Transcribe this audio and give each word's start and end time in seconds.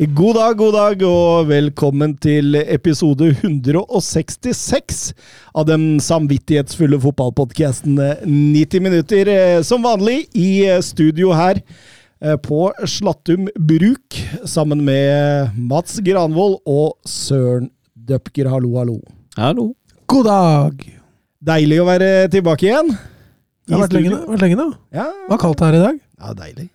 God 0.00 0.34
dag, 0.34 0.54
god 0.56 0.72
dag, 0.72 1.02
og 1.04 1.48
velkommen 1.50 2.14
til 2.24 2.54
episode 2.56 3.26
166 3.44 5.00
av 5.52 5.66
den 5.68 5.98
samvittighetsfulle 6.00 6.96
fotballpodkasten 7.02 7.98
90 8.24 8.80
minutter. 8.80 9.28
eh, 9.28 9.60
Som 9.62 9.84
vanlig 9.84 10.22
i 10.32 10.64
eh, 10.64 10.80
studio 10.80 11.34
her 11.36 11.60
eh, 11.60 12.36
på 12.40 12.70
Slattum 12.88 13.50
bruk, 13.60 14.16
sammen 14.48 14.80
med 14.88 15.52
Mats 15.58 16.00
Granvold 16.00 16.62
og 16.64 16.96
Søren 17.04 17.68
Døpker. 17.92 18.48
Hallo, 18.48 18.72
hallo. 18.80 18.98
Hallo. 19.36 19.74
God 20.08 20.24
dag! 20.32 20.80
Deilig 21.44 21.76
å 21.84 21.88
være 21.92 22.28
tilbake 22.32 22.70
igjen. 22.72 22.88
Det 23.68 23.76
har 23.76 23.84
vært 23.84 24.00
lenge, 24.00 24.16
vært 24.32 24.48
lenge 24.48 24.62
nå. 24.64 24.70
Ja, 24.96 25.10
Det 25.12 25.34
var 25.36 25.44
kaldt 25.44 25.60
her 25.68 25.76
i 25.76 25.84
dag. 25.90 26.00
ja 26.24 26.32
deilig. 26.40 26.70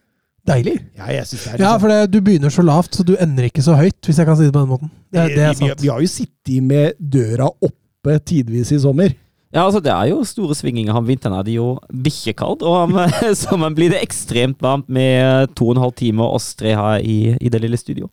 Deilig. 0.45 0.75
Ja, 0.97 1.07
jeg 1.09 1.25
synes 1.25 1.43
det 1.43 1.53
er 1.53 1.57
Ja, 1.57 1.71
liksom- 1.73 1.81
for 1.81 1.87
det, 1.89 2.11
du 2.11 2.21
begynner 2.21 2.49
så 2.53 2.61
lavt, 2.61 2.93
så 2.95 3.03
du 3.03 3.15
ender 3.17 3.43
ikke 3.49 3.63
så 3.65 3.75
høyt, 3.75 3.97
hvis 4.05 4.17
jeg 4.17 4.25
kan 4.27 4.37
si 4.37 4.43
det 4.45 4.53
på 4.53 4.59
den 4.61 4.69
måten. 4.69 4.91
Det, 5.11 5.23
det 5.35 5.43
er 5.43 5.53
sant. 5.53 5.81
vi, 5.81 5.87
vi 5.87 5.87
har 5.93 5.99
jo 6.01 6.07
sittet 6.07 6.63
med 6.63 6.93
døra 6.99 7.49
oppe 7.49 8.19
tidvis 8.25 8.71
i 8.71 8.79
sommer. 8.79 9.15
Ja, 9.55 9.63
altså 9.65 9.79
Det 9.81 9.91
er 9.91 10.09
jo 10.11 10.23
store 10.27 10.53
svinginger. 10.55 10.93
Om 10.93 11.07
vinteren 11.07 11.37
er 11.39 11.43
det 11.47 11.53
jo 11.55 11.79
bikkjekaldt, 11.89 12.61
og 12.61 12.75
om 12.83 12.91
sommeren 13.43 13.75
blir 13.77 13.89
det 13.89 14.01
ekstremt 14.03 14.59
varmt 14.61 14.89
med 14.89 15.47
to 15.55 15.69
og 15.69 15.77
en 15.77 15.81
halv 15.81 15.93
time 15.95 16.21
og 16.21 16.35
oss 16.35 16.53
tre 16.59 16.75
her 16.75 16.99
i, 16.99 17.37
i 17.39 17.49
det 17.49 17.61
lille 17.63 17.77
studio. 17.79 18.09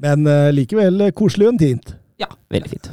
Men 0.00 0.26
uh, 0.26 0.50
likevel 0.50 1.00
eh, 1.06 1.12
koselig 1.12 1.46
og 1.46 1.52
intimt. 1.54 1.94
Ja, 2.18 2.26
veldig 2.50 2.70
fint. 2.72 2.90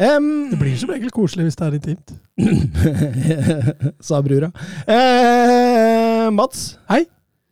Um, 0.00 0.50
Det 0.50 0.58
blir 0.58 0.76
som 0.76 0.90
regel 0.90 1.10
koselig 1.14 1.44
hvis 1.46 1.56
det 1.60 1.66
er 1.68 1.74
intimt. 1.78 2.14
sa 4.08 4.20
brura. 4.24 4.50
Uh, 4.88 6.30
Mats. 6.34 6.78
Hei. 6.90 7.04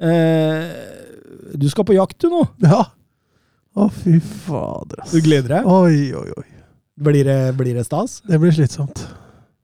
Eh, 0.03 1.55
du 1.57 1.69
skal 1.71 1.87
på 1.87 1.95
jakt 1.97 2.19
du 2.25 2.29
nå. 2.33 2.43
Ja. 2.65 2.83
Å, 3.73 3.87
fy 4.03 4.19
fader, 4.21 5.01
ass. 5.05 5.13
Du 5.15 5.21
gleder 5.25 5.59
deg? 5.59 5.69
Oi, 5.69 6.11
oi, 6.19 6.29
oi. 6.37 6.47
Blir 7.03 7.25
det, 7.25 7.39
blir 7.57 7.77
det 7.79 7.87
stas? 7.89 8.19
Det 8.29 8.39
blir 8.43 8.53
slitsomt. 8.53 9.05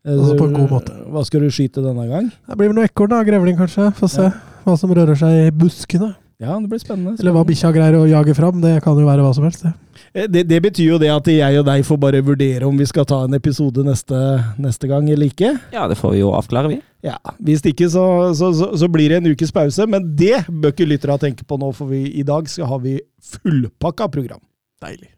Eh, 0.06 0.14
Altså 0.14 0.36
på 0.38 0.46
en 0.48 0.54
god 0.56 0.70
måte. 0.72 0.94
Hva 1.12 1.24
skal 1.28 1.44
du 1.44 1.50
skyte 1.52 1.82
denne 1.84 2.06
gang? 2.08 2.30
Det 2.48 2.56
blir 2.56 2.70
vel 2.70 2.78
noe 2.78 2.88
ekorn, 2.88 3.10
da. 3.12 3.20
Grevling, 3.26 3.58
kanskje. 3.58 3.90
Få 3.98 4.08
se 4.08 4.30
hva 4.64 4.76
som 4.80 4.92
rører 4.96 5.18
seg 5.18 5.48
i 5.48 5.50
buskene. 5.52 6.14
Ja, 6.40 6.54
det 6.62 6.70
blir 6.70 6.80
spennende. 6.80 7.16
Eller 7.18 7.34
hva 7.34 7.42
bikkja 7.48 7.72
greier 7.74 7.98
å 7.98 8.06
jage 8.08 8.34
fram. 8.38 8.60
Det 8.62 8.78
kan 8.84 8.96
jo 8.96 9.08
være 9.08 9.24
hva 9.26 9.34
som 9.36 9.44
helst, 9.48 9.66
det. 9.66 9.74
Eh, 10.14 10.28
Det, 10.28 10.44
det 10.48 10.60
betyr 10.62 10.94
jo 10.94 10.98
det 11.00 11.10
at 11.12 11.26
jeg 11.30 11.60
og 11.60 11.66
deg 11.68 11.84
får 11.86 12.00
bare 12.00 12.22
vurdere 12.24 12.66
om 12.68 12.76
vi 12.78 12.86
skal 12.88 13.06
ta 13.08 13.22
en 13.24 13.36
episode 13.36 13.84
neste, 13.86 14.18
neste 14.58 14.88
gang 14.90 15.08
eller 15.10 15.30
ikke. 15.30 15.54
Ja, 15.74 15.86
det 15.88 15.98
får 16.00 16.16
vi 16.16 16.22
jo 16.22 16.32
avklare, 16.36 16.72
vi. 16.72 16.80
Ja, 17.04 17.18
Hvis 17.38 17.62
ikke 17.62 17.86
så, 17.90 18.04
så, 18.34 18.50
så, 18.56 18.72
så 18.76 18.88
blir 18.90 19.12
det 19.12 19.20
en 19.20 19.30
ukes 19.30 19.52
pause, 19.54 19.86
men 19.86 20.10
det 20.18 20.42
bør 20.48 20.74
ikke 20.74 20.88
lytterne 20.88 21.18
tenke 21.22 21.46
på 21.46 21.58
nå, 21.60 21.70
for 21.76 21.92
vi, 21.92 22.08
i 22.18 22.26
dag 22.26 22.48
skal 22.50 22.66
har 22.72 22.82
vi 22.82 22.98
fullpakka 23.22 24.08
program. 24.10 24.42
Deilig. 24.82 25.12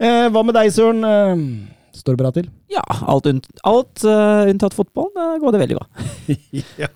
Eh, 0.00 0.28
hva 0.32 0.42
med 0.44 0.56
deg, 0.56 0.72
Søren? 0.72 1.04
Eh, 1.04 1.44
står 1.98 2.16
det 2.16 2.22
bra 2.22 2.32
til? 2.34 2.48
Ja, 2.72 2.84
alt, 3.12 3.28
unnt, 3.28 3.50
alt 3.68 4.04
uh, 4.08 4.48
unntatt 4.48 4.74
fotball, 4.74 5.10
uh, 5.12 5.36
går 5.42 5.52
det 5.52 5.60
veldig 5.66 5.76
bra. 5.76 6.06
ja, 6.82 6.88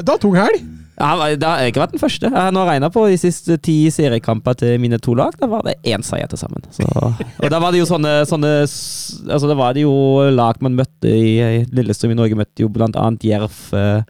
da 0.00 0.16
tung 0.16 0.38
helg! 0.40 0.64
Det 1.02 1.48
har 1.48 1.66
ikke 1.66 1.82
vært 1.82 1.96
den 1.96 2.02
første. 2.02 2.28
Jeg 2.30 2.36
har 2.36 2.54
nå 2.54 2.62
regna 2.68 2.90
på 2.94 3.04
de 3.10 3.18
siste 3.20 3.56
ti 3.62 3.76
seriekamper 3.90 4.54
til 4.60 4.78
mine 4.82 5.00
to 5.02 5.16
lag. 5.18 5.34
Da 5.40 5.48
var 5.50 5.66
det 5.66 5.78
én 5.82 6.04
seier 6.06 6.30
til 6.30 6.38
sammen. 6.38 6.62
Så, 6.70 6.86
og 6.86 7.50
da 7.50 7.58
var 7.62 7.74
det 7.74 7.82
jo 7.82 7.88
sånne, 7.90 8.22
sånne 8.28 8.52
Altså, 8.62 9.48
da 9.50 9.56
var 9.58 9.74
det 9.74 9.82
jo 9.84 9.92
lag 10.32 10.60
man 10.62 10.78
møtte 10.78 11.10
i, 11.10 11.34
i 11.42 11.60
Lillestrøm 11.74 12.14
i 12.14 12.18
Norge, 12.18 12.38
møtte 12.38 12.64
jo 12.64 12.70
blant 12.72 12.96
annet 12.98 13.26
Jerv. 13.26 13.58
Eh, 13.76 14.02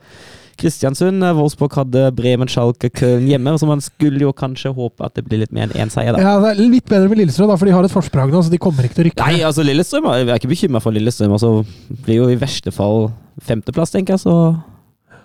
Kristiansund, 0.61 1.25
eh, 1.25 1.35
Wolfsburg 1.35 1.75
hadde 1.75 2.05
Bremen, 2.15 2.51
Schalke, 2.51 2.91
Köln 2.93 3.27
hjemme, 3.31 3.55
så 3.59 3.67
man 3.67 3.83
skulle 3.83 4.23
jo 4.23 4.33
kanskje 4.37 4.73
håpe 4.77 5.07
at 5.07 5.17
det 5.17 5.25
blir 5.27 5.43
litt 5.43 5.55
mer 5.55 5.71
enn 5.71 5.87
én 5.87 5.93
seier, 5.93 6.15
da. 6.15 6.23
Ja, 6.23 6.35
det 6.43 6.53
er 6.53 6.61
litt 6.63 6.87
bedre 6.91 7.11
med 7.11 7.23
Lillestrøm, 7.23 7.51
da, 7.51 7.57
for 7.59 7.69
de 7.69 7.75
har 7.75 7.89
et 7.89 7.95
forsprang 7.95 8.31
nå, 8.33 8.43
så 8.45 8.53
de 8.53 8.61
kommer 8.63 8.87
ikke 8.87 8.99
til 8.99 9.05
å 9.05 9.09
rykke 9.09 9.27
Nei, 9.27 9.41
altså 9.49 9.65
Lillestrøm 9.67 10.11
Jeg 10.13 10.29
er 10.29 10.39
ikke 10.39 10.53
bekymra 10.53 10.83
for 10.85 10.95
Lillestrøm. 10.95 11.35
Altså, 11.35 11.65
blir 12.05 12.21
jo 12.21 12.29
i 12.31 12.39
verste 12.39 12.75
fall 12.75 13.11
femteplass, 13.43 13.95
tenker 13.95 14.15
jeg. 14.15 14.25
Så 14.27 14.37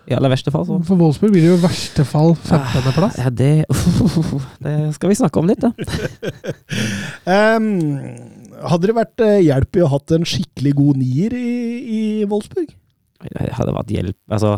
i 0.07 0.15
aller 0.15 0.31
verste 0.31 0.51
fall, 0.53 0.63
så 0.67 0.77
For 0.87 0.95
Wolfsburg 0.99 1.33
blir 1.33 1.43
det 1.43 1.49
jo 1.51 1.57
i 1.57 1.63
verste 1.65 2.05
fall 2.07 2.33
15.-plass. 2.35 3.17
ja, 3.19 3.29
det, 3.29 3.65
det 4.65 4.75
skal 4.95 5.11
vi 5.11 5.17
snakke 5.19 5.41
om 5.41 5.49
litt, 5.49 5.63
da. 5.63 5.71
um, 7.57 7.67
hadde 8.71 8.89
det 8.89 8.95
vært 8.97 9.23
eh, 9.25 9.39
hjelp 9.45 9.77
i 9.77 9.83
å 9.83 9.89
ha 9.89 9.97
hatt 9.99 10.15
en 10.15 10.27
skikkelig 10.27 10.73
god 10.77 11.01
nier 11.01 11.35
i, 11.37 11.51
i 11.97 12.01
Wolfsburg? 12.29 12.71
Det 13.17 13.49
hadde 13.57 13.73
vært 13.73 13.89
hjelp 13.89 14.17
Altså, 14.29 14.51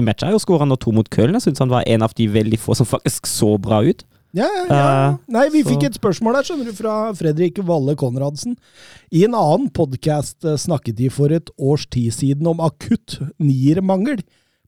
Matcha 0.00 0.30
jo 0.32 0.38
skåra 0.40 0.64
nå 0.64 0.78
to 0.80 0.94
mot 0.96 1.08
Köln. 1.12 1.36
Jeg 1.36 1.44
syns 1.44 1.60
han 1.60 1.72
var 1.72 1.84
en 1.84 2.04
av 2.06 2.14
de 2.16 2.24
veldig 2.32 2.58
få 2.60 2.72
som 2.78 2.88
faktisk 2.88 3.28
så 3.28 3.50
bra 3.60 3.82
ut. 3.84 4.02
Ja, 4.36 4.46
ja, 4.48 4.64
ja. 4.68 4.78
Eh, 5.12 5.18
Nei, 5.32 5.44
vi 5.52 5.62
så- 5.62 5.70
fikk 5.74 5.84
et 5.88 5.98
spørsmål 6.00 6.38
der, 6.38 6.48
skjønner 6.48 6.70
du, 6.70 6.72
fra 6.76 6.94
Fredrik 7.16 7.60
Valle 7.68 7.94
Konradsen. 8.00 8.56
I 9.12 9.22
en 9.28 9.36
annen 9.36 9.68
podkast 9.76 10.44
snakket 10.60 10.96
de 10.98 11.12
for 11.12 11.32
et 11.32 11.52
års 11.56 11.86
tid 11.86 12.16
siden 12.16 12.48
om 12.50 12.64
akutt 12.64 13.20
niermangel. 13.38 14.24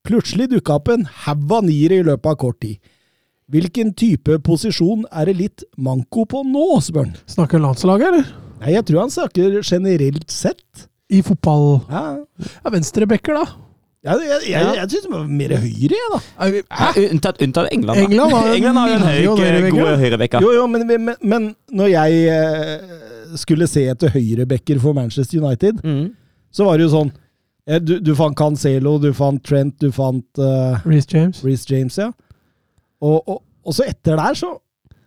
Plutselig 0.09 0.49
dukka 0.55 0.79
opp 0.79 0.89
en 0.95 1.05
haug 1.27 1.53
av 1.59 1.67
niere 1.69 1.99
i 2.01 2.07
løpet 2.07 2.31
av 2.33 2.39
kort 2.41 2.61
tid. 2.65 2.79
Hvilken 3.53 3.95
type 3.97 4.39
posisjon 4.45 5.07
er 5.09 5.29
det 5.31 5.37
litt 5.39 5.63
manko 5.81 6.27
på 6.29 6.43
nå, 6.45 6.67
spør 6.85 7.07
han. 7.07 7.15
Snakker 7.33 7.63
landslaget, 7.63 8.11
eller? 8.11 8.27
Nei, 8.61 8.73
jeg 8.75 8.85
tror 8.89 9.01
han 9.05 9.13
snakker 9.15 9.61
generelt 9.63 10.31
sett. 10.35 10.89
I 11.09 11.23
fotball 11.25 11.79
Ja, 11.89 12.01
Ja, 12.45 12.71
Venstrebacker, 12.75 13.39
da. 13.39 13.45
ja 14.05 14.17
jeg, 14.21 14.29
jeg, 14.29 14.51
jeg, 14.53 14.75
jeg 14.77 14.91
syns 14.93 15.07
det 15.07 15.13
var 15.15 15.23
mer 15.39 15.55
høyre, 15.63 15.97
jeg, 15.97 16.11
da. 16.13 16.91
Unntatt, 17.07 17.41
unntatt 17.47 17.71
England, 17.73 17.97
da. 17.97 18.05
England 18.05 18.35
har 18.37 18.49
jo 18.51 18.55
England 18.59 18.81
har 18.83 18.91
jo 18.91 18.97
en 18.99 19.07
høy, 19.07 19.15
høyrebekker, 19.41 19.79
god 19.79 20.03
høyrebekker. 20.03 20.45
Jo, 20.45 20.51
jo, 20.59 20.67
men, 20.75 20.85
men, 20.91 21.15
men 21.33 21.47
når 21.81 21.89
jeg 21.95 22.19
eh, 22.35 22.99
skulle 23.41 23.69
se 23.73 23.87
etter 23.89 24.13
høyrebacker 24.13 24.81
for 24.85 24.97
Manchester 25.01 25.41
United, 25.41 25.81
Mm. 25.85 26.11
så 26.53 26.69
var 26.69 26.77
det 26.77 26.85
jo 26.89 26.93
sånn 26.99 27.09
eh, 27.15 27.25
Du, 27.85 27.99
du 28.01 28.15
fant 28.17 28.33
Cancelo, 28.39 28.95
du 29.03 29.11
fant 29.13 29.37
Trent, 29.45 29.75
du 29.83 29.91
fant 29.93 30.41
uh, 30.41 30.79
Reece 30.89 31.11
James. 31.13 31.43
Reece 31.45 31.67
James, 31.69 31.99
ja. 32.01 32.07
Og, 33.05 33.19
og, 33.29 33.43
og 33.69 33.77
så 33.77 33.85
etter 33.89 34.17
der, 34.17 34.35
så 34.39 34.55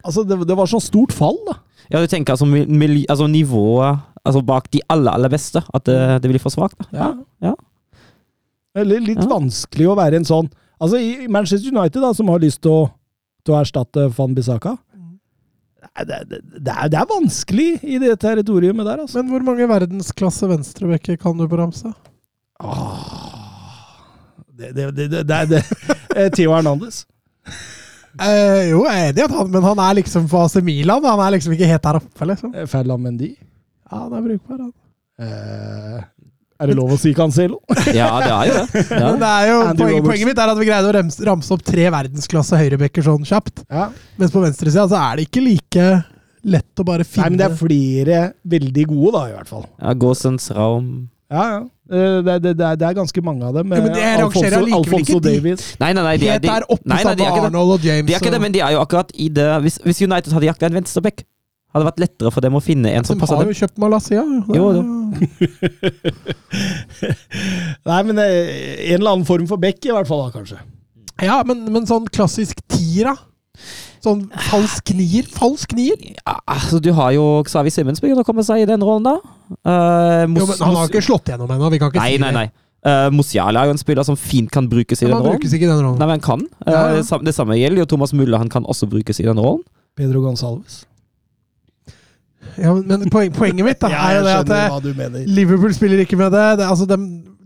Altså, 0.01 0.23
det, 0.25 0.33
det 0.49 0.55
var 0.57 0.65
sånn 0.65 0.81
stort 0.81 1.11
fall, 1.13 1.35
da. 1.45 1.53
Ja, 1.93 1.99
du 2.01 2.07
tenker 2.09 2.33
altså, 2.33 2.45
mil- 2.49 3.03
altså 3.05 3.27
nivået 3.29 3.99
altså 4.25 4.41
bak 4.45 4.65
de 4.73 4.79
aller, 4.89 5.11
aller 5.13 5.29
beste, 5.29 5.61
at 5.73 5.83
det, 5.85 5.97
det 6.23 6.29
blir 6.31 6.41
for 6.41 6.53
svakt? 6.53 6.77
Ja. 6.93 7.11
ja. 7.45 7.51
Eller 8.81 9.01
litt 9.03 9.21
Ja. 9.21 9.27
vanskelig 9.29 9.89
å 9.91 9.97
være 9.99 10.17
en 10.21 10.25
sånn 10.25 10.49
Altså, 10.81 10.97
i 10.97 11.27
Manchester 11.29 11.69
United, 11.69 12.01
da, 12.01 12.09
som 12.17 12.29
har 12.33 12.41
lyst 12.41 12.63
til 12.65 12.73
å, 12.73 12.81
til 13.45 13.53
å 13.53 13.59
erstatte 13.61 14.07
Van 14.17 14.33
Bissaka 14.33 14.77
det, 16.01 16.07
det, 16.07 16.19
det, 16.31 16.39
det, 16.65 16.73
er, 16.73 16.89
det 16.93 16.97
er 17.01 17.09
vanskelig 17.09 17.67
i 17.83 17.97
det 18.01 18.15
territoriumet 18.21 18.85
der, 18.87 19.01
altså. 19.03 19.21
Men 19.21 19.33
hvor 19.35 19.43
mange 19.51 19.67
verdensklasse 19.69 20.47
venstrebekker 20.49 21.17
kan 21.21 21.37
du 21.37 21.45
på 21.51 21.57
ramsa? 21.59 21.91
Det, 24.61 24.71
det, 24.75 24.87
det, 24.95 25.07
det, 25.11 25.23
det 25.27 25.37
er 25.43 25.51
det. 25.57 25.63
Eh, 26.11 26.27
Theo 26.35 26.51
Hernandez. 26.51 27.05
Eh, 28.19 28.67
jo, 28.67 28.81
jeg 28.83 28.91
er 28.91 29.11
enig 29.13 29.21
i 29.21 29.23
at 29.23 29.31
han 29.31 29.47
Men 29.53 29.63
han 29.63 29.79
er 29.79 29.93
liksom 30.01 30.25
på 30.27 30.41
AC 30.43 30.57
Milan. 30.65 31.05
Han 31.07 31.21
er 31.23 31.37
liksom 31.37 31.53
ikke 31.55 31.69
helt 31.69 31.85
der 31.85 31.99
oppe, 32.01 32.27
liksom. 32.27 32.51
Eh, 32.51 32.67
Ferland 32.67 33.05
Mendy. 33.05 33.29
Ja, 33.87 34.01
han 34.01 34.17
er 34.17 34.25
brukbar, 34.25 34.57
han. 34.65 34.73
Eh, 35.21 36.01
er 36.61 36.69
det 36.69 36.75
lov 36.77 36.91
å 36.93 36.97
si 36.99 37.13
Cancelo? 37.17 37.61
ja, 37.99 38.09
det 38.21 38.33
er 38.33 38.49
jo 38.49 38.57
det. 38.57 38.83
Ja. 38.91 39.05
Men 39.13 39.23
det 39.23 39.29
er 39.31 39.47
jo, 39.49 39.61
poenget, 39.79 40.05
poenget 40.09 40.29
mitt 40.29 40.41
er 40.43 40.51
at 40.51 40.59
vi 40.59 40.67
greide 40.67 40.91
å 40.91 40.95
ramse, 40.97 41.23
ramse 41.25 41.55
opp 41.55 41.63
tre 41.65 41.87
verdensklasse 41.95 42.59
høyrebacker 42.59 43.07
sånn 43.07 43.25
kjapt. 43.27 43.63
Ja. 43.71 43.87
Mens 44.19 44.35
på 44.35 44.43
venstresida 44.43 44.85
så 44.91 44.99
er 44.99 45.17
det 45.17 45.29
ikke 45.29 45.45
like 45.47 45.87
lett 46.51 46.81
å 46.81 46.85
bare 46.85 47.05
finne 47.07 47.29
Nei, 47.29 47.31
men 47.31 47.41
det 47.41 47.47
er 47.47 47.57
flere 47.57 48.21
veldig 48.51 48.85
gode, 48.91 49.15
da, 49.15 49.23
i 49.31 49.35
hvert 49.37 49.49
fall. 49.55 49.65
Ja, 49.79 49.95
Gåsens 50.03 50.51
Raum 50.57 50.91
Ja, 51.31 51.43
ja. 51.47 51.59
Eh, 51.91 52.17
Det, 52.27 52.33
det, 52.43 52.51
det, 52.59 52.65
er, 52.67 52.75
det 52.79 52.87
er 52.89 52.95
ganske 52.97 53.21
mange 53.23 53.45
av 53.47 53.55
dem. 53.55 53.71
Ja, 53.71 53.81
men 53.85 53.93
det 53.95 54.01
Eh, 54.03 54.23
Alfonso, 54.25 54.59
Alfonso 54.77 55.17
ikke. 55.17 55.23
Davies. 55.29 55.63
Nei, 55.79 55.91
nei, 55.95 56.03
nei. 56.03 56.15
De, 56.19 56.27
er- 56.27 56.31
Helt 56.37 56.43
de, 56.43 56.49
der 56.51 56.65
oppe 56.67 56.87
nei, 56.91 57.01
nei, 57.07 57.15
de 57.15 57.23
er. 57.27 57.45
Arnold 57.47 57.71
og 57.77 57.85
James. 57.87 58.07
De 58.09 58.15
er 58.15 58.19
ikke 58.23 58.33
det, 58.35 58.41
men 58.43 58.55
de 58.55 58.59
er 58.63 58.71
jo 58.75 58.81
akkurat 58.83 59.09
i 59.15 59.29
det 59.31 59.47
Hvis, 59.63 59.79
hvis 59.87 60.01
United 60.03 60.31
hadde 60.35 60.49
jakta 60.49 60.67
en 60.67 60.75
venstreback, 60.81 61.23
hadde 61.71 61.83
det 61.85 61.89
vært 61.91 62.03
lettere 62.03 62.31
for 62.35 62.43
dem 62.43 62.57
å 62.59 62.63
finne 62.63 62.91
en 62.91 63.05
som 63.07 63.15
De 63.19 63.27
har 63.31 63.45
jo 63.47 63.55
kjøpt 63.61 63.77
Malaysia. 63.79 64.21
Jo, 64.51 64.65
jo. 64.75 64.81
Nei, 67.87 68.01
men 68.07 68.19
eh, 68.19 68.91
en 68.91 68.99
eller 68.99 69.11
annen 69.15 69.27
form 69.27 69.47
for 69.49 69.61
bekk, 69.61 69.85
i 69.87 69.93
hvert 69.95 70.09
fall, 70.09 70.25
da, 70.27 70.33
kanskje. 70.35 70.59
Ja, 71.21 71.41
men, 71.47 71.63
men 71.71 71.87
sånn 71.89 72.07
klassisk 72.11 72.61
tier, 72.71 73.11
da? 73.11 73.15
Sånn 74.01 74.23
falsk 74.49 74.93
nier. 74.97 75.27
Falsk 75.29 75.75
nier. 75.77 75.99
Ja, 76.25 76.37
altså, 76.49 76.79
du 76.81 76.89
har 76.97 77.11
jo 77.13 77.25
Xavi 77.45 77.69
Simmons 77.73 78.01
begynner 78.01 78.23
å 78.23 78.27
komme 78.27 78.43
seg 78.47 78.63
i 78.63 78.65
den 78.69 78.81
rollen, 78.81 79.03
da. 79.05 79.17
Uh, 79.61 80.25
Mos- 80.31 80.41
Jo, 80.41 80.47
men 80.49 80.61
han 80.65 80.75
har 80.79 80.89
ikke 80.89 81.03
slått 81.05 81.29
gjennom 81.29 81.51
ennå. 81.53 81.69
Vi 81.73 81.79
kan 81.83 81.91
ikke 81.91 82.01
Nei, 82.01 82.13
si 82.15 82.21
nei, 82.23 82.31
det. 82.31 82.39
nei. 82.39 82.47
Uh, 82.81 83.09
Musiala 83.13 83.61
er 83.61 83.69
jo 83.69 83.75
en 83.75 83.77
spiller 83.77 84.03
som 84.07 84.15
fint 84.17 84.49
kan 84.49 84.65
brukes 84.71 85.03
i 85.03 85.05
Men 85.05 85.11
den 85.11 85.17
han 85.19 85.25
rollen. 85.27 85.37
brukes 85.37 85.53
ikke 85.53 85.67
i 85.67 85.69
den 85.69 85.83
rollen. 85.85 85.99
Nei, 86.01 86.07
men 86.09 86.17
han 86.17 86.25
kan. 86.25 86.41
Uh, 86.65 86.71
Ja, 86.71 86.85
ja. 86.97 87.19
Det 87.27 87.35
samme 87.37 87.59
gjelder 87.59 87.83
jo 87.83 87.89
Thomas 87.91 88.13
Mulle, 88.17 88.39
han 88.41 88.49
kan 88.49 88.65
også 88.65 88.89
brukes 88.89 89.19
i 89.21 89.27
den 89.27 89.37
rollen. 89.37 89.61
Pedro 89.95 90.23
Gonsalves. 90.25 90.85
Ja, 92.57 92.73
men 92.73 92.87
men 92.87 93.09
poeng, 93.13 93.29
poenget 93.35 93.65
mitt 93.67 93.79
da, 93.83 93.87
er 93.93 94.17
jo 94.17 94.23
det 94.25 94.33
at 94.39 94.71
hva 94.71 94.79
du 94.81 94.89
mener. 94.97 95.23
Liverpool 95.29 95.73
spiller 95.77 96.01
ikke 96.03 96.17
med 96.17 96.31
det. 96.33 96.45
Det, 96.59 96.65
altså, 96.67 96.87
de, 96.89 96.97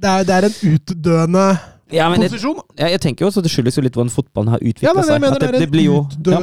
det, 0.02 0.10
er, 0.10 0.24
det 0.24 0.36
er 0.38 0.48
en 0.48 0.56
utdøende 0.72 1.46
Ja, 1.94 2.08
men 2.10 2.24
posisjon. 2.26 2.58
jeg, 2.80 2.96
jeg 2.96 3.02
tenker 3.04 3.26
jo 3.26 3.30
også 3.30 3.44
det 3.46 3.52
skyldes 3.54 3.76
jo 3.78 3.84
litt 3.86 3.94
hvordan 3.98 4.10
fotballen 4.14 4.56
har 4.56 4.64
utvikla 4.64 4.90
ja, 4.90 5.06
seg. 5.06 5.22
mener 5.22 5.42
det 5.42 5.52
det, 5.54 5.60
det, 5.66 5.70
blir 5.70 5.86
jo, 5.86 6.00
ja, 6.26 6.40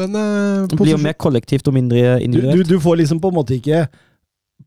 det 0.71 0.79
blir 0.79 0.93
jo 0.95 1.01
mer 1.03 1.17
kollektivt 1.19 1.67
og 1.67 1.75
mindre 1.75 2.21
individuelt. 2.23 2.63
du, 2.69 2.77
du 2.77 2.83
får 2.85 3.01
liksom 3.03 3.19
på 3.23 3.33
en 3.33 3.39
måte 3.41 3.57
ikke 3.59 3.87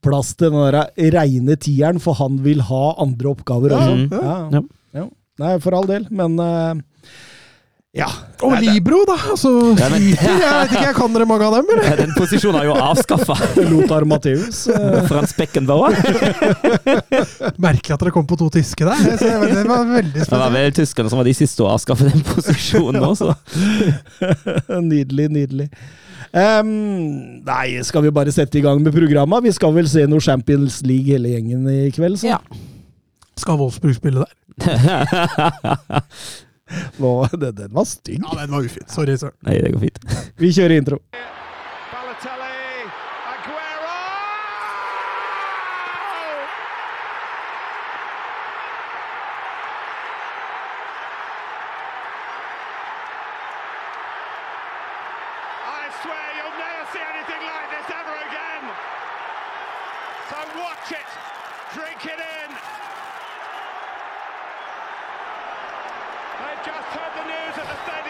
plass 0.03 0.33
til 0.35 0.51
den 0.51 0.75
der 0.75 1.13
reine 1.15 1.55
tieren, 1.55 2.01
for 2.03 2.19
han 2.19 2.41
vil 2.43 2.65
ha 2.67 2.83
andre 3.01 3.31
oppgaver 3.31 3.77
også. 3.77 3.95
ja. 4.11 4.35
Ja. 4.57 4.65
Ja. 4.95 5.07
Nei, 5.41 5.55
for 5.59 5.75
all 5.75 5.87
del, 5.87 6.05
men 6.15 6.37
eh, 6.39 6.83
ja. 7.95 8.07
Og 8.43 8.51
Nei, 8.51 8.73
Libro, 8.75 8.97
da. 9.07 9.15
Altså, 9.31 9.49
Ja, 9.79 9.87
men-. 9.89 10.09
Jeg 10.11 10.35
vet 10.35 10.73
ikke, 10.75 10.81
jeg 10.83 10.95
kan 10.97 11.13
dere 11.15 11.25
mange 11.29 11.45
av 11.47 11.53
dem, 11.55 11.69
eller? 11.71 11.85
Ja, 11.87 11.95
Den 12.01 12.11
posisjonen 12.17 12.57
er 12.59 12.65
jo 12.67 12.73
avskaffa. 12.75 13.37
Lothar 13.71 14.03
Matheus. 14.09 14.65
eh, 14.67 14.97
Frans 15.07 15.31
Beckenbauer. 15.37 15.95
Merkelig 17.65 17.95
at 17.95 18.03
dere 18.03 18.11
kom 18.13 18.27
på 18.27 18.37
to 18.41 18.49
tyske 18.53 18.83
der. 18.85 18.99
Jeg 18.99 19.19
synes 19.23 19.55
Det 19.55 19.67
var 19.69 19.85
veldig 19.93 20.25
Det 20.27 20.39
var 20.43 20.51
vel 20.53 20.75
tyskerne 20.75 21.09
som 21.13 21.21
var 21.21 21.29
de 21.29 21.35
siste 21.39 21.63
å 21.63 21.71
avskaffe 21.71 22.09
den 22.11 22.25
posisjonen 22.27 23.07
også. 23.07 23.31
nydelig, 24.91 25.29
nydelig. 25.39 25.69
Um, 26.35 26.67
nei, 27.47 27.79
skal 27.87 28.03
vi 28.03 28.11
bare 28.11 28.33
sette 28.35 28.59
i 28.59 28.63
gang 28.65 28.81
med 28.83 28.91
programmet? 28.91 29.45
Vi 29.47 29.55
skal 29.55 29.71
vel 29.77 29.87
se 29.87 30.03
noe 30.11 30.19
Champions 30.23 30.81
League 30.83 31.07
hele 31.15 31.31
gjengen 31.31 31.63
i 31.71 31.85
kveld, 31.95 32.19
så. 32.19 32.33
Ja. 32.35 32.41
Skal 33.39 33.57
Wolfsburg 33.59 33.95
spille 33.97 34.25
der? 34.25 34.33
Nå, 36.97 37.11
den, 37.37 37.55
den 37.55 37.73
var 37.75 37.85
stygg. 37.89 38.21
Ja, 38.25 38.41
den 38.41 38.51
var 38.55 38.65
ufin. 38.65 38.87
Sorry, 38.89 39.17
søren. 39.21 39.35
Nei, 39.45 39.59
det 39.61 39.71
går 39.75 39.83
fint. 39.85 39.99
Vi 40.41 40.49
kjører 40.55 40.79
intro. 40.81 41.01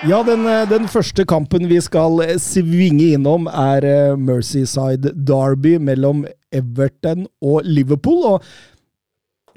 Ja, 0.05 0.19
den, 0.21 0.45
eh, 0.45 0.67
den 0.69 0.85
første 0.85 1.23
kampen 1.25 1.63
vi 1.65 1.79
skal 1.81 2.19
eh, 2.21 2.35
svinge 2.37 3.07
innom, 3.15 3.47
er 3.49 3.85
eh, 3.89 4.17
Merseyside 4.21 5.15
Derby 5.25 5.79
mellom 5.81 6.19
Everton 6.53 7.23
og 7.41 7.65
Liverpool. 7.65 8.19
Og 8.29 8.43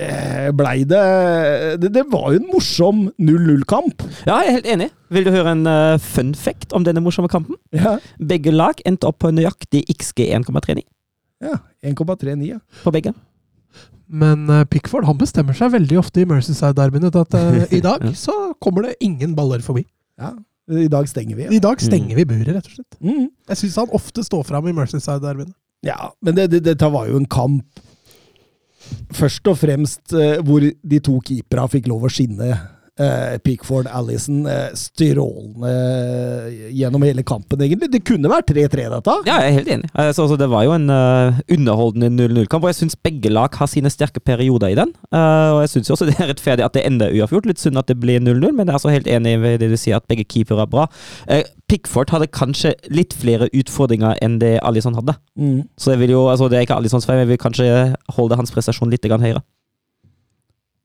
eh, 0.01 0.49
blei 0.57 0.87
det, 0.89 1.03
det 1.83 1.91
Det 1.99 2.05
var 2.09 2.33
jo 2.33 2.41
en 2.41 2.49
morsom 2.49 3.03
0-0-kamp. 3.21 4.07
Ja, 4.25 4.39
jeg 4.39 4.47
er 4.47 4.57
helt 4.57 4.71
enig. 4.73 4.89
Vil 5.13 5.29
du 5.29 5.35
høre 5.35 5.53
en 5.53 5.69
uh, 5.69 6.01
fun 6.01 6.33
fact 6.33 6.73
om 6.73 6.89
denne 6.89 7.05
morsomme 7.05 7.29
kampen? 7.29 7.61
Ja, 7.77 7.99
Begge 8.17 8.55
lag 8.55 8.81
endte 8.89 9.13
opp 9.13 9.21
på 9.21 9.35
nøyaktig 9.35 9.85
XG 9.99 10.31
1,39 10.33 10.81
ja 11.45 11.61
1,39. 11.87 12.49
Ja. 12.49 12.59
på 12.83 12.91
begge. 12.91 13.13
Men 14.09 14.49
Pickford 14.73 15.05
han 15.07 15.21
bestemmer 15.21 15.55
seg 15.55 15.77
veldig 15.77 16.01
ofte 16.01 16.25
i 16.25 16.27
Mercyside-derbyene 16.27 17.13
at 17.13 17.37
uh, 17.37 17.63
i 17.79 17.85
dag 17.85 18.09
så 18.17 18.55
kommer 18.65 18.89
det 18.89 18.97
ingen 19.05 19.37
baller 19.37 19.61
forbi. 19.61 19.85
Ja. 20.19 20.35
I 20.69 20.89
dag 20.93 21.07
stenger 21.09 21.39
vi. 21.39 21.47
I 21.57 21.63
dag 21.65 21.81
stenger 21.81 22.19
vi 22.19 22.27
buret, 22.29 22.51
rett 22.53 22.67
og 22.69 22.75
slett. 22.75 22.97
Mm. 23.01 23.29
Jeg 23.49 23.61
syns 23.63 23.79
han 23.81 23.95
ofte 23.97 24.25
står 24.27 24.43
fram 24.45 24.67
i 24.69 24.75
Mercyside-derbyene. 24.77 25.55
Ja, 25.87 26.11
men 26.21 26.37
det, 26.37 26.51
det, 26.53 26.61
dette 26.67 26.91
var 26.93 27.07
jo 27.09 27.21
en 27.21 27.29
kamp 27.31 27.85
Først 29.13 29.45
og 29.51 29.59
fremst 29.61 30.15
eh, 30.17 30.39
hvor 30.47 30.65
de 30.65 30.99
to 31.05 31.19
keepera 31.27 31.67
fikk 31.69 31.91
lov 31.91 32.07
å 32.07 32.11
skinne. 32.13 32.55
Eh, 32.99 33.39
Pickford, 33.39 33.87
Allison 33.87 34.47
eh, 34.51 34.73
strålende 34.75 35.71
gjennom 36.75 37.05
hele 37.07 37.23
kampen, 37.23 37.61
egentlig. 37.63 37.93
Det 37.93 38.01
kunne 38.03 38.31
vært 38.33 38.51
3-3, 38.51 38.89
dette. 38.91 39.15
Ja, 39.29 39.37
jeg 39.45 39.53
er 39.53 39.57
helt 39.61 39.71
enig. 39.71 39.91
Altså, 39.93 40.25
altså, 40.25 40.39
det 40.41 40.49
var 40.51 40.65
jo 40.67 40.73
en 40.75 40.91
uh, 40.91 41.39
underholdende 41.55 42.11
0-0-kamp, 42.11 42.67
og 42.67 42.73
jeg 42.73 42.81
syns 42.81 42.99
begge 42.99 43.31
lag 43.31 43.55
har 43.55 43.71
sine 43.71 43.93
sterke 43.93 44.19
perioder 44.19 44.73
i 44.75 44.79
den. 44.81 44.91
Uh, 45.15 45.55
og 45.55 45.61
jeg 45.63 45.77
syns 45.77 45.93
også 45.95 46.07
det 46.11 46.17
er 46.19 46.33
rettferdig 46.33 46.67
at 46.67 46.75
det 46.75 46.83
ender 46.89 47.15
uavgjort. 47.15 47.47
Litt 47.47 47.63
synd 47.63 47.79
at 47.79 47.87
det 47.91 48.01
blir 48.03 48.19
0-0, 48.19 48.35
men 48.51 48.65
jeg 48.67 48.73
er 48.73 48.81
altså 48.81 48.95
helt 48.95 49.11
enig 49.15 49.37
i 49.39 49.55
det 49.63 49.71
du 49.71 49.79
sier, 49.79 50.03
at 50.03 50.09
begge 50.11 50.27
keepere 50.27 50.67
er 50.67 50.73
bra. 50.73 50.89
Uh, 51.31 51.45
Pickford 51.71 52.11
hadde 52.11 52.31
kanskje 52.35 52.73
litt 52.91 53.15
flere 53.15 53.47
utfordringer 53.55 54.19
enn 54.25 54.41
det 54.43 54.57
Alison 54.67 54.99
hadde. 54.99 55.15
Mm. 55.39 55.69
Så 55.79 55.95
jeg 55.95 56.03
vil 56.03 56.17
jo, 56.17 56.27
altså 56.33 56.51
det 56.51 56.59
er 56.59 56.67
ikke 56.67 56.81
Alisons 56.81 57.07
feil, 57.07 57.21
men 57.21 57.29
jeg 57.29 57.37
vil 57.37 57.43
kanskje 57.47 57.71
holde 58.17 58.41
hans 58.41 58.51
prestasjon 58.55 58.91
litt 58.91 59.07
høyere. 59.07 59.45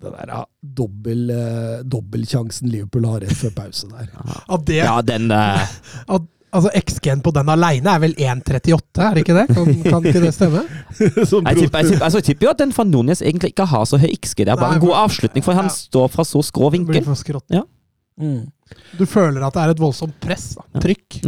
Det 0.04 0.12
der 0.18 0.32
ja, 0.36 0.44
dobbel, 0.82 1.26
eh, 1.32 1.82
dobbeltsjansen 1.88 2.70
Liverpool 2.72 3.08
har 3.08 3.24
rett 3.24 3.40
før 3.40 3.56
pause 3.64 3.90
der. 3.92 4.10
Det, 4.68 4.80
Ja, 4.82 4.98
den 5.06 5.32
uh... 5.32 5.64
at, 6.16 6.30
altså 6.54 6.72
XG-en 6.78 7.22
på 7.26 7.34
den 7.34 7.50
aleine 7.50 7.94
er 7.96 8.02
vel 8.04 8.16
1,38, 8.20 9.02
er 9.02 9.16
det 9.18 9.24
ikke 9.24 9.38
det? 9.40 9.46
Kan, 9.56 9.72
kan 9.88 10.10
ikke 10.12 10.24
det 10.26 10.34
stemme? 10.36 10.66
Som 11.32 11.48
jeg, 11.48 11.64
tipper, 11.64 11.80
jeg, 11.82 11.94
tipper, 11.94 12.04
altså, 12.06 12.20
jeg 12.20 12.28
tipper 12.32 12.50
jo 12.50 12.52
at 12.54 12.62
den 12.62 12.74
van 12.78 12.92
Núñez 12.94 13.24
egentlig 13.24 13.54
ikke 13.56 13.70
har 13.74 13.88
så 13.90 14.00
høy 14.02 14.12
XG. 14.20 14.44
Det 14.44 14.52
er 14.54 14.60
bare 14.60 14.76
Nei, 14.76 14.82
en 14.82 14.86
god 14.88 15.00
avslutning, 15.06 15.46
for 15.46 15.58
han 15.58 15.72
Ja. 15.72 15.78
står 15.78 16.12
fra 16.14 16.28
så 16.28 16.44
skrå 16.46 16.70
vinkel. 16.76 17.02
Mm. 18.22 18.44
Du 18.98 19.06
føler 19.10 19.42
at 19.42 19.56
det 19.56 19.62
er 19.64 19.72
et 19.74 19.82
voldsomt 19.82 20.16
press. 20.22 20.52
Da. 20.58 20.82
Trykk. 20.84 21.20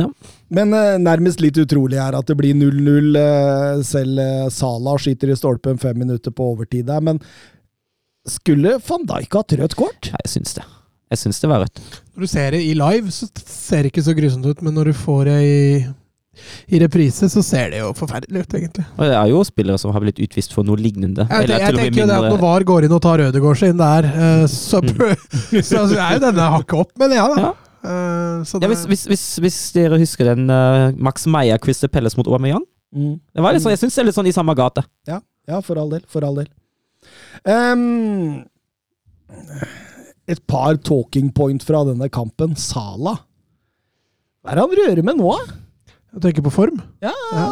Men 0.54 0.74
eh, 0.78 0.96
nærmest 1.02 1.42
litt 1.42 1.58
utrolig 1.62 1.98
er 2.02 2.18
at 2.18 2.30
det 2.30 2.38
blir 2.38 2.54
0-0. 2.58 3.18
Eh, 3.22 3.82
selv 3.86 4.22
eh, 4.22 4.46
Salah 4.54 5.00
skyter 5.02 5.34
i 5.34 5.38
stolpen 5.38 5.82
fem 5.82 5.98
minutter 6.04 6.34
på 6.36 6.52
overtid 6.54 6.86
der. 6.90 7.02
Men 7.06 7.22
skulle 8.30 8.80
van 8.88 9.06
Dijk 9.10 9.38
hatt 9.38 9.54
rødt 9.60 9.76
kort? 9.78 10.10
Ja, 10.10 10.18
jeg 10.24 10.34
syns 10.38 10.56
det. 10.58 10.66
Jeg 11.14 11.22
syns 11.22 11.42
det 11.44 11.50
var 11.52 11.62
rødt. 11.62 11.82
Når 12.16 12.26
du 12.26 12.30
ser 12.32 12.56
det 12.56 12.64
i 12.66 12.74
live, 12.78 13.14
så 13.14 13.28
ser 13.46 13.86
det 13.86 13.94
ikke 13.94 14.06
så 14.08 14.16
grusomt 14.18 14.48
ut, 14.50 14.64
men 14.66 14.74
når 14.74 14.90
du 14.90 14.98
får 14.98 15.28
det 15.30 15.36
i, 15.46 15.60
i 16.74 16.80
reprise, 16.82 17.30
så 17.30 17.44
ser 17.46 17.76
det 17.76 17.84
jo 17.84 17.92
forferdelig 17.98 18.46
ut, 18.46 18.56
egentlig. 18.58 18.88
Og 18.98 19.04
det 19.06 19.18
er 19.20 19.34
jo 19.34 19.44
spillere 19.48 19.82
som 19.82 19.94
har 19.94 20.04
blitt 20.06 20.22
utvist 20.26 20.56
for 20.58 20.68
noe 20.68 20.82
lignende. 20.82 21.28
Jeg, 21.30 21.46
Eller 21.46 21.62
jeg, 21.62 21.68
til 21.68 21.78
og 21.78 21.84
tenker 21.84 22.02
jo 22.02 22.08
det 22.10 22.18
at 22.18 22.30
når 22.34 22.42
VAR 22.42 22.68
går 22.72 22.88
inn 22.88 22.98
og 22.98 23.04
tar 23.06 23.26
Ødegaard 23.28 23.62
sin 23.62 23.78
der, 23.82 24.10
eh, 24.10 24.46
så, 24.52 24.82
så 25.70 25.86
er 25.86 26.18
jo 26.18 26.26
denne 26.26 26.50
hakket 26.58 26.80
opp, 26.82 26.96
men 27.02 27.16
ja 27.20 27.30
da. 27.32 27.50
Ja. 27.50 27.54
Uh, 27.86 28.42
så 28.50 28.58
Ja, 28.58 28.70
hvis, 28.72 28.88
hvis, 28.90 29.04
hvis, 29.06 29.26
hvis 29.44 29.58
dere 29.76 30.00
husker 30.02 30.32
den 30.32 30.50
uh, 30.50 30.90
Max 30.98 31.28
Meyer 31.30 31.60
Crystal 31.62 31.92
Pelles 31.94 32.18
mot 32.18 32.26
Aubameyang 32.26 32.66
Mm. 32.96 33.18
Det 33.36 33.44
var 33.44 33.52
litt 33.52 33.64
sånn, 33.64 33.74
Jeg 33.74 33.82
syns 33.84 33.98
det 33.98 34.02
er 34.04 34.08
litt 34.08 34.16
sånn 34.16 34.30
i 34.30 34.36
samme 34.36 34.56
gate. 34.56 34.86
Ja, 35.10 35.20
ja, 35.50 35.60
for 35.66 35.80
all 35.82 35.90
del. 35.92 36.06
For 36.08 36.24
all 36.24 36.38
del. 36.40 36.48
Ehm, 37.44 38.46
et 40.28 40.42
par 40.48 40.78
talking 40.78 41.32
point 41.36 41.64
fra 41.64 41.84
denne 41.88 42.10
kampen. 42.10 42.56
Sala. 42.56 43.18
Hva 44.46 44.54
er 44.54 44.60
det 44.60 44.66
han 44.66 44.80
rører 44.82 45.06
med 45.06 45.22
nå? 45.22 45.36
jeg 46.16 46.24
tenker 46.24 46.46
på 46.46 46.54
form. 46.54 46.80
Ja, 47.04 47.12
ja. 47.36 47.50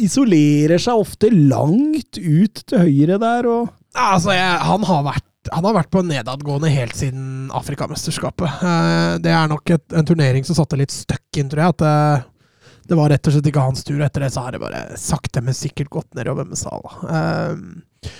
Isolerer 0.00 0.80
seg 0.80 1.02
ofte 1.02 1.32
langt 1.34 2.18
ut 2.20 2.62
til 2.62 2.86
høyre 2.86 3.18
der 3.20 3.48
og 3.50 3.76
Altså, 3.98 4.30
jeg, 4.36 4.58
han, 4.62 4.84
har 4.86 5.00
vært, 5.02 5.48
han 5.50 5.64
har 5.66 5.74
vært 5.74 5.88
på 5.90 6.04
nedadgående 6.06 6.68
helt 6.70 6.94
siden 6.94 7.48
Afrikamesterskapet. 7.58 8.60
Eh, 8.62 9.14
det 9.24 9.32
er 9.34 9.48
nok 9.50 9.72
et, 9.74 9.82
en 9.98 10.06
turnering 10.06 10.46
som 10.46 10.54
satte 10.54 10.78
litt 10.78 10.94
støkk 10.94 11.40
inn, 11.42 11.48
tror 11.50 11.64
jeg. 11.64 11.74
At 11.74 11.82
det, 11.82 12.84
det 12.86 12.98
var 13.00 13.10
rett 13.10 13.26
og 13.26 13.34
slett 13.34 13.48
ikke 13.50 13.64
hans 13.66 13.82
tur. 13.82 13.98
Etter 14.06 14.22
det 14.22 14.30
så 14.30 14.44
har 14.44 14.54
det 14.54 14.62
bare 14.62 14.84
sakte, 14.94 15.42
men 15.42 15.58
sikkert 15.58 15.90
gått 15.90 16.14
nedover 16.14 16.46
med 16.46 16.60
Sala. 16.60 16.94
Eh, 17.16 18.14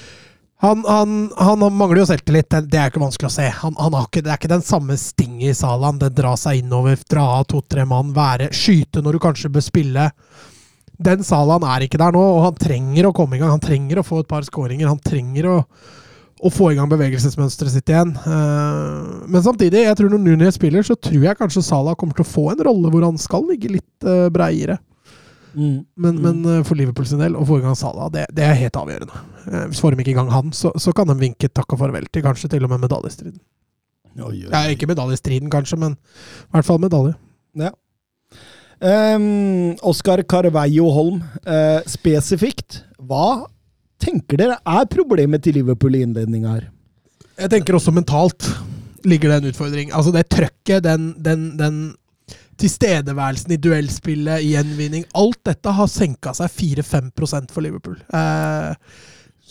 han, 0.60 0.84
han, 0.84 1.30
han 1.36 1.62
mangler 1.72 2.02
jo 2.02 2.08
selvtillit, 2.10 2.52
det, 2.68 2.76
er 2.76 2.90
ikke 2.90 3.00
vanskelig 3.00 3.30
å 3.30 3.32
se. 3.32 3.46
Han, 3.62 3.78
ikke, 4.02 4.20
det 4.20 4.28
er 4.28 4.36
ikke 4.36 4.50
den 4.52 4.64
samme 4.64 4.96
stinget 5.00 5.54
i 5.54 5.56
Salan. 5.56 5.96
Det 6.02 6.10
dra 6.18 6.34
seg 6.36 6.60
innover, 6.60 7.00
dra 7.08 7.24
av 7.38 7.46
to-tre 7.48 7.86
mann, 7.88 8.10
være, 8.12 8.50
skyte 8.52 9.00
når 9.00 9.16
du 9.16 9.22
kanskje 9.24 9.52
bør 9.54 9.64
spille. 9.64 10.10
Den 11.00 11.24
Salan 11.24 11.64
er 11.64 11.86
ikke 11.86 12.02
der 12.02 12.12
nå, 12.12 12.20
og 12.20 12.44
han 12.44 12.60
trenger 12.60 13.08
å 13.08 13.14
komme 13.16 13.38
i 13.38 13.40
gang. 13.40 13.54
Han 13.54 13.64
trenger 13.64 14.02
å 14.02 14.04
få 14.04 14.20
et 14.20 14.28
par 14.28 14.44
skåringer. 14.44 14.90
Han 14.90 15.00
trenger 15.00 15.48
å, 15.48 15.56
å 16.44 16.52
få 16.52 16.74
i 16.74 16.76
gang 16.76 16.92
bevegelsesmønsteret 16.92 17.78
sitt 17.78 17.94
igjen. 17.94 18.12
Eh, 18.20 19.24
men 19.32 19.46
samtidig, 19.46 19.86
jeg 19.86 19.96
tror 19.96 20.12
når 20.12 20.26
Nunez 20.26 20.60
spiller, 20.60 20.84
så 20.84 20.98
tror 21.00 21.24
jeg 21.24 21.40
kanskje 21.40 21.64
Salah 21.64 21.96
kommer 21.96 22.20
til 22.20 22.28
å 22.28 22.32
få 22.34 22.50
en 22.52 22.60
rolle 22.68 22.92
hvor 22.92 23.08
han 23.08 23.16
skal 23.20 23.48
ligge 23.48 23.72
litt 23.78 24.04
uh, 24.04 24.28
breiere. 25.54 25.84
Men, 25.96 26.16
Mm. 26.16 26.22
men 26.22 26.58
eh, 26.58 26.62
for 26.64 26.78
Liverpool 26.78 27.06
sin 27.06 27.18
del, 27.18 27.34
få 27.46 27.58
i 27.58 27.62
gang 27.64 27.76
Salah, 27.76 28.10
det, 28.10 28.26
det 28.32 28.44
er 28.44 28.54
helt 28.54 28.76
avgjørende. 28.76 29.22
Eh, 29.46 29.66
hvis 29.70 29.80
får 29.82 29.94
de 29.96 30.02
ikke 30.04 30.14
i 30.14 30.18
gang 30.18 30.30
han, 30.30 30.52
så, 30.52 30.72
så 30.78 30.92
kan 30.96 31.08
de 31.10 31.18
vinke 31.18 31.48
takk 31.48 31.72
og 31.74 31.78
farvel 31.82 32.06
til 32.12 32.22
kanskje 32.22 32.50
til 32.50 32.64
og 32.64 32.70
med 32.70 32.84
medaljestriden. 32.86 33.40
Oi, 34.20 34.46
oi, 34.46 34.50
Ja, 34.50 34.64
ikke 34.70 34.88
medaljestriden, 34.90 35.50
kanskje, 35.50 35.78
men 35.78 35.94
i 35.94 36.50
hvert 36.54 36.66
fall 36.66 36.80
medalje. 36.82 37.14
Um, 38.80 39.76
Oskar 39.84 40.22
Carveio 40.24 40.88
Holm, 40.90 41.20
uh, 41.44 41.80
spesifikt. 41.86 42.82
Hva 42.96 43.44
tenker 44.00 44.40
dere 44.40 44.56
er 44.64 44.86
problemet 44.88 45.44
til 45.44 45.58
Liverpool 45.58 45.98
i 45.98 46.04
innledninga 46.06 46.54
her? 46.54 46.70
Jeg 47.40 47.52
tenker 47.52 47.76
også 47.76 47.92
mentalt 47.92 48.48
ligger 49.04 49.30
det 49.32 49.36
en 49.40 49.50
utfordring. 49.50 49.92
Altså 49.96 50.12
det 50.14 50.26
trøkket, 50.32 50.84
den, 50.84 51.10
den, 51.22 51.44
den 51.60 51.78
tilstedeværelsen 52.60 53.54
i 53.56 53.60
duellspillet, 53.62 54.44
i 54.44 54.52
gjenvinning 54.54 55.06
Alt 55.18 55.40
dette 55.48 55.72
har 55.76 55.88
senka 55.90 56.34
seg 56.36 56.52
4-5% 56.52 57.54
for 57.54 57.64
Liverpool. 57.64 57.96
Eh, 58.14 58.74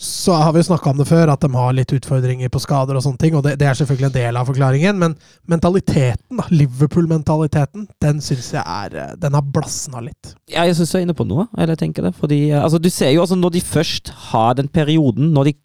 så 0.00 0.32
har 0.32 0.54
vi 0.54 0.62
jo 0.62 0.64
snakka 0.64 0.90
om 0.90 0.96
det 0.96 1.04
før, 1.04 1.28
at 1.28 1.42
de 1.44 1.48
har 1.52 1.74
litt 1.76 1.90
utfordringer 1.92 2.48
på 2.48 2.60
skader 2.62 2.96
og 2.96 3.02
sånne 3.04 3.20
ting. 3.20 3.34
Og 3.36 3.42
det, 3.44 3.58
det 3.60 3.66
er 3.68 3.76
selvfølgelig 3.76 4.06
en 4.08 4.14
del 4.14 4.38
av 4.40 4.46
forklaringen, 4.48 4.96
men 4.96 5.16
mentaliteten, 5.50 6.40
Liverpool-mentaliteten, 6.54 7.84
den 8.00 8.22
syns 8.24 8.48
jeg 8.54 8.64
er 8.64 8.96
eh, 8.96 9.10
Den 9.20 9.36
har 9.36 9.44
blassna 9.44 10.00
litt. 10.06 10.32
Ja, 10.48 10.64
jeg 10.64 10.78
syns 10.78 10.94
du 10.94 11.00
er 11.02 11.04
inne 11.04 11.18
på 11.18 11.28
noe. 11.28 11.50
Eller 11.52 11.74
jeg 11.74 11.82
tenker 11.82 12.08
det. 12.08 12.14
Fordi, 12.16 12.46
eh, 12.48 12.62
altså, 12.62 12.80
du 12.80 12.88
ser 12.88 13.12
jo 13.12 13.26
altså, 13.26 13.36
når 13.36 13.58
de 13.58 13.64
først 13.66 14.14
har 14.30 14.56
den 14.56 14.72
perioden, 14.72 15.34
når 15.36 15.50
de 15.50 15.56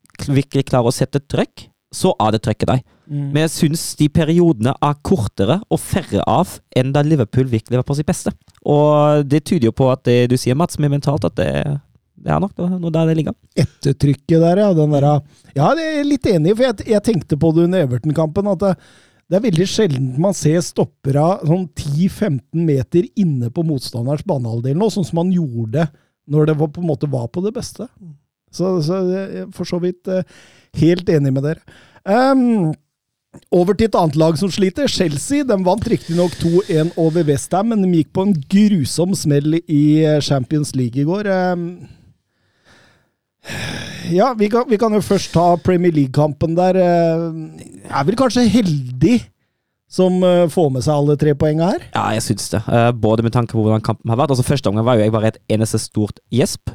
virkelig 0.42 0.68
klarer 0.68 0.92
å 0.92 0.96
sette 0.96 1.24
trøkk, 1.32 1.70
så 1.96 2.12
er 2.22 2.36
det 2.36 2.44
trøkket 2.46 2.72
deg. 2.72 2.84
Men 3.06 3.44
jeg 3.44 3.54
syns 3.54 3.84
de 4.00 4.08
periodene 4.10 4.74
er 4.84 4.96
kortere 5.06 5.60
og 5.70 5.80
færre 5.82 6.24
av 6.28 6.58
enn 6.76 6.94
da 6.96 7.04
Liverpool 7.06 7.48
virkelig 7.52 7.78
var 7.78 7.86
på 7.88 7.98
sitt 7.98 8.10
beste. 8.10 8.34
Og 8.66 9.26
det 9.30 9.44
tyder 9.46 9.70
jo 9.70 9.76
på 9.78 9.92
at 9.94 10.04
det 10.08 10.20
du 10.32 10.38
sier, 10.42 10.58
Mats, 10.58 10.80
med 10.82 10.96
mentalt, 10.96 11.28
at 11.28 11.38
det, 11.38 11.50
det 12.18 12.34
er 12.34 12.42
nok 12.42 12.58
noe 12.58 12.94
der 12.94 13.12
det 13.12 13.18
ligger. 13.20 13.38
Ettertrykket 13.54 14.42
der, 14.42 14.64
ja. 14.66 14.72
Den 14.74 14.96
der, 14.98 15.10
ja, 15.54 15.70
det 15.78 15.86
er 15.86 16.00
jeg 16.00 16.10
litt 16.10 16.32
enig 16.34 16.52
i, 16.54 16.56
for 16.56 16.68
jeg, 16.68 16.88
jeg 16.96 17.06
tenkte 17.06 17.40
på 17.42 17.54
det 17.56 17.68
under 17.70 17.86
Everton-kampen. 17.86 18.50
at 18.56 18.66
det, 18.66 18.74
det 19.30 19.40
er 19.40 19.46
veldig 19.48 19.70
sjelden 19.70 20.10
man 20.22 20.36
ser 20.38 20.60
stoppere 20.66 21.30
sånn 21.46 21.66
10-15 21.72 22.42
meter 22.66 23.08
inne 23.22 23.50
på 23.54 23.64
motstanderens 23.66 24.26
banehalvdel 24.28 24.78
nå, 24.78 24.90
sånn 24.94 25.08
som 25.08 25.22
man 25.22 25.34
gjorde 25.34 25.88
når 26.30 26.50
det 26.50 26.56
var, 26.60 26.70
på 26.74 26.82
en 26.82 26.90
måte 26.90 27.10
var 27.10 27.28
på 27.34 27.42
det 27.46 27.54
beste. 27.54 27.88
Så, 28.56 28.70
så 28.86 29.00
for 29.54 29.68
så 29.68 29.78
vidt 29.84 30.10
eh, 30.10 30.26
helt 30.80 31.10
enig 31.12 31.34
med 31.36 31.48
dere. 31.48 31.78
Um, 32.06 32.74
over 33.52 33.76
til 33.76 33.90
et 33.90 33.98
annet 33.98 34.18
lag 34.20 34.38
som 34.40 34.52
sliter. 34.54 34.90
Chelsea 34.92 35.46
de 35.48 35.58
vant 35.66 35.90
riktignok 35.92 36.36
2-1 36.42 36.94
over 37.02 37.26
Westham, 37.28 37.72
men 37.72 37.84
de 37.84 38.00
gikk 38.00 38.14
på 38.16 38.28
en 38.28 38.34
grusom 38.52 39.16
smell 39.18 39.60
i 39.60 39.84
eh, 40.06 40.22
Champions 40.24 40.76
League 40.78 41.02
i 41.02 41.08
går. 41.08 41.30
Um, 41.54 41.68
ja, 44.14 44.32
vi 44.38 44.50
kan, 44.50 44.66
vi 44.70 44.80
kan, 44.82 44.94
jo 44.94 45.04
først 45.06 45.34
ta 45.36 45.54
Premier 45.62 45.94
League-kampen 45.94 46.56
der. 46.58 46.80
Jeg 46.80 47.92
er 47.92 48.08
vel 48.08 48.18
kanskje 48.20 48.48
heldig 48.50 49.20
som 49.96 50.18
uh, 50.26 50.48
får 50.52 50.72
med 50.74 50.84
seg 50.84 50.98
alle 50.98 51.16
tre 51.20 51.36
poengene 51.38 51.68
her? 51.76 51.84
Ja, 51.94 52.08
jeg 52.18 52.24
syns 52.26 52.50
det. 52.52 52.64
Uh, 52.66 52.90
både 52.92 53.24
med 53.24 53.36
tanke 53.36 53.54
på 53.54 53.62
hvordan 53.62 53.84
kampen 53.86 54.12
har 54.12 54.20
vært. 54.20 54.34
Altså 54.34 54.48
Første 54.48 54.72
omgang 54.72 54.88
var 54.88 54.98
jo 54.98 55.06
jeg 55.06 55.14
bare 55.14 55.30
et 55.32 55.40
eneste 55.56 55.80
stort 55.82 56.20
gjesp. 56.34 56.74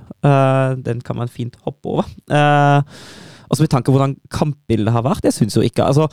den 0.85 1.01
kan 1.01 1.17
man 1.17 1.29
fint 1.33 1.57
hoppe 1.65 1.89
over. 1.89 2.09
Altså 3.51 3.65
med 3.65 3.73
tanke 3.73 3.91
på 3.91 3.97
hvordan 3.97 4.15
kampbildet 4.33 4.95
har 4.95 5.05
vært. 5.05 5.27
Jeg 5.27 5.37
syns 5.37 5.57
jo 5.59 5.65
ikke 5.67 5.87
altså 5.87 6.07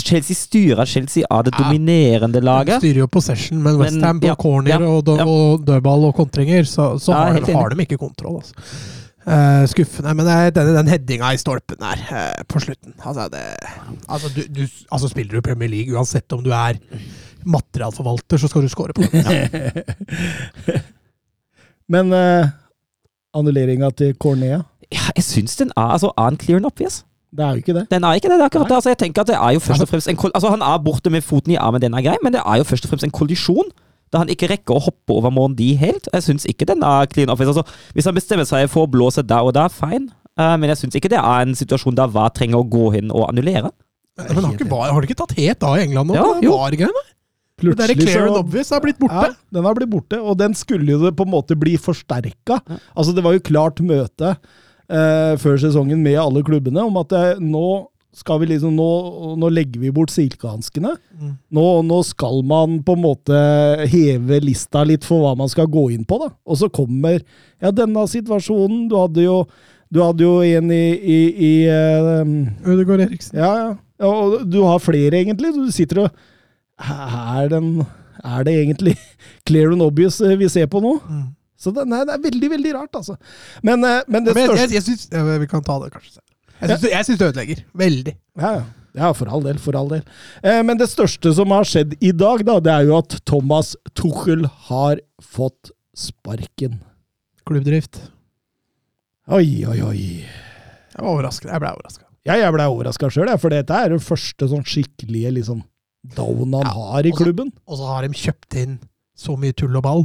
Chelsea 0.00 0.36
styrer 0.36 0.88
Chelsea 0.88 1.24
av 1.32 1.44
det 1.46 1.54
dominerende 1.56 2.42
laget. 2.44 2.76
De 2.76 2.84
styrer 2.84 3.02
jo 3.02 3.10
possession, 3.12 3.60
men 3.64 3.78
Westham 3.80 4.20
på 4.20 4.28
ja, 4.28 4.36
corner 4.40 4.74
ja, 4.74 4.80
og, 4.84 5.08
ja. 5.08 5.24
og 5.24 5.64
dødball 5.64 6.08
og 6.10 6.16
kontringer, 6.18 6.68
så, 6.68 6.92
så 7.00 7.16
har, 7.16 7.38
de, 7.40 7.54
har, 7.56 7.72
de 7.72 7.86
ikke 7.86 8.00
kontroll. 8.00 8.42
Altså. 8.42 8.72
Uh, 9.20 9.64
skuffende. 9.68 10.12
Men 10.16 10.28
uh, 10.28 10.48
denne, 10.52 10.76
den 10.78 10.92
headinga 10.92 11.32
i 11.36 11.40
stolpen 11.40 11.84
her 11.84 12.00
uh, 12.08 12.44
på 12.48 12.60
slutten 12.64 12.94
Altså, 13.04 13.26
det, 13.32 13.42
altså, 14.08 14.30
du, 14.36 14.40
du, 14.48 14.62
altså, 14.90 15.10
spiller 15.12 15.36
du 15.36 15.44
Premier 15.44 15.68
League, 15.72 15.96
uansett 15.96 16.32
om 16.32 16.44
du 16.44 16.52
er 16.56 16.80
materialforvalter, 17.44 18.40
så 18.40 18.48
skal 18.48 18.64
du 18.64 18.72
score 18.72 18.96
på 18.96 19.08
den. 19.08 19.24
Ja. 20.70 20.80
men 21.90 22.12
uh, 22.12 22.48
annulleringa 23.36 23.90
til 23.96 24.12
Cornea? 24.20 24.60
Ja, 24.92 25.12
jeg 25.16 25.24
syns 25.24 25.56
den 25.56 25.70
er, 25.76 25.94
altså, 25.96 26.12
er 26.18 26.36
clear 26.36 26.58
and 26.58 26.66
obvious. 26.66 27.04
Det 27.30 27.44
er 27.44 27.50
jo 27.50 27.62
ikke 27.62 27.74
det. 27.74 27.84
Den 27.90 28.04
er 28.04 28.18
ikke 28.18 28.28
det. 28.28 28.38
det 28.38 28.42
er 28.42 28.50
akkurat 28.50 28.68
det. 28.68 28.74
Altså, 28.74 28.90
jeg 28.90 28.98
tenker 28.98 29.22
at 29.22 29.28
det 29.28 29.36
er 29.36 29.52
jo 29.54 29.60
først 29.62 29.82
og 29.82 29.88
fremst 29.88 30.08
en 30.10 30.18
altså, 30.34 30.50
Han 30.50 30.62
er 30.62 30.78
borte 30.82 31.10
med 31.10 31.22
foten 31.22 31.52
i 31.52 31.56
armen, 31.56 31.82
den 31.82 31.94
er 31.94 32.02
grei, 32.02 32.16
men 32.22 32.34
det 32.34 32.42
er 32.46 32.56
jo 32.58 32.64
først 32.64 32.84
og 32.84 32.90
fremst 32.90 33.06
en 33.06 33.14
kollisjon. 33.14 33.70
Da 34.10 34.18
han 34.18 34.32
ikke 34.32 34.48
rekker 34.50 34.74
å 34.74 34.82
hoppe 34.82 35.14
over 35.14 35.30
Mondi 35.30 35.74
helt. 35.78 36.08
Jeg 36.12 36.26
syns 36.26 36.46
ikke 36.50 36.66
den 36.66 36.82
er 36.82 37.06
clean 37.06 37.30
obvious. 37.30 37.54
Altså, 37.54 37.78
hvis 37.94 38.08
han 38.10 38.16
bestemmer 38.16 38.48
seg 38.48 38.66
for 38.72 38.88
å 38.88 38.90
blåse 38.90 39.22
der 39.22 39.46
og 39.46 39.54
der, 39.54 39.70
fine. 39.70 40.10
Uh, 40.38 40.56
men 40.58 40.72
jeg 40.72 40.80
syns 40.82 40.98
ikke 40.98 41.10
det 41.12 41.20
er 41.20 41.44
en 41.44 41.54
situasjon 41.54 41.94
der 41.94 42.10
hva 42.10 42.26
trenger 42.34 42.58
å 42.58 42.66
gå 42.66 42.90
inn 42.98 43.14
og 43.14 43.28
annullere. 43.28 43.70
Men 44.18 44.42
har, 44.42 44.56
ikke, 44.56 44.66
har 44.66 44.98
det 44.98 45.10
ikke 45.10 45.20
tatt 45.22 45.36
helt 45.38 45.64
av 45.66 45.78
i 45.78 45.84
England 45.86 46.10
nå? 46.10 46.18
Ja, 46.18 46.26
jo. 46.42 46.56
VAR-greiene? 46.58 47.04
Det 47.60 47.86
er 47.86 47.92
clear 47.98 48.24
and 48.24 48.38
obvious 48.40 48.70
er 48.72 48.80
blitt 48.82 48.98
borte. 48.98 49.28
Ja, 49.30 49.54
den 49.54 49.66
er 49.68 49.76
blitt 49.76 49.90
borte, 49.92 50.18
og 50.18 50.38
den 50.40 50.56
skulle 50.56 50.96
jo 50.96 51.12
på 51.12 51.26
en 51.26 51.32
måte 51.32 51.56
bli 51.60 51.76
forsterka. 51.80 52.58
Ja. 52.58 52.78
Altså, 52.96 53.14
det 53.16 53.24
var 53.26 53.36
jo 53.36 53.42
klart 53.44 53.82
møte 53.84 54.34
eh, 54.90 55.32
før 55.40 55.58
sesongen 55.62 56.02
med 56.04 56.18
alle 56.20 56.42
klubbene 56.46 56.84
om 56.86 57.00
at 57.00 57.14
eh, 57.16 57.40
nå 57.42 57.90
skal 58.16 58.40
vi 58.42 58.48
liksom, 58.50 58.74
nå, 58.74 58.88
nå 59.38 59.48
legger 59.54 59.82
vi 59.84 59.92
bort 59.94 60.10
silkehanskene. 60.10 60.96
Mm. 61.14 61.34
Nå, 61.56 61.66
nå, 61.86 62.00
skal 62.06 62.40
man 62.46 62.80
på 62.86 62.96
en 62.96 63.04
måte 63.04 63.42
heve 63.92 64.40
lista 64.42 64.82
litt 64.86 65.06
for 65.06 65.22
hva 65.22 65.36
man 65.38 65.50
skal 65.50 65.70
gå 65.70 65.86
inn 65.94 66.02
på. 66.08 66.18
da. 66.24 66.32
Og 66.42 66.58
så 66.58 66.70
kommer 66.74 67.20
ja, 67.20 67.70
denne 67.70 68.02
situasjonen. 68.10 68.88
Du 68.90 68.96
hadde 68.98 69.28
jo, 69.28 69.44
du 69.94 70.02
hadde 70.02 70.26
jo 70.26 70.40
en 70.42 70.74
i, 70.74 70.84
i, 70.98 71.20
i 71.30 71.52
uh, 71.70 72.34
Ødegaard 72.66 73.06
Eriksen. 73.06 73.38
Ja, 73.38 73.52
ja. 73.62 73.70
Og 74.10 74.40
du 74.48 74.62
har 74.64 74.82
flere, 74.82 75.20
egentlig. 75.20 75.52
Du 75.54 75.70
sitter 75.74 76.06
og 76.06 76.20
Er, 76.80 77.48
den, 77.52 77.82
er 78.24 78.44
det 78.44 78.54
egentlig 78.56 78.96
clear 79.46 79.70
and 79.70 79.84
obvious 79.84 80.20
eh, 80.24 80.38
vi 80.40 80.48
ser 80.48 80.66
på 80.72 80.80
nå? 80.80 80.96
Mm. 81.04 81.26
Så 81.60 81.72
det, 81.76 81.84
nei, 81.90 82.02
det 82.08 82.16
er 82.16 82.22
veldig, 82.24 82.50
veldig 82.54 82.74
rart, 82.78 82.96
altså. 82.96 83.16
Men, 83.66 83.84
eh, 83.84 84.02
men 84.08 84.24
det 84.24 84.34
men 84.36 84.48
største 84.48 84.62
jeg, 84.64 84.74
jeg, 84.78 84.84
synes, 84.88 85.08
ja, 85.12 85.38
Vi 85.42 85.48
kan 85.50 85.64
ta 85.66 85.76
det, 85.82 85.90
kanskje. 85.92 86.22
Jeg 86.60 87.04
syns 87.06 87.18
det 87.20 87.26
ødelegger. 87.30 87.64
Veldig. 87.76 88.14
Ja, 88.40 88.52
ja. 88.96 89.10
for 89.16 89.28
all 89.32 89.44
del. 89.44 89.60
For 89.60 89.76
all 89.76 89.90
del. 89.92 90.04
Eh, 90.44 90.60
men 90.66 90.80
det 90.80 90.90
største 90.92 91.32
som 91.36 91.52
har 91.54 91.68
skjedd 91.68 91.96
i 92.00 92.12
dag, 92.16 92.44
da, 92.48 92.58
det 92.64 92.72
er 92.72 92.88
jo 92.88 92.96
at 93.00 93.18
Thomas 93.28 93.74
Tuchel 93.96 94.46
har 94.70 95.00
fått 95.24 95.72
sparken. 95.96 96.80
Klubbdrift. 97.48 98.02
Oi, 99.30 99.64
oi, 99.68 99.80
oi. 99.84 100.04
Jeg 100.20 101.00
var 101.00 101.12
overrasket. 101.12 101.52
Jeg 101.52 101.62
ble 101.62 101.74
overraska. 101.76 102.06
Ja, 102.28 102.36
jeg 102.36 102.52
ble 102.52 102.66
overraska 102.68 103.08
sjøl, 103.12 103.30
for 103.40 103.52
dette 103.52 103.76
er 103.76 103.92
det 103.94 104.00
første 104.04 104.48
sånn 104.50 104.64
skikkelige 104.68 105.32
liksom, 105.38 105.62
down 106.16 106.56
han 106.58 106.66
ja, 106.66 106.72
har 106.76 107.08
i 107.08 107.12
klubben. 107.16 107.52
Og 107.68 107.80
så 107.80 107.88
har 107.88 108.04
de 108.04 108.16
kjøpt 108.16 108.58
inn 108.60 108.74
så 109.16 109.36
mye 109.40 109.56
tull 109.56 109.76
og 109.76 109.84
ball. 109.86 110.04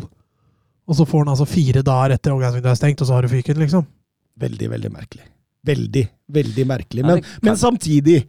Og 0.85 0.97
så 0.97 1.05
får 1.09 1.23
han 1.23 1.33
altså 1.33 1.47
fire 1.49 1.81
dager 1.85 2.15
etter 2.15 2.33
overgangsvinduet 2.33 2.73
er 2.73 2.81
stengt, 2.81 3.01
og 3.01 3.09
så 3.09 3.17
har 3.17 3.25
du 3.25 3.31
fyken, 3.31 3.61
liksom. 3.61 3.85
Veldig, 4.41 4.67
veldig 4.75 4.91
merkelig. 4.93 5.29
Veldig, 5.65 6.03
veldig 6.35 6.65
merkelig. 6.69 7.05
Men, 7.07 7.23
men 7.41 7.57
samtidig 7.57 8.19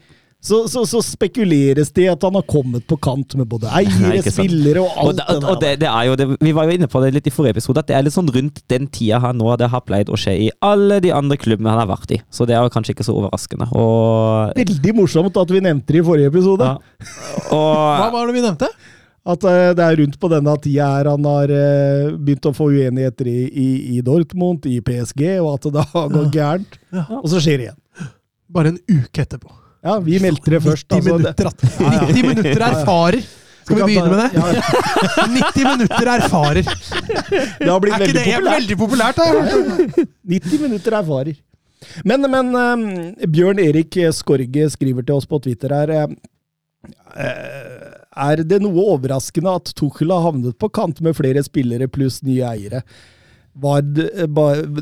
så, 0.46 0.68
så, 0.68 0.84
så, 0.86 1.00
spekuleres 1.02 1.88
det 1.96 2.04
i 2.04 2.08
at 2.12 2.22
han 2.22 2.36
har 2.38 2.44
kommet 2.46 2.84
på 2.86 2.98
kant 3.02 3.34
med 3.40 3.48
både 3.50 3.70
eiere, 3.80 4.20
spillere 4.22 4.84
og 4.84 4.92
alt. 4.92 5.08
Og, 5.08 5.16
det, 5.18 5.50
og 5.50 5.60
det, 5.62 5.72
det, 5.82 5.88
er 5.90 6.06
jo 6.06 6.16
det, 6.20 6.26
Vi 6.44 6.52
var 6.54 6.68
jo 6.68 6.76
inne 6.76 6.88
på 6.92 7.00
det 7.02 7.10
litt 7.16 7.26
i 7.26 7.32
forrige 7.34 7.56
episode, 7.56 7.82
at 7.82 7.88
det 7.90 7.96
er 7.96 8.04
litt 8.06 8.14
sånn 8.14 8.30
rundt 8.30 8.60
den 8.70 8.86
tida 8.92 9.18
her 9.24 9.34
nå 9.34 9.48
det 9.58 9.70
har 9.72 9.82
pleid 9.88 10.12
å 10.12 10.20
skje 10.20 10.36
i 10.46 10.50
alle 10.64 11.00
de 11.02 11.10
andre 11.16 11.38
klubbene 11.40 11.72
han 11.72 11.82
har 11.82 11.90
vært 11.90 12.14
i. 12.14 12.20
Så 12.30 12.46
det 12.46 12.54
er 12.54 12.62
jo 12.62 12.72
kanskje 12.72 12.94
ikke 12.94 13.08
så 13.08 13.16
overraskende. 13.16 13.70
Og, 13.74 14.52
Veldig 14.60 14.94
morsomt 15.00 15.40
at 15.42 15.56
vi 15.56 15.64
nevnte 15.64 15.96
det 15.96 16.04
i 16.04 16.06
forrige 16.06 16.30
episode. 16.30 16.68
Ja. 16.76 17.08
Og, 17.56 17.80
Hva 18.04 18.12
var 18.14 18.28
det 18.30 18.36
vi 18.36 18.44
nevnte? 18.44 18.70
At 19.26 19.42
uh, 19.42 19.72
det 19.74 19.82
er 19.82 19.96
rundt 20.02 20.18
på 20.22 20.30
denne 20.30 20.52
tida 20.62 20.86
her 20.92 21.10
han 21.10 21.26
har 21.26 21.50
uh, 21.50 22.14
begynt 22.14 22.46
å 22.46 22.54
få 22.54 22.68
uenigheter 22.70 23.26
i, 23.30 23.38
i, 23.50 23.68
i, 23.96 24.02
Dortmund, 24.06 24.68
i 24.70 24.78
PSG, 24.84 25.24
og 25.40 25.56
at 25.56 25.70
det 25.74 25.86
har 25.92 26.12
gått 26.12 26.36
gærent. 26.36 26.78
Ja. 26.94 27.06
Og 27.18 27.30
så 27.32 27.42
skjer 27.42 27.58
det 27.58 27.70
igjen. 27.70 27.80
Bare 28.56 28.74
en 28.74 28.78
uke 28.86 29.24
etterpå. 29.24 29.50
Ja, 29.86 29.98
vi 30.02 30.20
meldte 30.22 30.54
det 30.54 30.62
først. 30.62 30.86
90 30.90 30.96
altså, 30.96 31.16
minutter, 31.18 31.44
ja, 31.46 31.90
ja. 31.92 32.06
90 32.06 32.30
minutter 32.30 32.64
erfarer! 32.68 33.26
Skal 33.66 33.80
vi 33.80 33.82
begynne 33.82 34.10
med 34.12 34.20
det? 34.22 34.30
90 35.34 35.64
minutter 35.72 36.06
erfarer. 36.12 36.62
Det 37.58 37.66
har 37.66 37.80
blitt 37.82 37.96
er 37.96 38.04
ikke 38.06 38.14
det 38.14 38.24
populært. 38.28 38.52
veldig 38.52 38.76
populært? 38.78 39.16
Da? 39.18 39.26
90 40.36 40.62
minutter 40.62 40.98
erfarer. 41.00 41.42
Men, 42.06 42.30
men 42.30 42.54
um, 42.54 42.84
Bjørn 43.26 43.58
Erik 43.62 43.98
Skorge 44.14 44.70
skriver 44.70 45.02
til 45.06 45.18
oss 45.18 45.26
på 45.26 45.42
Twitter 45.42 45.74
her 45.74 45.92
uh, 46.06 46.14
er 48.16 48.42
det 48.48 48.62
noe 48.64 48.86
overraskende 48.96 49.58
at 49.60 49.74
Tuchel 49.76 50.14
har 50.14 50.24
havnet 50.30 50.56
på 50.60 50.70
kant 50.72 51.02
med 51.04 51.16
flere 51.18 51.44
spillere 51.46 51.88
pluss 51.92 52.22
nye 52.26 52.46
eiere. 52.48 52.82
Var 53.56 53.84
det, 53.96 54.26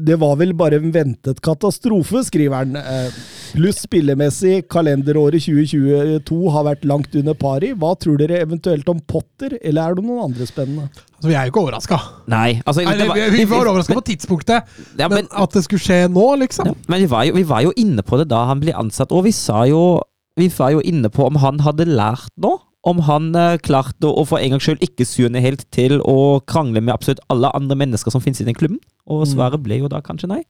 det, 0.03 0.17
var 0.19 0.35
vel 0.41 0.51
bare 0.59 0.81
en 0.81 0.91
ventet 0.95 1.39
katastrofe, 1.47 2.25
skriver 2.27 2.65
han. 2.65 2.75
Eh, 2.75 3.19
pluss 3.55 3.85
spillemessig, 3.85 4.65
kalenderåret 4.73 5.45
2022 5.47 6.39
har 6.51 6.67
vært 6.67 6.87
langt 6.91 7.15
under 7.15 7.39
pari. 7.39 7.71
Hva 7.79 7.93
tror 7.95 8.19
dere 8.19 8.41
eventuelt 8.43 8.91
om 8.91 8.99
Potter, 8.99 9.55
eller 9.63 9.93
er 9.93 9.95
det 9.95 10.07
noen 10.09 10.25
andre 10.27 10.49
spennende? 10.51 10.89
Altså, 10.91 11.29
Vi 11.31 11.37
er 11.37 11.47
jo 11.47 11.55
ikke 11.55 11.63
overraska. 11.63 12.01
Altså, 12.27 12.83
vi, 12.83 13.29
vi 13.37 13.47
var 13.53 13.71
overraska 13.71 13.95
på 13.95 14.07
tidspunktet, 14.11 14.75
ja, 14.99 15.07
men, 15.07 15.23
men, 15.23 15.31
at 15.31 15.55
det 15.55 15.63
skulle 15.69 15.87
skje 15.87 16.01
nå, 16.11 16.27
liksom. 16.43 16.75
Ja, 16.75 16.91
men 16.91 17.07
vi 17.07 17.11
var, 17.15 17.29
jo, 17.31 17.39
vi 17.39 17.47
var, 17.55 17.63
jo, 17.69 17.75
inne 17.79 18.03
på 18.03 18.19
det 18.19 18.27
da 18.35 18.43
han 18.51 18.63
ble 18.65 18.75
ansatt, 18.75 19.15
og 19.15 19.29
vi 19.29 19.37
sa 19.37 19.69
jo 19.71 20.03
vi 20.35 20.49
var 20.51 20.75
jo 20.75 20.83
inne 20.83 21.07
på 21.15 21.29
om 21.29 21.37
han 21.39 21.61
hadde 21.63 21.87
lært 21.87 22.33
noe 22.43 22.59
om 22.85 22.99
han 23.07 23.31
eh, 23.35 23.57
klarte 23.65 24.11
å, 24.11 24.25
for 24.29 24.39
en 24.45 24.51
gangs 24.55 24.67
skyld 24.67 24.83
ikke 24.85 25.07
surne 25.09 25.41
helt 25.41 25.63
til 25.73 25.99
å 26.05 26.41
krangle 26.45 26.83
med 26.85 26.93
absolutt 26.93 27.23
alle 27.33 27.49
andre 27.57 27.77
mennesker 27.81 28.13
som 28.13 28.21
finnes 28.21 28.43
i 28.43 28.49
den 28.49 28.57
klubben. 28.59 28.81
Og 29.09 29.23
Mm. 29.27 29.31
svaret 29.35 29.63
ble 29.65 29.79
jo 29.83 29.89
da 29.89 30.01
kanskje 30.05 30.29
nei. 30.29 30.43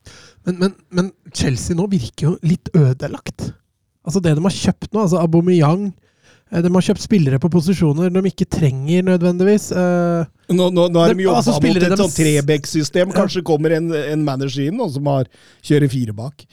Men, 0.47 0.59
men, 0.59 0.73
men 0.91 1.12
Chelsea 1.35 1.75
nå 1.79 1.87
virker 1.91 2.29
jo 2.33 2.38
litt 2.43 2.71
ødelagt. 2.75 3.53
Altså 4.07 4.21
Det 4.23 4.35
de 4.37 4.43
har 4.43 4.50
kjøpt 4.55 4.91
nå, 4.93 5.00
altså 5.07 5.19
Aubameyang 5.23 5.87
eh, 6.53 6.61
De 6.62 6.71
har 6.75 6.85
kjøpt 6.85 7.00
spillere 7.07 7.38
på 7.41 7.49
posisjoner 7.50 8.11
de 8.12 8.23
ikke 8.31 8.47
trenger 8.50 9.03
nødvendigvis. 9.07 9.71
eh, 9.73 10.26
Nå, 10.55 10.69
nå, 10.71 10.88
nå 10.93 11.00
har 11.00 11.09
Det- 11.14 11.17
de 11.17 11.25
jobba 11.25 11.38
altså, 11.41 11.55
mot 11.62 11.83
et 11.83 11.99
sånt 11.99 12.19
Trebekk-system. 12.19 13.09
Ja. 13.14 13.14
Kanskje 13.23 13.43
kommer 13.43 13.73
en, 13.79 13.91
en 13.95 14.25
manager 14.26 14.67
inn 14.69 14.76
nå, 14.76 14.91
som 14.93 15.07
har 15.07 15.25
kjører 15.62 15.91
fire 15.91 16.12
bak. 16.14 16.45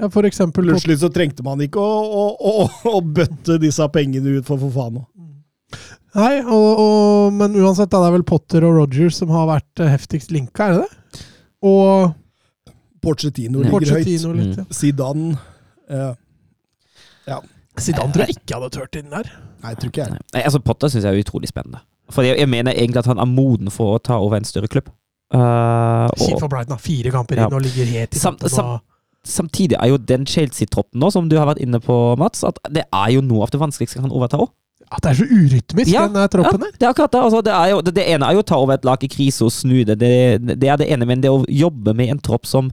ja, 0.00 0.08
for 0.08 0.22
eksempel 0.24 0.64
Plutselig 0.70 1.00
så 1.02 1.10
trengte 1.12 1.42
man 1.44 1.58
ikke 1.60 1.80
å, 1.80 1.96
å, 2.08 2.24
å, 2.40 2.68
å 2.96 3.00
bøtte 3.02 3.58
disse 3.60 3.84
pengene 3.92 4.38
ut 4.38 4.46
for 4.46 4.56
nå. 4.90 5.04
Nei, 6.18 6.40
og, 6.42 6.70
og, 6.82 7.32
men 7.38 7.54
uansett, 7.60 7.90
da, 7.92 8.00
det 8.02 8.08
er 8.10 8.16
vel 8.16 8.24
Potter 8.26 8.64
og 8.66 8.80
Rogers 8.80 9.20
som 9.20 9.30
har 9.34 9.46
vært 9.50 9.82
eh, 9.84 9.92
heftigst 9.92 10.32
linka, 10.34 10.66
er 10.66 10.78
det 10.80 10.86
det? 10.88 11.22
Og 11.70 12.16
Porcetino 13.04 13.62
ligger 13.62 13.94
høyt. 13.94 14.08
Litt. 14.36 14.58
Ja. 14.58 14.64
Zidane 14.74 15.36
eh, 15.88 16.10
Zidane 17.80 18.12
tror 18.12 18.26
jeg 18.26 18.36
ikke 18.36 18.58
hadde 18.58 18.70
turt 18.74 18.98
inn 18.98 19.12
der. 19.12 19.30
Nei, 19.62 19.74
tror 19.78 19.92
ikke 19.92 20.02
jeg. 20.04 20.18
Nei, 20.34 20.42
altså 20.42 20.60
Potter 20.64 20.90
syns 20.92 21.06
jeg 21.06 21.14
er 21.14 21.22
utrolig 21.22 21.48
spennende. 21.48 21.80
For 22.10 22.26
jeg, 22.26 22.40
jeg 22.42 22.50
mener 22.50 22.74
egentlig 22.74 23.04
at 23.04 23.08
han 23.12 23.20
er 23.22 23.28
moden 23.30 23.70
for 23.72 23.94
å 23.96 24.02
ta 24.02 24.18
over 24.20 24.40
en 24.40 24.48
større 24.48 24.68
klubb. 24.72 24.90
Uh, 25.30 26.10
Kjipt 26.18 26.40
og 26.40 26.42
for 26.42 26.50
Brighton, 26.50 26.74
da. 26.74 26.80
Fire 26.82 27.12
kamper 27.14 27.38
Ja. 27.38 27.46
inn 27.46 27.54
og 27.54 27.62
ligger 27.62 27.86
helt 27.86 28.16
i 28.16 28.18
samt, 28.18 28.42
toppen. 28.42 28.64
og- 28.64 28.80
samtidig 29.22 29.76
er 29.78 29.92
jo 29.92 29.98
den 29.98 30.24
Chelsea-troppen 30.26 30.98
nå, 31.00 31.10
som 31.12 31.28
du 31.28 31.36
har 31.38 31.46
vært 31.46 31.60
inne 31.62 31.78
på, 31.84 32.16
Mats, 32.18 32.42
at 32.42 32.58
det 32.72 32.86
er 32.90 33.10
jo 33.14 33.20
noe 33.20 33.44
av 33.44 33.50
det 33.52 33.60
vanskeligste 33.60 34.00
han 34.00 34.08
kan 34.08 34.16
overta 34.16 34.40
òg. 34.40 34.50
At 34.90 35.04
det 35.04 35.10
er 35.12 35.18
så 35.20 35.26
urytmisk, 35.30 35.90
Ja, 35.92 36.06
den 36.10 36.30
troppen 36.32 36.64
der. 36.64 36.72
Det 36.74 36.86
er 36.86 36.90
akkurat 36.90 37.12
det. 37.14 37.20
Altså, 37.22 37.42
det, 37.46 37.58
jo, 37.70 37.82
det, 37.86 37.92
det 37.94 38.06
ene 38.10 38.26
er 38.26 38.34
jo 38.34 38.42
å 38.42 38.46
ta 38.50 38.56
over 38.58 38.74
et 38.74 38.86
lag 38.88 39.04
i 39.06 39.10
krise 39.12 39.44
og 39.46 39.52
snu 39.54 39.84
det. 39.86 39.94
Det, 40.00 40.10
det 40.58 40.70
er 40.72 40.80
det 40.80 40.88
ene, 40.90 41.06
men 41.06 41.22
det 41.22 41.30
å 41.30 41.44
jobbe 41.46 41.94
med 41.94 42.10
en 42.10 42.22
tropp 42.26 42.48
som 42.50 42.72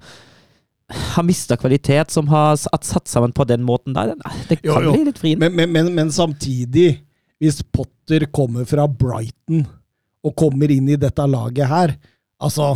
har 0.88 1.26
mista 1.28 1.58
kvalitet, 1.60 2.10
som 2.16 2.30
har 2.32 2.56
satt 2.58 3.10
sammen 3.12 3.34
på 3.36 3.44
den 3.46 3.66
måten 3.68 3.94
der, 3.94 4.14
det, 4.16 4.34
det 4.50 4.58
Jo, 4.64 4.78
kan 4.78 4.88
jo. 4.88 4.94
bli 4.96 5.06
litt 5.10 5.22
vrient. 5.22 5.42
Men, 5.44 5.56
men, 5.60 5.72
men, 5.76 5.90
men 5.98 6.12
samtidig, 6.16 7.02
hvis 7.44 7.60
Potter 7.76 8.26
kommer 8.34 8.66
fra 8.66 8.88
Brighton 8.88 9.66
og 10.26 10.36
kommer 10.40 10.72
inn 10.74 10.88
i 10.90 10.98
dette 11.00 11.26
laget 11.30 11.70
her 11.70 11.92
Altså, 12.42 12.76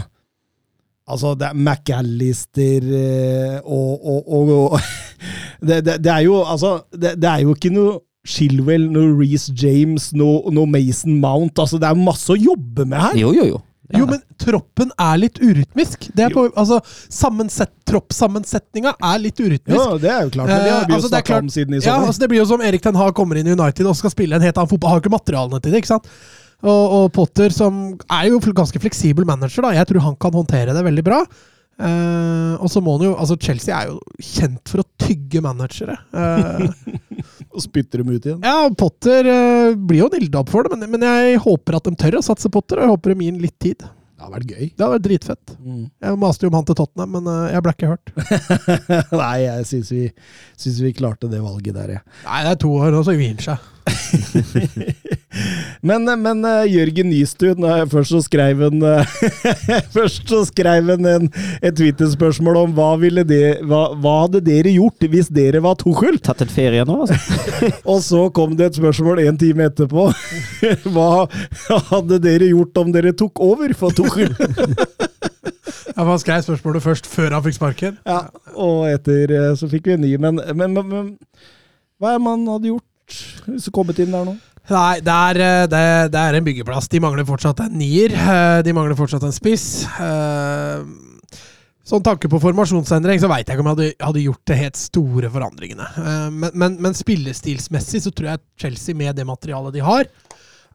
altså 1.05 1.35
det 1.37 1.51
er 1.51 1.57
McAllister 1.57 2.85
eh, 2.97 3.57
og, 3.61 4.05
og, 4.05 4.21
og, 4.25 4.53
og 4.57 4.79
det, 5.67 5.83
det, 5.85 5.99
det 6.01 6.09
er 6.13 6.23
jo 6.25 6.39
altså 6.41 6.71
det, 6.89 7.11
det 7.21 7.29
er 7.29 7.43
jo 7.45 7.53
ikke 7.53 7.69
noe 7.73 7.99
Shilwell, 8.27 8.85
noe 8.93 9.15
Reece 9.17 9.49
James, 9.57 10.11
noe, 10.13 10.51
noe 10.53 10.69
Mason 10.69 11.15
Mount 11.21 11.57
altså 11.57 11.79
Det 11.81 11.89
er 11.89 11.97
masse 11.97 12.29
å 12.29 12.37
jobbe 12.37 12.85
med 12.85 13.01
her. 13.01 13.15
Jo, 13.17 13.31
jo, 13.33 13.47
jo. 13.55 13.61
Ja. 13.91 13.99
Jo, 13.99 14.05
men 14.07 14.21
troppen 14.39 14.91
er 15.03 15.17
litt 15.19 15.39
urytmisk. 15.43 16.05
Det 16.15 16.23
er 16.23 16.31
på, 16.31 16.45
altså, 16.55 16.77
sammensett, 17.11 17.73
Troppsammensetninga 17.91 18.93
er 19.03 19.17
litt 19.19 19.41
urytmisk. 19.41 19.75
Ja, 19.75 19.97
det 19.99 20.11
er 20.13 20.21
jo 20.29 20.31
klart, 20.37 20.47
men 20.47 20.61
det 20.63 20.71
har 20.71 20.85
vi 20.85 20.85
Eh, 20.85 20.93
jo 20.93 20.99
altså, 21.01 21.09
snakka 21.11 21.39
om 21.41 21.49
siden 21.51 21.75
i 21.75 21.81
Ja, 21.83 21.97
altså 21.99 22.23
Det 22.23 22.29
blir 22.31 22.39
jo 22.39 22.45
som 22.53 22.61
Erik 22.63 22.85
Ten 22.85 22.95
Hag 22.95 23.11
kommer 23.17 23.35
inn 23.41 23.49
i 23.49 23.55
United 23.57 23.89
og 23.89 23.97
skal 23.99 24.13
spille 24.13 24.37
en 24.37 24.45
helt 24.45 24.55
annen 24.55 24.71
fotball. 24.71 24.93
Har 24.93 25.03
ikke 25.03 25.11
materialene 25.11 25.59
til 25.59 25.73
det. 25.75 25.81
ikke 25.83 25.91
sant? 25.91 26.07
Og, 26.61 26.83
og 26.95 27.05
Potter, 27.11 27.49
som 27.51 27.97
er 28.05 28.29
jo 28.29 28.39
ganske 28.39 28.79
fleksibel 28.79 29.25
manager, 29.27 29.65
da. 29.65 29.73
Jeg 29.75 29.89
tror 29.89 30.05
han 30.07 30.15
kan 30.21 30.39
håndtere 30.39 30.77
det 30.77 30.85
veldig 30.87 31.03
bra. 31.03 31.23
Eh, 31.81 32.53
og 32.61 32.69
så 32.69 32.81
må 32.83 32.97
han 32.97 33.07
jo 33.09 33.13
Altså, 33.17 33.35
Chelsea 33.41 33.73
er 33.75 33.89
jo 33.89 33.99
kjent 34.21 34.71
for 34.71 34.85
å 34.85 34.87
tygge 35.01 35.41
managere. 35.43 35.97
Eh, 36.13 36.67
Og 37.51 37.63
spytter 37.63 38.01
dem 38.01 38.11
ut 38.13 38.25
igjen. 38.25 38.43
ja, 38.45 38.67
Potter 38.77 39.27
uh, 39.27 39.73
blir 39.75 40.05
jo 40.05 40.11
nilda 40.13 40.43
opp 40.43 40.51
for 40.53 40.67
det, 40.67 40.77
men, 40.77 40.93
men 40.93 41.07
jeg 41.07 41.41
håper 41.43 41.79
at 41.79 41.89
de 41.89 41.97
tør 41.99 42.21
å 42.21 42.25
satse 42.25 42.51
Potter, 42.53 42.79
og 42.79 42.87
jeg 42.87 42.93
håper 42.93 43.13
de 43.13 43.25
gir 43.25 43.33
ham 43.33 43.41
litt 43.43 43.57
tid. 43.61 43.83
Det 44.21 44.27
har 44.27 44.33
vært 44.35 44.51
gøy. 44.53 44.65
Det 44.69 44.83
hadde 44.83 44.93
vært 44.93 45.05
dritfett. 45.07 45.53
Mm. 45.65 45.85
Jeg 46.05 46.17
maste 46.21 46.45
jo 46.45 46.51
om 46.51 46.57
han 46.59 46.67
til 46.69 46.77
Tottenham, 46.77 47.15
men 47.17 47.29
uh, 47.31 47.49
jeg 47.49 47.65
ble 47.65 47.73
ikke 47.73 47.89
hørt. 47.89 48.13
Nei, 49.23 49.33
jeg 49.47 49.65
syns 49.71 49.91
vi, 49.95 50.03
syns 50.61 50.77
vi 50.85 50.93
klarte 50.93 51.31
det 51.31 51.41
valget 51.41 51.79
der, 51.79 51.97
jeg. 51.97 52.05
Nei, 52.27 52.43
det 52.45 52.53
er 52.53 52.61
to 52.61 52.75
år, 52.77 52.99
og 52.99 53.07
så 53.07 53.17
gir 53.17 53.33
han 53.33 53.43
seg. 53.49 55.17
Men, 55.81 56.05
men 56.21 56.43
eh, 56.45 56.65
Jørgen 56.73 57.09
Nystuen, 57.09 57.65
først 57.91 58.11
så 58.13 58.19
skrev 58.25 58.61
en 58.67 58.83
eh, 58.85 59.13
Først 59.93 60.27
så 60.29 60.41
skrev 60.49 60.89
han 60.91 61.07
en, 61.13 61.29
et 61.63 61.77
Twitter-spørsmål 61.77 62.59
om 62.65 62.75
hva, 62.77 62.89
ville 63.01 63.23
det, 63.27 63.61
hva, 63.67 63.83
hva 63.95 64.15
hadde 64.25 64.43
dere 64.45 64.73
gjort 64.75 65.07
hvis 65.11 65.31
dere 65.33 65.63
var 65.63 65.77
Tuchel? 65.79 66.19
Tatt 66.23 66.43
en 66.43 66.51
ferie 66.51 66.83
nå, 66.87 66.99
altså. 67.05 67.71
Og 67.91 68.03
så 68.05 68.25
kom 68.35 68.57
det 68.59 68.71
et 68.71 68.81
spørsmål 68.81 69.23
en 69.23 69.39
time 69.39 69.69
etterpå. 69.69 70.09
Hva 70.93 71.25
hadde 71.91 72.19
dere 72.23 72.51
gjort 72.51 72.77
om 72.81 72.91
dere 72.93 73.13
tok 73.17 73.41
over 73.43 73.73
for 73.77 73.95
Tuchel? 73.95 74.33
Ja, 75.95 76.05
Han 76.05 76.19
skrev 76.21 76.43
spørsmålet 76.45 76.83
først, 76.83 77.07
før 77.09 77.35
han 77.35 77.43
fikk 77.45 77.57
sparken. 77.57 77.97
Ja, 78.07 78.23
og 78.55 78.87
etter 78.89 79.33
eh, 79.35 79.49
så 79.59 79.69
fikk 79.71 79.89
vi 79.89 79.97
en 79.97 80.05
ny. 80.05 80.13
Men, 80.21 80.39
men, 80.55 80.77
men, 80.77 80.87
men 80.91 81.11
hva 82.01 82.15
er 82.15 82.23
man 82.23 82.47
hadde 82.49 82.71
gjort 82.71 82.87
hvis 83.45 83.67
du 83.67 83.73
kommet 83.75 83.99
inn 83.99 84.13
der 84.13 84.23
nå? 84.27 84.37
Nei, 84.71 84.99
det 85.03 85.11
er, 85.13 85.39
eh, 85.43 85.65
det, 85.71 85.83
det 86.13 86.19
er 86.21 86.37
en 86.39 86.45
byggeplass. 86.47 86.87
De 86.91 87.01
mangler 87.03 87.25
fortsatt 87.27 87.59
en 87.65 87.73
nier. 87.77 88.13
eh, 88.15 88.61
De 88.65 88.73
mangler 88.77 88.95
fortsatt 88.99 89.23
en 89.27 89.35
spiss. 89.35 89.85
Eh, 89.99 90.83
Sånn 91.91 92.03
tanke 92.05 92.29
på 92.29 92.37
formasjonsendring, 92.39 93.17
så 93.19 93.27
veit 93.27 93.49
jeg 93.49 93.57
ikke 93.57 93.63
om 93.65 93.67
jeg 93.71 93.75
hadde, 93.75 94.05
hadde 94.05 94.21
gjort 94.23 94.43
det 94.47 94.55
helt 94.59 94.77
store 94.79 95.31
forandringene. 95.33 95.87
Eh, 95.97 96.27
Men, 96.31 96.51
men, 96.53 96.75
men 96.85 96.93
spillestilsmessig 96.95 98.03
så 98.05 98.13
tror 98.15 98.29
jeg 98.29 98.43
Chelsea, 98.63 98.95
med 98.95 99.17
det 99.17 99.25
materialet 99.27 99.73
de 99.75 99.81
har, 99.83 100.05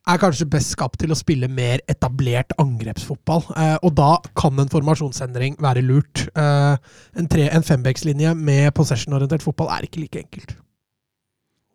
er 0.06 0.20
kanskje 0.22 0.48
best 0.50 0.74
skapt 0.74 0.98
til 1.00 1.14
å 1.14 1.16
spille 1.18 1.48
mer 1.48 1.80
etablert 1.90 2.52
angrepsfotball. 2.62 3.46
Eh, 3.54 3.78
og 3.87 3.94
da 3.96 4.11
kan 4.38 4.59
en 4.61 4.68
formasjonsendring 4.74 5.56
være 5.62 5.87
lurt. 5.87 6.26
Eh, 6.37 6.76
en, 7.22 7.30
tre- 7.32 7.48
en 7.54 7.64
fembekslinje 7.66 8.35
med 8.37 8.74
possession-orientert 8.76 9.46
fotball 9.46 9.72
er 9.78 9.88
ikke 9.88 10.02
like 10.04 10.20
enkelt. 10.26 10.56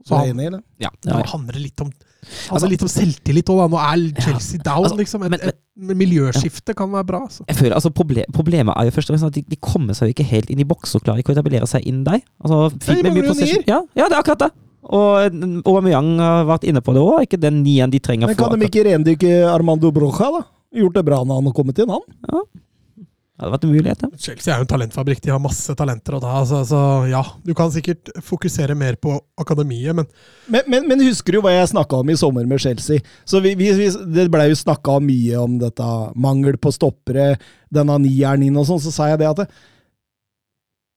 Så 0.05 0.15
er 0.19 0.27
han, 0.27 0.35
enig 0.35 0.51
i 0.51 0.53
det. 0.59 0.61
Ja, 0.85 0.91
det 1.07 1.25
handler 1.33 1.59
litt 1.65 1.81
om 1.87 1.89
Altså 2.51 2.69
litt 2.69 2.81
om 2.85 2.89
selvtillit 2.91 3.49
òg, 3.49 3.57
da. 3.63 3.67
Nå 3.71 3.79
er 3.81 4.21
Chelsea 4.21 4.59
down, 4.63 4.83
altså, 4.85 4.97
liksom. 4.99 5.23
Et, 5.25 5.31
men- 5.31 5.39
men- 5.41 5.91
et 5.91 5.97
miljøskifte 5.97 6.75
kan 6.77 6.91
være 6.91 7.05
bra. 7.07 7.21
Altså. 7.25 7.43
Jeg 7.47 7.55
føler, 7.57 7.73
altså 7.75 7.89
proble 7.89 8.25
Problemet 8.33 8.75
er 8.77 8.85
jo 8.89 8.91
først 8.91 9.09
og 9.09 9.15
fremst 9.17 9.25
at 9.31 9.33
de, 9.39 9.43
de 9.49 9.55
kommer 9.57 9.93
seg 9.97 10.09
jo 10.11 10.13
ikke 10.15 10.27
helt 10.29 10.49
inn 10.53 10.59
i 10.59 10.67
boks 10.67 10.95
og 10.95 11.03
klarer 11.03 11.23
ikke 11.23 11.33
å 11.33 11.37
etablere 11.37 11.67
seg 11.67 11.87
inn 11.89 12.03
der. 12.03 12.21
Altså, 12.43 12.69
med 12.69 13.03
mangler 13.03 13.11
mye 13.15 13.23
jo 13.23 13.31
possession. 13.33 13.63
nier. 13.65 13.67
Ja, 13.67 13.81
ja, 13.95 14.09
det 14.09 14.17
er 14.17 14.21
akkurat 14.21 14.39
det. 14.45 14.51
Og 14.91 15.65
Aubameyang 15.65 16.17
har 16.19 16.45
vært 16.49 16.63
inne 16.69 16.81
på 16.81 16.93
det 16.93 17.01
òg. 17.01 17.21
Ikke 17.27 17.39
den 17.39 17.61
nieren 17.63 17.91
de 17.93 17.99
trenger 17.99 18.27
Men 18.27 18.35
kan 18.35 18.57
de 18.59 18.65
ikke 18.69 18.83
rendykke 18.87 19.33
Armando 19.53 19.91
Brocha, 19.91 20.29
da? 20.33 20.41
Gjort 20.73 20.93
det 20.93 21.03
bra 21.05 21.23
når 21.23 21.35
han 21.41 21.49
har 21.49 21.53
kommet 21.53 21.79
inn, 21.83 21.89
han? 21.89 22.43
Det 23.41 23.47
hadde 23.47 23.55
vært 23.55 23.63
en 23.65 23.71
mulighet, 23.73 24.01
ja. 24.05 24.17
Chelsea 24.21 24.51
er 24.53 24.59
jo 24.61 24.65
en 24.67 24.69
talentfabrikk. 24.69 25.21
De 25.25 25.31
har 25.33 25.39
masse 25.41 25.73
talenter 25.73 26.13
og 26.13 26.19
da, 26.21 26.35
Altså, 26.43 26.59
så 26.69 26.81
ja, 27.09 27.23
du 27.41 27.55
kan 27.57 27.71
sikkert 27.73 28.11
fokusere 28.21 28.75
mer 28.77 28.99
på 29.01 29.15
akademiet, 29.41 29.95
men 29.97 30.05
Men, 30.45 30.61
men, 30.69 30.85
men 30.91 31.01
husker 31.01 31.33
du 31.33 31.39
hva 31.41 31.55
jeg 31.55 31.71
snakka 31.71 32.03
om 32.03 32.11
i 32.13 32.17
sommer 32.21 32.45
med 32.45 32.61
Chelsea? 32.61 33.01
Så 33.25 33.41
vi, 33.41 33.55
vi, 33.57 33.71
vi, 33.73 33.87
Det 33.89 34.27
blei 34.29 34.45
jo 34.51 34.59
snakka 34.59 34.99
mye 35.01 35.41
om 35.41 35.57
dette 35.57 35.87
mangel 36.13 36.59
på 36.61 36.69
stoppere, 36.69 37.39
denne 37.73 37.97
nieren 38.03 38.45
inn 38.45 38.61
og 38.61 38.67
sånn. 38.69 38.83
Så 38.83 38.93
sa 38.93 39.09
jeg 39.09 39.23
det 39.23 39.31
at 39.31 39.41
det, 39.41 39.47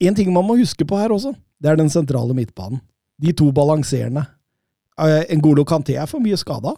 En 0.04 0.14
ting 0.14 0.28
man 0.34 0.44
må 0.44 0.58
huske 0.60 0.84
på 0.84 1.00
her 1.00 1.16
også, 1.16 1.32
det 1.64 1.70
er 1.72 1.80
den 1.80 1.88
sentrale 1.88 2.36
midtbanen. 2.36 2.82
De 3.24 3.32
to 3.32 3.48
balanserende. 3.56 4.26
En 5.00 5.40
Ngolo 5.40 5.64
Kanté 5.64 5.96
er 5.96 6.10
for 6.10 6.20
mye 6.20 6.36
skada. 6.36 6.74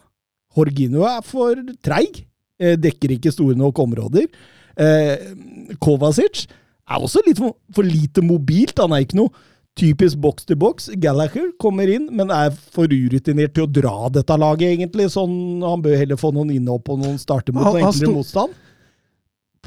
Horgino 0.54 1.02
er 1.10 1.26
for 1.26 1.58
treig. 1.82 2.22
Eh, 2.60 2.76
Dekker 2.78 3.16
ikke 3.16 3.34
store 3.34 3.58
nok 3.58 3.82
områder. 3.82 4.28
Eh, 4.76 5.32
Kovacic 5.82 6.46
er 6.86 7.02
også 7.02 7.22
litt 7.26 7.40
for, 7.40 7.56
for 7.74 7.86
lite 7.86 8.24
mobilt. 8.24 8.78
Han 8.82 8.94
er 8.94 9.06
ikke 9.06 9.18
noe 9.20 9.32
typisk 9.76 10.20
boks 10.22 10.46
til 10.48 10.58
boks. 10.60 10.90
Gallagher 11.00 11.50
kommer 11.60 11.88
inn, 11.92 12.08
men 12.16 12.32
er 12.32 12.52
for 12.52 12.90
urutinert 12.90 13.54
til 13.56 13.66
å 13.66 13.70
dra 13.70 14.10
dette 14.12 14.38
laget, 14.40 14.76
egentlig. 14.76 15.10
Sånn, 15.12 15.34
han 15.64 15.82
bør 15.84 15.98
heller 16.00 16.20
få 16.20 16.32
noen 16.36 16.54
innhopp 16.54 16.88
og 16.92 17.02
noen 17.02 17.18
starte 17.20 17.54
mot 17.56 17.74
enklere 17.74 18.14
motstand. 18.14 18.56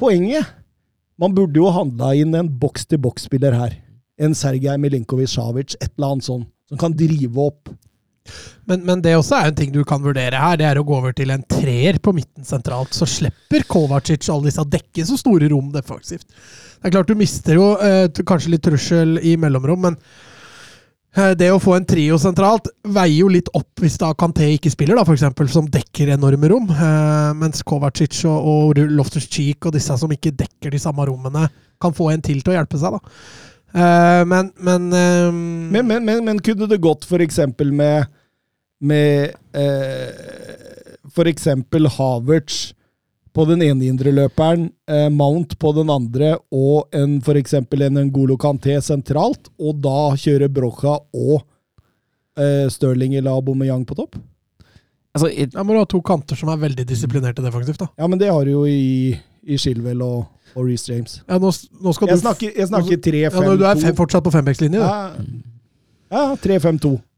Poenget 0.00 0.56
Man 1.20 1.34
burde 1.36 1.60
jo 1.60 1.68
handla 1.68 2.14
inn 2.16 2.32
en 2.32 2.46
boks-til-boks-spiller 2.62 3.52
her. 3.52 3.74
En 4.16 4.32
Sergej 4.32 4.78
Milinkovic-Savic, 4.80 5.74
et 5.76 5.90
eller 5.98 6.14
annet 6.14 6.24
sånn, 6.24 6.46
som 6.64 6.80
kan 6.80 6.94
drive 6.96 7.36
opp. 7.44 7.68
Men, 8.70 8.84
men 8.86 9.02
det 9.02 9.16
også 9.18 9.38
er 9.38 9.50
en 9.50 9.58
ting 9.58 9.72
du 9.74 9.82
kan 9.88 10.02
vurdere 10.04 10.38
her. 10.38 10.58
Det 10.60 10.66
er 10.68 10.80
å 10.80 10.86
gå 10.86 10.96
over 10.96 11.14
til 11.16 11.32
en 11.34 11.44
treer 11.48 11.98
på 12.02 12.14
midten 12.16 12.46
sentralt. 12.46 12.94
Så 12.96 13.08
slipper 13.08 13.66
Kovacic 13.70 14.28
alle 14.30 14.50
disse 14.50 14.64
dekke 14.70 15.06
så 15.08 15.18
store 15.20 15.50
rom 15.52 15.72
defensivt. 15.74 16.26
Det 16.80 16.88
er 16.88 16.96
klart 16.96 17.10
du 17.10 17.18
mister 17.18 17.58
jo 17.58 17.72
eh, 17.84 18.06
kanskje 18.26 18.54
litt 18.54 18.64
trussel 18.64 19.18
i 19.26 19.34
mellomrom, 19.40 19.82
men 19.84 19.96
eh, 21.12 21.34
det 21.36 21.50
å 21.52 21.58
få 21.60 21.74
en 21.76 21.84
trio 21.88 22.16
sentralt 22.20 22.70
veier 22.88 23.18
jo 23.18 23.28
litt 23.32 23.50
opp 23.58 23.82
hvis 23.82 23.98
da 24.00 24.14
Kanté 24.16 24.48
ikke 24.54 24.72
spiller, 24.72 24.96
da, 24.96 25.04
for 25.04 25.18
eksempel, 25.18 25.50
som 25.52 25.68
dekker 25.68 26.14
enorme 26.14 26.48
rom. 26.52 26.70
Eh, 26.72 27.34
mens 27.42 27.60
Kovacic 27.68 28.22
og, 28.30 28.48
og 28.54 28.80
Loftus 28.96 29.28
Cheek 29.28 29.68
og 29.68 29.76
disse 29.76 29.98
som 30.00 30.14
ikke 30.14 30.32
dekker 30.40 30.72
de 30.72 30.80
samme 30.80 31.04
rommene, 31.10 31.50
kan 31.80 31.96
få 31.96 32.10
en 32.14 32.24
til 32.24 32.40
til 32.40 32.54
å 32.54 32.58
hjelpe 32.58 32.80
seg. 32.80 32.96
da. 32.96 33.12
Eh, 33.70 34.24
men 34.26 34.52
men, 34.56 34.92
eh, 34.92 35.32
Men, 35.32 35.86
men, 35.86 36.24
men, 36.24 36.40
kunne 36.40 36.66
det 36.66 36.80
gått 36.80 37.06
eksempel 37.12 37.72
med 37.72 38.06
med 38.80 39.34
eh, 39.52 41.08
f.eks. 41.10 41.48
Havertz 41.96 42.60
på 43.32 43.44
den 43.46 43.62
ene 43.62 43.86
indreløperen, 43.86 44.70
eh, 44.90 45.08
Mount 45.14 45.58
på 45.58 45.72
den 45.76 45.90
andre 45.92 46.34
og 46.50 46.90
en 46.96 47.18
f.eks. 47.22 47.54
en 47.54 48.00
Ngolo 48.08 48.36
Kanté 48.40 48.80
sentralt, 48.82 49.52
og 49.60 49.78
da 49.84 50.10
kjøre 50.18 50.50
Brocha 50.50 50.96
og 51.14 51.36
eh, 52.40 52.66
Stirling 52.72 53.14
eller 53.14 53.36
Aubameyang 53.36 53.86
på 53.86 53.98
topp? 53.98 54.18
Altså, 55.14 55.30
it... 55.30 55.54
Da 55.54 55.62
må 55.66 55.74
du 55.74 55.80
ha 55.82 55.86
to 55.90 56.00
kanter 56.06 56.38
som 56.38 56.50
er 56.52 56.60
veldig 56.60 56.86
disiplinerte 56.86 57.42
defensivt. 57.42 57.80
da. 57.82 57.90
Ja, 57.98 58.06
men 58.10 58.18
det 58.18 58.30
har 58.30 58.44
du 58.46 58.52
jo 58.52 58.66
i, 58.66 59.14
i 59.42 59.58
Shilwell 59.58 60.02
og, 60.06 60.26
og 60.54 60.66
Reece 60.66 60.92
James. 60.92 61.20
Ja, 61.26 61.38
nå, 61.42 61.50
nå 61.50 61.94
skal 61.96 62.12
Jeg 62.12 62.20
du 62.20 62.24
snakker, 62.24 62.52
jeg 62.56 62.70
snakker 62.70 63.02
3-5-2. 63.10 63.22
ja, 63.26 63.56
Du 63.58 63.64
er 63.66 63.82
fem, 63.86 63.96
fortsatt 63.98 64.26
på 64.26 64.34
fembackslinje, 64.34 64.78
du. 64.78 64.84
Ja, 64.86 65.10
ja 66.14 66.26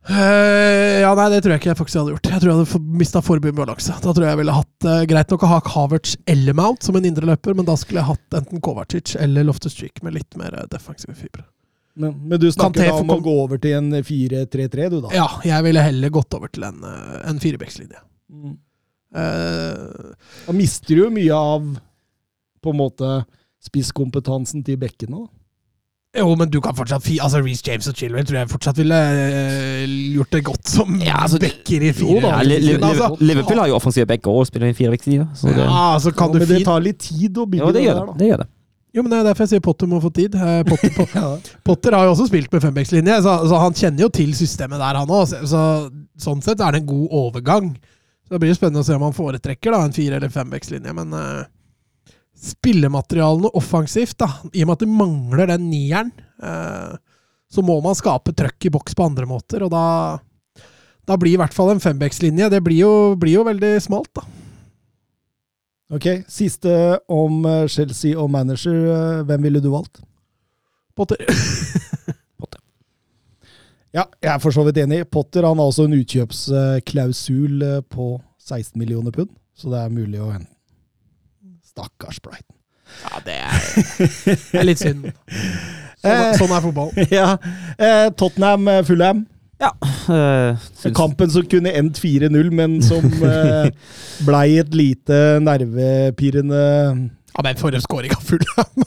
3-5-2. 0.08 0.10
Eh, 0.10 1.00
ja, 1.02 1.14
nei, 1.14 1.28
det 1.30 1.42
tror 1.42 1.54
jeg 1.54 1.60
ikke 1.60 1.70
jeg 1.70 1.78
faktisk 1.78 2.00
hadde 2.00 2.14
gjort. 2.16 2.28
Jeg 2.32 2.42
tror 2.42 2.50
jeg 2.50 2.58
hadde 2.58 2.98
mista 2.98 3.22
forbudt 3.22 3.54
balanse. 3.54 3.94
Da 4.02 4.10
tror 4.10 4.26
jeg 4.26 4.34
jeg 4.34 4.40
ville 4.40 4.56
hatt 4.56 4.86
uh, 4.88 5.02
Greit 5.10 5.30
nok 5.30 5.44
å 5.46 5.50
ha 5.52 5.58
Havertz 5.76 6.16
eller 6.26 6.56
Mount 6.58 6.82
som 6.86 6.98
en 6.98 7.06
indre 7.06 7.28
løper, 7.28 7.54
men 7.54 7.68
da 7.68 7.76
skulle 7.78 8.02
jeg 8.02 8.10
hatt 8.10 8.38
enten 8.40 8.62
Kovacic 8.64 9.14
eller 9.22 9.46
Loftus 9.46 9.76
Cheek 9.78 10.02
med 10.02 10.16
litt 10.18 10.38
mer 10.40 10.56
eh, 10.58 10.66
defensive 10.72 11.14
fibre. 11.14 11.44
Men, 11.94 12.16
men 12.26 12.40
du 12.40 12.48
snakker 12.50 12.88
da 12.88 12.96
om 12.98 13.12
å 13.12 13.20
gå 13.22 13.34
over 13.44 13.60
til 13.62 13.76
en 13.76 13.92
4-3-3, 14.02 14.88
du, 14.90 14.98
da? 15.04 15.12
Ja, 15.14 15.28
jeg 15.46 15.66
ville 15.68 15.84
heller 15.84 16.12
gått 16.14 16.34
over 16.34 16.50
til 16.50 16.64
en, 16.66 16.80
uh, 16.82 17.20
en 17.28 17.38
firebekslinje. 17.42 18.00
Mm. 18.32 18.56
Uh, 19.12 20.16
Da 20.48 20.56
mister 20.56 20.96
du 20.96 21.04
jo 21.04 21.12
mye 21.12 21.36
av 21.36 21.68
på 22.62 22.72
en 22.72 22.78
måte 22.80 23.12
spisskompetansen 23.62 24.64
til 24.66 24.80
bekkene. 24.80 25.20
da. 25.26 25.41
Jo, 26.18 26.34
men 26.36 26.50
du 26.52 26.58
kan 26.60 26.74
fortsatt 26.76 27.02
fi, 27.06 27.14
altså 27.24 27.40
Reece 27.40 27.62
James 27.66 27.86
og 27.88 27.94
Chilwell 27.96 28.26
tror 28.28 28.38
jeg 28.42 28.50
fortsatt 28.52 28.76
ville 28.82 28.96
uh, 28.96 29.92
gjort 30.18 30.34
det 30.36 30.42
godt 30.44 30.68
som 30.68 30.96
Ja, 31.00 31.22
altså, 31.24 31.38
backer 31.40 31.86
i 31.88 31.92
fire. 31.96 32.20
da, 32.20 32.32
ja, 32.34 32.40
Li- 32.44 32.58
Li- 32.60 32.74
altså, 32.78 33.08
Liverpool 33.20 33.62
har 33.62 33.70
jo 33.72 33.76
offensive 33.78 34.06
backer 34.10 34.30
og 34.42 34.46
spiller 34.50 34.68
i 34.68 34.74
en 34.74 34.76
firevektside. 34.76 35.28
Så 35.38 35.48
det, 35.56 35.64
ja, 35.64 35.86
så 36.02 36.12
kan 36.12 36.28
Ja, 36.28 36.32
du 36.34 36.38
men 36.44 36.48
det 36.52 36.64
tar 36.68 36.84
litt 36.84 36.98
tid 37.00 37.38
å 37.40 37.46
bygge 37.48 37.64
jo, 37.64 37.70
det 37.72 37.80
det 37.80 37.86
gjør 37.86 37.94
der, 37.94 38.04
det. 38.04 38.12
da. 38.12 38.18
det, 38.24 38.28
gjør 38.32 38.42
det. 38.44 38.48
Jo, 38.92 39.02
men 39.06 39.10
Det 39.14 39.18
er 39.18 39.24
derfor 39.30 39.46
jeg 39.46 39.48
sier 39.54 39.64
Potter 39.64 39.88
må 39.88 40.02
få 40.04 40.10
tid. 40.12 40.34
Potter, 40.68 40.90
Potter, 40.98 41.16
Ja. 41.16 41.56
Potter 41.64 41.96
har 41.96 42.04
jo 42.04 42.12
også 42.12 42.26
spilt 42.28 42.52
med 42.52 42.60
fembackslinje, 42.66 43.16
så, 43.24 43.38
så 43.48 43.62
han 43.62 43.72
kjenner 43.80 44.04
jo 44.04 44.10
til 44.12 44.34
systemet 44.36 44.82
der, 44.84 44.98
han 45.00 45.08
òg. 45.16 45.24
Så, 45.32 45.40
så, 45.48 45.62
sånn 46.20 46.42
sett 46.44 46.60
er 46.60 46.76
det 46.76 46.82
en 46.82 46.90
god 46.92 47.08
overgang. 47.22 47.72
Så 48.28 48.36
Det 48.36 48.40
blir 48.44 48.52
jo 48.52 48.58
spennende 48.60 48.84
å 48.84 48.86
se 48.86 48.92
om 49.00 49.06
han 49.08 49.16
foretrekker 49.16 49.72
da, 49.72 49.80
en 49.88 49.96
fire- 49.96 50.20
eller 50.20 50.28
fembackslinje. 50.36 50.92
Men 51.00 51.16
eh, 51.16 51.48
spillematerialene 52.38 53.50
offensivt, 53.58 54.16
da, 54.22 54.28
i 54.52 54.62
og 54.64 54.68
med 54.70 54.76
at 54.78 54.84
de 54.84 54.90
mangler 54.90 55.50
den 55.52 55.66
nieren, 55.70 56.12
eh, 56.42 56.94
så 57.52 57.62
må 57.64 57.76
man 57.84 57.94
skape 57.98 58.32
trøkk 58.34 58.66
i 58.66 58.72
boks 58.72 58.94
på 58.96 59.04
andre 59.04 59.26
måter. 59.28 59.62
Og 59.66 59.70
da, 59.74 60.18
da 61.06 61.16
blir 61.20 61.34
i 61.36 61.40
hvert 61.40 61.52
fall 61.54 61.74
en 61.74 61.82
fembackslinje 61.84 62.48
Det 62.50 62.62
blir 62.64 62.78
jo, 62.80 62.92
blir 63.20 63.36
jo 63.40 63.44
veldig 63.44 63.74
smalt, 63.84 64.08
da. 64.16 64.24
Ok, 65.92 66.06
Siste 66.32 66.72
om 67.12 67.44
eh, 67.44 67.66
Chelsea 67.68 68.16
og 68.16 68.30
manager. 68.32 68.72
eh, 68.72 69.22
Hvem 69.28 69.42
ville 69.50 69.60
du 69.60 69.68
valgt? 69.74 70.00
Potter. 70.96 71.20
Ja, 73.92 74.06
jeg 74.24 74.30
er 74.32 74.38
for 74.40 74.54
så 74.56 74.62
vidt 74.64 74.78
enig. 74.80 75.02
Potter 75.12 75.44
han 75.44 75.58
har 75.60 75.68
også 75.68 75.84
en 75.84 75.98
utkjøpsklausul 75.98 77.60
på 77.92 78.06
16 78.40 78.78
millioner 78.80 79.12
pund, 79.12 79.28
så 79.52 79.68
det 79.68 79.82
er 79.82 79.92
mulig 79.92 80.16
å 80.16 80.30
hente. 80.32 80.51
Stakkars 81.72 82.20
Brighton. 82.20 82.56
Ja, 83.02 83.20
det 83.24 83.34
er, 83.40 83.60
det 84.52 84.58
er 84.60 84.66
litt 84.68 84.80
synd. 84.82 85.06
Sånn, 86.02 86.18
er- 86.18 86.34
sånn 86.34 86.50
er 86.56 86.64
fotball. 86.64 86.90
ja, 87.14 87.28
eh, 87.78 88.08
Tottenham 88.18 88.66
eh, 88.68 88.82
Ja. 89.62 89.70
Eh, 90.10 90.58
syns- 90.82 90.96
Kampen 90.98 91.30
som 91.30 91.46
kunne 91.46 91.70
endt 91.78 92.00
4-0, 92.02 92.50
men 92.58 92.80
som 92.82 93.06
eh, 93.22 93.70
blei 94.26 94.58
et 94.58 94.74
lite 94.74 95.38
nervepirrende 95.46 96.58
Ja, 97.32 97.44
men 97.46 97.56
for 97.56 97.70
en 97.72 97.80
skåring 97.86 98.12
av 98.16 98.26
Fulham! 98.26 98.84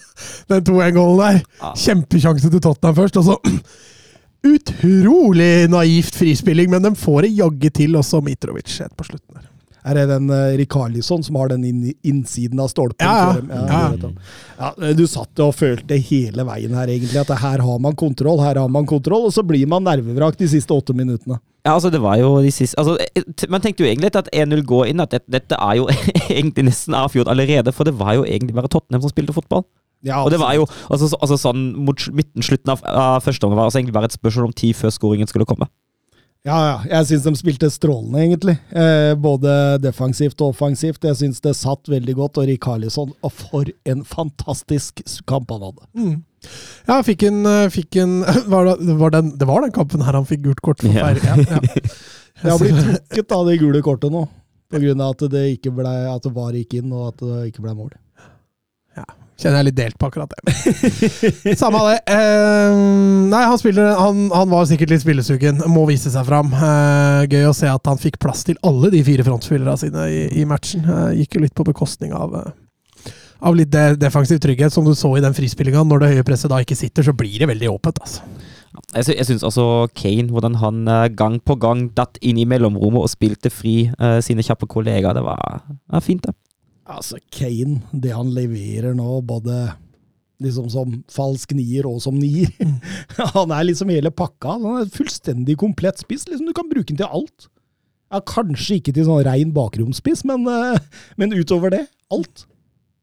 Den 0.51 0.61
2-1-gålen 0.67 1.21
der. 1.23 1.39
Ja. 1.63 1.71
Kjempesjanse 1.79 2.51
til 2.51 2.61
Tottenham 2.61 2.99
først, 2.99 3.17
og 3.17 3.31
så 3.31 3.39
Utrolig 4.55 5.65
naivt 5.73 6.19
frispilling, 6.19 6.69
men 6.69 6.83
de 6.85 6.91
får 6.99 7.25
det 7.25 7.31
jaggu 7.39 7.69
til, 7.73 7.95
også, 7.97 8.19
Mitrovic 8.21 8.75
helt 8.83 8.93
på 8.99 9.07
slutten 9.07 9.39
der. 9.39 9.47
Er 9.85 9.99
det 9.99 10.05
den 10.09 10.29
uh, 10.33 10.55
Rikarlisson 10.57 11.23
som 11.25 11.37
har 11.37 11.51
den 11.51 11.65
inn, 11.67 11.81
innsiden 12.01 12.61
av 12.61 12.71
stolpen? 12.71 13.05
Ja, 13.05 13.35
ja. 13.37 13.65
Ja. 13.69 13.81
det 13.93 14.09
ja, 14.57 14.71
eh, 14.81 14.95
du 14.97 15.03
satt 15.09 15.41
og 15.45 15.53
følte 15.53 15.99
hele 16.07 16.45
veien 16.47 16.73
her, 16.73 16.89
egentlig, 16.89 17.19
at 17.21 17.33
her 17.41 17.61
har 17.61 17.83
man 17.83 17.97
kontroll, 17.99 18.41
her 18.41 18.57
har 18.57 18.71
man 18.71 18.87
kontroll, 18.89 19.27
og 19.29 19.35
så 19.35 19.43
blir 19.45 19.67
man 19.69 19.85
nervevrak 19.85 20.39
de 20.41 20.49
siste 20.49 20.73
åtte 20.73 20.95
minuttene. 20.97 21.37
Ja, 21.65 21.75
altså 21.75 21.89
det 21.93 22.01
var 22.01 22.17
jo 22.21 22.35
de 22.45 22.51
siste 22.53 22.77
altså, 22.77 22.93
eh, 23.17 23.23
Man 23.49 23.61
tenkte 23.63 23.81
jo 23.81 23.87
egentlig 23.89 24.11
at 24.13 24.27
1-0 24.29 24.61
går 24.69 24.91
inn, 24.91 25.01
at 25.01 25.13
dette, 25.13 25.29
dette 25.33 25.57
er 25.57 25.79
jo 25.79 25.87
egentlig 26.39 26.67
nesten 26.71 26.97
avgjort 26.97 27.29
allerede, 27.29 27.73
for 27.73 27.85
det 27.85 27.97
var 27.99 28.17
jo 28.17 28.25
egentlig 28.25 28.57
bare 28.57 28.69
Tottenham 28.73 29.05
som 29.05 29.13
spilte 29.13 29.37
fotball. 29.37 29.65
Ja, 30.05 30.23
Og 30.23 30.29
det 30.33 30.37
var 30.41 30.53
jo 30.53 30.67
altså, 30.89 31.09
altså 31.17 31.37
sånn 31.41 31.71
mot 31.81 32.01
midten, 32.13 32.45
slutten 32.45 32.73
av, 32.73 32.83
av 32.85 33.23
første 33.25 33.45
omgang 33.45 33.63
var 33.63 33.69
altså 33.69 33.81
egentlig 33.81 33.95
bare 33.95 34.09
et 34.09 34.17
spørsmål 34.17 34.51
om 34.51 34.53
tid 34.57 34.77
før 34.77 34.93
skåringen 34.93 35.29
skulle 35.29 35.47
komme. 35.49 35.69
Ja, 36.45 36.58
ja. 36.62 36.75
Jeg 36.91 37.08
syns 37.10 37.25
de 37.25 37.34
spilte 37.39 37.69
strålende, 37.73 38.19
egentlig. 38.21 38.53
Eh, 38.69 39.15
både 39.17 39.49
defensivt 39.81 40.38
og 40.45 40.53
offensivt. 40.53 41.01
Jeg 41.08 41.17
syns 41.17 41.41
det 41.41 41.55
satt 41.58 41.89
veldig 41.89 42.15
godt. 42.19 42.38
Og 42.41 42.49
Rikarlisson, 42.51 43.15
og 43.25 43.34
for 43.34 43.71
en 43.89 44.05
fantastisk 44.05 45.01
kamp 45.29 45.49
han 45.55 45.65
hadde. 45.65 45.89
Mm. 45.97 46.15
Ja, 46.86 46.99
fikk 47.05 47.25
en, 47.25 47.41
eh, 47.49 47.65
fikk 47.73 47.97
en 48.03 48.19
var 48.53 48.69
det, 48.69 48.97
var 49.01 49.15
den, 49.17 49.34
det 49.41 49.49
var 49.49 49.65
den 49.65 49.73
kampen 49.73 50.05
her 50.05 50.13
han 50.13 50.29
fikk 50.29 50.45
gult 50.45 50.62
kort 50.62 50.86
for 50.86 50.93
Ja. 50.93 51.10
Ja, 51.17 51.36
ja. 51.41 51.62
Jeg 52.43 52.51
har 52.51 52.60
blitt 52.62 52.81
trukket 52.86 53.31
av 53.31 53.45
det 53.49 53.60
gule 53.63 53.81
kortet 53.81 54.13
nå. 54.13 54.27
Av 54.75 54.84
at 55.08 55.21
det 55.31 55.43
ikke 55.55 55.71
ble, 55.73 55.91
at 56.12 56.25
det 56.25 56.34
var 56.36 56.53
gikk 56.53 56.73
inn, 56.81 56.91
og 56.91 57.13
at 57.13 57.21
det 57.23 57.45
ikke 57.53 57.63
ble 57.63 57.73
mål. 57.77 57.93
Kjenner 59.35 59.59
jeg 59.59 59.67
litt 59.67 59.77
delt 59.77 59.97
på 59.99 60.07
akkurat 60.07 60.31
det. 60.31 60.53
Samme 61.59 61.81
av 61.81 61.89
det. 61.91 61.97
Eh, 62.07 62.75
nei, 63.31 63.41
han, 63.43 63.57
spiller, 63.59 63.91
han, 63.99 64.29
han 64.31 64.51
var 64.51 64.67
sikkert 64.69 64.93
litt 64.93 65.03
spillesugen. 65.03 65.59
Må 65.71 65.83
vise 65.89 66.11
seg 66.13 66.23
fram. 66.27 66.53
Eh, 66.55 67.25
gøy 67.33 67.49
å 67.49 67.55
se 67.55 67.67
at 67.67 67.91
han 67.91 67.99
fikk 67.99 68.21
plass 68.23 68.45
til 68.47 68.59
alle 68.63 68.93
de 68.93 69.03
fire 69.03 69.25
frontspillerne 69.27 69.75
sine 69.81 70.07
i, 70.07 70.21
i 70.39 70.47
matchen. 70.47 70.87
Eh, 70.87 71.17
gikk 71.21 71.35
jo 71.35 71.43
litt 71.43 71.57
på 71.57 71.67
bekostning 71.67 72.15
av 72.15 72.37
eh, 72.39 72.53
av 73.45 73.55
litt 73.57 73.71
de, 73.73 73.97
defensiv 73.99 74.39
trygghet, 74.41 74.73
som 74.73 74.85
du 74.87 74.95
så 74.95 75.11
i 75.17 75.23
den 75.23 75.35
frispillinga. 75.35 75.83
Når 75.85 76.01
det 76.01 76.11
høye 76.13 76.27
presset 76.27 76.51
da 76.51 76.61
ikke 76.63 76.77
sitter, 76.79 77.05
så 77.05 77.13
blir 77.13 77.35
det 77.41 77.49
veldig 77.51 77.73
åpent. 77.75 77.99
altså. 78.01 78.23
Jeg, 78.95 79.07
sy 79.07 79.15
syns 79.27 79.43
også 79.47 79.65
Kane, 79.95 80.29
hvordan 80.31 80.57
han 80.61 80.87
eh, 80.91 81.09
gang 81.15 81.37
på 81.43 81.57
gang 81.59 81.87
datt 81.95 82.19
inn 82.25 82.39
i 82.39 82.47
mellomrommet 82.49 83.03
og 83.03 83.11
spilte 83.11 83.51
fri 83.53 83.85
eh, 83.91 84.17
sine 84.23 84.43
kjappe 84.45 84.67
kollegaer, 84.71 85.15
det 85.15 85.23
var, 85.25 85.61
var 85.91 86.03
fint, 86.03 86.25
det. 86.25 86.35
Altså, 86.85 87.17
Kane, 87.33 87.81
det 87.91 88.13
han 88.13 88.29
leverer 88.35 88.93
nå, 88.97 89.19
både 89.25 89.73
liksom 90.43 90.67
som 90.69 90.95
falsk 91.11 91.55
nier 91.55 91.87
og 91.87 92.01
som 92.03 92.17
nier 92.19 92.49
Han 93.37 93.53
er 93.55 93.67
liksom 93.69 93.91
hele 93.93 94.11
pakka. 94.11 94.57
Han 94.59 94.81
er 94.81 94.93
fullstendig 94.93 95.57
komplett 95.61 96.01
spiss. 96.03 96.27
Liksom, 96.29 96.49
du 96.49 96.55
kan 96.55 96.69
bruke 96.69 96.91
den 96.91 96.99
til 96.99 97.09
alt. 97.09 97.47
Ja, 98.13 98.21
kanskje 98.21 98.79
ikke 98.79 98.93
til 98.95 99.07
sånn 99.07 99.23
rein 99.25 99.53
bakromsspiss, 99.55 100.23
men, 100.29 100.45
eh, 100.47 100.81
men 101.19 101.33
utover 101.33 101.73
det, 101.73 101.85
alt. 102.13 102.45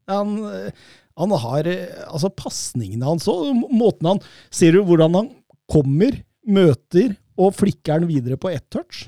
Han, 0.09 0.37
eh, 0.47 0.85
han 1.19 1.33
har 1.43 1.67
eh, 1.69 1.99
Altså, 2.07 2.31
pasningene 2.33 3.07
hans 3.07 3.27
og 3.31 3.53
måten 3.71 4.09
han 4.09 4.17
Ser 4.51 4.75
du 4.75 4.81
hvordan 4.83 5.15
han 5.15 5.29
kommer, 5.71 6.17
møter 6.43 7.13
og 7.39 7.53
flikker 7.55 8.01
den 8.01 8.09
videre 8.09 8.39
på 8.39 8.51
ett 8.51 8.65
touch? 8.73 9.07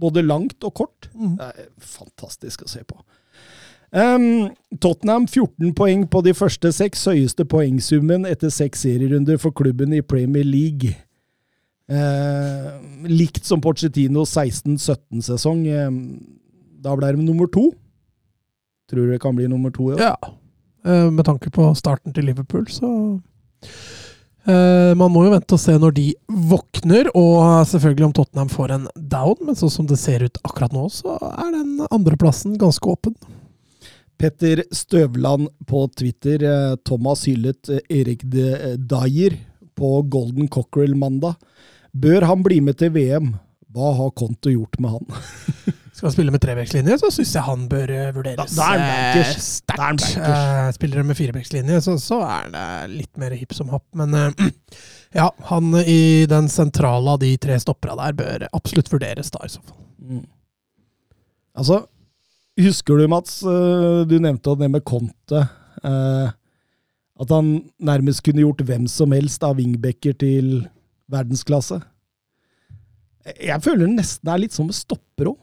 Både 0.00 0.22
langt 0.24 0.62
og 0.64 0.74
kort. 0.80 1.10
Mm. 1.12 1.34
Det 1.36 1.48
er 1.50 1.72
fantastisk 1.84 2.62
å 2.64 2.70
se 2.70 2.84
på. 2.88 2.96
Ehm, 3.90 4.50
Tottenham 4.78 5.26
14 5.26 5.74
poeng 5.74 6.06
på 6.10 6.22
de 6.22 6.34
første 6.36 6.70
seks, 6.72 7.08
høyeste 7.10 7.44
poengsummen 7.44 8.26
etter 8.28 8.52
seks 8.54 8.84
serierunder 8.86 9.38
for 9.42 9.54
klubben 9.56 9.94
i 9.96 10.02
Premier 10.02 10.46
League. 10.46 10.94
Uh, 11.90 12.78
likt 13.10 13.48
som 13.48 13.58
Pochettino 13.58 14.22
16-17-sesong. 14.22 15.64
Eh, 15.66 15.88
da 16.84 16.92
ble 16.94 17.08
de 17.16 17.24
nummer 17.24 17.50
to. 17.50 17.72
Tror 18.90 19.08
du 19.08 19.10
det 19.10 19.18
kan 19.22 19.34
bli 19.34 19.48
nummer 19.50 19.74
to? 19.74 19.88
Ja. 19.98 20.12
Ja. 20.12 20.36
Uh, 20.86 21.10
med 21.10 21.26
tanke 21.26 21.50
på 21.50 21.66
starten 21.74 22.14
til 22.14 22.24
Liverpool, 22.30 22.62
så 22.72 22.88
eh, 24.48 24.94
Man 24.96 25.12
må 25.12 25.26
jo 25.26 25.34
vente 25.34 25.52
og 25.52 25.60
se 25.60 25.74
når 25.76 25.92
de 25.98 26.06
våkner, 26.30 27.10
og 27.12 27.66
selvfølgelig 27.68 28.06
om 28.06 28.14
Tottenham 28.16 28.48
får 28.54 28.76
en 28.76 28.86
down, 28.94 29.36
men 29.44 29.58
sånn 29.58 29.74
som 29.74 29.90
det 29.90 29.98
ser 30.00 30.24
ut 30.24 30.40
akkurat 30.46 30.72
nå, 30.72 30.86
så 30.94 31.18
er 31.34 31.50
den 31.58 31.74
andreplassen 31.90 32.56
ganske 32.62 32.94
åpen. 32.94 33.18
Petter 34.20 34.62
Støvland 34.76 35.48
på 35.70 35.86
Twitter. 35.96 36.42
eh, 36.44 36.74
Thomas 36.84 37.24
hyllet 37.28 37.70
eh, 37.72 37.80
Erik 38.00 38.22
de 38.28 38.76
Dyer 38.76 39.38
på 39.80 39.94
Golden 40.12 40.48
Cockerel 40.52 40.94
mandag. 41.00 41.38
Bør 41.96 42.26
han 42.28 42.42
bli 42.44 42.60
med 42.60 42.76
til 42.78 42.92
VM? 42.94 43.32
Hva 43.72 43.92
har 43.96 44.10
Konto 44.18 44.50
gjort 44.52 44.76
med 44.82 44.90
han? 44.98 45.06
skal 45.94 46.08
han 46.08 46.14
spille 46.14 46.32
med 46.34 46.40
trebekslinje, 46.42 46.96
så 47.00 47.08
syns 47.12 47.32
jeg 47.36 47.44
han 47.46 47.64
bør 47.70 47.90
eh, 47.94 48.10
vurderes 48.16 48.54
Da- 48.56 48.66
da 48.66 48.68
er 48.76 48.82
eh, 48.84 49.20
er 49.22 49.40
sterkt. 49.44 50.04
Eh, 50.18 50.70
Spiller 50.76 51.00
han 51.02 51.08
med 51.10 51.18
firebekslinje, 51.18 51.80
så, 51.84 51.94
så 52.02 52.20
er 52.26 52.50
det 52.54 52.66
litt 52.98 53.20
mer 53.20 53.34
hipp 53.38 53.54
som 53.56 53.70
happ. 53.72 53.86
Men 53.98 54.14
uh, 54.16 54.50
ja, 55.20 55.30
han 55.50 55.72
i 55.80 56.26
den 56.30 56.48
sentrale 56.52 57.16
av 57.16 57.22
de 57.24 57.32
tre 57.40 57.56
stoppera 57.62 57.96
der 58.02 58.18
bør 58.20 58.46
absolutt 58.52 58.90
vurderes, 58.92 59.32
da, 59.34 59.42
i 59.48 59.52
så 59.56 59.62
fall. 59.64 59.80
Mm. 60.00 60.24
Altså, 61.60 61.80
husker 62.64 62.98
du, 63.00 63.06
Mats, 63.10 63.40
eh, 63.42 64.02
du 64.08 64.16
nevnte 64.22 64.56
det 64.58 64.70
med 64.70 64.84
Conte. 64.84 65.48
eh, 65.84 66.30
At 67.20 67.28
han 67.34 67.50
nærmest 67.78 68.22
kunne 68.24 68.40
gjort 68.40 68.62
hvem 68.64 68.86
som 68.88 69.12
helst 69.12 69.42
av 69.44 69.58
wingbacker 69.58 70.14
til 70.16 70.66
verdensklasse. 71.10 71.82
Jeg 73.36 73.60
føler 73.62 73.84
det 73.86 73.98
nesten 73.98 74.30
er 74.32 74.40
litt 74.40 74.54
som 74.56 74.66
med 74.70 74.74
stopper 74.78 75.28
òg. 75.34 75.38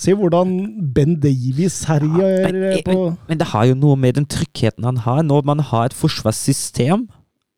Se 0.00 0.14
hvordan 0.14 0.52
Ben 0.94 1.16
Davies 1.20 1.80
herjer 1.88 2.44
Men, 2.46 2.60
eh, 2.62 2.82
på 2.86 2.94
men, 2.94 3.16
men 3.28 3.38
det 3.40 3.48
har 3.50 3.66
jo 3.66 3.74
noe 3.74 3.96
med 3.98 4.14
den 4.20 4.26
tryggheten 4.30 4.86
han 4.86 5.00
har. 5.02 5.22
Når 5.26 5.42
man 5.44 5.58
har 5.58 5.90
et 5.90 5.96
forsvarssystem, 5.98 7.08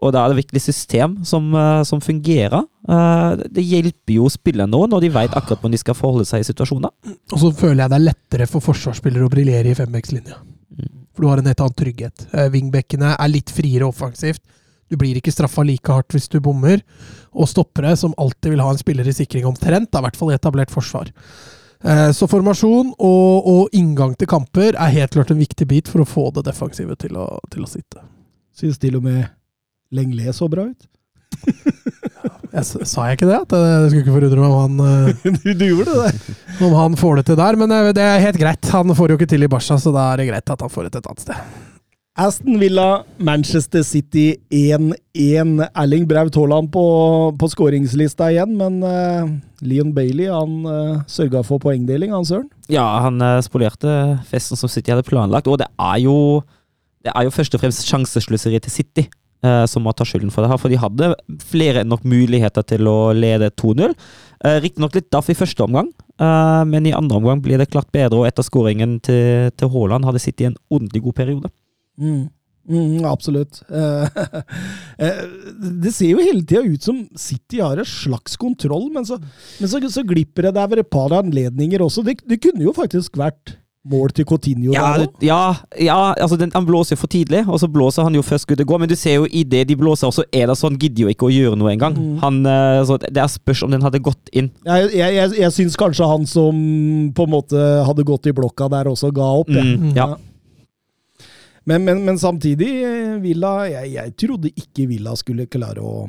og 0.02 0.12
da 0.14 0.24
er 0.24 0.32
det 0.32 0.40
virkelig 0.42 0.64
system 0.64 1.20
som, 1.24 1.52
eh, 1.54 1.82
som 1.86 2.00
fungerer, 2.02 2.64
eh, 2.90 3.44
det 3.54 3.62
hjelper 3.62 4.16
jo 4.16 4.30
spillerne 4.32 4.72
nå 4.72 4.86
når 4.90 5.04
de 5.04 5.12
vet 5.14 5.36
akkurat 5.38 5.60
hvordan 5.60 5.76
de 5.76 5.82
skal 5.82 5.98
forholde 5.98 6.26
seg 6.26 6.42
i 6.42 6.48
situasjoner. 6.48 6.90
Og 7.32 7.38
så 7.38 7.52
føler 7.54 7.84
jeg 7.84 7.92
det 7.92 8.00
er 8.00 8.08
lettere 8.08 8.48
for 8.50 8.64
forsvarsspillere 8.64 9.28
å 9.28 9.32
briljere 9.32 9.70
i 9.70 9.78
fembekslinja. 9.78 10.40
For 11.12 11.22
du 11.22 11.28
har 11.28 11.38
en 11.42 11.50
helt 11.50 11.60
annen 11.60 11.76
trygghet. 11.76 12.26
Vingbekkene 12.50 13.14
er 13.20 13.28
litt 13.30 13.50
friere 13.52 13.84
offensivt. 13.84 14.40
Du 14.88 14.96
blir 15.00 15.16
ikke 15.16 15.32
straffa 15.32 15.64
like 15.64 15.92
hardt 15.92 16.12
hvis 16.16 16.28
du 16.32 16.38
bommer. 16.40 16.80
Og 17.32 17.48
stoppere, 17.48 17.94
som 17.96 18.14
alltid 18.20 18.54
vil 18.54 18.62
ha 18.64 18.70
en 18.72 18.80
spiller 18.80 19.08
i 19.08 19.14
sikring 19.16 19.44
omtrent, 19.48 19.92
er 19.92 20.00
i 20.00 20.06
hvert 20.06 20.16
fall 20.16 20.32
i 20.32 20.38
etablert 20.38 20.72
forsvar. 20.72 21.12
Eh, 21.84 22.10
Så 22.16 22.28
formasjon 22.30 22.94
og, 22.98 23.46
og 23.52 23.76
inngang 23.76 24.16
til 24.16 24.30
kamper 24.30 24.72
er 24.72 24.96
helt 24.96 25.12
klart 25.16 25.32
en 25.34 25.40
viktig 25.40 25.68
bit 25.68 25.88
for 25.92 26.02
å 26.02 26.08
få 26.08 26.26
det 26.36 26.46
defensive 26.48 26.96
til 26.96 27.16
å, 27.20 27.28
til 27.52 27.64
å 27.64 27.70
sitte. 27.70 28.04
Synes 28.56 28.80
til 28.80 28.96
og 28.96 29.06
med 29.06 29.24
Lenglet 29.92 30.36
så 30.36 30.48
bra 30.52 30.68
ut. 30.70 30.88
Jeg, 32.52 32.66
sa 32.68 33.06
jeg 33.08 33.16
ikke 33.16 33.28
det? 33.30 33.36
At 33.46 33.52
det, 33.54 33.60
det 33.64 33.88
skulle 33.88 34.02
ikke 34.04 34.12
forundre 34.12 34.42
meg 34.42 34.52
om 34.52 34.58
han, 34.60 34.80
eh, 35.08 35.30
du, 35.40 35.52
du 35.56 35.64
gjorde 35.70 35.94
det. 35.96 36.36
om 36.60 36.74
han 36.76 36.96
får 37.00 37.22
det 37.22 37.26
til 37.30 37.38
der, 37.40 37.56
men 37.56 37.72
eh, 37.72 37.92
det 37.96 38.04
er 38.04 38.24
helt 38.26 38.40
greit. 38.42 38.72
Han 38.74 38.92
får 38.98 39.14
jo 39.14 39.16
ikke 39.16 39.30
til 39.32 39.46
i 39.46 39.48
Barca, 39.48 39.78
så 39.80 39.92
da 39.94 40.10
er 40.10 40.20
det 40.20 40.28
greit 40.28 40.52
at 40.52 40.64
han 40.64 40.72
får 40.72 40.86
det 40.86 40.92
til 40.92 41.00
et 41.00 41.08
annet 41.14 41.24
sted. 41.24 41.70
Aston 42.20 42.58
Villa, 42.60 43.06
Manchester 43.16 43.80
City 43.88 44.34
1-1. 44.52 45.62
Erling 45.72 46.04
Braut 46.10 46.36
Haaland 46.36 46.68
på, 46.74 46.84
på 47.40 47.48
skåringslista 47.48 48.28
igjen, 48.34 48.52
men 48.58 48.82
uh, 48.84 49.30
Leon 49.64 49.94
Bailey 49.96 50.28
han 50.28 50.58
uh, 50.68 51.00
sørga 51.08 51.40
for 51.48 51.62
poengdeling, 51.62 52.12
han 52.12 52.28
søren. 52.28 52.50
Ja, 52.68 52.84
han 53.06 53.16
uh, 53.24 53.40
spolerte 53.40 54.18
festen 54.28 54.60
som 54.60 54.68
City 54.68 54.92
hadde 54.92 55.08
planlagt, 55.08 55.48
og 55.48 55.56
det 55.62 55.70
er 55.72 56.02
jo, 56.04 56.18
det 57.00 57.16
er 57.16 57.24
jo 57.30 57.32
først 57.32 57.56
og 57.56 57.64
fremst 57.64 57.88
sjansesløseri 57.88 58.60
til 58.60 58.76
City 58.76 59.06
eh, 59.08 59.21
som 59.42 59.82
må 59.82 59.90
ta 59.96 60.04
skylden 60.06 60.30
for 60.30 60.44
det 60.44 60.52
her, 60.52 60.58
for 60.62 60.70
de 60.70 60.78
hadde 60.78 61.08
flere 61.42 61.82
enn 61.82 61.90
nok 61.90 62.04
muligheter 62.06 62.62
til 62.62 62.86
å 62.86 63.10
lede 63.16 63.48
2-0. 63.58 63.96
Eh, 64.42 64.58
Riktignok 64.62 64.96
litt 64.98 65.10
daff 65.14 65.30
i 65.30 65.38
første 65.38 65.62
omgang, 65.62 65.88
eh, 66.18 66.62
men 66.66 66.86
i 66.86 66.94
andre 66.96 67.20
omgang 67.20 67.42
blir 67.42 67.60
det 67.62 67.70
klart 67.70 67.92
bedre, 67.94 68.18
og 68.18 68.26
etter 68.26 68.46
skåringen 68.46 68.98
til, 69.06 69.52
til 69.54 69.70
Haaland 69.70 70.06
hadde 70.08 70.22
City 70.22 70.48
en 70.48 70.58
ordentlig 70.72 71.04
god 71.04 71.18
periode. 71.20 71.52
Mm. 72.00 72.30
Mm, 72.68 73.04
absolutt. 73.06 73.60
Eh, 73.70 74.22
eh, 75.04 75.22
det 75.82 75.94
ser 75.94 76.12
jo 76.12 76.22
hele 76.22 76.44
tida 76.46 76.62
ut 76.62 76.82
som 76.82 77.00
City 77.18 77.62
har 77.62 77.78
en 77.78 77.86
slags 77.88 78.36
kontroll, 78.38 78.88
men 78.94 79.06
så, 79.06 79.18
men 79.58 79.70
så, 79.70 79.82
så 79.90 80.04
glipper 80.06 80.48
det 80.48 80.54
der 80.58 80.70
ved 80.70 80.84
et 80.84 80.90
par 80.90 81.14
anledninger 81.22 81.82
også. 81.82 82.04
Det, 82.06 82.20
det 82.26 82.42
kunne 82.42 82.66
jo 82.66 82.74
faktisk 82.74 83.18
vært 83.18 83.56
mål 83.84 84.12
til 84.14 84.26
Coutinho. 84.28 84.70
Ja, 84.74 84.92
der 84.94 85.08
òg? 85.08 85.22
ja, 85.26 85.40
ja 85.80 85.96
altså 86.12 86.36
den, 86.38 86.52
han 86.54 86.66
blåser 86.66 86.98
for 86.98 87.10
tidlig, 87.10 87.42
og 87.48 87.58
så 87.60 87.68
blåser 87.70 88.06
han 88.06 88.14
jo 88.14 88.22
først 88.22 88.46
skuddet 88.46 88.66
går. 88.66 88.82
Men 88.82 88.90
du 88.90 88.96
ser 88.98 89.18
jo 89.18 89.26
i 89.26 89.42
det 89.42 89.64
de 89.68 89.76
blåser, 89.78 90.10
så 90.14 90.24
er 90.30 90.50
det 90.50 90.58
sånn, 90.58 90.78
gidder 90.80 91.06
jo 91.06 91.14
ikke 91.14 91.28
å 91.28 91.32
gjøre 91.34 91.58
noe 91.58 91.72
engang. 91.74 91.96
Mm. 91.98 92.18
Han, 92.22 92.42
eh, 92.46 92.92
det 93.08 93.22
er 93.22 93.30
spørs 93.32 93.64
om 93.66 93.74
den 93.74 93.82
hadde 93.82 94.02
gått 94.02 94.30
inn. 94.32 94.52
Jeg, 94.66 94.90
jeg, 94.94 95.16
jeg, 95.18 95.38
jeg 95.42 95.56
syns 95.58 95.78
kanskje 95.80 96.10
han 96.10 96.28
som 96.30 96.58
på 97.14 97.26
en 97.26 97.34
måte 97.34 97.62
hadde 97.88 98.06
gått 98.06 98.30
i 98.30 98.36
blokka 98.36 98.70
der, 98.72 98.92
også 98.92 99.10
ga 99.14 99.32
opp. 99.42 99.50
Ja. 99.50 99.62
Mm, 99.62 99.96
ja. 99.98 100.10
Men, 101.64 101.84
men, 101.86 102.04
men 102.06 102.18
samtidig, 102.18 102.70
eh, 102.86 103.16
Villa 103.22 103.52
jeg, 103.70 103.94
jeg 103.96 104.14
trodde 104.18 104.50
ikke 104.50 104.86
Villa 104.90 105.14
skulle 105.18 105.46
klare 105.50 105.82
å, 105.82 106.06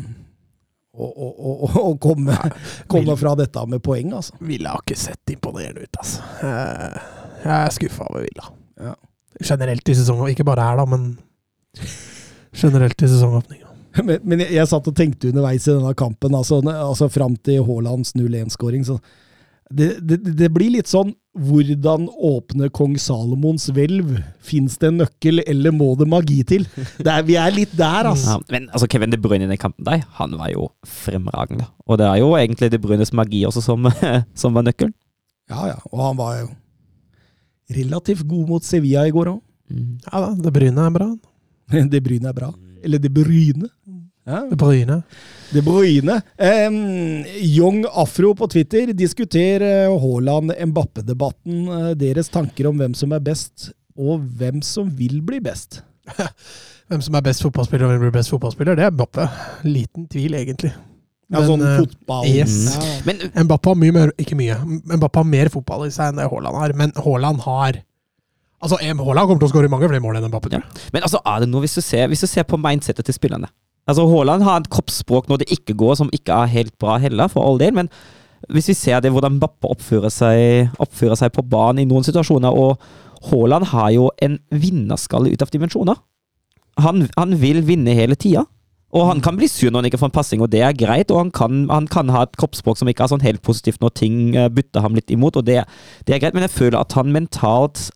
å, 0.93 1.09
å, 1.09 1.27
å, 1.33 1.73
å 1.83 1.91
komme, 2.01 2.37
komme 2.89 3.17
fra 3.17 3.35
dette 3.37 3.65
med 3.69 3.81
poeng, 3.85 4.15
altså. 4.17 4.37
Villa 4.45 4.73
har 4.73 4.85
ikke 4.85 4.97
sett 4.97 5.33
imponerende 5.35 5.85
ut, 5.85 6.01
altså. 6.01 7.21
Jeg 7.43 7.53
er 7.53 7.75
skuffa 7.75 8.07
over 8.09 8.23
Villa. 8.23 8.49
Ja. 8.79 8.95
Generelt 9.43 9.89
i 9.89 9.95
sesongen, 9.97 10.31
ikke 10.31 10.45
bare 10.47 10.65
her, 10.67 10.79
da, 10.79 10.85
men 10.89 11.13
generelt 12.55 13.01
i 13.01 13.11
sesongåpninga. 13.11 13.69
Men, 14.01 14.23
men 14.25 14.41
jeg, 14.41 14.55
jeg 14.55 14.65
satt 14.71 14.87
og 14.89 14.95
tenkte 14.97 15.29
underveis 15.29 15.67
i 15.67 15.69
denne 15.69 15.91
kampen, 15.93 16.33
altså, 16.33 16.57
altså 16.65 17.05
fram 17.13 17.35
til 17.45 17.59
Haalands 17.67 18.15
0-1-skåring, 18.17 18.87
det, 19.69 19.89
det, 20.01 20.17
det 20.39 20.49
blir 20.49 20.71
litt 20.73 20.89
sånn 20.89 21.11
hvordan 21.37 22.07
åpne 22.13 22.71
kong 22.73 22.95
Salomons 23.01 23.67
hvelv? 23.73 24.15
Fins 24.41 24.79
det 24.81 24.89
en 24.89 24.99
nøkkel, 25.01 25.43
eller 25.49 25.73
må 25.73 25.91
det 25.97 26.07
magi 26.09 26.39
til? 26.49 26.65
Det 26.73 27.09
er, 27.09 27.21
vi 27.25 27.37
er 27.41 27.53
litt 27.53 27.73
der, 27.77 28.09
altså. 28.11 28.39
Ja, 28.39 28.53
men 28.53 28.67
altså, 28.71 28.89
Kevin 28.89 29.13
De 29.13 29.21
Bruyne 29.21 29.47
i 29.47 29.51
den 29.53 29.61
kampen 29.61 29.85
der, 29.85 30.01
han 30.19 30.33
var 30.41 30.49
jo 30.53 30.67
fremragende. 30.85 31.69
Og 31.85 32.01
det 32.01 32.09
er 32.09 32.19
jo 32.21 32.33
egentlig 32.37 32.69
De 32.73 32.81
Bruynes 32.81 33.13
magi 33.13 33.45
også 33.49 33.61
som, 33.65 33.89
som 34.41 34.57
var 34.57 34.65
nøkkelen. 34.65 34.93
Ja, 35.53 35.69
ja. 35.73 35.79
Og 35.91 36.01
han 36.05 36.17
var 36.17 36.37
jo 36.41 36.51
relativt 37.71 38.27
god 38.27 38.49
mot 38.49 38.63
Sevilla 38.63 39.05
i 39.07 39.13
går 39.13 39.31
òg. 39.33 39.41
Ja 40.09 40.19
da, 40.19 40.33
Det 40.35 40.53
Bryne 40.53 40.87
er 40.87 40.93
bra. 40.93 41.09
Det 41.93 42.03
Bryne 42.03 42.29
er 42.29 42.37
bra. 42.37 42.51
Eller 42.83 42.99
Det 42.99 43.11
Bryne. 43.13 43.69
Ja. 44.23 44.45
Det 44.49 44.55
Bryne. 44.55 45.01
De 45.51 45.61
Bruyne. 45.61 46.21
Um, 46.37 47.25
Young 47.43 47.85
Afro 47.91 48.33
på 48.35 48.47
Twitter, 48.47 48.93
diskuter 48.93 49.61
uh, 49.61 49.97
Haaland-Mbappe-debatten. 49.99 51.65
Uh, 51.67 51.89
deres 51.99 52.31
tanker 52.31 52.69
om 52.69 52.79
hvem 52.79 52.95
som 52.95 53.11
er 53.13 53.23
best, 53.23 53.71
og 53.99 54.23
hvem 54.39 54.61
som 54.63 54.87
vil 54.95 55.19
bli 55.21 55.41
best. 55.43 55.83
Hvem 56.91 56.99
som 56.99 57.15
er 57.15 57.23
best 57.23 57.39
fotballspiller 57.45 57.87
og 57.87 57.93
hvem 57.93 58.01
blir 58.03 58.11
best 58.11 58.29
fotballspiller, 58.33 58.75
det 58.75 58.83
er 58.83 58.91
Mbappe. 58.91 59.23
Liten 59.63 60.03
tvil, 60.11 60.35
egentlig. 60.35 60.73
Ja, 61.31 61.39
Men, 61.39 61.47
sånn 61.47 61.63
eh, 61.65 61.77
fotball. 61.79 62.27
yes. 62.27 62.55
Ja. 62.75 62.91
Men 63.07 63.21
Mbappe 63.47 63.71
har 63.71 63.77
mye 63.79 63.93
mer 63.95 64.11
Ikke 64.21 64.35
mye. 64.37 64.57
Mbappé 64.97 65.21
har 65.23 65.29
mer 65.29 65.49
fotball 65.53 65.87
i 65.87 65.93
seg 65.93 66.11
enn 66.11 66.19
det 66.19 66.27
Haaland 66.29 66.59
har, 66.59 66.73
men 66.77 66.93
Haaland 66.99 67.43
har 67.47 67.79
Altså, 68.63 68.77
Haaland 68.79 69.27
kommer 69.27 69.41
til 69.41 69.49
å 69.49 69.51
skåre 69.51 69.69
mange 69.71 69.87
flere 69.89 70.03
mål 70.03 70.19
enn 70.19 70.29
Mbappé. 70.29 70.53
Ja. 70.55 70.61
Men 70.95 71.03
altså, 71.03 71.19
er 71.27 71.43
det 71.43 71.49
noe 71.51 71.65
hvis 71.65 71.75
du 71.75 71.81
ser, 71.83 72.07
hvis 72.11 72.23
du 72.23 72.29
ser 72.31 72.45
på 72.47 72.59
mindsetet 72.59 73.07
til 73.07 73.15
spillerne 73.15 73.49
Altså, 73.87 74.05
Haaland 74.07 74.45
har 74.47 74.61
et 74.61 74.69
kroppsspråk 74.71 75.27
når 75.27 75.41
det 75.41 75.49
ikke 75.57 75.75
går, 75.75 75.97
som 75.99 76.11
ikke 76.15 76.31
er 76.45 76.51
helt 76.53 76.77
bra 76.79 76.95
heller, 77.03 77.27
for 77.27 77.43
all 77.43 77.57
del. 77.59 77.73
Men 77.75 77.89
hvis 78.47 78.69
vi 78.71 78.75
ser 78.79 79.01
det 79.03 79.11
hvordan 79.11 79.35
Mbappe 79.39 79.67
oppfører 79.67 80.13
seg, 80.13 80.69
oppfører 80.79 81.19
seg 81.19 81.33
på 81.35 81.43
banen 81.43 81.83
i 81.83 81.89
noen 81.89 82.05
situasjoner, 82.07 82.55
og 82.55 82.79
Haaland 83.27 83.67
har 83.73 83.91
jo 83.95 84.09
en 84.23 84.37
vinnerskalle 84.51 85.31
ut 85.33 85.43
av 85.43 85.51
dimensjoner. 85.51 85.99
Han, 86.83 87.07
han 87.17 87.35
vil 87.41 87.59
vinne 87.67 87.93
hele 87.95 88.15
tida. 88.15 88.45
Og 88.93 89.07
han 89.09 89.21
kan 89.25 89.35
bli 89.39 89.47
sur 89.49 89.71
når 89.71 89.81
han 89.81 89.89
ikke 89.89 89.99
får 90.03 90.11
en 90.11 90.15
passing, 90.19 90.41
og 90.45 90.51
det 90.53 90.61
er 90.61 90.75
greit. 90.77 91.09
Og 91.09 91.17
han 91.23 91.31
kan, 91.33 91.63
han 91.71 91.87
kan 91.89 92.11
ha 92.13 92.23
et 92.27 92.35
kroppsspråk 92.37 92.77
som 92.77 92.91
ikke 92.91 93.07
er 93.07 93.11
sånn 93.15 93.25
helt 93.25 93.41
positivt 93.45 93.81
når 93.81 93.93
ting 93.97 94.19
bytter 94.53 94.85
ham 94.85 94.93
litt 94.97 95.09
imot, 95.13 95.39
og 95.41 95.47
det, 95.49 95.63
det 96.05 96.13
er 96.13 96.21
greit. 96.21 96.37
Men 96.37 96.45
jeg 96.45 96.53
føler 96.53 96.77
at 96.79 96.93
han 96.99 97.09
mentalt 97.15 97.87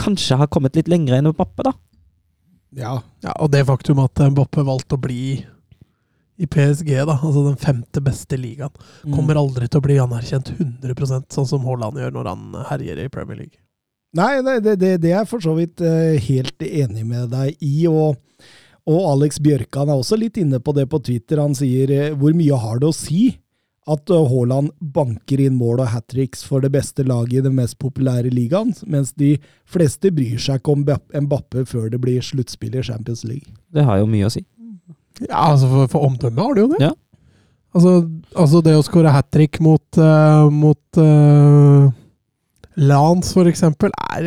kanskje 0.00 0.38
har 0.40 0.48
kommet 0.48 0.78
litt 0.78 0.88
lenger 0.88 1.18
enn 1.18 1.28
Mbappe, 1.34 1.66
da. 1.66 1.74
Ja. 2.72 2.94
Ja, 3.26 3.34
og 3.42 3.50
det 3.52 3.66
faktum 3.68 4.00
at 4.00 4.16
Mbappe 4.32 4.64
valgte 4.64 4.96
å 4.96 5.02
bli 5.02 5.42
i 6.40 6.46
PSG, 6.48 6.94
da, 7.04 7.18
altså 7.20 7.42
den 7.44 7.58
femte 7.60 8.00
beste 8.00 8.38
ligaen, 8.40 8.72
Mm. 9.04 9.12
kommer 9.12 9.36
aldri 9.36 9.68
til 9.68 9.80
å 9.80 9.84
bli 9.84 9.98
anerkjent 10.00 10.54
100% 10.56 11.34
sånn 11.36 11.46
som 11.50 11.66
Haaland 11.68 12.00
gjør 12.00 12.14
når 12.16 12.28
han 12.30 12.54
herjer 12.70 13.02
i 13.04 13.10
Premier 13.12 13.36
League. 13.42 13.60
Nei, 14.16 14.40
det, 14.42 14.54
det, 14.64 14.74
det, 14.80 14.92
det 15.02 15.10
er 15.12 15.18
jeg 15.20 15.28
for 15.34 15.44
så 15.44 15.52
vidt 15.58 15.82
eh, 15.84 16.16
helt 16.30 16.64
enig 16.64 17.04
med 17.06 17.28
deg 17.30 17.60
i. 17.60 17.84
Og, 17.92 18.16
og 18.88 19.04
Alex 19.12 19.38
Bjørkan 19.42 19.90
er 19.90 20.00
også 20.00 20.16
litt 20.20 20.38
inne 20.40 20.60
på 20.62 20.72
det 20.76 20.86
på 20.90 21.00
Twitter. 21.04 21.40
Han 21.42 21.54
sier 21.58 21.90
eh, 21.92 22.10
hvor 22.16 22.32
mye 22.36 22.58
har 22.62 22.80
det 22.80 22.88
å 22.88 22.96
si 22.96 23.30
at 23.90 24.12
eh, 24.12 24.28
Haaland 24.30 24.70
banker 24.80 25.40
inn 25.42 25.56
mål 25.58 25.82
og 25.84 25.92
hat 25.92 26.06
tricks 26.12 26.44
for 26.46 26.64
det 26.64 26.72
beste 26.74 27.04
laget 27.06 27.40
i 27.40 27.44
den 27.48 27.56
mest 27.58 27.78
populære 27.82 28.32
ligaen, 28.32 28.72
mens 28.86 29.12
de 29.18 29.34
fleste 29.68 30.12
bryr 30.14 30.40
seg 30.40 30.60
ikke 30.60 30.74
om 30.76 30.84
Mbapp- 30.84 31.20
Mbappe 31.26 31.66
før 31.68 31.90
det 31.92 32.00
blir 32.02 32.24
sluttspill 32.24 32.76
i 32.78 32.84
Champions 32.86 33.24
League. 33.28 33.52
Det 33.74 33.84
har 33.86 34.00
jo 34.02 34.08
mye 34.10 34.28
å 34.28 34.32
si. 34.32 34.44
Ja, 35.26 35.50
altså 35.50 35.68
for, 35.68 35.88
for 35.92 36.08
omdømmet 36.08 36.44
har 36.44 36.56
det 36.56 36.62
jo 36.64 36.72
det. 36.74 36.82
Ja. 36.88 36.92
Altså, 37.76 37.90
altså 38.34 38.60
det 38.66 38.72
å 38.74 38.82
skåre 38.82 39.12
hat 39.14 39.28
trick 39.30 39.60
mot, 39.62 39.84
uh, 40.00 40.48
mot 40.50 40.98
uh, 40.98 41.90
Lance, 42.78 43.32
for 43.34 43.48
eksempel, 43.50 43.90
er 44.14 44.26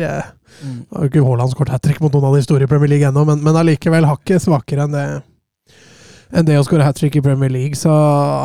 mm. 0.62 0.80
Har 0.92 1.06
jo 1.06 1.10
ikke 1.10 1.22
Haaland 1.24 1.54
skåret 1.54 1.72
hat 1.72 1.84
trick 1.86 2.02
mot 2.02 2.12
noen 2.12 2.28
av 2.28 2.36
de 2.36 2.42
store 2.44 2.66
i 2.66 2.70
Premier 2.70 2.92
League 2.92 3.08
ennå, 3.08 3.24
men, 3.28 3.40
men 3.44 3.56
allikevel 3.60 4.06
hakket 4.08 4.44
svakere 4.44 4.84
enn 4.84 4.96
det 4.96 5.06
enn 6.34 6.46
det 6.48 6.56
å 6.58 6.64
skåre 6.66 6.82
hat 6.82 6.96
trick 6.98 7.14
i 7.18 7.22
Premier 7.22 7.52
League, 7.52 7.78
så 7.78 7.92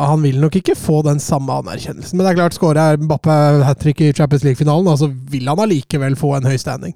han 0.06 0.20
vil 0.22 0.38
nok 0.38 0.60
ikke 0.60 0.76
få 0.78 1.00
den 1.02 1.18
samme 1.22 1.56
anerkjennelsen. 1.62 2.14
Men 2.14 2.26
det 2.26 2.32
er 2.32 2.38
klart, 2.38 2.54
skårer 2.54 3.00
Mbappé 3.00 3.36
hat 3.66 3.80
trick 3.82 4.02
i 4.04 4.12
Champions 4.14 4.44
League-finalen, 4.46 4.90
så 5.00 5.08
vil 5.32 5.48
han 5.50 5.62
allikevel 5.64 6.14
få 6.18 6.36
en 6.36 6.46
høy 6.46 6.54
standing. 6.60 6.94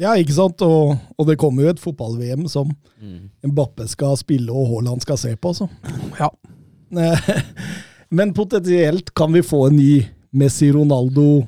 Ja, 0.00 0.16
ikke 0.18 0.34
sant? 0.36 0.62
Og, 0.66 0.96
og 1.16 1.28
det 1.30 1.38
kommer 1.40 1.64
jo 1.64 1.72
et 1.72 1.80
fotball-VM 1.80 2.48
som 2.50 2.72
Mbappe 3.46 3.86
skal 3.88 4.18
spille 4.20 4.52
og 4.52 4.66
Haaland 4.72 5.04
skal 5.04 5.20
se 5.20 5.32
på, 5.38 5.54
så. 5.56 5.70
Ja. 6.18 6.28
Men 8.14 8.34
potensielt 8.34 9.14
kan 9.16 9.32
vi 9.34 9.42
få 9.46 9.68
en 9.68 9.78
ny 9.78 9.92
Messi-Ronaldo 10.34 11.44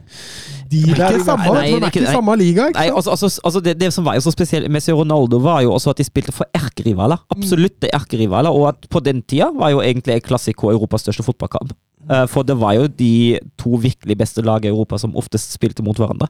De 0.70 0.82
er 0.90 1.00
ikke 1.16 1.24
samme, 1.26 1.48
Nei, 1.54 1.64
er 1.76 1.86
ikke 1.88 2.02
nei, 2.04 2.12
samme 2.14 2.36
liga, 2.40 2.68
ikke 2.70 2.78
Nei, 2.80 2.86
sant? 2.88 2.96
altså, 2.98 3.14
altså, 3.14 3.42
altså 3.50 3.62
det, 3.66 3.74
det 3.80 3.90
som 3.94 4.06
var 4.08 4.18
jo 4.18 4.24
så 4.26 4.32
spesielt 4.34 4.66
med 4.68 4.76
Messi 4.78 4.92
og 4.94 5.02
Ronaldo, 5.04 5.40
var 5.44 5.60
jo 5.64 5.72
også 5.76 5.92
at 5.94 6.00
de 6.00 6.06
spilte 6.08 6.34
for 6.34 6.48
erkerivaler. 6.56 7.22
Absolutte 7.34 7.90
erkerivaler. 7.94 8.50
Og 8.54 8.68
at 8.72 8.88
på 8.92 9.02
den 9.04 9.22
tida 9.22 9.50
var 9.54 9.74
jo 9.74 9.82
egentlig 9.84 10.20
Classico 10.26 10.72
Europas 10.72 11.06
største 11.06 11.26
fotballkamp. 11.26 11.74
Eh, 12.10 12.26
For 12.30 12.46
det 12.46 12.58
var 12.60 12.76
jo 12.78 12.86
de 12.88 13.38
to 13.58 13.78
virkelig 13.82 14.18
beste 14.18 14.44
lag 14.46 14.64
i 14.64 14.70
Europa 14.70 14.98
som 15.02 15.16
oftest 15.18 15.54
spilte 15.56 15.84
mot 15.86 15.98
hverandre. 15.98 16.28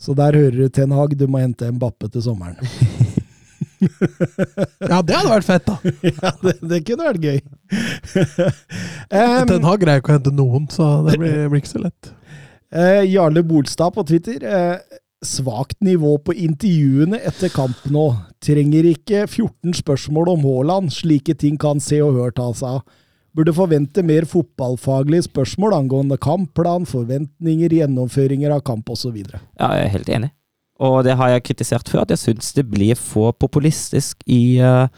Så 0.00 0.12
der 0.16 0.36
hører 0.36 0.56
du 0.56 0.68
Ten 0.68 0.92
Hag, 0.92 1.16
du 1.16 1.26
må 1.26 1.40
hente 1.40 1.68
en 1.68 1.78
bappe 1.80 2.08
til 2.12 2.24
sommeren. 2.24 2.56
Ja, 3.76 5.02
det 5.04 5.12
hadde 5.16 5.28
vært 5.28 5.46
fett, 5.46 5.66
da. 5.66 5.74
ja, 6.22 6.30
det, 6.40 6.54
det 6.64 6.78
kunne 6.86 7.08
vært 7.10 7.24
gøy. 7.24 7.40
um, 9.12 9.48
Ten 9.50 9.66
Hag 9.68 9.82
greier 9.82 10.00
ikke 10.00 10.14
å 10.14 10.16
hente 10.16 10.32
noen, 10.34 10.68
så 10.72 10.86
det 11.06 11.18
blir, 11.20 11.42
blir 11.52 11.60
ikke 11.62 11.72
så 11.74 11.82
lett. 11.82 12.12
Eh, 12.74 13.04
Jarle 13.12 13.42
Bolstad 13.42 13.94
på 13.94 14.04
Twitter. 14.06 14.42
Eh, 14.42 14.76
svakt 15.24 15.80
nivå 15.80 16.18
på 16.18 16.34
intervjuene 16.34 17.18
etter 17.24 17.50
kamp 17.54 17.86
nå. 17.90 18.06
Trenger 18.42 18.86
ikke 18.92 19.24
14 19.26 19.74
spørsmål 19.80 20.34
om 20.34 20.46
Haaland. 20.46 20.92
Slike 20.94 21.36
ting 21.38 21.58
kan 21.58 21.80
Se 21.80 22.00
og 22.04 22.14
Hør 22.18 22.34
ta 22.36 22.50
av. 22.66 22.82
Burde 23.36 23.52
forvente 23.52 24.02
mer 24.06 24.24
fotballfaglige 24.24 25.26
spørsmål 25.26 25.74
angående 25.76 26.16
kampplan, 26.16 26.86
forventninger, 26.88 27.74
gjennomføringer 27.82 28.54
av 28.54 28.62
kamp 28.64 28.88
osv. 28.88 29.18
Ja, 29.60 29.74
jeg 29.76 29.84
er 29.84 29.92
helt 29.92 30.08
enig. 30.08 30.30
Og 30.80 31.02
det 31.04 31.16
har 31.16 31.32
jeg 31.32 31.44
kritisert 31.44 31.88
før, 31.88 32.04
at 32.04 32.12
jeg 32.12 32.22
syns 32.22 32.52
det 32.56 32.66
blir 32.70 32.96
for 32.96 33.32
populistisk 33.36 34.24
i, 34.26 34.58
eh, 34.60 34.88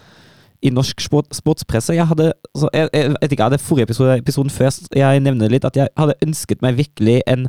i 0.62 0.70
norsk 0.74 1.00
sport, 1.00 1.30
sportspresse. 1.36 1.94
Jeg 1.94 2.06
hadde, 2.10 2.32
så 2.56 2.70
jeg, 2.74 2.88
jeg 2.92 3.14
vet 3.14 3.34
ikke, 3.34 3.46
hadde 3.46 3.62
forrige 3.62 3.88
episode, 3.88 4.18
episoden 4.18 4.50
før 4.50 4.72
jeg 4.96 5.22
nevner 5.22 5.52
litt, 5.52 5.66
at 5.68 5.76
jeg 5.78 5.90
hadde 5.98 6.16
ønsket 6.26 6.64
meg 6.64 6.78
virkelig 6.80 7.20
en 7.30 7.46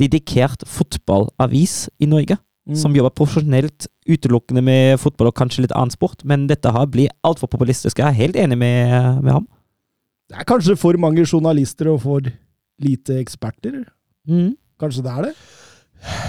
dedikert 0.00 0.62
fotballavis 0.68 1.86
i 1.98 2.10
Norge. 2.10 2.38
Som 2.74 2.96
jobber 2.98 3.12
profesjonelt 3.14 3.86
utelukkende 4.10 4.58
med 4.66 4.96
fotball 4.98 5.28
og 5.30 5.36
kanskje 5.38 5.62
litt 5.62 5.74
annen 5.76 5.92
sport. 5.94 6.24
Men 6.26 6.48
dette 6.50 6.72
her 6.74 6.88
blir 6.90 7.12
altfor 7.22 7.46
populistisk. 7.46 8.00
Jeg 8.02 8.08
er 8.08 8.16
helt 8.18 8.38
enig 8.42 8.58
med, 8.58 9.20
med 9.22 9.36
ham. 9.36 9.44
Det 10.26 10.40
er 10.40 10.48
kanskje 10.48 10.74
for 10.74 10.98
mange 10.98 11.22
journalister 11.22 11.92
og 11.92 12.00
for 12.02 12.26
lite 12.82 13.20
eksperter. 13.22 13.84
Kanskje 14.82 15.04
det 15.06 15.12
er 15.12 15.28
det? 15.28 15.34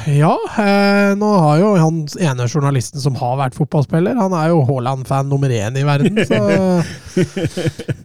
Ja, 0.10 0.32
eh, 0.58 1.12
nå 1.20 1.28
har 1.44 1.58
jo 1.62 1.72
han 1.78 1.98
ene 2.24 2.46
journalisten 2.50 3.02
som 3.04 3.18
har 3.20 3.36
vært 3.38 3.58
fotballspiller, 3.58 4.16
han 4.18 4.34
er 4.34 4.50
jo 4.54 4.62
Haaland-fan 4.66 5.28
nummer 5.30 5.52
én 5.54 5.78
i 5.78 5.84
verden, 5.86 6.18
så 6.26 6.40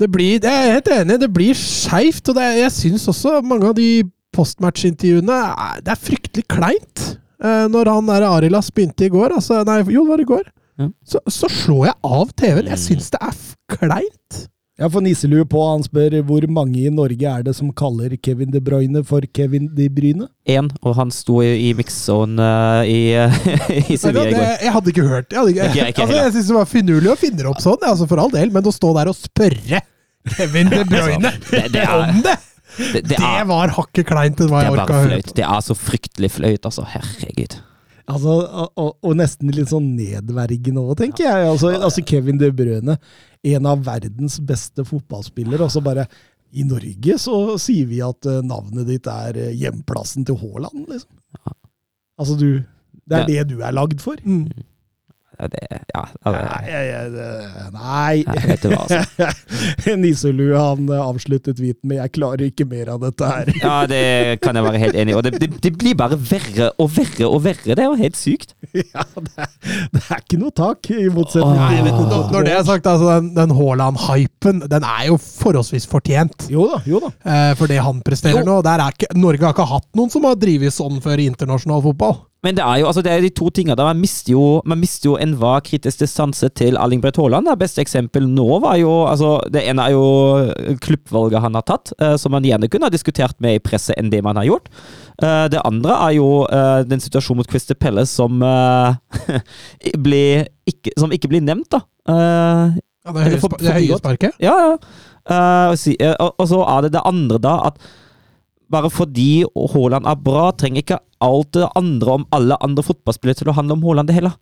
det 0.01 0.09
blir, 0.12 0.40
Jeg 0.42 0.51
er 0.51 0.75
helt 0.77 0.90
enig, 0.92 1.18
det 1.22 1.31
blir 1.33 1.55
skeivt. 1.57 2.29
Og 2.29 2.37
det, 2.37 2.48
jeg 2.61 2.75
syns 2.77 3.07
også 3.12 3.38
mange 3.46 3.70
av 3.70 3.77
de 3.79 4.03
postmatch-intervjuene 4.37 5.38
er- 5.53 5.81
Det 5.85 5.92
er 5.94 6.03
fryktelig 6.03 6.44
kleint. 6.51 7.05
Eh, 7.42 7.66
når 7.72 7.88
han 7.90 8.07
der 8.07 8.22
Arilas 8.29 8.70
begynte 8.70 9.07
i 9.07 9.12
går, 9.12 9.33
altså, 9.38 9.62
nei, 9.66 9.81
jo, 9.90 10.05
det 10.05 10.11
var 10.12 10.20
i 10.20 10.29
går, 10.35 10.44
Ja. 10.81 10.88
så, 11.05 11.20
så 11.29 11.48
slår 11.53 11.87
jeg 11.87 11.94
av 12.05 12.31
TV-en. 12.37 12.68
Jeg 12.72 12.79
syns 12.79 13.11
det 13.11 13.20
er 13.22 13.35
kleint. 13.77 14.46
Ja, 14.81 14.89
for 14.89 15.05
Nisselue 15.05 15.45
på, 15.45 15.61
han 15.69 15.83
spør 15.85 16.15
hvor 16.25 16.45
mange 16.49 16.81
i 16.87 16.91
Norge 16.91 17.29
er 17.29 17.43
det 17.45 17.53
som 17.55 17.69
kaller 17.77 18.15
Kevin 18.25 18.51
De 18.55 18.61
Bruyne 18.65 19.03
for 19.05 19.21
Kevin 19.37 19.67
De 19.77 19.89
Bryne? 19.93 20.27
Én, 20.49 20.71
og 20.81 20.95
han 20.97 21.11
sto 21.13 21.43
i, 21.45 21.75
mix-zone 21.77 22.41
uh, 22.41 22.81
i, 22.89 23.13
i 23.93 23.99
Sevilla 24.01 24.25
i 24.33 24.33
går. 24.33 24.47
jeg 24.65 24.73
hadde 24.79 24.95
ikke 24.95 25.05
hørt 25.11 25.29
Jeg, 25.37 25.39
hadde 25.43 25.53
ikke, 25.53 25.67
Ikke- 25.69 25.89
ikke 25.93 26.07
altså, 26.07 26.17
jeg 26.23 26.33
synes 26.39 26.49
det 26.49 26.57
var 26.57 26.71
finurlig 26.73 27.13
å 27.13 27.19
finne 27.21 27.43
det 27.43 27.51
opp 27.53 27.61
sånn, 27.63 27.85
altså, 27.85 28.09
for 28.11 28.23
all 28.25 28.33
del, 28.33 28.49
men 28.55 28.65
å 28.65 28.73
stå 28.75 28.95
der 28.97 29.13
og 29.13 29.19
spørre 29.21 29.83
Kevin 30.39 30.73
De 30.73 30.81
Bruyne 30.95 31.35
det- 31.51 31.69
det 31.77 31.85
er- 31.85 31.99
om 32.01 32.25
det! 32.25 32.39
Det, 32.73 33.03
Det 33.13 33.19
var 33.53 33.69
hakket 33.77 34.07
kleint 34.09 34.39
enn 34.41 34.49
hva 34.49 34.63
jeg 34.65 34.71
er 34.73 34.79
orka 34.81 34.95
å 34.97 35.01
høre. 35.05 35.17
Det 35.37 35.45
er 35.45 35.61
så 35.61 35.75
fryktelig 35.77 36.31
flaut, 36.33 36.65
altså. 36.71 36.87
Herregud. 36.89 37.59
Altså, 38.11 38.35
og, 38.75 38.97
og, 38.99 39.12
nesten 39.19 39.53
litt 39.55 39.71
sånn 39.71 39.93
nedverdigende 39.97 40.83
òg, 40.83 40.97
tenker 40.99 41.29
jeg. 41.29 41.49
Altså, 41.53 41.71
altså 41.77 42.03
Kevin 42.07 42.41
De 42.41 42.51
Brøne, 42.55 42.99
en 43.55 43.69
av 43.71 43.85
verdens 43.87 44.41
beste 44.43 44.85
fotballspillere, 44.87 45.62
og 45.67 45.73
så 45.75 45.83
bare 45.85 46.09
I 46.53 46.67
Norge 46.69 47.17
så 47.23 47.57
sier 47.62 47.87
vi 47.91 48.03
at 48.05 48.27
eh, 48.29 48.43
navnet 48.45 48.88
ditt 48.91 49.07
er 49.09 49.38
eh, 49.41 49.55
hjemplassen 49.57 50.27
til 50.29 50.37
Haaland, 50.41 50.85
liksom. 50.91 51.55
Altså, 52.21 52.37
du 52.37 52.62
Det 53.09 53.23
er 53.23 53.31
det 53.31 53.55
du 53.55 53.62
er 53.62 53.75
lagd 53.75 54.03
for? 54.03 54.19
Mm. 54.25 54.51
Ja, 55.40 55.47
det, 55.49 55.61
ja, 55.95 56.03
det, 56.25 56.33
Nei, 56.33 57.03
det- 57.12 57.73
nei. 57.73 58.16
ja, 58.27 58.35
vet 58.47 58.62
du 58.62 58.68
hva, 58.73 58.83
altså. 58.85 59.97
Nisselue 60.03 60.59
han 60.59 60.88
eh, 60.92 61.01
avsluttet 61.03 61.57
tweeten 61.59 61.88
med 61.88 61.99
'Jeg 61.99 62.12
klarer 62.14 62.45
ikke 62.47 62.66
mer 62.68 62.90
av 62.95 63.01
dette 63.03 63.27
her'. 63.31 63.51
Ja, 63.62 63.87
det 63.90 64.40
kan 64.42 64.55
jeg 64.57 64.64
være 64.64 64.79
helt 64.83 64.95
enig 65.03 65.14
i. 65.14 65.16
Og 65.18 65.25
det, 65.27 65.33
det, 65.40 65.49
det 65.64 65.73
blir 65.79 65.95
bare 65.99 66.18
verre 66.18 66.71
og 66.79 66.90
verre 66.97 67.27
og 67.29 67.42
verre. 67.45 67.75
Det 67.75 67.79
er 67.83 67.88
jo 67.90 67.99
helt 67.99 68.16
sykt. 68.21 68.55
ja, 68.95 69.05
det 69.18 69.33
er, 69.37 69.51
det 69.95 70.03
er 70.09 70.23
ikke 70.23 70.38
noe 70.42 70.55
tak, 70.55 70.90
i 70.95 71.09
motsetning. 71.12 71.59
Til 71.59 72.07
når, 72.12 72.27
når 72.33 72.47
det 72.49 72.53
er 72.59 72.64
sagt, 72.68 72.87
altså, 72.87 73.16
den, 73.18 73.33
den 73.37 73.55
Haaland-hypen, 73.59 74.62
den 74.71 74.85
er 74.87 75.07
jo 75.11 75.16
forholdsvis 75.23 75.87
fortjent. 75.90 76.49
Jo 76.53 76.68
da, 76.71 76.83
jo 76.87 77.01
da. 77.03 77.12
Eh, 77.25 77.55
for 77.59 77.66
det 77.73 77.81
han 77.83 78.03
presterer 78.07 78.42
Jo. 78.42 78.49
nå. 78.53 78.61
Der 78.66 78.79
er 78.87 78.95
ikke, 78.95 79.11
Norge 79.18 79.45
har 79.49 79.57
ikke 79.57 79.68
hatt 79.73 79.88
noen 79.99 80.11
som 80.12 80.25
har 80.29 80.37
drevet 80.40 80.73
sånn 80.75 81.01
før 81.05 81.18
i 81.23 81.27
internasjonal 81.33 81.83
fotball. 81.85 82.21
Men 82.43 82.57
det 82.59 82.65
er 82.65 82.81
jo 82.81 82.89
altså 82.91 83.05
det 83.07 83.13
er 83.13 83.23
de 83.23 83.31
to 83.31 83.51
tingene 83.55 83.77
der. 83.79 83.87
Man 83.87 84.01
mister 84.03 84.33
jo, 84.35 84.47
man 84.67 84.81
mister 84.81 85.13
jo 85.13 85.17
enhver 85.23 85.63
kritisk 85.63 86.03
distanse 86.03 86.49
til 86.59 86.75
Erling 86.81 87.03
Breit 87.03 87.21
Haaland. 87.21 87.47
Det 87.47 87.55
beste 87.61 87.83
eksempel 87.85 88.27
nå 88.27 88.59
var 88.65 88.81
jo 88.81 88.91
altså 89.07 89.37
Det 89.53 89.63
ene 89.71 89.85
er 89.87 89.95
jo 89.95 90.77
klubbvalget 90.83 91.45
han 91.45 91.55
har 91.59 91.67
tatt, 91.69 91.95
eh, 92.03 92.17
som 92.19 92.35
man 92.35 92.47
gjerne 92.47 92.67
kunne 92.73 92.91
ha 92.91 92.95
diskutert 92.95 93.39
med 93.43 93.61
i 93.61 93.63
presset 93.63 93.95
enn 94.01 94.11
det 94.11 94.25
man 94.27 94.41
har 94.41 94.49
gjort. 94.49 94.67
Eh, 95.23 95.47
det 95.55 95.63
andre 95.63 95.99
er 96.09 96.17
jo 96.19 96.29
eh, 96.51 96.83
den 96.91 97.05
situasjonen 97.05 97.43
mot 97.43 97.51
Christer 97.51 97.79
Pelle 97.79 98.05
som 98.11 98.43
eh, 98.43 99.39
blir 100.07 100.49
ikke, 100.67 100.97
som 100.99 101.15
ikke 101.15 101.31
blir 101.31 101.47
nevnt, 101.47 101.71
da. 101.71 101.85
Eh, 102.11 102.81
Ja, 103.03 103.11
det, 103.17 103.23
er 103.27 103.81
høye, 103.81 103.97
sparket. 103.99 104.37
Ja, 104.39 104.53
ja. 104.63 104.75
Eh, 105.27 106.13
og 106.31 106.47
så 106.47 106.61
er 106.63 106.85
det 106.85 106.93
det 106.95 107.03
andre, 107.07 107.39
da, 107.43 107.57
at 107.71 107.81
bare 108.73 108.89
fordi 108.93 109.45
Haaland 109.75 110.09
er 110.09 110.19
bra, 110.25 110.49
trenger 110.57 110.83
ikke 110.83 110.99
alt 111.23 111.53
det 111.57 111.69
andre 111.79 112.17
om 112.19 112.25
alle 112.35 112.57
andre 112.65 112.85
fotballspillere 112.87 113.43
til 113.43 113.53
å 113.53 113.57
handle 113.57 113.77
om 113.77 113.85
Haaland 113.87 114.11
det 114.11 114.17
heller. 114.19 114.35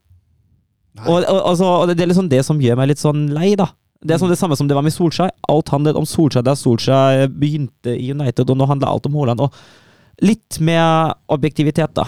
Og, 1.06 1.20
og, 1.22 1.40
altså, 1.52 1.66
og 1.82 1.90
det 1.92 2.02
er 2.02 2.10
liksom 2.10 2.30
det 2.30 2.42
som 2.46 2.58
gjør 2.60 2.78
meg 2.80 2.90
litt 2.92 3.02
sånn 3.02 3.28
lei, 3.34 3.52
da. 3.58 3.68
Det 4.00 4.14
er 4.16 4.20
som 4.22 4.30
det 4.32 4.38
samme 4.40 4.56
som 4.56 4.68
det 4.68 4.74
var 4.78 4.84
med 4.86 4.94
Solskjær. 4.94 5.30
Alt 5.52 5.70
handlet 5.74 5.98
om 6.00 6.06
Solskjær 6.08 6.44
da 6.46 6.54
Solskjær 6.56 7.26
begynte 7.36 7.92
i 7.92 8.10
United, 8.14 8.48
og 8.48 8.56
nå 8.58 8.68
handler 8.70 8.88
alt 8.94 9.06
om 9.10 9.18
Haaland. 9.20 9.42
Og 9.44 10.24
litt 10.24 10.56
mer 10.64 11.12
objektivitet, 11.32 11.92
da. 11.98 12.06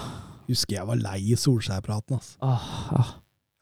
Husker 0.49 0.79
jeg 0.79 0.89
var 0.89 0.99
lei 1.01 1.19
i 1.33 1.37
Solskjær-praten. 1.39 2.19
Altså. 2.19 2.37
Ah, 2.41 2.65
ah. 2.97 3.13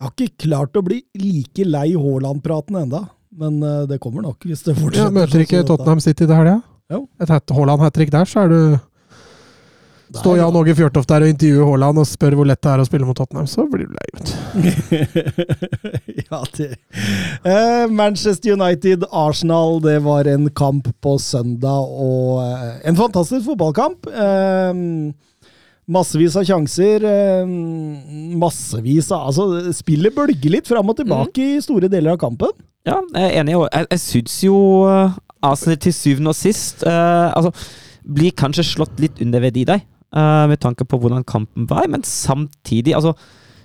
Jeg 0.00 0.06
har 0.06 0.14
ikke 0.16 0.46
klart 0.46 0.78
å 0.78 0.84
bli 0.86 1.02
like 1.20 1.66
lei 1.68 1.90
Haaland-praten 1.98 2.78
enda, 2.80 3.02
men 3.36 3.58
eh, 3.66 3.82
det 3.90 3.98
kommer 4.02 4.24
nok 4.24 4.46
hvis 4.48 4.62
det 4.64 4.72
Ja, 4.76 4.80
fortsetter. 4.80 5.12
møter 5.14 5.34
sånn 5.36 5.44
ikke. 5.44 5.66
Tottenham 5.68 6.00
City 6.06 6.24
det 6.30 6.38
helga? 6.38 6.60
Jo. 6.90 7.04
Et 7.22 7.30
Haaland 7.30 7.82
hat 7.84 7.94
trick 7.94 8.10
der, 8.12 8.26
så 8.28 8.44
er 8.44 8.48
du 8.54 8.60
Står 10.10 10.40
Jan 10.40 10.56
Åge 10.58 10.74
Fjørtoft 10.74 11.06
der 11.06 11.22
og 11.22 11.30
intervjuer 11.30 11.68
Haaland 11.68 12.00
og 12.02 12.06
spør 12.08 12.34
hvor 12.40 12.48
lett 12.50 12.58
det 12.66 12.70
er 12.72 12.80
å 12.82 12.86
spille 12.88 13.06
mot 13.06 13.14
Tottenham, 13.14 13.46
så 13.46 13.62
blir 13.70 13.86
du 13.86 13.94
lei. 13.94 14.08
vet 14.16 14.26
du. 14.26 16.22
ja, 16.26 16.40
det 16.56 16.70
Eh, 17.46 17.84
Manchester 17.88 18.52
United-Arsenal, 18.56 19.78
det 19.84 20.00
var 20.04 20.26
en 20.28 20.50
kamp 20.50 20.90
på 21.00 21.14
søndag, 21.22 21.86
og 21.88 22.42
eh, 22.42 22.80
en 22.90 22.98
fantastisk 22.98 23.46
fotballkamp. 23.46 24.10
Eh, 24.10 24.82
massevis 25.90 26.36
av 26.36 26.44
sjanser. 26.46 27.06
Massevis 28.38 29.08
av 29.14 29.30
Altså, 29.30 29.46
spillet 29.78 30.14
bølger 30.14 30.58
litt 30.58 30.68
fram 30.68 30.90
og 30.90 30.98
tilbake 31.00 31.54
i 31.54 31.62
store 31.64 31.88
deler 31.90 32.16
av 32.16 32.20
kampen. 32.20 32.52
Ja, 32.88 32.98
jeg 33.14 33.30
er 33.30 33.40
enig. 33.44 33.56
Jeg, 33.56 33.88
jeg 33.94 34.02
syns 34.04 34.36
jo 34.44 34.58
Arsenal 35.46 35.78
til 35.80 35.94
syvende 35.96 36.32
og 36.32 36.38
sist 36.38 36.84
uh, 36.86 37.30
altså, 37.32 37.52
blir 38.04 38.34
kanskje 38.36 38.66
slått 38.66 39.00
litt 39.02 39.20
under 39.24 39.44
ved 39.44 39.56
de 39.56 39.66
der, 39.68 39.84
uh, 40.16 40.46
med 40.50 40.60
tanke 40.62 40.84
på 40.84 41.00
hvordan 41.00 41.26
kampen 41.26 41.68
var. 41.70 41.88
Men 41.88 42.04
samtidig, 42.06 42.94
altså 42.94 43.14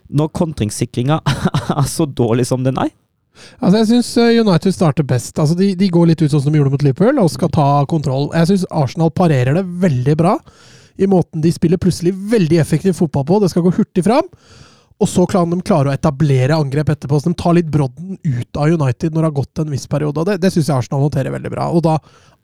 Når 0.09 0.27
kontringssikringa 0.37 1.19
er 1.79 1.87
så 1.89 2.05
dårlig 2.05 2.45
som 2.45 2.63
den 2.63 2.77
er 2.77 2.91
Altså, 3.59 3.81
jeg 3.81 3.87
syns 3.89 4.09
United 4.47 4.71
starter 4.71 5.03
best. 5.03 5.39
Altså, 5.39 5.55
de, 5.59 5.73
de 5.75 5.89
går 5.91 6.07
litt 6.07 6.21
ut 6.21 6.31
sånn 6.31 6.45
som 6.45 6.53
de 6.53 6.59
gjorde 6.61 6.71
mot 6.71 6.85
Liverpool, 6.85 7.17
og 7.19 7.33
skal 7.33 7.49
ta 7.51 7.83
kontroll. 7.91 8.29
Jeg 8.31 8.47
syns 8.47 8.63
Arsenal 8.71 9.11
parerer 9.11 9.57
det 9.57 9.65
veldig 9.81 10.15
bra 10.15 10.37
i 10.95 11.07
måten 11.11 11.43
de 11.43 11.51
spiller 11.51 11.81
plutselig 11.81 12.13
veldig 12.31 12.59
effektiv 12.61 12.95
fotball 12.95 13.25
på. 13.27 13.39
Det 13.43 13.51
skal 13.51 13.65
gå 13.65 13.73
hurtig 13.75 14.05
fram. 14.05 14.29
Og 15.03 15.09
så 15.11 15.25
kan 15.27 15.51
de 15.51 15.59
klare 15.65 15.91
å 15.91 15.95
etablere 15.95 16.55
angrep 16.55 16.93
etterpå. 16.93 17.19
Så 17.19 17.31
de 17.31 17.39
tar 17.39 17.57
litt 17.57 17.71
brodden 17.71 18.15
ut 18.23 18.59
av 18.59 18.71
United 18.71 19.11
når 19.11 19.25
det 19.25 19.29
har 19.29 19.39
gått 19.41 19.63
en 19.63 19.73
viss 19.73 19.89
periode. 19.91 20.21
og 20.21 20.29
Det, 20.29 20.37
det 20.43 20.53
syns 20.53 20.69
jeg 20.69 20.77
Arsenal 20.77 21.03
håndterer 21.03 21.35
veldig 21.35 21.51
bra. 21.51 21.67
Og 21.75 21.83
da, 21.83 21.97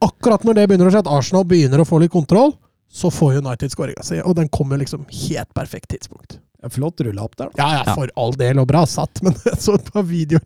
akkurat 0.04 0.44
når 0.44 0.58
det 0.58 0.66
begynner 0.68 0.90
å 0.90 0.92
skje, 0.92 1.04
at 1.06 1.12
Arsenal 1.16 1.48
begynner 1.48 1.80
å 1.80 1.88
få 1.88 2.02
litt 2.02 2.12
kontroll, 2.12 2.52
så 2.92 3.08
får 3.08 3.40
United 3.40 3.72
skåringa 3.72 4.04
si. 4.04 4.20
Og 4.20 4.36
den 4.36 4.52
kommer 4.52 4.80
liksom 4.80 5.06
helt 5.08 5.48
perfekt 5.56 5.94
tidspunkt. 5.94 6.42
Ja, 6.62 6.68
Flott 6.70 7.00
rulla 7.02 7.24
opp 7.26 7.32
der, 7.40 7.48
da. 7.50 7.58
Ja, 7.58 7.68
ja, 7.74 7.82
Ja. 7.88 7.94
for 7.98 8.10
all 8.22 8.32
del, 8.38 8.60
og 8.62 8.68
bra 8.70 8.84
satt, 8.86 9.18
men 9.26 9.34
jeg 9.48 9.56
så 9.58 9.74
et 9.74 9.88
par 9.90 10.04
videoer 10.06 10.44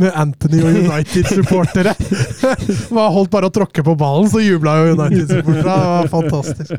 med 0.00 0.14
Anthony 0.16 0.62
og 0.64 0.78
United-supportere. 0.80 1.92
Var 2.96 3.10
holdt 3.12 3.30
bare 3.34 3.50
å 3.50 3.52
tråkke 3.52 3.84
på 3.84 3.94
ballen, 4.00 4.30
så 4.32 4.40
jubla 4.40 4.78
jo 4.80 4.94
United-supporterne. 4.96 5.66
Det 5.68 5.92
var 5.92 6.08
fantastisk. 6.14 6.72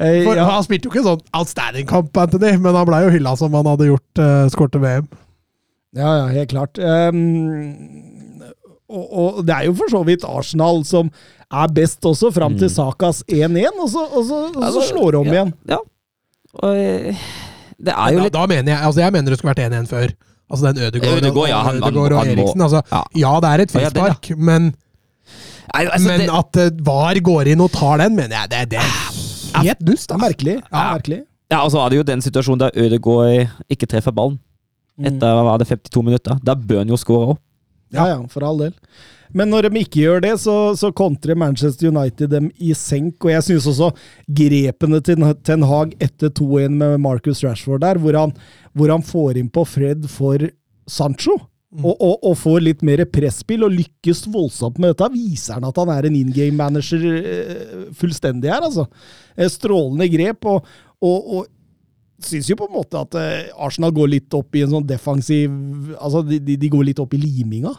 Eh, 0.00 0.24
For, 0.24 0.32
ja, 0.38 0.46
Han 0.54 0.64
spilte 0.64 0.88
jo 0.88 0.94
ikke 0.94 1.02
en 1.04 1.08
sånn 1.10 1.24
outstanding 1.36 1.86
kamp, 1.90 2.16
Anthony, 2.24 2.54
men 2.56 2.74
han 2.80 2.88
blei 2.88 3.02
jo 3.04 3.12
hylla 3.18 3.36
som 3.36 3.52
han 3.58 3.68
hadde 3.68 3.90
gjort 3.90 4.22
uh, 4.24 4.46
skårte 4.52 4.80
VM. 4.82 5.06
ja, 5.96 6.10
ja, 6.22 6.26
helt 6.32 6.50
klart. 6.52 6.80
Um, 6.80 8.02
og, 8.86 9.04
og 9.18 9.38
det 9.48 9.52
er 9.56 9.64
jo 9.66 9.74
for 9.80 9.90
så 9.90 10.00
vidt 10.06 10.24
Arsenal 10.28 10.80
som 10.86 11.08
er 11.50 11.72
best 11.74 12.04
også, 12.06 12.30
fram 12.34 12.54
til 12.58 12.68
Mm. 12.70 12.74
Sakas 12.76 13.20
1-1, 13.28 13.76
og 13.82 13.88
så, 13.92 14.02
og 14.06 14.24
så, 14.28 14.38
og 14.54 14.70
så 14.76 14.84
slår 14.92 15.12
de 15.12 15.20
om 15.20 15.30
igjen. 15.32 15.52
Ja. 15.70 15.78
Og 16.62 16.72
eh, 16.80 17.26
det 17.78 17.92
er 17.92 18.12
jo 18.14 18.18
Da, 18.18 18.24
litt 18.24 18.32
da 18.32 18.46
mener 18.46 18.72
jeg 18.72 18.80
altså 18.88 19.00
jeg 19.04 19.12
mener 19.12 19.30
det 19.30 19.38
skulle 19.38 19.54
vært 19.54 19.64
1-1 19.72 19.86
før. 19.90 20.14
Altså 20.50 20.66
den 20.72 20.82
Ødegaard, 20.86 21.18
Ødegaard, 21.18 21.48
ja, 21.50 21.62
han- 21.66 21.76
Ødegaard 21.82 22.12
og 22.12 22.18
han 22.22 22.28
Eriksen. 22.38 22.60
Altså, 22.62 22.82
Ja. 22.92 23.02
ja, 23.14 23.40
det 23.40 23.48
er 23.50 23.62
et 23.64 23.72
frispark, 23.74 24.28
ja, 24.30 24.36
ja. 24.36 24.42
men, 24.50 24.74
Nei, 25.74 25.84
altså, 25.90 26.06
men 26.08 26.20
det, 26.20 26.28
at 26.30 26.56
uh, 26.72 26.84
VAR 26.86 27.18
går 27.20 27.48
inn 27.52 27.60
og 27.60 27.72
tar 27.74 27.98
den, 27.98 28.14
mener 28.16 28.36
jeg 28.44 28.50
det, 28.50 28.60
det 28.70 28.78
er 28.78 29.62
helt 29.62 29.80
dust. 29.84 30.08
Det 30.08 30.14
er 30.14 30.22
merkelig. 30.22 30.56
Er 30.62 30.78
Ja. 30.78 30.92
merkelig. 30.94 31.20
ja, 31.50 31.58
og 31.64 31.70
så 31.72 31.78
er 31.84 31.88
det 31.90 31.96
jo 31.98 32.02
den 32.06 32.22
situasjonen 32.22 32.58
der 32.60 32.70
Ødegaard 32.76 33.48
ikke 33.68 33.86
treffer 33.90 34.12
ballen. 34.14 34.38
Mm. 34.98 35.06
Etter 35.10 35.34
hva 35.34 35.42
var 35.44 35.58
det, 35.58 35.66
52 35.68 36.02
minutter. 36.04 36.38
Da 36.44 36.54
bør 36.54 36.78
han 36.78 36.88
jo 36.88 36.96
skåre 36.96 37.34
òg. 37.34 37.38
Ja, 37.92 38.06
ja, 38.06 38.16
for 38.30 38.44
all 38.46 38.58
del. 38.58 38.72
Men 39.34 39.50
når 39.50 39.68
de 39.68 39.82
ikke 39.82 40.04
gjør 40.04 40.22
det, 40.24 40.34
så, 40.42 40.56
så 40.78 40.92
kontrer 40.96 41.38
Manchester 41.38 41.90
United 41.90 42.30
dem 42.34 42.50
i 42.58 42.72
senk. 42.76 43.18
Og 43.24 43.32
jeg 43.32 43.48
synes 43.48 43.66
også 43.72 43.90
grepene 44.42 45.02
til 45.04 45.26
Ten 45.46 45.66
Hag 45.66 45.96
etter 46.02 46.30
2-1 46.30 46.78
med 46.78 47.02
Marcus 47.04 47.42
Rashford 47.46 47.82
der, 47.86 48.00
hvor 48.02 48.18
han, 48.18 48.36
hvor 48.76 48.92
han 48.92 49.04
får 49.04 49.42
inn 49.42 49.52
på 49.52 49.66
Fred 49.68 50.08
for 50.12 50.48
Sancho. 50.86 51.38
Og, 51.76 51.92
og, 51.92 52.22
og 52.24 52.36
får 52.40 52.62
litt 52.62 52.82
mer 52.86 53.02
presspill 53.12 53.66
og 53.66 53.74
lykkes 53.74 54.22
voldsomt 54.32 54.78
med 54.80 54.94
dette. 54.94 55.10
Viser 55.12 55.58
han 55.58 55.66
at 55.68 55.76
han 55.82 55.90
er 55.92 56.06
en 56.08 56.16
in 56.16 56.30
game 56.32 56.56
manager 56.56 57.02
eh, 57.18 57.90
fullstendig 57.98 58.48
her, 58.48 58.64
altså. 58.64 58.86
Eh, 59.34 59.50
Strålende 59.52 60.08
grep. 60.12 60.46
Og, 60.48 60.70
og, 61.04 61.50
syns 62.22 62.48
jo 62.48 62.56
på 62.56 62.64
en 62.70 62.76
måte 62.78 62.96
at 62.96 63.18
eh, 63.20 63.50
Arsenal 63.60 63.92
går 63.92 64.08
litt 64.14 64.36
opp 64.38 64.56
i 64.56 64.62
en 64.64 64.70
sånn 64.72 64.86
defensiv 64.88 65.52
Altså, 65.98 66.22
de, 66.24 66.40
de, 66.56 66.70
går 66.72 66.86
litt 66.88 67.02
opp 67.02 67.12
i 67.12 67.20
liminga. 67.20 67.74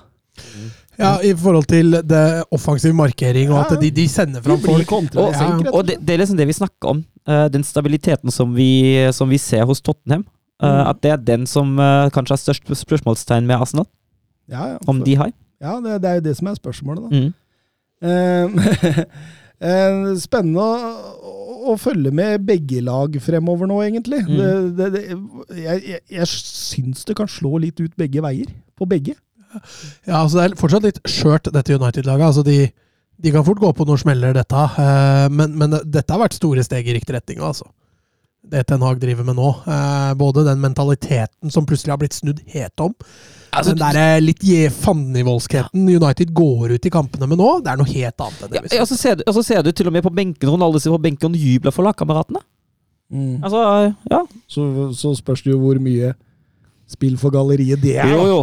Ja, 0.97 1.11
I 1.21 1.33
forhold 1.37 1.67
til 1.69 1.91
det 2.09 2.21
offensiv 2.51 2.93
markering, 2.97 3.51
og 3.53 3.59
at 3.71 3.79
de, 3.81 3.91
de 3.93 4.07
sender 4.09 4.41
fram 4.41 4.59
folk. 4.63 4.87
kontra 4.89 5.21
Og, 5.27 5.33
ja. 5.35 5.71
og 5.71 5.83
det, 5.87 5.99
det 6.01 6.15
er 6.15 6.17
liksom 6.23 6.37
det 6.39 6.47
vi 6.49 6.55
snakker 6.57 6.89
om. 6.89 7.03
eh, 7.27 7.47
den 7.53 7.63
stabiliteten 7.63 8.31
som 8.33 8.55
vi, 8.55 8.69
som 9.13 9.29
vi 9.29 9.37
ser 9.37 9.63
hos 9.69 9.81
Tottenham. 9.81 10.25
eh, 10.63 10.67
Mm. 10.67 10.87
At 10.89 11.01
det 11.03 11.11
er 11.11 11.17
den 11.21 11.45
som 11.45 11.77
eh, 11.79 12.09
kanskje 12.09 12.33
har 12.33 12.37
størst 12.41 12.71
spørsmålstegn 12.81 13.45
med 13.45 13.61
Arsenal. 13.61 13.85
Ja, 14.49 14.71
ja. 14.73 14.77
Om 14.87 15.03
de 15.05 15.15
har. 15.15 15.31
ja 15.61 15.75
det, 15.83 16.01
det 16.01 16.09
er 16.09 16.15
jo 16.15 16.21
det 16.29 16.37
som 16.37 16.47
er 16.47 16.55
spørsmålet, 16.57 17.03
da. 17.03 17.09
Mm. 17.17 17.33
Spennende 20.21 20.61
å, 20.61 21.71
å 21.71 21.75
følge 21.81 22.11
med 22.13 22.43
begge 22.47 22.81
lag 22.85 23.15
fremover 23.21 23.69
nå, 23.69 23.79
egentlig. 23.85 24.21
Mm. 24.27 24.37
Det, 24.37 24.49
det, 24.77 24.89
det, 24.93 25.61
jeg, 25.61 25.81
jeg, 25.93 26.01
jeg 26.19 26.27
syns 26.31 27.05
det 27.07 27.15
kan 27.17 27.29
slå 27.31 27.57
litt 27.63 27.79
ut 27.81 27.95
begge 27.97 28.21
veier. 28.25 28.49
På 28.77 28.85
begge. 28.89 29.15
Ja, 30.07 30.21
altså 30.23 30.37
Det 30.41 30.45
er 30.51 30.55
fortsatt 30.59 30.83
litt 30.87 31.01
skjørt, 31.07 31.49
dette 31.53 31.75
United-laget. 31.77 32.25
altså 32.27 32.43
de, 32.45 32.71
de 33.23 33.31
kan 33.31 33.45
fort 33.47 33.59
gå 33.63 33.71
på 33.73 33.85
noen 33.87 33.97
smeller, 34.01 34.33
dette. 34.37 34.55
eh, 34.83 35.27
Men, 35.29 35.55
men 35.57 35.77
dette 35.85 36.11
har 36.13 36.19
vært 36.25 36.35
store 36.37 36.63
steg 36.63 36.87
i 36.87 36.93
riktig 36.99 37.15
retning. 37.15 37.39
altså. 37.41 37.65
Det 38.47 38.61
Ten 38.69 38.79
Hag 38.85 38.99
driver 39.01 39.25
med 39.27 39.35
nå. 39.35 39.47
Eh, 39.67 40.13
Både 40.15 40.43
den 40.45 40.61
mentaliteten 40.63 41.51
som 41.51 41.65
plutselig 41.67 41.91
har 41.91 41.97
blitt 41.99 42.13
snudd 42.15 42.39
helt 42.53 42.79
om. 42.79 42.93
Altså, 43.51 43.73
den 43.73 43.81
der 43.81 43.97
eh, 44.17 44.21
litt 44.21 44.43
fandenivoldskheten 44.75 45.87
United 45.89 46.31
går 46.35 46.75
ut 46.77 46.85
i 46.85 46.91
kampene 46.93 47.27
med 47.27 47.39
nå, 47.41 47.47
det 47.65 47.71
er 47.73 47.79
noe 47.79 47.89
helt 47.89 48.21
annet 48.23 48.43
enn 48.45 48.51
det 48.53 48.75
ja, 48.75 48.83
og 48.83 48.87
så 48.91 48.97
ser, 48.99 49.15
du- 49.17 49.23
og 49.27 49.33
så 49.39 49.43
ser 49.43 49.63
du 49.65 49.71
til 49.71 49.87
og 49.89 49.93
med 49.95 50.03
på 50.05 50.11
benken 50.13 50.49
Ronaldo 50.51 50.79
sitter 50.79 50.95
på 50.97 51.03
benken 51.07 51.33
og 51.33 51.41
jubler 51.41 51.73
for 51.75 51.87
lagkameratene. 51.87 52.43
Mm. 53.11 53.37
Altså, 53.43 53.63
ja. 54.11 54.21
Så, 54.51 54.67
så 54.99 55.13
spørs 55.17 55.41
det 55.45 55.53
jo 55.53 55.59
hvor 55.63 55.79
mye 55.81 56.13
spill 56.87 57.17
for 57.19 57.31
galleriet 57.33 57.81
det 57.83 57.97
er. 57.99 58.11
Jo, 58.13 58.25
jo. 58.27 58.39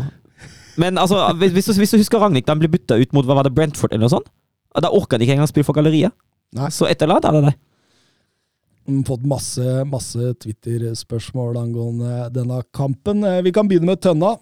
Men 0.80 0.98
altså, 0.98 1.20
hvis, 1.38 1.52
hvis, 1.54 1.68
du, 1.70 1.78
hvis 1.82 1.94
du 1.94 2.00
husker 2.00 2.22
Ragnhild 2.22 2.46
da 2.46 2.54
han 2.54 2.62
ble 2.62 2.70
bytta 2.72 2.98
ut 2.98 3.12
mot 3.14 3.26
hva 3.26 3.38
var 3.38 3.46
det, 3.46 3.54
Brentford 3.54 3.92
eller 3.94 4.06
noe 4.06 4.14
sånt, 4.16 4.30
da 4.74 4.90
orka 4.90 5.18
de 5.18 5.26
ikke 5.26 5.36
engang 5.36 5.50
spille 5.50 5.66
for 5.66 5.76
galleriet. 5.76 6.14
Nei. 6.54 6.70
Så 6.74 6.88
etterlat 6.90 7.26
eller 7.28 7.44
er 7.44 7.46
det 7.46 7.54
det. 7.54 9.04
Fått 9.08 9.22
masse, 9.24 9.64
masse 9.88 10.34
Twitter-spørsmål 10.42 11.56
angående 11.56 12.26
denne 12.34 12.58
kampen. 12.74 13.22
Eh, 13.24 13.40
Vi 13.46 13.52
kan 13.54 13.68
begynne 13.70 13.88
med 13.88 14.02
Tønna. 14.02 14.34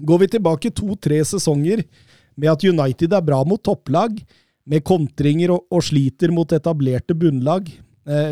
Går 0.00 0.22
vi 0.22 0.30
tilbake 0.32 0.72
to-tre 0.74 1.20
sesonger 1.26 1.84
med 2.40 2.50
at 2.50 2.64
United 2.64 3.12
er 3.12 3.26
bra 3.26 3.42
mot 3.46 3.62
topplag, 3.62 4.16
med 4.66 4.82
kontringer 4.82 5.52
og, 5.54 5.66
og 5.70 5.84
sliter 5.84 6.32
mot 6.32 6.50
etablerte 6.56 7.14
bunnlag, 7.14 7.68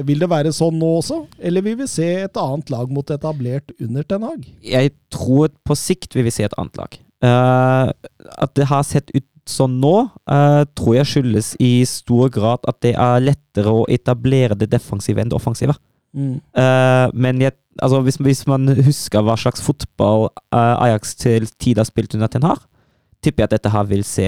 vil 0.07 0.21
det 0.21 0.29
være 0.29 0.51
sånn 0.53 0.77
nå 0.77 0.89
også, 0.99 1.23
eller 1.41 1.65
vil 1.65 1.79
vi 1.81 1.87
se 1.89 2.09
et 2.27 2.37
annet 2.37 2.69
lag 2.73 2.91
mot 2.93 3.09
etablert 3.15 3.73
under 3.81 4.05
Ten 4.05 4.27
Hag? 4.27 4.43
Jeg 4.61 4.93
tror 5.15 5.49
på 5.65 5.77
sikt 5.79 6.13
vil 6.17 6.27
vi 6.27 6.35
se 6.35 6.45
et 6.45 6.57
annet 6.61 6.77
lag. 6.77 6.99
Uh, 7.23 7.89
at 8.37 8.53
det 8.59 8.67
har 8.69 8.85
sett 8.85 9.09
ut 9.15 9.25
sånn 9.49 9.79
nå, 9.81 9.95
uh, 10.29 10.63
tror 10.77 10.99
jeg 10.99 11.09
skyldes 11.09 11.55
i 11.63 11.71
stor 11.89 12.29
grad 12.35 12.69
at 12.69 12.83
det 12.85 12.93
er 13.01 13.25
lettere 13.25 13.73
å 13.73 13.87
etablere 13.89 14.59
det 14.59 14.69
defensive 14.75 15.25
enn 15.25 15.33
det 15.33 15.39
offensive. 15.41 15.79
Eh, 16.13 17.09
men 17.15 17.41
jeg, 17.41 17.55
altså 17.81 18.03
hvis, 18.05 18.19
hvis 18.21 18.45
man 18.51 18.69
husker 18.85 19.25
hva 19.25 19.37
slags 19.41 19.63
fotball 19.65 20.29
eh, 20.53 20.85
Ajax 20.85 21.15
til 21.17 21.49
tider 21.57 21.83
har 21.83 21.89
spilt 21.89 22.15
under 22.17 22.29
Ten 22.29 22.45
Hag, 22.45 22.61
tipper 23.25 23.45
jeg 23.45 23.51
at 23.51 23.57
dette 23.57 23.73
her 23.73 23.89
vil 23.89 24.05
se 24.05 24.27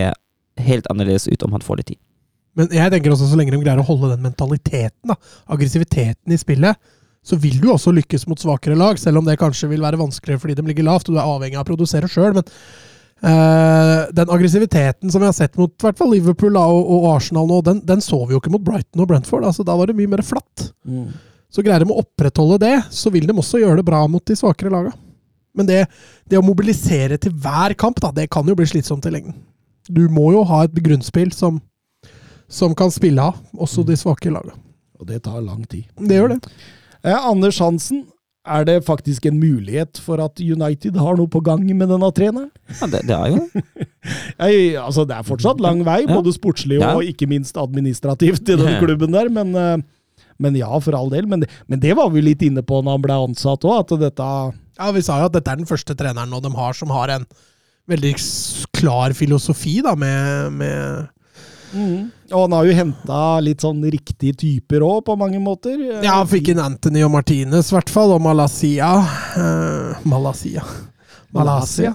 helt 0.65 0.89
annerledes 0.91 1.29
ut 1.29 1.45
om 1.45 1.53
han 1.57 1.65
får 1.65 1.81
litt 1.81 1.93
tid. 1.93 2.01
Men 2.59 2.71
jeg 2.75 2.93
tenker 2.93 3.15
også 3.15 3.29
så 3.31 3.39
lenge 3.39 3.55
de 3.55 3.63
greier 3.63 3.81
å 3.83 3.87
holde 3.87 4.13
den 4.13 4.23
mentaliteten, 4.25 5.11
da, 5.11 5.17
aggressiviteten 5.51 6.35
i 6.35 6.39
spillet, 6.39 6.79
så 7.25 7.39
vil 7.41 7.57
du 7.63 7.71
også 7.73 7.93
lykkes 7.97 8.27
mot 8.29 8.41
svakere 8.41 8.77
lag, 8.77 8.99
selv 9.01 9.23
om 9.23 9.27
det 9.27 9.39
kanskje 9.41 9.71
vil 9.71 9.85
være 9.85 9.99
vanskeligere 10.01 10.43
fordi 10.43 10.59
de 10.59 10.67
ligger 10.69 10.87
lavt 10.87 11.09
og 11.09 11.17
du 11.17 11.21
er 11.21 11.25
avhengig 11.25 11.57
av 11.57 11.65
å 11.65 11.71
produsere 11.71 12.11
sjøl. 12.11 12.35
Men 12.37 12.45
eh, 13.25 14.11
den 14.21 14.33
aggressiviteten 14.35 15.13
som 15.13 15.25
vi 15.25 15.31
har 15.31 15.37
sett 15.37 15.57
mot 15.57 15.73
i 15.73 15.87
hvert 15.87 16.01
fall 16.01 16.13
Liverpool 16.13 16.59
og, 16.61 16.91
og 16.99 17.07
Arsenal 17.15 17.49
nå, 17.49 17.63
den, 17.65 17.81
den 17.89 18.05
så 18.05 18.21
vi 18.27 18.37
jo 18.37 18.43
ikke 18.43 18.53
mot 18.53 18.67
Brighton 18.67 19.07
og 19.07 19.09
Brentford. 19.09 19.49
altså 19.49 19.65
Da 19.65 19.79
var 19.79 19.89
det 19.89 19.97
mye 19.97 20.13
mer 20.13 20.25
flatt. 20.27 20.69
Så 21.55 21.65
greier 21.65 21.81
de 21.81 21.95
å 21.95 22.03
opprettholde 22.03 22.61
det, 22.67 22.75
så 22.93 23.13
vil 23.15 23.29
de 23.31 23.37
også 23.39 23.63
gjøre 23.63 23.81
det 23.81 23.89
bra 23.89 24.03
mot 24.11 24.25
de 24.27 24.37
svakere 24.37 24.73
laga. 24.75 24.93
Men 25.55 25.69
det, 25.69 25.85
det 26.29 26.39
å 26.41 26.45
mobilisere 26.45 27.17
til 27.23 27.33
hver 27.41 27.77
kamp, 27.79 28.01
da, 28.03 28.11
det 28.13 28.27
kan 28.35 28.47
jo 28.49 28.57
bli 28.59 28.67
slitsomt 28.67 29.07
i 29.07 29.13
lengden. 29.15 29.37
Du 29.87 30.03
må 30.11 30.33
jo 30.35 30.43
ha 30.49 30.65
et 30.65 30.75
grunnspill 30.75 31.31
som, 31.33 31.61
som 32.49 32.75
kan 32.75 32.91
spille 32.95 33.23
av, 33.23 33.39
også 33.57 33.85
de 33.87 33.97
svake 33.99 34.31
lagene. 34.33 34.57
Og 35.01 35.07
det 35.09 35.23
tar 35.25 35.41
lang 35.43 35.65
tid. 35.69 35.85
Det 35.99 36.19
gjør 36.21 36.35
det. 36.37 36.51
Eh, 37.05 37.17
Anders 37.17 37.59
Hansen, 37.61 38.05
er 38.45 38.65
det 38.69 38.85
faktisk 38.85 39.25
en 39.27 39.39
mulighet 39.41 39.97
for 40.05 40.21
at 40.21 40.37
United 40.41 40.97
har 41.01 41.17
noe 41.17 41.31
på 41.33 41.41
gang 41.45 41.63
med 41.65 41.89
denne 41.89 42.11
treneren? 42.13 42.51
Ja, 42.81 42.87
det, 42.93 43.01
det 43.09 43.17
er 43.17 43.31
jo 43.33 43.39
det. 43.41 43.87
Jeg, 44.45 44.77
altså, 44.77 45.07
det 45.09 45.17
er 45.17 45.25
fortsatt 45.25 45.63
lang 45.65 45.81
vei, 45.87 46.03
Ja. 46.05 46.13
både 46.19 46.35
sportslig 46.37 46.77
og 46.83 47.03
Ja. 47.03 47.11
ikke 47.15 47.29
minst 47.31 47.57
administrativt, 47.57 48.45
i 48.53 48.57
den 48.61 48.77
klubben 48.83 49.13
der. 49.17 49.31
Men, 49.33 49.55
eh, 49.57 49.79
men 50.39 50.57
ja, 50.61 50.69
for 50.85 50.93
all 50.99 51.09
del. 51.11 51.27
Men 51.31 51.41
det, 51.41 51.49
men 51.69 51.81
det 51.81 51.97
var 51.97 52.11
vi 52.13 52.21
litt 52.21 52.43
inne 52.45 52.61
på 52.67 52.83
når 52.85 52.99
han 52.99 53.03
ble 53.07 53.19
ansatt 53.31 53.65
òg, 53.65 53.81
at 53.81 53.99
dette 54.01 54.29
Ja, 54.75 54.91
Vi 54.93 55.01
sa 55.07 55.21
jo 55.21 55.27
at 55.31 55.33
dette 55.33 55.51
er 55.53 55.57
den 55.61 55.69
første 55.71 55.95
treneren 55.97 56.29
nå 56.35 56.41
de 56.43 56.51
har 56.51 56.73
som 56.75 56.91
har 56.91 57.09
en 57.15 57.25
veldig 57.89 58.15
klar 58.75 59.13
filosofi 59.15 59.81
da, 59.85 59.95
med, 59.95 60.53
med 60.53 61.09
Og 62.33 62.47
han 62.47 62.55
har 62.57 62.69
jo 62.69 62.77
henta 62.79 63.21
litt 63.45 63.65
sånn 63.65 63.83
riktige 63.91 64.37
typer 64.41 64.85
òg, 64.87 65.03
på 65.09 65.17
mange 65.21 65.41
måter. 65.43 65.77
Ja, 66.05 66.21
han 66.21 66.31
fikk 66.31 66.53
inn 66.53 66.63
Anthony 66.63 67.05
og 67.07 67.13
Martinez, 67.15 67.71
i 67.73 67.77
hvert 67.77 67.93
fall, 67.93 68.15
og 68.17 68.23
Malasia. 68.25 68.95
Eh, 69.41 70.07
Malasia. 70.09 70.65
Malasia. 71.35 71.95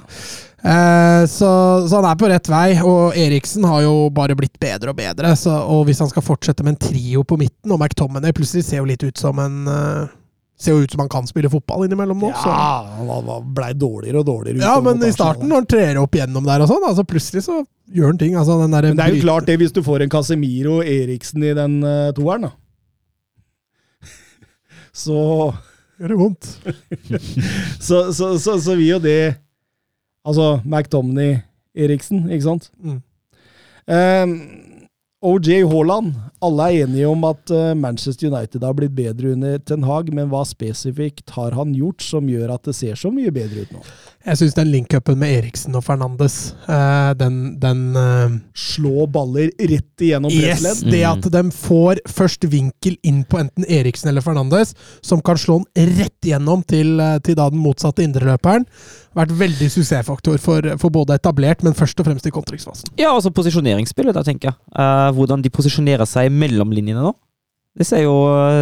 Eh, 0.60 1.26
så, 1.32 1.50
så 1.88 1.96
han 1.96 2.08
er 2.10 2.20
på 2.20 2.28
rett 2.30 2.50
vei, 2.52 2.68
og 2.84 3.16
Eriksen 3.18 3.64
har 3.70 3.86
jo 3.86 4.10
bare 4.14 4.36
blitt 4.38 4.60
bedre 4.60 4.92
og 4.92 5.00
bedre. 5.00 5.34
Så, 5.40 5.54
og 5.56 5.86
hvis 5.88 6.02
han 6.04 6.12
skal 6.12 6.26
fortsette 6.26 6.66
med 6.66 6.76
en 6.76 6.84
trio 6.90 7.24
på 7.28 7.40
midten, 7.40 7.72
og 7.72 7.80
McTominay 7.80 8.36
plutselig 8.36 8.68
ser 8.68 8.84
jo 8.84 8.90
litt 8.90 9.06
ut 9.06 9.20
som 9.20 9.40
en 9.44 9.62
eh, 9.72 10.16
Ser 10.60 10.76
jo 10.76 10.84
ut 10.84 10.92
som 10.92 11.00
han 11.00 11.10
kan 11.12 11.28
spille 11.28 11.50
fotball 11.52 11.86
innimellom 11.86 12.20
nå. 12.20 12.30
Så. 12.36 12.52
Ja, 12.52 12.84
han 12.98 13.08
var- 13.08 13.46
blei 13.56 13.72
dårligere 13.74 14.20
og 14.20 14.26
dårligere. 14.28 14.60
Ja, 14.60 14.80
men 14.84 15.00
i 15.08 15.12
starten, 15.16 15.48
når 15.48 15.62
han 15.62 15.70
trer 15.72 16.00
opp 16.02 16.12
gjennom 16.20 16.44
der 16.44 16.66
og 16.66 16.68
sånn, 16.68 16.84
altså 16.90 17.06
plutselig 17.08 17.46
så 17.46 17.62
gjør 17.96 18.12
han 18.12 18.20
ting. 18.20 18.36
Altså 18.36 18.60
den 18.62 18.76
der 18.76 18.90
Men 18.90 18.98
det 18.98 19.06
er 19.06 19.16
jo 19.16 19.24
klart 19.24 19.46
det, 19.48 19.58
hvis 19.62 19.72
du 19.72 19.82
får 19.86 20.04
en 20.04 20.10
Casemiro 20.12 20.82
Eriksen 20.84 21.44
i 21.48 21.54
den 21.56 21.80
uh, 21.84 22.12
toeren, 22.12 22.50
da. 22.50 22.52
Så 24.92 25.54
Gjør 26.00 26.14
det 26.14 26.18
vondt. 26.20 26.48
Så, 27.88 28.14
så, 28.14 28.40
så, 28.40 28.56
så 28.64 28.76
vil 28.76 28.88
jo 28.88 29.00
det 29.04 29.36
Altså 30.28 30.62
McDomney 30.64 31.40
Eriksen, 31.76 32.26
ikke 32.32 32.44
sant? 32.44 32.70
Mm. 32.84 33.02
Um, 33.90 34.32
OJ 35.22 35.64
Haaland. 35.68 36.14
Alle 36.40 36.64
er 36.72 36.86
enige 36.86 37.08
om 37.12 37.24
at 37.28 37.52
eh, 37.52 37.74
Manchester 37.76 38.30
United 38.32 38.64
har 38.64 38.76
blitt 38.78 38.94
bedre 38.96 39.34
under 39.34 39.58
Ten 39.60 39.84
Hag, 39.84 40.14
men 40.16 40.30
hva 40.32 40.46
spesifikt 40.48 41.34
har 41.36 41.52
han 41.60 41.74
gjort 41.76 42.00
som 42.06 42.30
gjør 42.32 42.54
at 42.56 42.70
det 42.70 42.76
ser 42.78 42.96
så 42.96 43.12
mye 43.12 43.34
bedre 43.36 43.66
ut 43.66 43.74
nå? 43.76 43.82
Jeg 44.30 44.40
syns 44.40 44.56
den 44.56 44.72
link-upen 44.72 45.20
med 45.20 45.32
Eriksen 45.42 45.76
og 45.80 45.84
Fernandes, 45.84 46.54
eh, 46.72 47.12
den, 47.20 47.38
den 47.60 47.82
eh, 48.00 48.38
Slå 48.56 49.10
baller 49.12 49.52
rett 49.60 50.06
igjennom 50.06 50.32
Yes, 50.32 50.62
pressledd. 50.64 50.94
det 50.96 51.04
at 51.10 51.28
de 51.36 51.44
får 51.56 52.00
først 52.08 52.48
vinkel 52.52 52.96
inn 53.08 53.26
på 53.28 53.42
enten 53.44 53.68
Eriksen 53.68 54.12
eller 54.14 54.24
Fernandes, 54.24 54.72
som 55.04 55.20
kan 55.24 55.40
slå 55.40 55.60
den 55.76 55.92
rett 56.00 56.30
igjennom 56.32 56.64
til, 56.64 56.96
til 57.28 57.36
da 57.40 57.50
den 57.52 57.60
motsatte 57.64 58.04
indreløperen, 58.08 58.64
vært 59.18 59.32
veldig 59.36 59.68
suksessfaktor 59.74 60.40
for, 60.40 60.64
for 60.80 60.94
både 60.94 61.16
etablert, 61.20 61.64
men 61.66 61.76
først 61.76 62.00
og 62.00 62.08
fremst 62.08 62.28
i 62.30 62.32
kontringsfasen. 62.32 62.92
Ja, 63.00 63.10
altså 63.16 63.32
posisjoneringsspillet, 63.36 64.16
da, 64.16 64.24
tenker 64.24 64.52
jeg. 64.52 64.60
Eh, 64.80 65.09
hvordan 65.16 65.44
de 65.44 65.52
posisjonerer 65.54 66.08
seg 66.10 66.32
mellom 66.34 66.74
linjene 66.76 67.04
nå. 67.06 67.14
Det 67.80 67.86
ser 67.88 68.04
jo, 68.04 68.16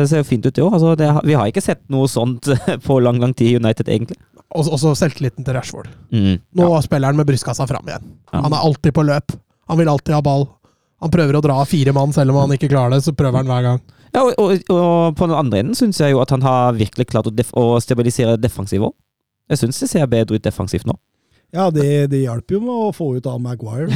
ser 0.06 0.22
jo 0.22 0.28
fint 0.28 0.46
ut, 0.46 0.58
jo. 0.60 0.68
Altså, 0.70 0.94
det 1.00 1.08
vi 1.26 1.38
har 1.38 1.50
ikke 1.50 1.64
sett 1.64 1.82
noe 1.94 2.10
sånt 2.12 2.50
på 2.88 3.00
lang, 3.02 3.22
lang 3.24 3.34
tid 3.38 3.54
i 3.54 3.62
United, 3.62 3.90
egentlig. 3.90 4.20
Også, 4.48 4.72
også 4.76 4.94
selvtilliten 4.96 5.48
til 5.48 5.58
Rashford. 5.58 5.90
Mm. 6.14 6.38
Nå 6.60 6.68
spiller 6.86 7.12
han 7.12 7.20
med 7.20 7.28
brystkassa 7.28 7.68
fram 7.68 7.88
igjen. 7.90 8.06
Ja. 8.32 8.44
Han 8.46 8.54
er 8.54 8.64
alltid 8.64 8.96
på 8.96 9.06
løp. 9.08 9.36
Han 9.68 9.80
vil 9.80 9.92
alltid 9.92 10.16
ha 10.16 10.22
ball. 10.24 10.48
Han 11.04 11.14
prøver 11.14 11.38
å 11.38 11.44
dra 11.44 11.58
fire 11.70 11.94
mann, 11.94 12.14
selv 12.16 12.34
om 12.34 12.42
han 12.42 12.56
ikke 12.56 12.70
klarer 12.72 12.96
det, 12.96 13.04
så 13.06 13.14
prøver 13.14 13.42
han 13.42 13.50
hver 13.50 13.66
gang. 13.66 13.82
Ja, 14.16 14.24
og, 14.24 14.38
og, 14.40 14.72
og 14.72 15.18
på 15.20 15.28
den 15.28 15.38
andre 15.38 15.62
enden 15.62 15.78
syns 15.78 16.00
jeg 16.02 16.16
jo 16.16 16.22
at 16.24 16.32
han 16.34 16.46
har 16.46 16.78
virkelig 16.78 17.10
klart 17.12 17.28
å, 17.30 17.34
def 17.34 17.52
å 17.58 17.76
stabilisere 17.84 18.38
defensivet 18.42 18.90
òg. 18.90 18.96
Jeg 19.52 19.62
syns 19.62 19.82
det 19.84 19.90
ser 19.92 20.10
bedre 20.12 20.40
ut 20.40 20.44
defensivt 20.44 20.88
nå. 20.88 20.96
Ja, 21.56 21.70
det, 21.72 22.10
det 22.12 22.26
hjalp 22.26 22.52
jo 22.52 22.58
med 22.60 22.76
å 22.76 22.90
få 22.92 23.06
ut 23.16 23.28
av 23.32 23.38
Maguire. 23.40 23.88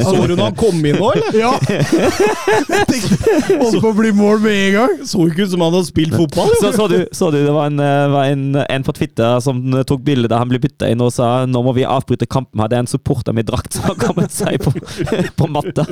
Så 0.00 0.24
du 0.24 0.32
når 0.32 0.40
han 0.40 0.54
kom 0.56 0.78
inn 0.80 0.96
nå, 0.96 1.10
eller? 1.12 1.36
Ja! 1.36 1.50
Holdt 3.60 3.82
på 3.82 3.90
å 3.90 3.98
bli 3.98 4.08
mål 4.16 4.40
med 4.40 4.56
en 4.56 4.72
gang. 4.72 4.94
Så 5.04 5.26
ikke 5.28 5.44
ut 5.44 5.52
som 5.52 5.60
han 5.60 5.68
hadde 5.74 5.90
spilt 5.90 6.16
fotball. 6.16 6.48
Så, 6.62 6.70
så, 6.78 6.86
du, 6.88 7.02
så 7.12 7.28
du 7.28 7.42
det 7.42 7.52
var, 7.52 7.68
en, 7.68 7.76
eh, 7.76 8.08
var 8.14 8.30
en, 8.32 8.56
en 8.64 8.86
på 8.86 8.94
Twitter 8.96 9.36
som 9.44 9.60
tok 9.84 10.00
bilde 10.06 10.30
da 10.32 10.38
han 10.40 10.48
ble 10.48 10.62
bytta 10.64 10.88
inn 10.88 11.04
og 11.04 11.12
sa 11.12 11.44
nå 11.44 11.60
må 11.66 11.76
vi 11.76 11.84
avbryte 11.84 12.24
kampen. 12.24 12.56
Hadde 12.64 12.80
en 12.80 12.88
supporter 12.88 13.36
med 13.36 13.44
drakt 13.50 13.76
som 13.76 13.84
har 13.90 13.98
kommet 14.00 14.32
seg 14.32 14.64
på, 14.64 14.72
på 15.42 15.50
matta. 15.52 15.84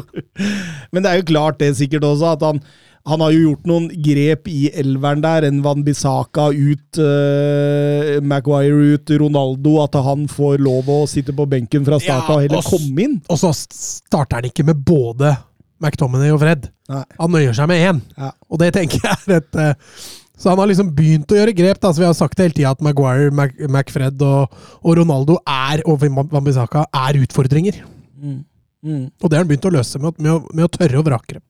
Men 0.96 1.04
det 1.04 1.12
er 1.12 1.20
jo 1.20 1.28
klart 1.34 1.60
det 1.60 1.74
sikkert 1.76 2.08
også, 2.08 2.32
at 2.38 2.48
han, 2.48 2.64
han 3.08 3.22
har 3.24 3.32
jo 3.34 3.40
gjort 3.48 3.64
noen 3.66 3.88
grep 4.04 4.46
i 4.50 4.68
elveren 4.78 5.22
der. 5.24 5.46
En 5.48 5.58
Van 5.64 5.82
Bissaka 5.82 6.48
ut, 6.54 7.00
uh, 7.02 8.20
Maguire 8.22 8.92
ut, 8.94 9.14
Ronaldo. 9.24 9.76
At 9.82 9.98
han 10.06 10.28
får 10.30 10.60
lov 10.62 10.90
å 10.92 11.00
sitte 11.10 11.34
på 11.34 11.46
benken 11.50 11.86
fra 11.86 11.98
start 12.02 12.28
Ja, 12.30 12.36
og 12.36 12.44
heller 12.44 12.66
komme 12.66 13.06
inn. 13.06 13.16
Og 13.26 13.40
så 13.42 13.50
starter 13.56 14.38
han 14.38 14.50
ikke 14.52 14.66
med 14.68 14.84
både 14.86 15.34
McTominay 15.82 16.30
og 16.30 16.42
Fred. 16.44 16.68
Nei. 16.92 17.02
Han 17.18 17.34
nøyer 17.34 17.56
seg 17.58 17.70
med 17.72 17.82
én. 17.88 18.02
Ja. 18.14 18.30
Og 18.46 18.62
det 18.62 18.70
tenker 18.76 19.02
jeg 19.02 19.18
er 19.26 19.40
et 19.40 19.58
uh, 19.58 19.96
Så 20.38 20.52
han 20.52 20.62
har 20.62 20.70
liksom 20.70 20.94
begynt 20.94 21.34
å 21.34 21.40
gjøre 21.40 21.56
grep. 21.58 21.82
Da. 21.82 21.90
Så 21.90 22.04
vi 22.04 22.06
har 22.06 22.14
sagt 22.18 22.38
det 22.38 22.46
hele 22.46 22.58
tida 22.60 22.76
at 22.76 22.86
Maguire, 22.86 23.34
Mac, 23.34 23.56
McFred 23.66 24.22
og, 24.28 24.62
og 24.78 25.00
Ronaldo 25.00 25.40
er, 25.42 25.82
og 25.90 26.06
Van 26.06 26.46
Bissaka 26.46 26.86
er 27.02 27.18
utfordringer. 27.24 27.82
Mm. 28.14 28.44
Mm. 28.82 29.04
Og 29.10 29.26
det 29.26 29.36
har 29.36 29.42
han 29.42 29.50
begynt 29.50 29.66
å 29.66 29.74
løse 29.74 29.98
med, 30.02 30.14
med, 30.22 30.36
å, 30.36 30.54
med 30.54 30.66
å 30.66 30.70
tørre 30.70 31.02
å 31.02 31.06
vrake 31.06 31.40
dem. 31.40 31.44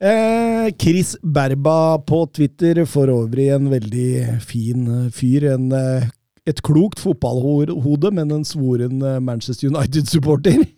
Eh, 0.00 0.74
Chris 0.78 1.16
Berba 1.22 1.98
på 1.98 2.26
Twitter, 2.26 2.84
for 2.86 3.10
øvrig 3.10 3.48
en 3.50 3.66
veldig 3.70 4.38
fin 4.46 4.86
eh, 4.86 5.10
fyr. 5.10 5.48
En, 5.56 5.72
eh, 5.74 6.06
et 6.46 6.62
klokt 6.62 7.02
fotballhode, 7.02 8.12
men 8.14 8.30
en 8.30 8.44
svoren 8.46 9.02
eh, 9.02 9.20
Manchester 9.20 9.68
United-supporter. 9.68 10.64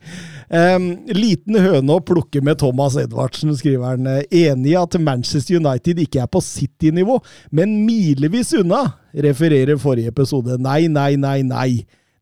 Eh, 0.51 0.81
liten 1.15 1.55
høne 1.63 1.95
å 1.95 2.03
plukke 2.03 2.41
med 2.43 2.59
Thomas 2.59 2.97
Edvardsen, 2.99 3.53
skriver 3.55 3.93
han. 3.93 4.09
Enig 4.35 4.73
i 4.73 4.75
at 4.81 4.97
Manchester 4.99 5.61
United 5.61 6.01
ikke 6.03 6.25
er 6.25 6.27
på 6.27 6.43
City-nivå, 6.43 7.21
men 7.55 7.77
milevis 7.87 8.51
unna, 8.59 8.83
refererer 9.15 9.79
forrige 9.79 10.11
episode. 10.11 10.59
Nei, 10.59 10.89
nei, 10.91 11.13
nei, 11.23 11.39
nei. 11.47 11.69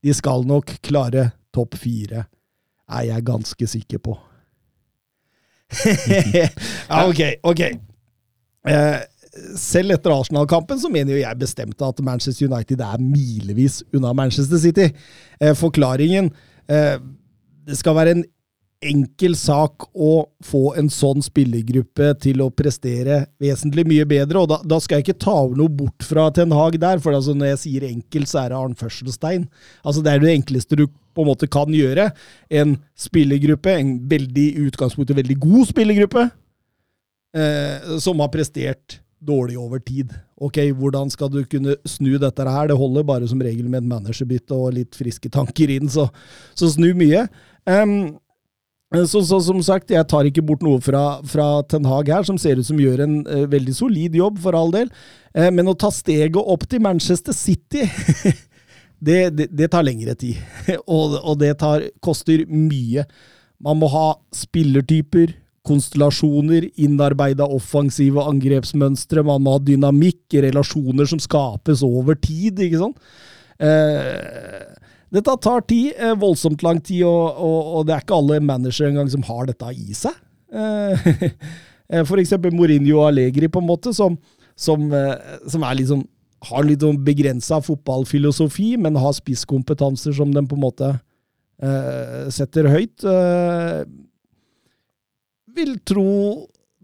De 0.04 0.12
skal 0.12 0.44
nok 0.44 0.76
klare 0.84 1.30
topp 1.56 1.80
fire, 1.80 2.26
er 2.84 3.12
jeg 3.14 3.30
ganske 3.32 3.74
sikker 3.78 4.04
på. 4.04 4.20
ja, 6.88 7.04
ok, 7.04 7.20
ok. 7.42 7.60
Eh, 8.68 8.98
selv 9.58 9.94
etter 9.94 10.14
Arsenal-kampen 10.14 10.80
så 10.80 10.90
mener 10.92 11.14
jo 11.14 11.20
jeg 11.20 11.40
bestemt 11.40 11.84
at 11.84 12.00
Manchester 12.04 12.48
United 12.48 12.80
er 12.84 13.02
milevis 13.02 13.82
unna 13.94 14.14
Manchester 14.16 14.60
City. 14.62 14.88
Eh, 15.40 15.54
forklaringen 15.56 16.32
eh, 16.70 16.96
Det 17.68 17.76
skal 17.78 17.96
være 17.98 18.16
en 18.16 18.24
enkel 18.84 19.34
sak 19.34 19.88
å 19.90 20.28
få 20.46 20.74
en 20.78 20.86
sånn 20.92 21.22
spillergruppe 21.24 22.12
til 22.22 22.44
å 22.44 22.50
prestere 22.54 23.24
vesentlig 23.42 23.84
mye 23.90 24.06
bedre, 24.08 24.44
og 24.44 24.52
da, 24.52 24.60
da 24.62 24.78
skal 24.82 25.00
jeg 25.00 25.08
ikke 25.08 25.24
ta 25.24 25.36
noe 25.50 25.72
bort 25.80 26.06
fra 26.06 26.28
Ten 26.34 26.54
Hag 26.54 26.78
der, 26.78 27.02
for 27.02 27.16
altså 27.16 27.34
når 27.34 27.52
jeg 27.52 27.62
sier 27.64 27.88
enkelt, 27.88 28.30
så 28.30 28.44
er 28.44 28.52
det 28.52 28.60
Arn 28.60 28.76
Førselstein. 28.78 29.48
Altså 29.82 30.04
Det 30.04 30.12
er 30.12 30.22
det 30.22 30.36
enkleste 30.36 30.78
du 30.78 30.86
på 30.86 31.24
en 31.24 31.30
måte 31.32 31.48
kan 31.50 31.74
gjøre. 31.74 32.12
En 32.54 32.76
spillergruppe, 32.98 33.74
en 33.74 33.96
veldig 34.10 34.46
i 34.52 34.68
utgangspunktet 34.68 35.18
veldig 35.18 35.38
god 35.42 35.66
spillergruppe, 35.72 36.28
eh, 37.34 37.98
som 37.98 38.22
har 38.22 38.30
prestert 38.34 39.00
dårlig 39.18 39.58
over 39.58 39.82
tid. 39.82 40.14
Ok, 40.38 40.60
hvordan 40.78 41.10
skal 41.10 41.32
du 41.34 41.40
kunne 41.50 41.74
snu 41.88 42.12
dette 42.22 42.46
her? 42.46 42.70
Det 42.70 42.78
holder 42.78 43.06
bare 43.06 43.26
som 43.26 43.42
regel 43.42 43.66
med 43.66 43.82
et 43.82 43.90
managerbytte 43.90 44.54
og 44.54 44.76
litt 44.78 44.94
friske 44.94 45.30
tanker 45.34 45.74
inn, 45.74 45.90
så, 45.90 46.06
så 46.54 46.70
snu 46.70 46.92
mye. 46.94 47.26
Em, 47.66 48.14
så, 48.88 49.20
så 49.20 49.38
som 49.44 49.58
sagt, 49.64 49.90
jeg 49.92 50.06
tar 50.08 50.24
ikke 50.24 50.44
bort 50.48 50.62
noe 50.64 50.80
fra, 50.80 51.20
fra 51.28 51.60
Ten 51.68 51.84
Hag 51.84 52.08
her, 52.08 52.24
som 52.24 52.38
ser 52.40 52.60
ut 52.60 52.66
som 52.66 52.78
gjør 52.80 53.02
en 53.04 53.18
uh, 53.28 53.44
veldig 53.50 53.74
solid 53.76 54.16
jobb, 54.16 54.38
for 54.40 54.56
all 54.56 54.72
del. 54.72 54.88
Uh, 55.36 55.50
men 55.52 55.68
å 55.68 55.76
ta 55.76 55.90
steget 55.92 56.38
opp 56.40 56.64
til 56.70 56.80
Manchester 56.84 57.36
City 57.36 57.84
det, 59.06 59.18
det, 59.36 59.50
det 59.52 59.68
tar 59.74 59.84
lengre 59.84 60.16
tid. 60.16 60.40
og, 60.86 61.18
og 61.20 61.36
det 61.42 61.52
tar, 61.60 61.84
koster 62.00 62.46
mye. 62.48 63.04
Man 63.60 63.80
må 63.82 63.92
ha 63.92 64.06
spillertyper, 64.32 65.36
konstellasjoner, 65.68 66.70
innarbeida 66.80 67.44
offensive 67.44 68.22
angrepsmønstre, 68.24 69.20
man 69.26 69.44
må 69.44 69.58
ha 69.58 69.60
dynamikk, 69.68 70.38
relasjoner 70.46 71.08
som 71.10 71.20
skapes 71.20 71.84
over 71.84 72.16
tid, 72.16 72.62
ikke 72.64 72.80
sant? 72.80 73.10
Eh, 73.58 74.64
dette 75.14 75.34
tar 75.44 75.62
tid, 75.68 75.94
eh, 75.96 76.14
voldsomt 76.20 76.62
lang 76.66 76.80
tid, 76.84 77.04
og, 77.08 77.38
og, 77.40 77.72
og 77.78 77.86
det 77.88 77.94
er 77.94 78.04
ikke 78.04 78.18
alle 78.18 78.40
managere 78.44 78.90
engang 78.92 79.08
som 79.12 79.24
har 79.28 79.48
dette 79.48 79.72
i 79.72 79.96
seg. 79.96 80.16
Eh, 80.52 81.08
eh, 81.92 82.14
eksempel 82.20 82.52
Mourinho 82.56 83.06
Allegri, 83.06 83.48
på 83.48 83.62
en 83.62 83.70
måte, 83.70 83.94
som, 83.96 84.18
som, 84.56 84.88
eh, 84.92 85.38
som 85.48 85.64
liksom 85.64 86.04
har 86.48 86.66
litt 86.66 86.84
sånn 86.84 87.00
begrensa 87.06 87.58
fotballfilosofi, 87.64 88.76
men 88.78 88.98
har 89.00 89.16
spisskompetanser 89.16 90.14
som 90.14 90.30
de 90.34 90.44
på 90.46 90.58
en 90.58 90.64
måte 90.66 90.92
eh, 90.92 92.28
setter 92.34 92.68
høyt. 92.70 93.02
Eh, 93.02 93.82
vil 95.58 95.74
tro 95.88 96.10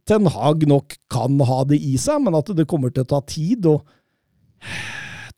Ten 0.08 0.26
Hag 0.28 0.66
nok 0.68 0.96
kan 1.12 1.38
ha 1.48 1.62
det 1.68 1.78
i 1.80 1.94
seg, 2.00 2.24
men 2.24 2.36
at 2.36 2.50
det 2.56 2.66
kommer 2.68 2.92
til 2.92 3.06
å 3.06 3.12
ta 3.14 3.22
tid. 3.28 3.68
og 3.70 3.86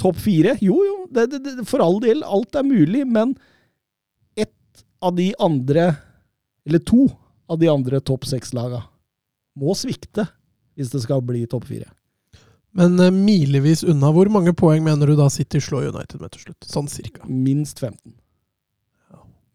Topp 0.06 0.18
fire? 0.22 0.54
Jo, 0.62 0.78
jo, 0.86 0.96
det, 1.10 1.26
det, 1.34 1.42
det, 1.58 1.66
for 1.68 1.82
all 1.84 1.98
del. 2.04 2.22
Alt 2.24 2.54
er 2.58 2.66
mulig, 2.66 3.02
men 3.10 3.34
ett 4.38 4.84
av 5.02 5.16
de 5.18 5.32
andre, 5.42 5.88
eller 6.66 6.82
to 6.86 7.08
av 7.50 7.58
de 7.62 7.68
andre 7.72 8.00
topp 8.06 8.26
seks-laga, 8.30 8.84
må 9.58 9.74
svikte 9.78 10.26
hvis 10.76 10.90
det 10.92 11.00
skal 11.06 11.22
bli 11.26 11.42
topp 11.50 11.66
fire. 11.70 11.88
Men 12.76 12.98
uh, 13.00 13.08
milevis 13.14 13.80
unna, 13.88 14.10
hvor 14.12 14.28
mange 14.28 14.52
poeng 14.52 14.82
mener 14.84 15.08
du 15.08 15.14
da 15.16 15.30
City 15.32 15.62
slår 15.64 15.86
United 15.94 16.20
med 16.20 16.34
til 16.34 16.42
slutt? 16.46 16.66
Sånn 16.68 16.90
cirka. 16.92 17.24
Minst 17.24 17.80
15. 17.80 18.12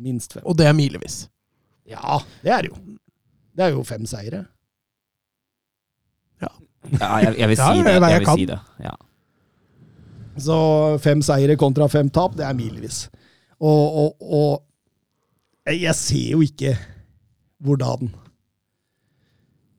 Minst 0.02 0.34
15. 0.34 0.48
Og 0.50 0.58
det 0.58 0.66
er 0.66 0.74
milevis. 0.74 1.20
Ja, 1.86 2.18
det 2.42 2.50
er 2.56 2.66
det 2.66 2.72
jo. 2.74 2.80
Det 3.54 3.68
er 3.68 3.76
jo 3.76 3.84
fem 3.86 4.08
seire. 4.10 4.48
Ja, 6.42 6.50
jeg, 7.22 7.36
jeg 7.38 7.48
vil 7.52 7.60
si 7.60 7.66
det. 7.78 7.92
jeg- 7.94 8.02
jeg 8.02 8.12
Jeg 8.12 8.20
vil 8.26 8.38
si 8.40 8.46
det. 8.50 8.60
Ja. 8.82 8.96
Så 10.40 10.56
fem 11.04 11.22
seire 11.26 11.58
kontra 11.60 11.88
fem 11.92 12.10
tap, 12.10 12.38
det 12.38 12.46
er 12.48 12.56
milevis. 12.58 13.06
Og, 13.60 13.98
og, 14.04 14.16
og 14.22 15.74
jeg- 15.76 15.96
ser 15.96 16.32
jo 16.32 16.42
ikke 16.42 16.76
hvordan 17.62 18.10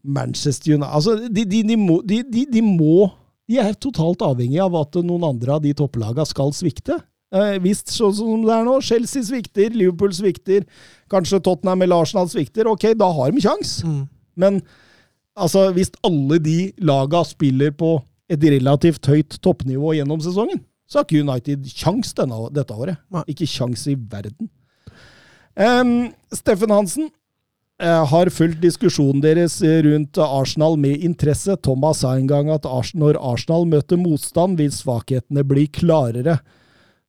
Manchester 0.05 0.75
United 0.75 0.93
Altså, 0.95 1.17
de, 1.31 1.45
de, 1.45 1.63
de, 1.63 1.77
må, 1.77 2.01
de, 2.07 2.63
må 2.63 3.09
De 3.49 3.59
er 3.59 3.75
totalt 3.75 4.23
avhengig 4.23 4.61
av 4.63 4.75
at 4.81 4.99
noen 5.03 5.25
andre 5.27 5.57
av 5.57 5.63
de 5.65 5.73
topplagene 5.75 6.25
skal 6.27 6.53
svikte. 6.55 7.01
Eh, 7.35 7.57
hvis 7.65 7.83
sånn 7.91 8.15
som 8.15 8.45
det 8.47 8.55
er 8.55 8.65
nå, 8.67 8.77
Chelsea 8.85 9.25
svikter, 9.27 9.73
Liverpool 9.75 10.13
svikter, 10.15 10.65
kanskje 11.11 11.41
Tottenham 11.43 11.83
eller 11.85 12.07
han 12.15 12.31
svikter, 12.31 12.69
ok, 12.71 12.93
da 12.99 13.09
har 13.13 13.33
de 13.35 13.43
kjangs. 13.43 13.75
Mm. 13.85 14.03
Men 14.37 14.61
altså, 15.37 15.71
hvis 15.75 15.91
alle 16.07 16.39
de 16.45 16.57
lagene 16.79 17.29
spiller 17.29 17.75
på 17.77 17.97
et 18.33 18.45
relativt 18.57 19.09
høyt 19.11 19.39
toppnivå 19.45 19.95
gjennom 19.99 20.23
sesongen, 20.25 20.63
så 20.89 21.01
har 21.01 21.09
ikke 21.09 21.25
United 21.25 21.67
kjangs 21.69 22.15
dette 22.17 22.77
året. 22.77 23.01
Ikke 23.29 23.49
kjangs 23.49 23.87
i 23.89 23.97
verden. 23.97 24.51
Um, 25.53 26.13
Steffen 26.33 26.73
Hansen 26.73 27.11
eh, 27.81 28.05
har 28.09 28.31
fulgt 28.33 28.63
diskusjonen 28.63 29.21
deres 29.25 29.59
rundt 29.85 30.21
Arsenal 30.25 30.79
med 30.81 31.05
interesse. 31.05 31.59
Thomas 31.61 32.01
sa 32.05 32.15
en 32.17 32.29
gang 32.31 32.49
at 32.53 32.69
når 32.97 33.21
Arsenal 33.21 33.69
møter 33.69 34.01
motstand, 34.01 34.57
vil 34.61 34.73
svakhetene 34.73 35.45
bli 35.45 35.67
klarere. 35.69 36.39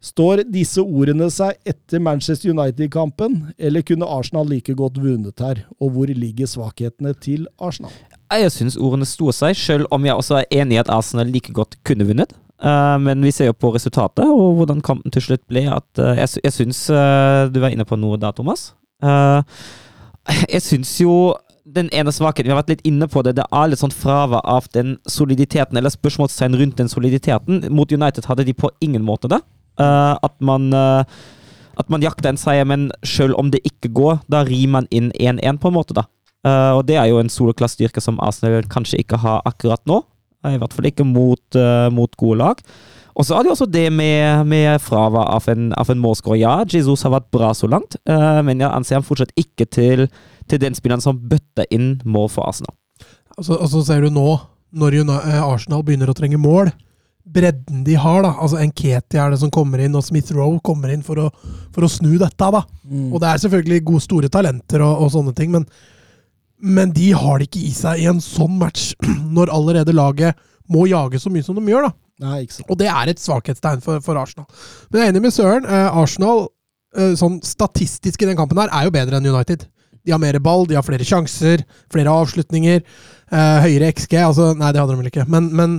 Står 0.04 0.42
disse 0.52 0.84
ordene 0.84 1.30
seg 1.32 1.56
etter 1.64 2.02
Manchester 2.04 2.52
United-kampen, 2.52 3.54
eller 3.56 3.86
kunne 3.88 4.10
Arsenal 4.12 4.50
like 4.52 4.76
godt 4.76 5.00
vunnet 5.00 5.40
her? 5.40 5.64
Og 5.80 5.96
hvor 5.96 6.12
ligger 6.12 6.50
svakhetene 6.52 7.16
til 7.24 7.48
Arsenal? 7.56 7.96
Jeg 8.42 8.54
syns 8.54 8.78
ordene 8.80 9.06
sto 9.06 9.32
seg, 9.36 9.58
selv 9.58 9.90
om 9.94 10.06
jeg 10.06 10.16
også 10.18 10.40
er 10.40 10.62
enig 10.62 10.78
i 10.78 10.82
at 10.82 10.90
Arsenal 10.90 11.30
like 11.30 11.54
godt 11.54 11.78
kunne 11.86 12.08
vunnet. 12.08 12.34
Eh, 12.64 12.98
men 13.00 13.24
vi 13.26 13.32
ser 13.36 13.50
jo 13.50 13.56
på 13.58 13.74
resultatet 13.76 14.24
og 14.24 14.60
hvordan 14.60 14.84
kampen 14.86 15.12
til 15.12 15.26
slutt 15.26 15.44
ble. 15.52 15.66
at 15.68 16.00
eh, 16.00 16.22
Jeg, 16.22 16.40
jeg 16.46 16.54
syns 16.54 16.86
eh, 16.90 17.50
Du 17.52 17.60
var 17.60 17.74
inne 17.74 17.84
på 17.86 17.98
noe 18.00 18.20
da, 18.20 18.32
Thomas. 18.32 18.72
Jeg 19.04 20.62
syns 20.64 20.94
jo 21.02 21.36
den 21.64 21.90
ene 21.92 22.12
svakheten 22.12 22.48
Vi 22.48 22.54
har 22.54 22.62
vært 22.62 22.72
litt 22.72 22.86
inne 22.88 23.10
på 23.12 23.24
det. 23.26 23.36
Det 23.36 23.48
er 23.52 23.68
litt 23.68 23.82
sånn 23.82 23.92
fravær 23.92 24.44
av 24.48 24.70
den 24.76 24.96
soliditeten, 25.10 25.78
eller 25.78 25.92
spørsmålstegn 25.92 26.56
rundt 26.60 26.80
den 26.80 26.92
soliditeten. 26.92 27.66
Mot 27.72 27.92
United 27.92 28.28
hadde 28.30 28.48
de 28.48 28.56
på 28.56 28.72
ingen 28.84 29.04
måte 29.04 29.32
det. 29.32 29.42
At 29.80 30.36
man 30.40 30.70
at 30.72 31.90
man 31.90 32.04
jakter 32.06 32.30
en 32.30 32.38
seier, 32.38 32.68
men 32.70 32.92
selv 33.02 33.34
om 33.42 33.50
det 33.52 33.64
ikke 33.66 33.90
går, 33.98 34.20
da 34.30 34.44
rir 34.46 34.68
man 34.70 34.86
inn 34.94 35.10
1-1, 35.18 35.58
på 35.58 35.72
en 35.72 35.76
måte, 35.80 35.96
da. 35.98 36.06
Eh, 36.44 36.72
og 36.76 36.84
det 36.88 36.98
er 37.00 37.08
jo 37.08 37.22
en 37.22 37.32
soloklass 37.32 37.78
styrke 37.78 38.04
som 38.04 38.20
Arsenal 38.24 38.68
kanskje 38.72 39.00
ikke 39.04 39.20
har 39.24 39.44
akkurat 39.48 39.84
nå. 39.90 40.02
Eh, 40.44 40.58
I 40.58 40.60
hvert 40.60 40.76
fall 40.76 40.90
ikke 40.90 41.08
mot, 41.08 41.44
uh, 41.56 41.88
mot 41.94 42.12
gode 42.20 42.42
lag. 42.42 42.64
Og 43.14 43.28
så 43.28 43.38
er 43.38 43.44
det 43.44 43.52
jo 43.52 43.56
også 43.56 43.70
det 43.70 43.86
med, 43.94 44.48
med 44.50 44.82
fravær 44.82 45.30
av 45.36 45.48
en, 45.54 45.70
av 45.80 45.92
en 45.94 46.02
målskårer. 46.02 46.42
Ja, 46.42 46.56
Jesus 46.68 47.06
har 47.06 47.14
vært 47.14 47.30
bra 47.32 47.54
så 47.56 47.70
langt, 47.70 47.96
uh, 48.10 48.42
men 48.44 48.60
jeg 48.60 48.74
anser 48.74 49.00
han 49.00 49.06
fortsatt 49.08 49.32
ikke 49.40 49.70
til, 49.70 50.08
til 50.50 50.60
den 50.60 50.76
spilleren 50.76 51.04
som 51.04 51.22
bøtter 51.32 51.70
inn 51.72 52.02
mål 52.04 52.32
for 52.34 52.50
Arsenal. 52.50 52.76
Og 53.38 53.46
så, 53.46 53.84
ser 53.86 54.04
du 54.04 54.12
nå, 54.14 54.34
når 54.78 55.00
Arsenal 55.40 55.86
begynner 55.86 56.12
å 56.12 56.18
trenge 56.18 56.42
mål, 56.42 56.74
bredden 57.24 57.86
de 57.88 57.96
har, 57.96 58.20
da. 58.26 58.34
Altså 58.42 58.60
Enketi 58.62 59.18
er 59.22 59.32
det 59.32 59.40
som 59.42 59.54
kommer 59.54 59.82
inn, 59.82 59.96
og 59.96 60.04
Smith 60.06 60.34
Rowe 60.36 60.60
kommer 60.66 60.92
inn 60.94 61.06
for 61.06 61.22
å, 61.22 61.30
for 61.74 61.86
å 61.86 61.90
snu 61.90 62.18
dette, 62.18 62.50
da. 62.58 62.66
Og 63.14 63.16
det 63.22 63.30
er 63.30 63.42
selvfølgelig 63.46 63.86
gode, 63.88 64.04
store 64.06 64.30
talenter 64.34 64.84
og, 64.84 65.06
og 65.06 65.14
sånne 65.14 65.34
ting, 65.38 65.54
men, 65.56 65.70
men 66.64 66.94
de 66.96 67.12
har 67.12 67.40
det 67.40 67.50
ikke 67.50 67.66
i 67.68 67.74
seg 67.76 68.00
i 68.00 68.08
en 68.08 68.22
sånn 68.24 68.56
match, 68.62 68.94
når 69.36 69.52
allerede 69.54 69.96
laget 69.96 70.40
må 70.72 70.88
jage 70.88 71.20
så 71.20 71.32
mye 71.32 71.44
som 71.44 71.60
de 71.60 71.68
gjør, 71.68 71.90
da. 71.90 71.98
Nei. 72.24 72.44
Og 72.70 72.78
det 72.80 72.88
er 72.88 73.10
et 73.12 73.20
svakhetstegn 73.20 73.82
for, 73.84 74.00
for 74.06 74.20
Arsenal. 74.20 74.48
Men 74.90 75.02
jeg 75.02 75.10
er 75.10 75.12
enig 75.12 75.24
med 75.26 75.34
Søren. 75.36 75.66
Eh, 75.68 75.98
Arsenal, 76.00 76.46
eh, 76.96 77.16
sånn 77.20 77.40
statistisk 77.44 78.24
i 78.24 78.30
den 78.30 78.38
kampen 78.40 78.62
her, 78.62 78.72
er 78.72 78.88
jo 78.88 78.94
bedre 78.96 79.20
enn 79.20 79.28
United. 79.28 79.66
De 80.04 80.14
har 80.14 80.22
mer 80.22 80.38
ball, 80.44 80.64
de 80.70 80.78
har 80.78 80.86
flere 80.86 81.08
sjanser, 81.08 81.66
flere 81.92 82.12
avslutninger, 82.12 82.84
eh, 83.34 83.58
høyere 83.66 83.92
XG. 83.92 84.16
Altså, 84.22 84.52
nei, 84.56 84.72
det 84.72 84.84
hadde 84.84 84.96
de 84.96 85.02
vel 85.02 85.12
ikke. 85.12 85.28
Men, 85.32 85.50
men 85.58 85.78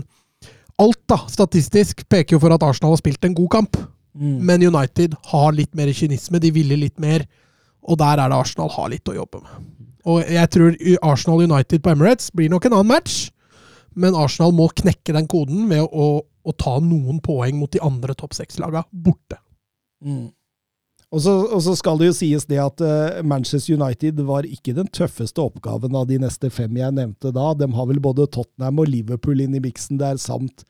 alt 0.82 1.01
da, 1.09 1.22
statistisk 1.30 2.05
peker 2.11 2.37
jo 2.37 2.43
for 2.43 2.55
at 2.55 2.66
Arsenal 2.66 2.93
har 2.97 3.01
spilt 3.01 3.24
en 3.24 3.37
god 3.37 3.53
kamp. 3.55 3.80
Mm. 4.14 4.37
Men 4.47 4.68
United 4.68 5.16
har 5.30 5.57
litt 5.57 5.72
mer 5.74 5.93
kynisme, 5.97 6.43
de 6.43 6.53
ville 6.55 6.78
litt 6.80 7.01
mer. 7.03 7.24
Og 7.85 7.99
der 8.01 8.20
er 8.20 8.30
det 8.32 8.37
Arsenal 8.37 8.72
har 8.74 8.91
litt 8.93 9.09
å 9.09 9.16
jobbe 9.16 9.43
med. 9.45 9.70
Og 10.05 10.20
jeg 10.28 10.50
tror 10.52 10.76
Arsenal 11.02 11.44
United 11.46 11.82
på 11.84 11.94
Emirates 11.94 12.30
blir 12.34 12.52
nok 12.52 12.68
en 12.68 12.76
annen 12.76 12.92
match. 12.92 13.28
Men 13.94 14.16
Arsenal 14.18 14.55
må 14.55 14.68
knekke 14.74 15.14
den 15.16 15.28
koden 15.30 15.68
ved 15.70 15.86
å, 15.86 16.09
å 16.24 16.57
ta 16.61 16.76
noen 16.82 17.20
poeng 17.24 17.57
mot 17.61 17.72
de 17.72 17.82
andre 17.84 18.16
topp 18.18 18.34
seks-laga 18.36 18.84
borte. 18.90 19.38
Mm. 20.05 20.32
Og 21.14 21.22
så, 21.22 21.32
og 21.55 21.61
så 21.62 21.76
skal 21.78 22.00
det 22.00 22.09
jo 22.09 22.16
sies 22.16 22.46
det 22.50 22.59
at 22.59 22.82
eh, 22.82 23.20
Manchester 23.22 23.76
United 23.78 24.18
var 24.26 24.46
ikke 24.48 24.74
den 24.74 24.88
tøffeste 24.90 25.42
oppgaven 25.44 25.94
av 25.94 26.09
de 26.11 26.18
neste 26.18 26.50
fem 26.50 26.74
jeg 26.80 26.96
nevnte 26.96 27.30
da. 27.34 27.52
De 27.55 27.68
har 27.70 27.90
vel 27.90 28.00
både 28.02 28.26
Tottenham 28.34 28.82
og 28.82 28.90
Liverpool 28.90 29.44
inn 29.44 29.55
i 29.55 29.62
miksen 29.62 30.00
der, 30.00 30.18
samt 30.18 30.66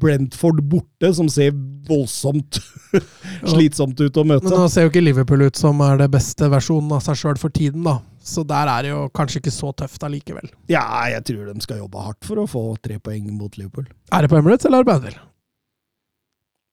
Brentford 0.00 0.62
borte, 0.72 1.10
som 1.12 1.28
ser 1.28 1.52
voldsomt 1.88 2.56
slitsomt 3.52 4.00
ut 4.00 4.16
å 4.16 4.24
møte. 4.24 4.48
Men 4.48 4.64
nå 4.64 4.70
ser 4.72 4.86
jo 4.86 4.94
ikke 4.94 5.04
Liverpool 5.04 5.44
ut 5.44 5.60
som 5.60 5.82
er 5.84 6.00
det 6.00 6.08
beste 6.14 6.48
versjonen 6.48 6.96
av 6.96 7.04
seg 7.04 7.20
sjøl 7.20 7.36
for 7.42 7.52
tiden, 7.52 7.84
da. 7.84 7.98
Så 8.22 8.44
der 8.46 8.70
er 8.70 8.86
det 8.86 8.92
jo 8.92 9.02
kanskje 9.16 9.40
ikke 9.42 9.52
så 9.54 9.72
tøft 9.74 10.04
allikevel. 10.06 10.46
Ja, 10.70 10.84
jeg 11.10 11.24
tror 11.26 11.50
de 11.50 11.64
skal 11.64 11.82
jobbe 11.82 12.06
hardt 12.06 12.22
for 12.26 12.38
å 12.38 12.46
få 12.50 12.64
tre 12.82 13.00
poeng 13.02 13.26
mot 13.34 13.58
Liverpool. 13.58 13.88
Er 14.14 14.24
det 14.24 14.30
på 14.30 14.38
Emirates 14.38 14.68
eller 14.68 14.80
er 14.80 14.86
det 14.86 14.90
på 14.92 14.96
Anfield? 15.00 15.20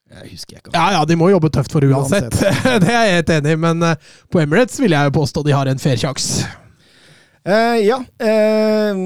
Jeg 0.09 0.31
husker 0.31 0.55
jeg 0.55 0.63
ikke. 0.63 0.73
Ja 0.73 0.85
ja, 0.95 1.03
de 1.05 1.17
må 1.17 1.29
jobbe 1.29 1.51
tøft 1.53 1.73
for 1.73 1.85
uansett. 1.85 2.33
det 2.85 2.89
er 2.89 3.09
jeg 3.09 3.19
helt 3.19 3.35
enig 3.35 3.53
i, 3.53 3.59
men 3.65 3.85
eh, 3.85 4.09
på 4.33 4.41
Emirates 4.41 4.79
vil 4.81 4.95
jeg 4.95 5.09
jo 5.09 5.15
påstå 5.19 5.45
de 5.45 5.53
har 5.57 5.69
en 5.69 5.81
fair 5.81 5.99
sjanse. 6.01 6.47
Eh, 7.49 7.77
ja. 7.85 7.97
Eh, 8.21 9.01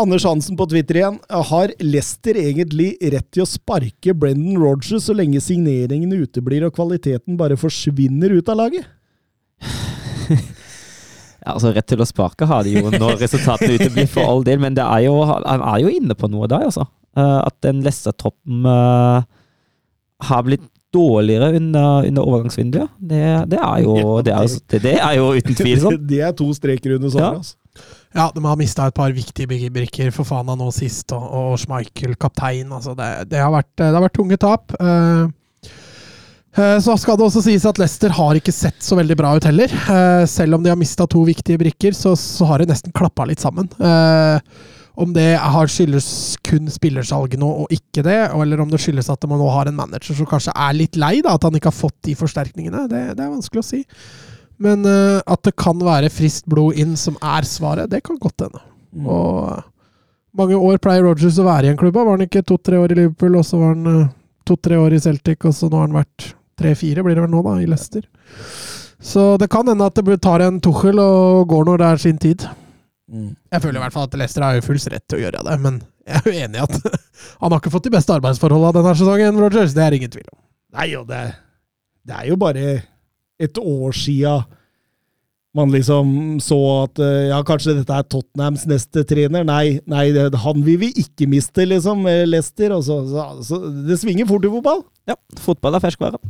Anders 0.00 0.24
Hansen 0.28 0.56
på 0.58 0.66
Twitter 0.68 1.00
igjen. 1.00 1.18
Har 1.28 1.72
Lester 1.84 2.40
egentlig 2.40 2.94
rett 3.14 3.28
til 3.32 3.44
å 3.44 3.48
sparke 3.48 4.16
Brendan 4.16 4.60
Rodgers 4.60 5.06
så 5.08 5.16
lenge 5.16 5.40
signeringene 5.44 6.24
uteblir 6.24 6.66
og 6.68 6.76
kvaliteten 6.76 7.38
bare 7.40 7.56
forsvinner 7.60 8.36
ut 8.40 8.52
av 8.52 8.60
laget? 8.64 8.88
Altså 11.54 11.72
Rett 11.74 11.88
til 11.90 12.02
å 12.02 12.06
sparke 12.08 12.48
har 12.48 12.66
de 12.66 12.76
jo 12.78 12.92
når 13.02 13.18
resultatene 13.22 13.78
uteblir, 13.78 14.08
for 14.10 14.28
all 14.28 14.46
del, 14.46 14.60
men 14.62 14.76
det 14.78 14.86
er 14.86 15.06
jo, 15.08 15.18
han 15.28 15.62
er 15.62 15.84
jo 15.84 15.92
inne 15.92 16.16
på 16.18 16.30
noe 16.32 16.48
der, 16.50 16.68
altså. 16.70 16.88
Eh, 17.18 17.38
at 17.42 17.56
den 17.64 17.82
Leicester-toppen 17.84 18.66
eh, 18.68 19.22
har 20.28 20.44
blitt 20.46 20.66
dårligere 20.94 21.52
under, 21.58 22.06
under 22.08 22.22
overgangsvinduet. 22.22 22.92
Det, 22.98 23.22
det, 23.52 23.58
er 23.60 23.82
jo, 23.84 23.94
det, 24.24 24.32
er, 24.32 24.52
det, 24.72 24.82
det 24.86 24.94
er 24.96 25.16
jo 25.18 25.32
uten 25.36 25.58
tvil 25.60 25.82
sånn. 25.82 25.98
Det 26.08 26.20
er 26.24 26.36
to 26.36 26.48
streker 26.56 26.96
under 26.98 27.12
Ja. 27.18 27.32
Altså. 27.36 27.56
Ja, 28.16 28.30
de 28.34 28.40
har 28.42 28.56
mista 28.58 28.86
et 28.88 28.96
par 28.96 29.12
viktige 29.14 29.68
brikker 29.70 30.08
for 30.16 30.26
Fana 30.26 30.56
nå 30.58 30.70
sist, 30.74 31.12
og, 31.14 31.26
og 31.28 31.58
Schmeichel 31.60 32.16
kaptein. 32.18 32.72
Altså 32.72 32.94
det, 32.98 33.08
det, 33.30 33.42
har 33.42 33.52
vært, 33.52 33.70
det 33.78 33.92
har 33.92 34.02
vært 34.02 34.16
tunge 34.16 34.38
tap. 34.40 34.72
Eh, 34.80 35.28
så 36.56 36.96
skal 36.98 37.18
det 37.18 37.26
også 37.26 37.42
sies 37.44 37.66
at 37.68 37.78
Leicester 37.78 38.14
har 38.16 38.38
ikke 38.38 38.54
sett 38.54 38.80
så 38.82 38.96
veldig 38.98 39.16
bra 39.20 39.34
ut 39.36 39.46
heller. 39.46 39.70
Eh, 39.70 40.24
selv 40.30 40.56
om 40.56 40.64
de 40.64 40.72
har 40.72 40.80
mista 40.80 41.06
to 41.06 41.20
viktige 41.26 41.60
brikker, 41.60 41.94
så, 41.94 42.14
så 42.18 42.48
har 42.48 42.62
det 42.62 42.70
nesten 42.72 42.94
klappa 42.96 43.26
litt 43.28 43.42
sammen. 43.44 43.68
Eh, 43.78 44.40
om 44.98 45.12
det 45.14 45.36
har 45.38 45.70
skyldes 45.70 46.08
kun 46.42 46.66
spillersalget 46.72 47.38
nå 47.38 47.48
og 47.62 47.74
ikke 47.74 48.02
det, 48.02 48.16
eller 48.34 48.64
om 48.64 48.72
det 48.72 48.80
skyldes 48.82 49.10
at 49.12 49.28
man 49.30 49.38
nå 49.38 49.46
har 49.54 49.70
en 49.70 49.76
manager 49.78 50.16
som 50.18 50.26
kanskje 50.26 50.54
er 50.56 50.74
litt 50.74 50.98
lei, 50.98 51.20
da, 51.22 51.36
at 51.36 51.46
han 51.46 51.54
ikke 51.54 51.70
har 51.70 51.76
fått 51.76 52.00
de 52.08 52.16
forsterkningene, 52.18 52.88
det, 52.90 53.04
det 53.14 53.22
er 53.22 53.30
vanskelig 53.30 53.62
å 53.62 53.68
si. 53.68 53.84
Men 54.58 54.82
eh, 54.88 55.20
at 55.22 55.44
det 55.46 55.54
kan 55.60 55.78
være 55.86 56.10
friskt 56.10 56.48
blod 56.50 56.80
inn 56.82 56.96
som 56.98 57.18
er 57.22 57.46
svaret, 57.46 57.92
det 57.92 58.02
kan 58.08 58.18
godt 58.18 58.48
hende. 58.48 58.64
Mm. 58.96 59.06
Og 59.06 60.40
mange 60.40 60.58
år 60.58 60.80
pleier 60.82 61.06
Rogers 61.06 61.38
å 61.38 61.46
være 61.46 61.68
i 61.68 61.72
en 61.72 61.78
klubb. 61.78 61.94
Var 61.94 62.10
han 62.10 62.26
ikke 62.26 62.42
to-tre 62.46 62.80
år 62.82 62.94
i 62.94 62.98
Liverpool, 63.04 63.38
og 63.38 63.46
så 63.46 63.60
var 63.60 63.76
han 63.76 63.92
eh, 63.92 64.10
to-tre 64.50 64.82
år 64.82 64.98
i 64.98 65.00
Celtic, 65.06 65.46
og 65.46 65.54
så 65.54 65.70
nå 65.70 65.78
har 65.78 65.86
han 65.86 66.00
vært 66.00 66.32
tre-fire, 66.58 67.04
blir 67.06 67.18
det 67.18 67.24
vel 67.26 67.32
nå, 67.32 67.42
da, 67.46 67.56
i 67.62 67.68
Leicester. 67.70 68.04
Så 68.98 69.36
det 69.40 69.50
kan 69.52 69.68
hende 69.70 69.86
at 69.86 69.98
det 70.02 70.18
tar 70.24 70.42
en 70.44 70.58
Tuchel 70.62 70.98
og 71.02 71.46
går 71.50 71.68
når 71.68 71.80
det 71.80 71.88
er 71.88 72.02
sin 72.02 72.18
tid. 72.18 72.44
Mm. 73.08 73.30
Jeg 73.54 73.62
føler 73.64 73.78
i 73.78 73.84
hvert 73.86 73.94
fall 73.94 74.08
at 74.08 74.18
Leicester 74.20 74.44
har 74.44 74.58
jo 74.58 74.66
full 74.66 74.80
rett 74.92 75.06
til 75.08 75.20
å 75.20 75.22
gjøre 75.22 75.44
det, 75.46 75.56
men 75.64 75.80
jeg 76.08 76.18
er 76.18 76.26
jo 76.28 76.44
enig 76.44 76.60
i 76.60 76.64
at 76.66 76.76
han 77.40 77.52
har 77.52 77.60
ikke 77.60 77.72
fått 77.72 77.88
de 77.88 77.94
beste 77.94 78.14
arbeidsforholdene 78.18 78.76
denne 78.76 78.94
sesongen, 78.98 79.40
Rogers. 79.40 79.74
Det 79.76 79.84
er 79.84 79.96
ingen 79.96 80.12
tvil 80.12 80.28
om. 80.28 80.38
Nei, 80.76 80.90
og 80.98 81.08
det, 81.08 81.24
det 82.08 82.16
er 82.18 82.30
jo 82.32 82.38
bare 82.40 82.68
et 83.38 83.60
år 83.62 83.94
sia 83.96 84.38
man 85.56 85.72
liksom 85.72 86.10
så 86.44 86.58
at 86.84 87.00
eh, 87.02 87.30
ja, 87.30 87.38
kanskje 87.46 87.78
dette 87.78 87.94
er 87.94 88.04
Tottenhams 88.06 88.66
neste 88.68 89.02
trener. 89.08 89.46
Nei, 89.48 89.78
nei 89.88 90.08
det, 90.14 90.28
han 90.44 90.60
vil 90.66 90.82
vi 90.84 90.90
ikke 91.02 91.26
miste, 91.30 91.64
liksom, 91.66 92.04
Leicester. 92.28 92.74
Og 92.76 92.84
så, 92.86 93.00
så, 93.08 93.24
så 93.46 93.60
det 93.88 93.98
svinger 93.98 94.28
fort 94.28 94.44
i 94.44 94.52
fotball. 94.52 94.84
Ja, 95.08 95.16
fotball 95.42 95.78
er 95.78 95.82
ferskvare. 95.82 96.20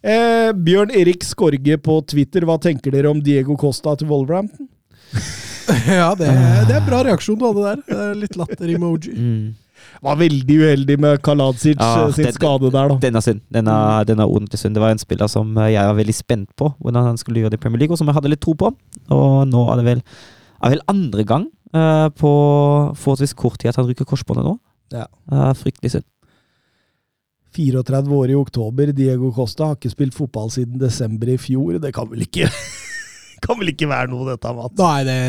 Eh, 0.00 0.50
Bjørn 0.56 0.92
Erik 0.96 1.24
Skorge 1.28 1.76
på 1.84 1.98
Twitter, 2.08 2.46
hva 2.48 2.56
tenker 2.60 2.94
dere 2.94 3.10
om 3.12 3.20
Diego 3.20 3.56
Costa 3.60 3.96
til 4.00 4.10
Wolverhampton? 4.12 4.68
Ja, 5.86 6.16
det, 6.18 6.26
det 6.66 6.74
er 6.74 6.82
bra 6.82 6.98
reaksjon 7.06 7.36
du 7.38 7.44
hadde 7.46 7.62
der. 7.62 7.82
Er 7.94 8.16
Litt 8.18 8.34
latter-emoji. 8.34 9.12
Mm. 9.14 10.00
Var 10.02 10.16
veldig 10.18 10.56
uheldig 10.64 10.96
med 11.00 11.20
Kaladzic 11.24 11.76
Ja, 11.78 12.06
eh, 12.08 12.14
sin 12.16 12.26
den, 12.26 12.34
skade 12.34 12.70
der, 12.72 12.90
da. 12.90 12.96
Den 13.02 13.18
er 13.20 13.24
synd. 13.24 13.42
Den 13.54 13.68
er, 13.70 14.04
den 14.08 14.18
er 14.18 14.26
ordentlig 14.26 14.58
synd. 14.58 14.74
Det 14.74 14.82
var 14.82 14.94
en 14.94 15.02
spiller 15.02 15.30
som 15.30 15.52
eh, 15.58 15.72
jeg 15.74 15.86
var 15.86 15.98
veldig 15.98 16.16
spent 16.16 16.50
på 16.58 16.72
hvordan 16.78 17.10
han 17.12 17.20
skulle 17.20 17.44
gjøre 17.44 17.54
det 17.54 17.60
i 17.60 17.62
Premier 17.62 17.84
League, 17.84 17.94
og 17.94 18.00
som 18.00 18.10
jeg 18.10 18.18
hadde 18.18 18.32
litt 18.32 18.42
tro 18.44 18.56
på. 18.58 18.72
Og 19.14 19.36
nå 19.50 19.64
er 19.70 19.80
det 19.80 19.86
vel, 19.86 20.02
er 20.58 20.74
vel 20.74 20.84
andre 20.90 21.26
gang 21.28 21.46
uh, 21.76 22.08
på 22.10 22.32
forholdsvis 22.98 23.36
kort 23.38 23.60
tid 23.60 23.72
at 23.72 23.80
han 23.80 23.88
ryker 23.88 24.08
korsbåndet 24.08 24.48
nå. 24.48 24.56
Ja. 24.96 25.06
Uh, 25.30 25.52
fryktelig 25.54 25.94
synd. 25.94 26.08
34 27.56 28.16
år 28.16 28.32
i 28.32 28.38
oktober. 28.38 28.92
Diego 28.96 29.32
Costa 29.34 29.70
har 29.70 29.78
ikke 29.78 29.92
spilt 29.92 30.16
fotball 30.16 30.50
siden 30.54 30.80
desember 30.80 31.32
i 31.32 31.38
fjor. 31.40 31.78
Det 31.82 31.92
kan 31.96 32.08
vel 32.10 32.26
ikke 32.28 32.50
Kan 33.44 33.56
vel 33.56 33.72
ikke 33.72 33.88
være 33.88 34.10
noe, 34.12 34.26
dette, 34.28 34.50
Mats? 34.52 34.76
Nei, 34.76 35.04
det 35.08 35.20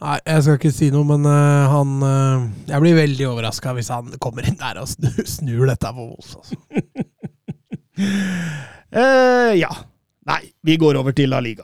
Nei, 0.00 0.16
jeg 0.24 0.44
skal 0.46 0.56
ikke 0.56 0.72
si 0.72 0.86
noe, 0.88 1.04
men 1.04 1.26
uh, 1.28 1.68
han 1.68 1.90
uh, 2.00 2.46
Jeg 2.70 2.80
blir 2.80 2.96
veldig 2.96 3.26
overraska 3.28 3.74
hvis 3.76 3.90
han 3.92 4.08
kommer 4.22 4.48
inn 4.48 4.56
der 4.56 4.80
og 4.80 4.88
snur, 4.88 5.18
snur 5.28 5.66
dette 5.68 5.92
på 5.92 6.06
Wolves. 6.08 6.36
Altså. 6.40 6.56
Eh, 8.90 9.52
ja. 9.54 9.68
Nei, 10.26 10.40
vi 10.66 10.74
går 10.80 10.96
over 10.98 11.14
til 11.14 11.30
La 11.30 11.38
Liga. 11.38 11.62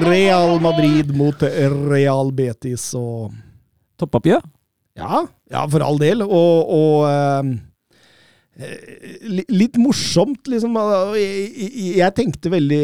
Real 0.00 0.58
Madrid 0.60 1.12
mot 1.14 1.42
Real 1.42 2.32
Betis 2.32 2.90
og 2.98 3.32
Toppoppgjør? 4.00 4.42
Ja, 4.98 5.24
ja, 5.52 5.64
for 5.70 5.84
all 5.84 6.00
del. 6.00 6.24
Og, 6.24 6.70
og 6.72 7.04
eh, 7.08 7.69
litt 9.50 9.78
morsomt, 9.80 10.44
liksom. 10.50 10.76
Jeg, 11.16 12.12
tenkte 12.16 12.52
veldig 12.52 12.82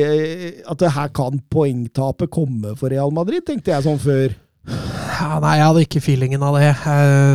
at 0.72 0.86
her 0.96 1.12
kan 1.16 1.38
poengtapet 1.52 2.32
komme 2.32 2.76
for 2.78 2.92
Real 2.92 3.12
Madrid, 3.14 3.44
tenkte 3.46 3.74
jeg 3.74 3.86
sånn 3.86 4.00
før. 4.02 4.34
Ja, 4.66 5.36
nei, 5.40 5.58
jeg 5.58 5.68
hadde 5.68 5.84
ikke 5.86 6.02
feelingen 6.04 6.42
av 6.44 6.58
det. 6.58 6.72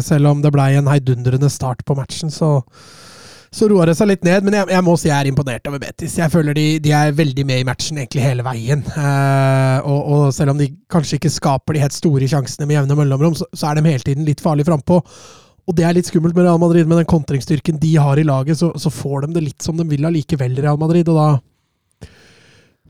Selv 0.06 0.34
om 0.34 0.42
det 0.44 0.52
blei 0.54 0.74
en 0.78 0.90
heidundrende 0.92 1.50
start 1.54 1.86
på 1.88 1.96
matchen, 1.98 2.34
så 2.34 2.60
så 3.52 3.68
roa 3.68 3.84
det 3.90 3.98
seg 4.00 4.08
litt 4.08 4.22
ned, 4.24 4.46
men 4.48 4.56
jeg, 4.56 4.68
jeg, 4.72 4.84
må 4.88 4.94
si 4.96 5.10
jeg 5.10 5.18
er 5.18 5.28
imponert 5.28 5.66
over 5.68 5.82
Betis. 5.84 6.14
Jeg 6.16 6.32
føler 6.32 6.56
de, 6.56 6.66
de 6.80 6.94
er 6.96 7.12
veldig 7.12 7.44
med 7.50 7.60
i 7.60 7.66
matchen 7.68 8.00
egentlig 8.00 8.24
hele 8.24 8.46
veien. 8.48 8.80
Eh, 8.88 9.90
og, 9.92 10.00
og, 10.00 10.22
selv 10.32 10.54
om 10.54 10.62
de 10.62 10.70
kanskje 10.92 11.18
ikke 11.20 11.34
skaper 11.36 11.76
de 11.76 11.82
helt 11.84 11.98
store 11.98 12.30
sjansene 12.32 12.70
med 12.70 12.78
jevne 12.78 12.96
mellomrom, 12.96 13.36
så, 13.36 13.50
så, 13.52 13.68
er 13.68 13.82
de 13.82 13.92
hele 13.92 14.08
tiden 14.08 14.28
litt 14.28 14.44
farlig 14.44 14.64
frampå. 14.70 15.02
Og 15.70 15.76
det 15.78 15.86
er 15.86 15.94
litt 15.94 16.08
skummelt 16.10 16.36
med 16.36 16.46
Real 16.48 16.60
Madrid, 16.60 16.88
med 16.90 16.98
den 17.04 17.06
kontringsstyrken 17.10 17.78
de 17.80 17.94
har 18.02 18.18
i 18.20 18.26
laget, 18.28 18.58
så, 18.58 18.72
så 18.82 18.90
får 18.92 19.28
de 19.28 19.34
det 19.38 19.44
litt 19.46 19.62
som 19.66 19.78
de 19.78 19.86
vil 19.88 20.06
allikevel, 20.10 20.56
Real 20.64 20.80
Madrid. 20.82 21.08
og 21.10 21.20
da 21.22 21.30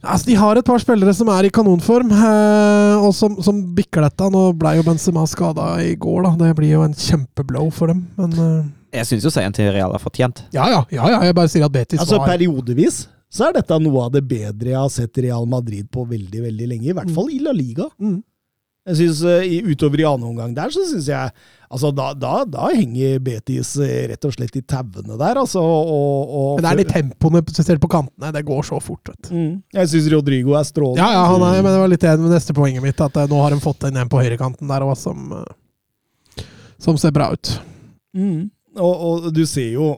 Altså, 0.02 0.26
De 0.32 0.36
har 0.40 0.58
et 0.58 0.66
par 0.66 0.80
spillere 0.82 1.14
som 1.14 1.30
er 1.30 1.46
i 1.46 1.52
kanonform, 1.54 2.10
eh, 2.10 2.96
og 3.06 3.12
som, 3.14 3.36
som 3.46 3.60
bikker 3.78 4.02
dette. 4.02 4.30
Nå 4.34 4.48
ble 4.58 4.72
jo 4.80 4.86
Benzema 4.88 5.28
skada 5.30 5.76
i 5.86 5.92
går, 5.94 6.24
da. 6.26 6.32
Det 6.40 6.56
blir 6.58 6.72
jo 6.74 6.82
en 6.88 6.96
kjempeblow 6.98 7.70
for 7.76 7.94
dem, 7.94 8.08
men 8.18 8.34
eh. 8.34 8.64
Jeg 8.98 9.08
syns 9.12 9.28
jo 9.28 9.32
seieren 9.32 9.54
til 9.56 9.70
Real 9.72 9.94
er 9.96 10.02
fortjent. 10.02 10.42
Ja, 10.56 10.66
ja, 10.74 10.82
ja, 10.92 11.06
ja, 11.14 11.20
jeg 11.30 11.36
bare 11.38 11.52
sier 11.54 11.68
at 11.70 11.76
Betis 11.76 12.02
altså, 12.02 12.18
var 12.18 12.34
Periodevis 12.34 13.04
så 13.32 13.46
er 13.48 13.54
dette 13.56 13.78
noe 13.80 14.02
av 14.04 14.10
det 14.12 14.26
bedre 14.28 14.74
jeg 14.74 14.76
har 14.76 14.90
sett 14.92 15.16
Real 15.24 15.46
Madrid 15.48 15.86
på 15.94 16.04
veldig 16.10 16.42
veldig 16.50 16.66
lenge. 16.68 16.90
I 16.92 16.96
hvert 16.98 17.08
Mm. 17.08 17.14
fall 17.16 17.30
i 17.32 17.38
La 17.40 17.54
Liga. 17.56 17.86
mm. 18.02 18.18
Jeg 18.90 18.98
synes, 18.98 19.20
uh, 19.22 19.70
Utover 19.70 20.02
i 20.02 20.06
annen 20.10 20.26
omgang 20.32 20.54
der, 20.58 20.72
så 20.74 20.82
syns 20.90 21.06
jeg 21.12 21.34
altså 21.72 21.92
da, 21.96 22.08
da, 22.18 22.32
da 22.50 22.72
henger 22.74 23.20
Betis 23.24 23.76
eh, 23.80 24.08
rett 24.10 24.26
og 24.28 24.34
slett 24.34 24.58
i 24.58 24.64
tauene 24.68 25.16
der, 25.22 25.38
altså. 25.40 25.62
Og, 25.62 25.92
og, 26.34 26.48
Men 26.58 26.66
det 26.66 26.72
er 26.72 26.80
de 26.82 26.88
tempoene, 26.90 27.44
spesielt 27.46 27.84
på 27.84 27.92
kantene. 27.94 28.32
Det 28.36 28.42
går 28.48 28.66
så 28.68 28.80
fort, 28.84 29.06
vet 29.12 29.30
du. 29.30 29.36
mm, 29.38 29.52
Jeg 29.78 29.92
syns 29.94 30.10
Rodrigo 30.16 30.58
er 30.58 30.66
strålende. 30.68 31.00
Ja, 31.04 31.14
ja, 31.20 31.28
han 31.30 31.46
er, 31.46 31.62
men 31.62 31.70
det 31.72 31.84
var 31.84 31.94
litt 31.94 32.08
enig 32.10 32.26
med 32.26 32.34
neste 32.36 32.56
poenget 32.58 32.84
mitt, 32.84 33.06
at 33.06 33.22
eh, 33.22 33.30
nå 33.32 33.44
har 33.44 33.54
de 33.56 33.62
fått 33.64 33.86
inn 33.88 34.02
en 34.02 34.10
på 34.12 34.20
høyrekanten 34.24 34.74
der 34.74 34.88
òg, 34.88 34.98
som, 35.00 35.30
eh, 35.38 36.44
som 36.82 36.98
ser 37.00 37.14
bra 37.16 37.30
ut. 37.38 37.54
Mm. 38.18 38.50
Og, 38.82 39.06
og 39.12 39.30
du 39.36 39.46
ser 39.46 39.70
jo 39.78 39.94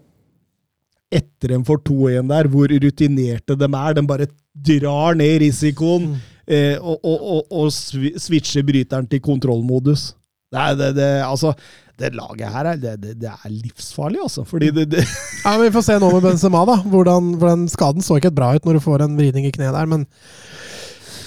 etter 1.13 1.55
en 1.55 1.63
for 1.65 1.79
2-1 1.85 2.29
der, 2.29 2.51
hvor 2.51 2.67
rutinerte 2.73 3.55
de 3.57 3.69
er. 3.71 3.97
De 3.97 4.05
bare 4.11 4.29
drar 4.53 5.17
ned 5.17 5.39
risikoen 5.47 6.11
Mm. 6.13 6.21
Eh, 6.47 6.75
og, 6.79 6.99
og, 7.03 7.23
og, 7.35 7.55
og 7.63 7.71
switche 7.73 8.63
bryteren 8.65 9.07
til 9.09 9.23
kontrollmodus. 9.23 10.11
Det, 10.53 10.67
det, 10.77 10.91
det, 10.99 11.09
altså, 11.25 11.53
det 11.99 12.13
laget 12.17 12.53
her 12.53 12.69
er, 12.73 12.81
det, 12.81 12.93
det, 13.01 13.15
det 13.21 13.31
er 13.31 13.53
livsfarlig, 13.53 14.21
altså. 14.21 14.43
Fordi 14.45 14.69
det, 14.73 14.89
det 14.91 15.05
Ja, 15.45 15.57
Vi 15.61 15.71
får 15.73 15.87
se 15.87 15.97
nå 16.01 16.11
med 16.13 16.25
Benzema, 16.25 16.65
da. 16.69 16.77
Hvordan, 16.83 17.33
for 17.39 17.53
den 17.53 17.67
skaden 17.71 18.05
så 18.05 18.19
ikke 18.19 18.33
bra 18.33 18.53
ut 18.55 18.65
når 18.67 18.77
du 18.77 18.85
får 18.85 19.05
en 19.05 19.17
vridning 19.17 19.49
i 19.49 19.55
kneet 19.55 19.75
der, 19.75 19.89
men 19.89 20.07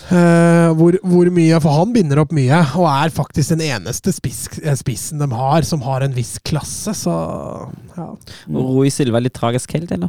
Uh, 0.06 0.70
hvor, 0.78 0.94
hvor 1.02 1.26
mye 1.34 1.56
For 1.58 1.80
han 1.80 1.90
binder 1.90 2.20
opp 2.22 2.30
mye, 2.36 2.60
og 2.78 2.84
er 2.86 3.10
faktisk 3.10 3.56
den 3.56 3.64
eneste 3.66 4.12
spiss, 4.14 4.44
eh, 4.62 4.76
spissen 4.78 5.18
de 5.18 5.26
har 5.34 5.66
som 5.66 5.82
har 5.82 6.04
en 6.06 6.14
viss 6.14 6.36
klasse, 6.46 6.94
så 6.94 7.14
ja. 7.96 8.06
Rui 8.46 8.86
Silva 8.94 9.18
er 9.18 9.26
litt 9.26 9.34
tragisk 9.34 9.74
helt, 9.74 9.90
tiden. 9.90 10.06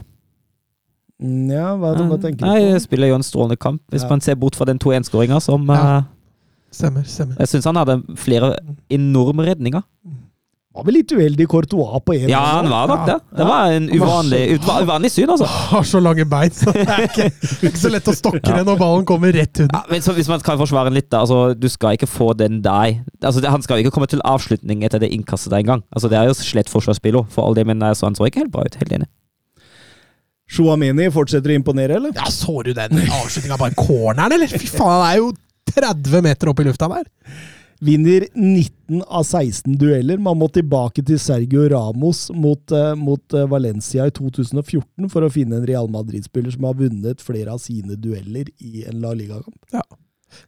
Mm, 1.24 1.50
Ja, 1.50 1.72
hva, 1.76 1.96
hva 1.98 2.18
tenker 2.22 2.46
Nei, 2.46 2.60
du 2.60 2.66
jeg 2.68 2.78
på? 2.78 2.84
spiller 2.86 3.08
jo 3.10 3.16
en 3.16 3.24
strålende 3.26 3.58
kamp, 3.58 3.82
hvis 3.92 4.04
Ja. 4.04 4.10
man 4.10 4.22
ser 4.22 4.36
bort 4.36 4.56
fra 4.56 4.66
den 4.66 4.78
2-1-skåringa 4.80 5.42
som 5.42 5.66
Ja. 5.68 5.98
eh, 5.98 6.04
Stemmer. 6.72 7.04
stemmer. 7.08 7.36
Jeg 7.40 7.48
syns 7.48 7.66
han 7.66 7.76
hadde 7.76 8.04
flere 8.16 8.56
enorme 8.92 9.46
redninger. 9.48 9.82
Var 10.78 10.84
vel 10.86 10.94
litt 10.94 11.10
uheldig 11.10 11.48
Courtois 11.50 12.04
på 12.06 12.14
en 12.14 12.30
Ja, 12.30 12.40
han 12.62 12.70
var 12.70 12.86
nok 12.88 13.06
det. 13.08 13.16
Det 13.36 13.46
var 13.48 13.72
en 13.72 13.90
uvanlig, 13.90 14.60
uvanlig 14.62 15.10
syn, 15.10 15.28
altså. 15.28 15.46
Har 15.72 15.82
så 15.82 16.00
lange 16.00 16.24
bein, 16.30 16.52
så 16.52 16.72
det 16.72 16.84
er 16.88 17.08
ikke, 17.08 17.32
ikke 17.66 17.82
så 17.82 17.90
lett 17.90 18.06
å 18.06 18.14
stokke 18.14 18.44
det 18.46 18.64
når 18.64 18.78
ballen 18.78 19.04
kommer 19.10 19.34
rett 19.34 19.58
under. 19.60 19.74
Ja, 19.74 19.82
men 19.90 20.02
så 20.06 20.14
Hvis 20.14 20.30
man 20.30 20.40
kan 20.46 20.60
forsvare 20.60 20.92
den 20.92 20.94
litt, 21.00 21.10
da. 21.10 21.22
Altså, 21.26 21.58
du 21.60 21.68
skal 21.68 21.98
ikke 21.98 22.06
få 22.06 22.38
den 22.38 22.62
der 22.62 23.02
altså, 23.24 23.42
Han 23.50 23.64
skal 23.64 23.80
jo 23.82 23.88
ikke 23.90 23.96
komme 23.96 24.06
til 24.08 24.22
avslutning 24.24 24.84
etter 24.86 25.00
det 25.00 25.10
innkastet 25.10 25.50
der 25.50 25.64
engang. 25.66 25.82
Altså, 25.92 26.10
det 26.14 26.20
er 26.20 26.26
jo 26.30 26.34
slett 26.38 26.70
forsvarsspiller, 26.70 27.26
for 27.28 27.48
all 27.48 27.56
det, 27.56 27.66
men 27.66 27.82
eh, 27.82 27.96
så 27.98 28.06
han 28.06 28.14
så 28.14 28.30
ikke 28.30 28.44
helt 28.46 28.52
bra 28.54 28.62
ut. 28.70 28.76
Helt 28.76 28.92
enig. 28.92 29.08
Chouameni 30.48 31.10
fortsetter 31.12 31.52
å 31.52 31.60
imponere, 31.60 32.00
eller? 32.00 32.16
Ja, 32.16 32.30
Så 32.32 32.62
du 32.64 32.74
den 32.74 33.04
avslutninga 33.04 33.60
på 33.60 33.70
corneren, 33.76 34.38
eller? 34.38 34.48
Fy 34.48 34.70
faen, 34.72 34.96
han 34.96 35.06
er 35.12 35.22
jo 35.22 35.32
30 35.74 36.24
meter 36.26 36.52
opp 36.52 36.64
i 36.64 36.68
lufta 36.70 36.88
der. 36.92 37.08
Vinner 37.84 38.24
19 38.34 39.04
av 39.06 39.24
16 39.28 39.76
dueller. 39.78 40.18
Man 40.18 40.40
må 40.40 40.48
tilbake 40.50 41.04
til 41.06 41.20
Sergio 41.22 41.68
Ramos 41.70 42.24
mot, 42.34 42.72
eh, 42.74 42.96
mot 42.98 43.36
eh, 43.38 43.46
Valencia 43.46 44.08
i 44.10 44.14
2014 44.18 45.12
for 45.14 45.22
å 45.22 45.30
finne 45.30 45.60
en 45.60 45.68
Real 45.68 45.92
Madrid-spiller 45.94 46.56
som 46.56 46.66
har 46.66 46.80
vunnet 46.80 47.22
flere 47.22 47.54
av 47.54 47.62
sine 47.62 48.00
dueller 48.00 48.50
i 48.58 48.88
en 48.88 48.98
La 49.04 49.14
Liga-kamp. 49.14 49.60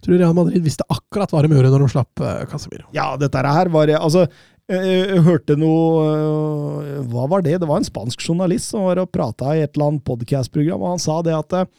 Tror 0.04 0.16
du 0.16 0.20
Real 0.22 0.36
Madrid 0.38 0.64
visste 0.64 0.86
akkurat 0.92 1.32
hva 1.32 1.44
de 1.44 1.52
gjorde 1.54 1.72
når 1.74 1.86
de 1.86 1.92
slapp 1.94 2.24
uh, 2.24 2.46
Casemiro? 2.52 2.88
Ja, 2.96 3.12
dette 3.20 3.44
her 3.44 3.72
var 3.74 3.92
Altså, 3.98 4.26
eh, 4.70 4.88
jeg 5.16 5.26
hørte 5.26 5.58
noe 5.60 6.08
eh, 6.08 7.04
Hva 7.10 7.28
var 7.32 7.46
det? 7.46 7.58
Det 7.62 7.70
var 7.70 7.82
en 7.82 7.88
spansk 7.88 8.24
journalist 8.26 8.74
som 8.74 8.88
var 8.88 9.02
og 9.02 9.12
prata 9.14 9.56
i 9.56 9.64
et 9.64 9.74
eller 9.76 9.94
annet 9.94 10.06
podcast-program, 10.08 10.84
og 10.84 10.96
han 10.98 11.04
sa 11.04 11.20
det 11.26 11.36
at 11.38 11.58
eh, 11.58 11.70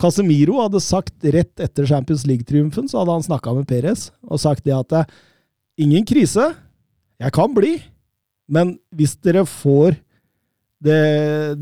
Casemiro 0.00 0.58
hadde 0.60 0.82
sagt 0.84 1.24
rett 1.32 1.62
etter 1.62 1.88
Champions 1.88 2.26
League-triumfen, 2.28 2.88
så 2.88 3.00
hadde 3.00 3.16
han 3.16 3.24
snakka 3.24 3.54
med 3.56 3.68
Perez 3.70 4.10
og 4.28 4.42
sagt 4.42 4.66
det 4.68 4.76
at 4.76 4.92
eh, 4.92 5.14
ingen 5.86 6.04
krise, 6.08 6.50
jeg 7.16 7.32
kan 7.32 7.54
bli, 7.56 7.78
men 8.52 8.76
hvis 8.94 9.16
dere 9.24 9.46
får 9.48 9.96
det, 10.84 11.00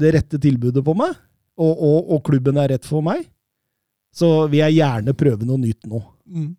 det 0.00 0.10
rette 0.16 0.40
tilbudet 0.42 0.82
på 0.84 0.96
meg, 0.98 1.14
og, 1.54 1.70
og, 1.70 1.98
og 2.16 2.24
klubben 2.26 2.58
er 2.58 2.72
rett 2.74 2.86
for 2.88 3.04
meg, 3.06 3.22
så 4.14 4.30
vil 4.46 4.62
jeg 4.62 4.78
gjerne 4.78 5.16
prøve 5.18 5.48
noe 5.48 5.60
nytt 5.60 5.88
nå. 5.90 6.00
Mm. 6.30 6.52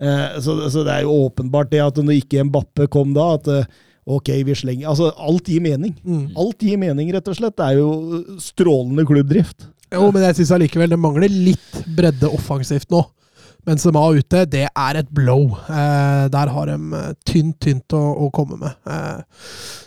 Eh, 0.00 0.40
så, 0.40 0.56
så 0.72 0.84
det 0.86 0.94
er 0.96 1.04
jo 1.04 1.26
åpenbart 1.26 1.70
det 1.72 1.82
at 1.84 2.00
når 2.00 2.22
ikke 2.22 2.46
Mbappe 2.48 2.88
kom 2.92 3.12
da, 3.16 3.34
at 3.36 3.50
eh, 3.52 3.68
ok, 4.10 4.32
vi 4.48 4.56
slenger 4.56 4.88
Altså, 4.88 5.10
alt 5.20 5.50
gir 5.52 5.62
mening. 5.64 5.94
Mm. 6.04 6.30
Alt 6.40 6.64
gir 6.64 6.80
mening, 6.80 7.12
rett 7.14 7.28
og 7.28 7.36
slett. 7.36 7.58
Det 7.60 7.68
er 7.68 7.80
jo 7.82 8.40
strålende 8.40 9.04
klubbdrift. 9.08 9.68
Jo, 9.90 10.08
men 10.14 10.24
jeg 10.28 10.38
syns 10.38 10.54
allikevel 10.54 10.92
det 10.92 11.00
mangler 11.02 11.32
litt 11.32 11.80
bredde 11.96 12.30
offensivt 12.30 12.88
nå. 12.94 13.02
Benzema 13.66 14.02
ute, 14.16 14.44
det 14.50 14.64
er 14.68 14.98
et 15.00 15.10
blow. 15.14 15.50
Eh, 15.68 16.24
der 16.32 16.52
har 16.54 16.70
de 16.70 16.76
eh, 16.96 17.10
tynt, 17.28 17.58
tynt 17.62 17.96
å, 17.96 18.00
å 18.26 18.30
komme 18.34 18.56
med. 18.60 18.78
Eh, 18.88 19.20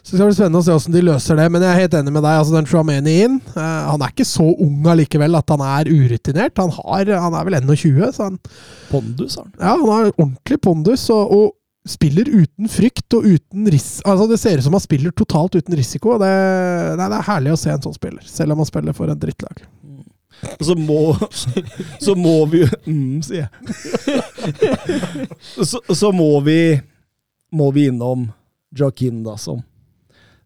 så 0.04 0.14
det 0.14 0.20
skal 0.20 0.30
bli 0.30 0.38
spennende 0.38 0.62
å 0.62 0.66
se 0.66 0.76
hvordan 0.76 0.98
de 0.98 1.04
løser 1.08 1.40
det. 1.40 1.48
Men 1.54 1.66
jeg 1.66 1.72
er 1.72 1.82
helt 1.82 1.98
enig 2.00 2.14
med 2.14 2.26
deg. 2.26 2.38
altså 2.42 2.58
Den 2.58 2.70
Trameni 2.70 3.16
inn. 3.26 3.40
Eh, 3.56 3.82
han 3.90 4.06
er 4.06 4.14
ikke 4.14 4.28
så 4.30 4.46
ung 4.52 4.86
allikevel 4.94 5.40
at 5.40 5.56
han 5.56 5.66
er 5.66 5.92
urutinert. 5.92 6.62
Han, 6.62 6.74
har, 6.78 7.14
han 7.26 7.40
er 7.40 7.50
vel 7.50 7.60
21, 7.64 8.06
så 8.16 8.30
han, 8.30 8.40
Pondus 8.92 9.40
har 9.40 9.48
han. 9.48 9.58
ja, 9.60 9.76
han 9.76 9.90
har 9.90 10.14
ordentlig 10.14 10.62
pondus. 10.64 11.10
Og, 11.14 11.36
og 11.38 11.52
spiller 11.90 12.30
uten 12.30 12.70
frykt 12.72 13.16
og 13.18 13.26
uten 13.28 13.68
ris... 13.72 13.98
Altså 14.08 14.28
Det 14.30 14.40
ser 14.40 14.60
ut 14.60 14.68
som 14.68 14.76
han 14.78 14.84
spiller 14.84 15.12
totalt 15.12 15.58
uten 15.58 15.76
risiko. 15.76 16.16
Det, 16.22 16.34
nei, 17.00 17.10
det 17.12 17.18
er 17.20 17.28
herlig 17.28 17.56
å 17.56 17.60
se 17.60 17.74
en 17.74 17.84
sånn 17.84 17.98
spiller, 17.98 18.24
selv 18.28 18.56
om 18.56 18.64
han 18.64 18.70
spiller 18.70 18.96
for 18.96 19.12
en 19.12 19.20
drittlag. 19.20 19.66
Og 20.60 20.66
så 20.68 20.76
må, 20.78 21.02
så 22.06 22.16
må 22.16 22.38
vi 22.52 22.64
mm, 22.88 23.22
sier 23.26 23.46
jeg. 23.46 23.52
Så, 25.64 25.80
så 25.88 26.12
må 26.16 26.32
vi 26.46 26.58
må 27.54 27.72
vi 27.72 27.88
innom 27.88 28.32
Joaquin, 28.74 29.22
da, 29.24 29.38
som, 29.38 29.62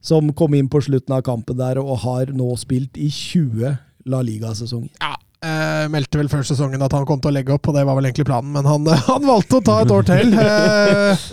som 0.03 0.33
kom 0.35 0.55
inn 0.57 0.67
på 0.69 0.81
slutten 0.83 1.15
av 1.15 1.23
kampen 1.27 1.57
der 1.59 1.79
og 1.79 2.01
har 2.03 2.33
nå 2.35 2.49
spilt 2.59 2.99
i 2.99 3.07
20 3.07 3.77
La 4.11 4.19
Liga-sesonger. 4.23 4.91
Ja, 4.99 5.15
Eh, 5.37 5.83
meldte 5.93 6.17
vel 6.17 6.29
før 6.31 6.41
sesongen 6.47 6.81
at 6.81 6.93
han 6.97 7.03
kom 7.05 7.19
til 7.21 7.29
å 7.29 7.35
legge 7.35 7.53
opp, 7.53 7.67
og 7.69 7.75
det 7.77 7.83
var 7.85 7.93
vel 7.99 8.07
egentlig 8.09 8.25
planen, 8.25 8.49
men 8.55 8.65
han, 8.65 8.87
han 9.11 9.27
valgte 9.27 9.59
å 9.59 9.65
ta 9.67 9.75
et 9.83 9.91
år 9.93 10.07
til. 10.07 10.31
Eh, 10.33 11.27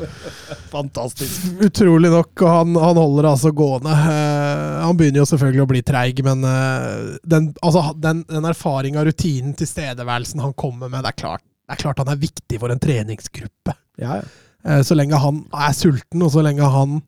Fantastisk. 0.75 1.47
utrolig 1.65 2.11
nok, 2.13 2.33
og 2.45 2.51
han, 2.51 2.75
han 2.83 3.01
holder 3.01 3.31
altså 3.31 3.53
gående. 3.57 3.95
Eh, 3.95 4.83
han 4.85 4.99
begynner 5.01 5.23
jo 5.23 5.29
selvfølgelig 5.31 5.65
å 5.65 5.71
bli 5.73 5.83
treig, 5.89 6.21
men 6.27 6.45
eh, 6.49 7.17
den, 7.33 7.49
altså, 7.65 7.87
den, 8.05 8.21
den 8.29 8.49
erfaringa, 8.51 9.07
rutinen, 9.09 9.57
tilstedeværelsen 9.59 10.45
han 10.45 10.53
kommer 10.59 10.93
med, 10.93 11.01
det 11.07 11.15
er 11.15 11.21
klart, 11.25 11.45
det 11.65 11.79
er 11.79 11.83
klart 11.87 12.05
han 12.05 12.13
er 12.13 12.21
viktig 12.21 12.61
for 12.61 12.75
en 12.75 12.83
treningsgruppe. 12.83 13.77
Ja, 14.03 14.21
ja. 14.21 14.25
Eh, 14.69 14.83
Så 14.85 14.97
lenge 14.97 15.17
han 15.21 15.43
er 15.53 15.73
sulten, 15.77 16.23
og 16.25 16.33
så 16.37 16.45
lenge 16.45 16.69
han 16.77 17.01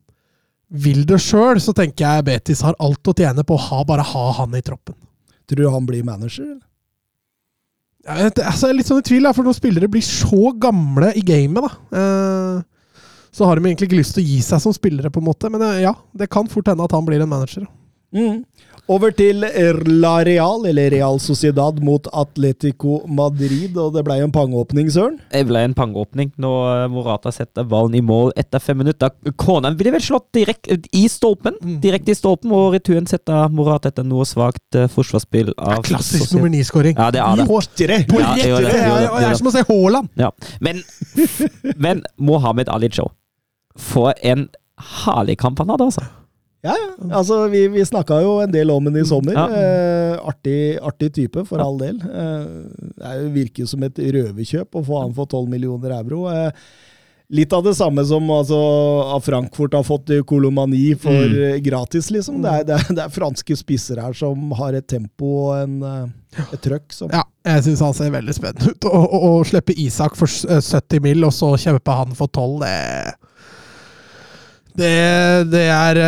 vil 0.67 1.05
det 1.07 1.21
sjøl, 1.23 1.61
så 1.63 1.71
tenker 1.77 2.03
jeg 2.09 2.25
Betis 2.27 2.65
har 2.65 2.75
alt 2.83 3.05
å 3.07 3.13
tjene 3.15 3.45
på 3.47 3.55
å 3.55 3.65
ha, 3.69 3.83
bare 3.87 4.03
ha 4.15 4.25
han 4.41 4.57
i 4.57 4.63
troppen. 4.65 4.97
Tror 5.47 5.61
du 5.61 5.69
han 5.71 5.85
blir 5.87 6.03
manager? 6.03 6.43
eller? 6.43 6.63
Jeg, 8.07 8.31
altså, 8.39 8.67
jeg 8.67 8.71
er 8.71 8.77
litt 8.77 8.89
sånn 8.89 9.01
i 9.03 9.07
tvil, 9.09 9.27
for 9.35 9.47
når 9.47 9.57
spillere 9.57 9.89
blir 9.91 10.05
så 10.05 10.53
gamle 10.55 11.11
i 11.19 11.23
gamet, 11.27 11.65
da 11.65 11.99
eh, 11.99 12.61
Så 13.35 13.47
har 13.47 13.59
de 13.59 13.67
egentlig 13.67 13.89
ikke 13.89 13.99
lyst 13.99 14.15
til 14.15 14.23
å 14.23 14.29
gi 14.29 14.37
seg 14.45 14.63
som 14.63 14.75
spillere, 14.75 15.11
på 15.11 15.19
en 15.21 15.27
måte. 15.27 15.51
Men 15.51 15.65
eh, 15.67 15.81
ja, 15.83 15.93
det 16.15 16.29
kan 16.31 16.47
fort 16.51 16.71
hende 16.71 16.87
at 16.87 16.95
han 16.95 17.05
blir 17.07 17.23
en 17.23 17.31
manager. 17.31 17.67
Mm. 18.15 18.45
Over 18.87 19.11
til 19.11 19.41
La 19.99 20.13
Real, 20.23 20.61
eller 20.69 20.89
Real 20.93 21.17
Sociedad 21.19 21.81
mot 21.83 22.05
Atletico 22.15 23.01
Madrid, 23.11 23.75
og 23.75 23.91
det 23.97 24.03
ble 24.07 24.15
en 24.23 24.31
pangeåpning, 24.31 24.87
Søren. 24.93 25.17
Det 25.33 25.41
ble 25.49 25.59
en 25.67 25.73
pangeåpning 25.75 26.29
når 26.39 26.85
eh, 26.85 26.85
Morata 26.93 27.33
setter 27.35 27.67
ballen 27.67 27.97
i 27.99 28.01
mål 28.05 28.31
etter 28.39 28.63
fem 28.63 28.79
minutter. 28.79 29.11
Konan 29.35 29.75
ble 29.75 29.91
vel 29.97 30.05
slått 30.05 30.29
direkte 30.37 30.77
i 30.95 31.03
stolpen, 31.11 31.57
Mm. 31.57 31.79
direkte 31.83 32.13
i 32.13 32.15
stolpen, 32.15 32.51
og 32.55 32.77
returen 32.77 33.07
setter 33.11 33.49
Morata 33.51 33.89
etter 33.91 34.05
noe 34.07 34.23
svakt 34.29 34.75
eh, 34.79 34.87
forsvarsspill 34.87 35.51
av 35.57 35.81
Klassisk 35.83 36.23
Sociedad. 36.23 36.37
nummer 36.37 36.53
ni-skåring. 36.55 36.95
Ja, 36.95 37.09
det 37.11 37.19
er 37.25 37.41
det. 37.41 37.47
På, 37.49 37.59
på 37.59 38.21
Ja, 38.23 38.35
det, 38.37 38.45
det, 38.45 38.71
det, 38.71 38.85
er- 38.87 39.19
det 39.19 39.27
er 39.33 39.35
som 39.41 39.51
å 39.51 39.55
se 39.57 39.65
Haaland! 39.67 40.07
Ja. 40.15 40.31
Men, 40.63 40.79
men 41.75 42.05
Mohammed 42.17 42.69
Ali 42.71 42.87
Joe 42.93 43.11
For 43.77 44.13
en 44.23 44.47
herlig 45.03 45.35
kamp 45.41 45.59
han 45.59 45.69
hadde, 45.75 45.89
altså. 45.91 46.07
Ja, 46.67 46.75
ja. 46.75 46.89
Altså, 47.21 47.39
vi, 47.53 47.63
vi 47.71 47.85
snakka 47.87 48.19
jo 48.25 48.35
en 48.43 48.51
del 48.53 48.71
om 48.73 48.89
henne 48.89 49.01
i 49.05 49.07
sommer. 49.07 49.37
Ja. 49.37 49.47
Eh, 49.47 50.17
artig, 50.27 50.59
artig 50.83 51.13
type, 51.15 51.45
for 51.47 51.63
all 51.63 51.79
del. 51.81 52.01
Eh, 52.03 52.43
det 52.97 53.13
er 53.15 53.29
virker 53.35 53.63
jo 53.65 53.71
som 53.73 53.87
et 53.87 53.97
røverkjøp 54.03 54.75
å 54.81 54.85
få 54.91 55.01
han 55.05 55.15
for 55.17 55.29
12 55.31 55.47
millioner 55.55 55.95
euro. 56.01 56.25
Eh, 56.33 56.51
litt 57.35 57.51
av 57.51 57.59
det 57.65 57.73
samme 57.75 58.05
som 58.07 58.23
altså, 58.31 58.57
Frankfurt 59.25 59.73
har 59.75 59.83
fått 59.83 60.13
eh, 60.15 60.21
Kolomani 60.23 60.93
for 60.95 61.11
Mm. 61.11 61.33
eh, 61.43 61.57
gratis, 61.65 62.07
liksom. 62.15 62.37
Det 62.45 62.53
er, 62.53 62.63
det, 62.69 62.77
er, 62.79 62.93
det 62.95 63.03
er 63.03 63.11
franske 63.11 63.57
spisser 63.59 63.99
her 63.99 64.13
som 64.15 64.51
har 64.55 64.77
et 64.79 64.87
tempo 64.87 65.31
og 65.49 65.57
en, 65.59 65.73
eh, 65.83 66.45
et 66.53 66.61
trøkk 66.63 66.91
som 66.95 67.11
Ja, 67.11 67.25
jeg 67.47 67.65
syns 67.67 67.83
han 67.83 67.93
ser 67.97 68.13
veldig 68.15 68.35
spennende 68.37 68.71
ut. 68.71 68.87
Å- 68.87 69.03
Å 69.19 69.33
å 69.33 69.43
slippe 69.49 69.75
Isak 69.75 70.15
for 70.15 70.31
eh, 70.47 70.61
70 70.63 71.03
mill., 71.03 71.27
og 71.27 71.35
så 71.35 71.51
kjempe 71.59 71.99
han 71.99 72.15
for 72.15 72.31
12, 72.31 72.59
det 72.63 72.75
Det, 74.77 74.93
det 75.51 75.65
er 75.73 75.99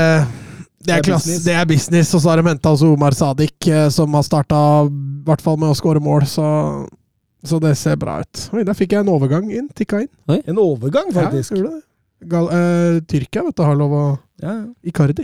det 0.79 0.93
er, 0.93 0.95
Det 0.95 0.95
er 0.99 1.03
klass, 1.09 1.25
business. 1.25 1.43
det 1.45 1.53
er 1.59 1.65
business, 1.65 2.13
og 2.15 2.21
så 2.23 2.29
har 2.29 2.41
de 2.41 2.49
henta 2.49 2.71
Omar 2.87 3.11
Sadik, 3.17 3.67
eh, 3.67 3.89
som 3.89 4.13
har 4.13 4.23
starta 4.23 4.59
i 4.87 4.91
hvert 5.27 5.41
fall 5.43 5.57
med 5.57 5.69
å 5.73 5.75
skåre 5.77 5.99
mål, 6.01 6.23
så, 6.25 6.87
så 7.43 7.59
det 7.59 7.75
ser 7.77 7.95
bra 7.99 8.19
ut. 8.21 8.45
Oi, 8.53 8.63
der 8.63 8.73
fikk 8.77 8.93
jeg 8.95 9.03
en 9.03 9.11
overgang 9.13 9.51
inn. 9.51 9.67
Tikka 9.75 10.01
inn. 10.05 10.41
En 10.45 10.57
overgang, 10.57 11.11
faktisk. 11.15 11.51
Ja. 11.59 11.75
Gal 12.29 12.47
uh, 12.51 12.99
Tyrkia 13.07 13.43
vet 13.45 13.55
du, 13.55 13.63
har 13.63 13.75
lov 13.79 13.91
å 13.95 14.05
Ja, 14.43 14.57
Icardi. 14.83 15.23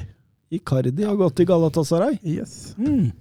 Icardi 0.51 1.03
har 1.03 1.16
gått 1.20 1.36
til 1.36 1.45
Galatasaray. 1.49 2.20
Yes. 2.24 2.74
Mm. 2.80 3.12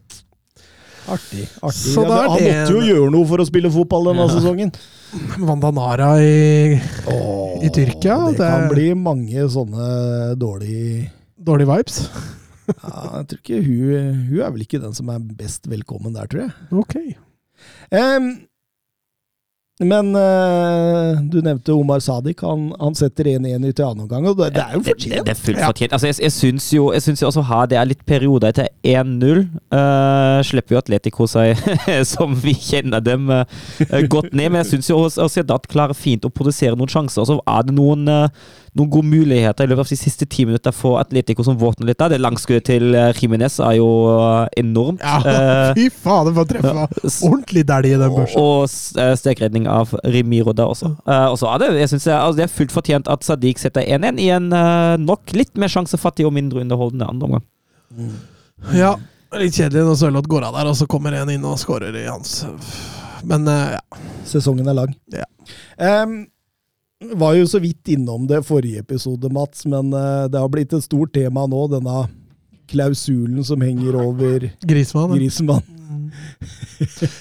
Artig. 1.11 1.49
artig. 1.61 1.93
Så 1.95 2.03
Ja, 2.07 2.21
han 2.23 2.31
måtte 2.31 2.71
jo 2.71 2.79
en- 2.81 2.87
gjøre 2.89 3.11
noe 3.13 3.27
for 3.29 3.39
å 3.43 3.47
spille 3.47 3.71
fotball 3.71 4.05
denne 4.13 4.27
Ja. 4.27 4.35
sesongen. 4.35 4.73
Vandanara 5.39 6.13
i 6.23 6.81
oh, 7.11 7.59
I 7.63 7.69
Tyrkia, 7.71 8.17
Det, 8.31 8.39
det- 8.39 8.51
kan 8.51 8.69
bli 8.71 8.95
mange 8.95 9.45
sånne 9.51 10.35
dårlige 10.39 11.11
dårlige 11.47 11.71
vibes. 11.71 12.01
ja, 12.71 12.97
Jeg 13.19 13.29
tror 13.31 13.43
ikke 13.43 13.61
hun, 13.67 14.25
hun 14.31 14.41
er 14.41 14.57
vel 14.57 14.67
ikke 14.67 14.83
den 14.83 14.97
som 14.97 15.13
er 15.13 15.23
best 15.39 15.71
velkommen 15.71 16.17
der, 16.17 16.31
tror 16.31 16.47
jeg. 16.47 16.57
Ok. 16.73 16.99
Um, 17.93 18.35
men 19.83 20.15
uh, 20.15 21.19
du 21.19 21.41
nevnte 21.43 21.73
Omar 21.75 21.99
Sadik. 21.99 22.43
Han, 22.47 22.69
han 22.79 22.95
setter 22.95 23.27
1-1 23.27 23.65
i 23.67 23.73
til 23.75 23.83
annen 23.83 24.05
omgang, 24.05 24.29
og 24.31 24.37
det, 24.39 24.53
det 24.55 24.63
er 24.63 24.77
jo 24.77 24.83
fortjent. 24.87 25.15
det, 25.17 25.25
det 25.27 25.33
er 25.33 25.41
fullt 25.41 25.63
fortjent. 25.65 25.97
Altså, 25.97 26.11
jeg, 26.13 26.19
jeg 26.23 26.35
syns 26.37 26.69
jo, 26.77 26.85
jeg 26.95 27.03
synes 27.03 27.23
jo 27.23 27.31
også 27.33 27.43
her 27.49 27.71
det 27.73 27.79
er 27.81 27.89
litt 27.91 28.05
perioder 28.07 28.55
etter 28.55 28.71
1-0. 28.87 29.43
Uh, 29.75 30.39
slipper 30.47 30.77
jo 30.77 30.83
Atletico 30.85 31.27
seg, 31.31 31.59
som 32.15 32.37
vi 32.45 32.55
kjenner 32.55 33.03
dem, 33.03 33.27
uh, 33.35 33.43
godt 34.07 34.31
ned. 34.31 34.53
Men 34.53 34.63
jeg 34.63 34.77
syns 34.77 34.93
jo 34.93 35.01
også 35.03 35.27
Sociedad 35.27 35.67
klarer 35.67 35.99
fint 35.99 36.23
å 36.23 36.31
produsere 36.31 36.79
noen 36.79 36.95
sjanser. 36.95 37.25
Og 37.25 37.33
så 37.33 37.41
er 37.43 37.67
det 37.67 37.75
noen, 37.75 38.07
eh, 38.07 38.47
noen 38.75 38.89
gode 38.91 39.07
muligheter 39.07 39.65
i 39.65 39.71
løpet 39.71 39.85
av 39.85 39.91
de 39.93 39.97
siste 40.01 40.27
ti 40.27 40.43
minutter 40.49 40.73
for 40.75 40.99
Atletico 40.99 41.45
som 41.47 41.55
våkner 41.61 41.87
litt. 41.93 41.99
Da. 42.01 42.09
Det 42.11 42.19
langskuddet 42.19 42.65
til 42.67 42.95
eh, 42.99 43.13
Jimenez 43.15 43.61
er 43.63 43.77
jo 43.79 43.87
eh, 44.17 44.49
enormt. 44.65 45.01
Ja, 45.05 45.21
Eh, 45.35 45.71
fy 45.79 45.85
fader, 45.95 46.35
for 46.35 46.43
å 46.43 46.51
treffe 46.51 47.07
s- 47.07 47.21
ordentlig 47.29 47.63
dælj 47.69 47.93
i 47.93 47.95
den 48.01 48.09
og, 48.11 48.19
børsen. 48.19 48.43
og 48.43 48.99
eh, 49.05 49.15
stekredning 49.21 49.69
av 49.71 49.95
Remiro 50.05 50.53
der 50.59 50.73
også. 50.75 50.91
Eh, 51.07 51.27
og 51.31 51.39
så 51.39 51.53
er 51.55 51.63
det, 51.63 51.71
jeg 51.85 51.93
synes 51.95 52.09
det, 52.11 52.15
altså 52.19 52.41
det 52.41 52.47
er 52.49 52.55
fullt 52.59 52.75
fortjent 52.75 53.11
at 53.15 53.25
Sadiq 53.31 53.63
setter 53.63 53.87
1-1 53.87 54.19
i 54.25 54.29
en 54.35 54.51
eh, 54.53 54.97
nok 55.07 55.35
litt 55.39 55.55
mer 55.61 55.71
sjansefattig 55.71 56.27
og 56.27 56.35
mindre 56.35 56.65
underholdende 56.67 57.07
andre 57.15 57.31
omgang. 57.31 57.47
Ja, 58.75 58.95
litt 59.39 59.55
kjedelig 59.57 59.87
når 59.87 59.99
Sørloth 60.03 60.29
går 60.31 60.47
av 60.51 60.59
der, 60.59 60.71
og 60.71 60.77
så 60.79 60.87
kommer 60.91 61.15
en 61.19 61.31
inn 61.35 61.45
og 61.47 61.59
skårer 61.63 61.95
i 62.03 62.07
hans 62.11 62.41
Men 63.27 63.47
eh, 63.51 63.77
ja. 63.79 63.83
Sesongen 64.29 64.69
er 64.71 64.77
lang. 64.83 64.93
Ja. 65.15 65.27
Em, 65.79 66.25
var 67.15 67.35
jo 67.37 67.47
så 67.51 67.59
vidt 67.63 67.89
innom 67.95 68.27
det 68.31 68.43
forrige 68.47 68.81
episode, 68.85 69.29
Mats, 69.33 69.67
men 69.67 69.93
eh, 69.93 70.27
det 70.33 70.41
har 70.41 70.49
blitt 70.53 70.73
et 70.77 70.85
stort 70.87 71.13
tema 71.17 71.47
nå, 71.51 71.65
denne 71.73 72.05
klausulen 72.71 73.45
som 73.45 73.61
henger 73.61 73.97
over 74.01 74.47
Grismann. 74.65 75.13
Grismann. 75.19 75.63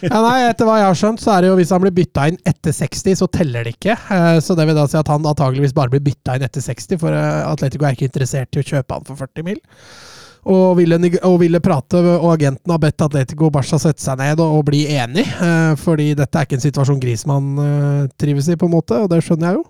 Ja, 0.06 0.20
nei, 0.24 0.38
etter 0.48 0.68
hva 0.68 0.78
jeg 0.80 0.88
har 0.88 0.98
skjønt, 0.98 1.22
så 1.24 1.34
er 1.34 1.44
det 1.44 1.50
jo 1.52 1.58
hvis 1.60 1.72
han 1.74 1.82
blir 1.84 1.94
bytta 1.96 2.28
inn 2.32 2.38
etter 2.48 2.74
60, 2.76 3.18
så 3.20 3.28
teller 3.32 3.66
det 3.68 3.76
ikke. 3.76 3.96
Eh, 3.98 4.38
Så 4.46 4.56
det 4.58 4.66
vil 4.70 4.78
da 4.78 4.86
si 4.90 4.98
at 5.00 5.10
han 5.12 5.26
antageligvis 5.26 5.76
bare 5.76 5.92
blir 5.94 6.04
bytta 6.06 6.38
inn 6.38 6.46
etter 6.48 6.64
60, 6.64 7.00
for 7.02 7.16
eh, 7.18 7.44
Atletico 7.50 7.88
er 7.90 7.98
ikke 7.98 8.08
interessert 8.12 8.56
i 8.56 8.62
å 8.64 8.68
kjøpe 8.70 8.98
han 9.00 9.08
for 9.10 9.20
40 9.20 9.48
mil. 9.50 9.60
Og 10.44 10.74
ville, 10.76 10.98
og 11.24 11.38
ville 11.40 11.62
prate, 11.64 12.00
og 12.04 12.34
agenten 12.34 12.72
har 12.74 12.80
bedt 12.84 13.04
Atletico 13.06 13.48
Barca 13.54 13.78
sette 13.80 14.04
seg 14.04 14.18
ned 14.20 14.42
og, 14.44 14.58
og 14.58 14.66
bli 14.68 14.82
enig, 14.92 15.24
eh, 15.24 15.72
fordi 15.80 16.10
dette 16.20 16.36
er 16.36 16.48
ikke 16.48 16.58
en 16.58 16.66
situasjon 16.66 17.00
Grismann 17.00 17.62
eh, 17.64 18.02
trives 18.20 18.50
i, 18.52 18.58
på 18.60 18.68
en 18.68 18.74
måte, 18.76 18.98
og 19.00 19.08
det 19.14 19.22
skjønner 19.24 19.54
jeg 19.54 19.62
jo. 19.62 19.64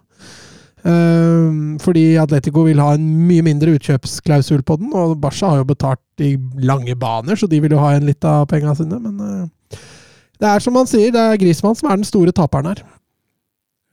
Eh, 0.84 1.78
fordi 1.80 2.08
Atletico 2.20 2.66
vil 2.66 2.82
ha 2.82 2.96
en 2.98 3.06
mye 3.30 3.46
mindre 3.46 3.76
utkjøpsklausul 3.78 4.66
på 4.66 4.80
den, 4.82 4.90
og 4.98 5.16
Barca 5.22 5.54
har 5.54 5.62
jo 5.62 5.70
betalt 5.70 6.26
i 6.26 6.34
lange 6.66 6.98
baner, 7.00 7.38
så 7.38 7.48
de 7.48 7.62
vil 7.64 7.78
jo 7.78 7.84
ha 7.84 7.94
igjen 7.94 8.10
litt 8.10 8.26
av 8.28 8.50
penga 8.50 8.74
sine, 8.80 9.00
men 9.00 9.22
eh, 9.24 9.78
det 10.42 10.50
er 10.50 10.66
som 10.66 10.76
han 10.76 10.90
sier, 10.90 11.14
det 11.14 11.22
er 11.22 11.40
Grismann 11.40 11.78
som 11.78 11.92
er 11.92 12.02
den 12.02 12.10
store 12.10 12.34
taperen 12.36 12.74
her. 12.74 12.84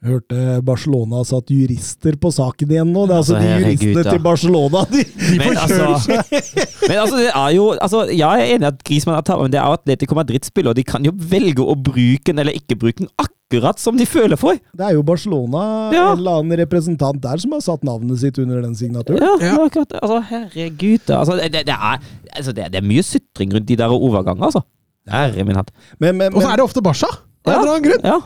Hørte 0.01 0.63
Barcelona 0.65 1.19
har 1.21 1.27
satt 1.29 1.51
jurister 1.53 2.15
på 2.17 2.31
saken 2.33 2.71
igjen 2.73 2.89
nå. 2.89 3.03
Det 3.05 3.13
er 3.13 3.19
altså, 3.21 3.35
Altså, 3.37 3.51
de 3.61 3.67
juristene 3.67 4.05
til 4.15 4.23
Barcelona. 4.25 4.85
De, 4.89 5.03
de 5.05 5.35
Men 5.37 5.51
forkjører 5.51 5.91
altså- 5.93 6.23
seg! 6.25 6.55
Men 6.89 6.97
altså, 7.03 7.19
det 7.21 7.27
er 7.37 7.51
jo 7.55 7.67
altså, 7.77 8.01
Jeg 8.09 8.41
er 8.47 8.55
enig 8.55 8.65
i 8.65 8.69
at 8.71 8.81
Griezmann 8.89 9.19
er 9.19 9.27
tatt, 9.29 9.43
men 9.45 9.53
det 9.53 9.61
er 9.61 9.67
jo 9.69 9.77
Atletico 9.77 10.17
Madrid-spill, 10.17 10.71
og 10.73 10.79
de 10.79 10.85
kan 10.89 11.05
jo 11.05 11.13
velge 11.15 11.63
å 11.63 11.77
bruke 11.77 12.25
den 12.33 12.41
eller 12.43 12.57
ikke 12.57 12.79
bruke 12.81 13.05
den 13.05 13.11
akkurat 13.21 13.79
som 13.83 14.01
de 14.01 14.07
føler 14.09 14.41
for. 14.41 14.57
Det 14.73 14.87
er 14.89 14.97
jo 14.97 15.05
Barcelona, 15.07 15.67
Ja. 15.93 16.07
en 16.15 16.19
eller 16.25 16.41
annen 16.41 16.59
representant 16.65 17.21
der, 17.21 17.37
som 17.45 17.53
har 17.53 17.61
satt 17.69 17.85
navnet 17.85 18.19
sitt 18.25 18.41
under 18.41 18.65
den 18.65 18.75
signaturen. 18.75 19.21
Ja, 19.21 19.37
Ja. 19.45 19.53
er 19.61 19.69
akkurat. 19.69 19.93
Altså, 20.01 20.19
herregud. 20.33 21.05
da. 21.07 21.21
Altså, 21.21 21.37
det, 21.45 21.53
det, 21.69 21.77
er, 21.77 22.01
altså, 22.35 22.57
det, 22.57 22.73
det 22.73 22.81
er 22.81 22.89
mye 22.89 23.05
sutring 23.05 23.53
rundt 23.55 23.69
de 23.69 23.77
der 23.77 23.93
overgangene, 24.01 24.49
altså. 24.49 24.65
Herre 25.11 25.45
min 25.45 25.57
hatt. 25.61 25.71
Men, 26.01 26.17
men, 26.17 26.33
Og 26.35 26.41
så 26.43 26.49
er 26.49 26.57
det 26.57 26.65
ofte 26.65 26.81
Barca! 26.83 27.13
Av 27.47 27.53
en 27.53 27.61
eller 27.61 27.75
annen 27.77 27.91
grunn. 27.91 28.05
Ja. 28.17 28.19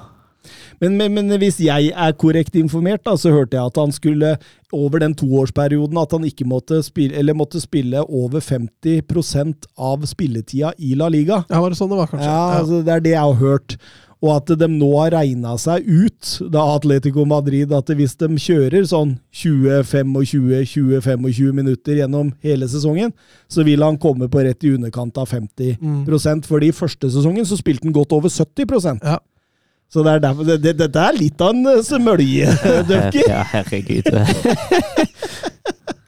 Men, 0.81 0.97
men, 0.99 1.15
men 1.15 1.39
hvis 1.41 1.61
jeg 1.65 1.93
er 1.95 2.13
korrekt 2.21 2.57
informert, 2.59 3.05
da, 3.07 3.17
så 3.21 3.33
hørte 3.35 3.59
jeg 3.59 3.73
at 3.73 3.81
han 3.81 3.93
skulle 3.95 4.35
over 4.75 4.99
den 5.03 5.15
toårsperioden 5.15 5.99
at 6.01 6.13
han 6.17 6.25
ikke 6.27 6.47
måtte 6.51 6.81
spille, 6.83 7.15
eller 7.19 7.37
måtte 7.39 7.61
spille 7.63 8.03
over 8.09 8.41
50% 8.43 9.69
av 9.79 10.07
spilletida 10.11 10.73
i 10.79 10.95
La 10.99 11.09
Liga. 11.13 11.45
Ja, 11.51 11.61
var 11.63 11.71
det 11.71 11.79
sånn 11.79 11.93
det 11.93 12.01
var, 12.01 12.11
kanskje? 12.11 12.31
Ja, 12.31 12.59
altså, 12.59 12.83
Det 12.85 12.93
er 12.97 13.01
det 13.05 13.15
jeg 13.15 13.23
har 13.23 13.39
hørt. 13.41 13.77
Og 14.25 14.31
at 14.39 14.49
de 14.57 14.69
nå 14.73 14.89
har 14.97 15.11
regna 15.13 15.53
seg 15.61 15.85
ut, 15.85 16.49
da 16.53 16.63
Atletico 16.73 17.27
Madrid, 17.29 17.73
at 17.77 17.91
hvis 17.93 18.17
de 18.23 18.29
kjører 18.41 18.87
sånn 18.89 19.19
20-25-20-25 19.37 21.53
minutter 21.53 21.95
gjennom 22.01 22.33
hele 22.45 22.69
sesongen, 22.71 23.13
så 23.53 23.61
vil 23.69 23.85
han 23.85 23.99
komme 24.01 24.29
på 24.33 24.41
rett 24.47 24.65
i 24.65 24.73
underkant 24.79 25.19
av 25.21 25.29
50 25.29 25.77
Mm. 25.85 26.07
Fordi 26.47 26.69
i 26.69 26.73
første 26.73 27.11
sesongen 27.11 27.45
så 27.45 27.57
spilte 27.59 27.85
han 27.85 27.93
godt 27.93 28.13
over 28.13 28.29
70 28.29 29.01
Ja. 29.03 29.19
Så 29.95 30.03
det 30.03 30.17
er 30.17 30.23
derfor, 30.25 30.47
det, 30.49 30.57
det, 30.59 30.73
dette 30.81 31.03
er 31.07 31.15
litt 31.15 31.43
av 31.45 31.53
en 31.55 31.69
eh, 31.71 31.83
smølje, 31.87 32.51
Døkke. 32.89 33.27
Ja, 33.31 33.45
herregud. 33.53 34.09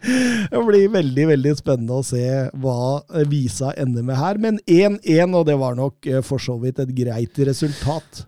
Det 0.07 0.61
blir 0.63 0.91
veldig 0.95 1.25
veldig 1.33 1.53
spennende 1.59 1.97
å 1.99 2.05
se 2.07 2.23
hva 2.63 3.23
Visa 3.31 3.73
ender 3.79 4.05
med 4.07 4.19
her. 4.21 4.39
Men 4.43 4.61
1-1, 4.63 5.35
og 5.35 5.47
det 5.49 5.57
var 5.59 5.79
nok 5.79 6.07
eh, 6.07 6.23
for 6.27 6.43
så 6.43 6.55
vidt 6.63 6.79
et 6.83 6.93
greit 6.95 7.41
resultat. 7.49 8.23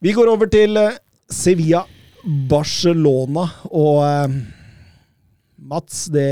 Vi 0.00 0.14
går 0.16 0.30
over 0.32 0.48
til 0.52 0.76
eh, 0.80 0.96
Sevilla 1.28 1.82
Barcelona, 2.48 3.44
og 3.68 4.00
eh, 4.06 4.38
Mats, 5.68 6.06
det 6.14 6.30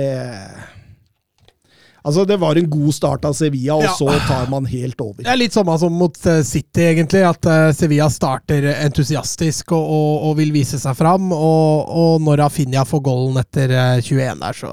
Altså, 2.07 2.23
det 2.29 2.37
var 2.39 2.55
en 2.61 2.69
god 2.71 2.93
start 2.95 3.25
av 3.27 3.33
Sevilla, 3.35 3.75
og 3.75 3.83
Ja. 3.83 3.95
så 3.99 4.07
tar 4.29 4.47
man 4.53 4.67
helt 4.71 5.01
over. 5.03 5.25
Det 5.25 5.33
er 5.33 5.41
litt 5.41 5.57
samme 5.57 5.75
som 5.83 5.93
mot 5.99 6.15
eh, 6.31 6.43
City, 6.47 6.85
egentlig. 6.93 7.25
At 7.27 7.49
eh, 7.51 7.73
Sevilla 7.75 8.07
starter 8.15 8.69
entusiastisk 8.77 9.73
og, 9.75 9.83
og, 9.97 10.13
og 10.29 10.37
vil 10.39 10.53
vise 10.55 10.79
seg 10.79 10.95
fram. 10.99 11.33
Og, 11.35 11.91
og 11.91 12.23
når 12.23 12.45
Afinia 12.47 12.85
får 12.87 13.03
goalen 13.09 13.41
etter 13.43 13.75
eh, 13.75 13.97
21 14.07 14.39
der, 14.45 14.61
så 14.63 14.71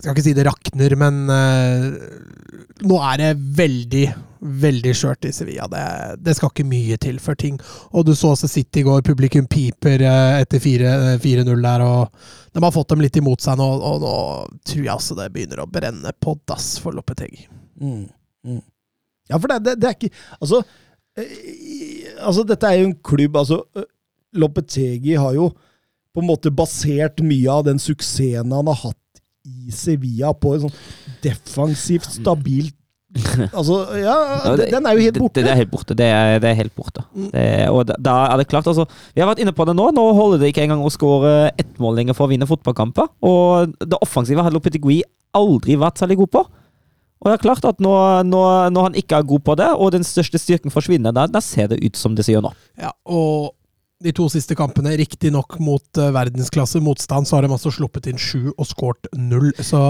Jeg 0.00 0.02
skal 0.02 0.14
ikke 0.16 0.26
si 0.26 0.32
det 0.34 0.46
rakner, 0.48 0.94
men 0.96 1.16
uh, 1.28 1.90
nå 2.88 3.00
er 3.12 3.18
det 3.20 3.30
veldig, 3.58 4.04
veldig 4.40 4.92
skjørt 4.96 5.26
i 5.28 5.32
Sevilla. 5.34 5.66
Det, 5.70 5.82
det 6.24 6.34
skal 6.36 6.52
ikke 6.52 6.68
mye 6.68 6.96
til 7.00 7.18
for 7.22 7.38
ting 7.38 7.58
Og 7.92 8.06
du 8.08 8.14
så 8.16 8.32
også 8.34 8.48
City 8.48 8.82
i 8.82 8.86
går, 8.86 9.02
publikum 9.06 9.48
piper 9.50 10.04
eh, 10.06 10.40
etter 10.40 10.62
4 10.62 10.92
eh, 11.14 11.16
4-0 11.20 11.50
der. 11.66 11.84
og 11.84 12.22
de 12.50 12.62
har 12.64 12.74
fått 12.74 12.90
dem 12.90 13.04
litt 13.04 13.16
imot 13.20 13.42
seg 13.44 13.60
nå, 13.60 13.66
og 13.86 14.00
nå 14.02 14.14
tror 14.66 14.82
jeg 14.82 14.92
altså 14.92 15.14
det 15.18 15.28
begynner 15.34 15.62
å 15.62 15.68
brenne 15.70 16.12
på 16.18 16.34
dass 16.50 16.72
for 16.82 16.96
Loppetegi. 16.96 17.44
Mm, 17.78 18.08
mm. 18.46 18.62
Ja, 19.30 19.38
for 19.38 19.52
det, 19.52 19.60
det, 19.68 19.76
det 19.78 19.90
er 19.90 19.98
ikke 19.98 20.10
Altså, 20.40 20.62
eh, 21.20 22.08
altså 22.18 22.46
dette 22.48 22.66
er 22.70 22.80
jo 22.80 22.88
en 22.90 22.96
klubb 23.06 23.38
altså, 23.38 23.62
Lopetegi 24.34 25.14
har 25.20 25.36
jo 25.36 25.50
på 26.10 26.24
en 26.24 26.26
måte 26.26 26.50
basert 26.50 27.22
mye 27.22 27.52
av 27.52 27.68
den 27.68 27.78
suksessen 27.78 28.50
han 28.50 28.70
har 28.72 28.80
hatt 28.82 28.96
i 29.46 29.72
Sevilla, 29.72 30.34
på 30.36 30.52
en 30.52 30.66
sånn 30.66 30.80
defensivt, 31.24 32.08
stabilt 32.12 32.76
Altså, 33.58 33.76
ja, 33.98 34.14
Ja, 34.44 34.52
det- 34.56 34.68
den 34.70 34.86
er 34.86 34.94
jo 34.94 35.04
helt 35.08 35.18
borte. 35.18 35.42
det 35.42 35.50
er 35.50 35.58
helt 35.58 35.70
borte. 35.72 35.96
Det 35.98 36.06
er, 36.06 36.38
det 36.42 36.50
er 36.52 36.54
helt 36.60 36.74
borte. 36.76 37.02
Det, 37.32 37.68
og 37.68 37.90
da, 37.90 38.14
er 38.30 38.36
det 38.38 38.48
klart, 38.48 38.68
altså 38.70 38.86
Vi 39.14 39.20
har 39.22 39.28
vært 39.32 39.42
inne 39.42 39.52
på 39.56 39.66
det 39.66 39.74
nå. 39.76 39.90
Nå 39.96 40.04
holder 40.14 40.38
det 40.44 40.52
ikke 40.52 40.62
engang 40.68 40.84
å 40.86 40.92
skåre 40.94 41.50
ett 41.58 41.72
mål 41.82 41.96
lenger 41.98 42.14
for 42.14 42.28
å 42.28 42.30
vinne 42.30 42.46
fotballkamper. 42.48 43.10
Og 43.26 43.74
det 43.82 43.98
offensive 44.00 44.42
har 44.46 44.54
Lopetegui 44.54 45.02
aldri 45.34 45.76
vært 45.80 45.98
særlig 46.02 46.20
god 46.22 46.30
på. 46.38 46.44
Og 47.20 47.28
det 47.28 47.34
er 47.36 47.42
klart 47.42 47.64
at 47.68 47.82
nå, 47.84 47.92
nå, 48.24 48.40
når 48.72 48.86
han 48.88 48.94
ikke 48.96 49.18
er 49.18 49.26
god 49.28 49.42
på 49.44 49.54
det, 49.60 49.66
og 49.76 49.90
den 49.92 50.06
største 50.08 50.38
styrken 50.40 50.72
forsvinner, 50.72 51.12
da, 51.12 51.26
da 51.28 51.42
ser 51.44 51.68
det 51.68 51.82
ut 51.84 51.98
som 52.00 52.14
det 52.16 52.24
sier 52.24 52.40
nå. 52.40 52.48
Ja, 52.80 52.94
og 53.04 53.50
de 54.00 54.14
to 54.16 54.24
siste 54.32 54.56
kampene, 54.56 54.94
riktignok 54.96 55.58
mot 55.60 55.84
uh, 56.00 56.06
verdensklasse 56.16 56.80
motstand, 56.80 57.28
så 57.28 57.36
har 57.36 57.44
de 57.44 57.52
altså 57.52 57.68
sluppet 57.76 58.06
inn 58.08 58.16
sju 58.16 58.54
og 58.54 58.64
skåret 58.70 59.10
null. 59.12 59.50
Så 59.60 59.82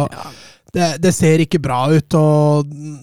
det, 0.74 0.96
det 1.04 1.12
ser 1.14 1.44
ikke 1.44 1.60
bra 1.62 1.84
ut. 1.94 2.16
Og 2.18 2.66
mm, 2.66 2.96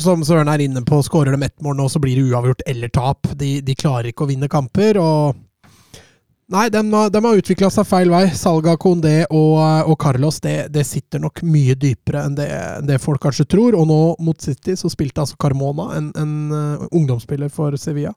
som 0.00 0.24
Søren 0.26 0.50
er 0.50 0.64
inne 0.64 0.82
på, 0.86 1.00
skårer 1.02 1.36
de 1.36 1.46
ett 1.46 1.60
mål 1.64 1.78
nå, 1.78 1.88
så 1.88 2.00
blir 2.02 2.18
det 2.18 2.28
uavgjort 2.30 2.64
eller 2.66 2.92
tap. 2.94 3.28
De, 3.38 3.58
de 3.64 3.76
klarer 3.78 4.10
ikke 4.10 4.26
å 4.26 4.30
vinne 4.30 4.50
kamper. 4.50 4.98
og 5.00 5.42
Nei, 6.52 6.66
de, 6.68 6.80
de 6.84 7.20
har 7.24 7.38
utvikla 7.40 7.70
seg 7.72 7.86
feil 7.88 8.10
vei. 8.12 8.26
Salga 8.36 8.74
Condé 8.80 9.22
og, 9.30 9.54
eh, 9.64 9.88
og 9.88 9.96
Carlos 10.00 10.42
det, 10.44 10.68
det 10.74 10.84
sitter 10.84 11.22
nok 11.22 11.40
mye 11.48 11.76
dypere 11.80 12.26
enn 12.28 12.36
det, 12.36 12.50
det 12.84 13.00
folk 13.00 13.22
kanskje 13.24 13.48
tror. 13.48 13.76
Og 13.78 13.88
nå 13.88 14.00
mot 14.24 14.44
City 14.44 14.76
så 14.76 14.90
spilte 14.92 15.24
altså 15.24 15.38
Carmona, 15.40 15.88
en, 15.96 16.12
en 16.20 16.36
eh, 16.52 16.84
ungdomsspiller 16.92 17.52
for 17.52 17.78
Sevilla. 17.80 18.12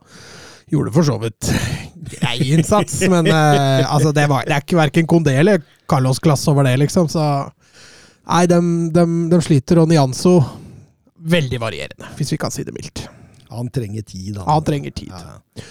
Gjorde 0.68 0.92
for 0.92 1.08
så 1.08 1.16
vidt 1.22 1.48
grei 2.18 2.52
innsats, 2.52 3.00
men 3.14 3.32
eh, 3.32 3.88
altså 3.88 4.12
det, 4.12 4.28
var, 4.28 4.44
det 4.44 4.58
er 4.58 4.66
ikke 4.66 4.82
verken 4.82 5.08
Condé 5.08 5.38
eller 5.40 5.64
Carlos 5.88 6.20
klasse 6.20 6.52
over 6.52 6.68
det, 6.68 6.76
liksom. 6.84 7.08
Så 7.08 7.24
nei, 8.28 8.44
de, 8.52 8.60
de, 8.92 9.08
de 9.32 9.44
sliter. 9.46 9.80
Og 9.80 9.88
Nianzo 9.88 10.42
veldig 11.28 11.60
varierende, 11.62 12.14
hvis 12.20 12.34
vi 12.36 12.40
kan 12.42 12.54
si 12.54 12.66
det 12.68 12.76
mildt. 12.76 13.08
Han 13.52 13.70
trenger 13.72 14.04
tid, 14.08 14.38
han. 14.38 14.48
Han 14.48 14.64
trenger 14.68 14.96
tid. 14.96 15.12
Ja. 15.12 15.64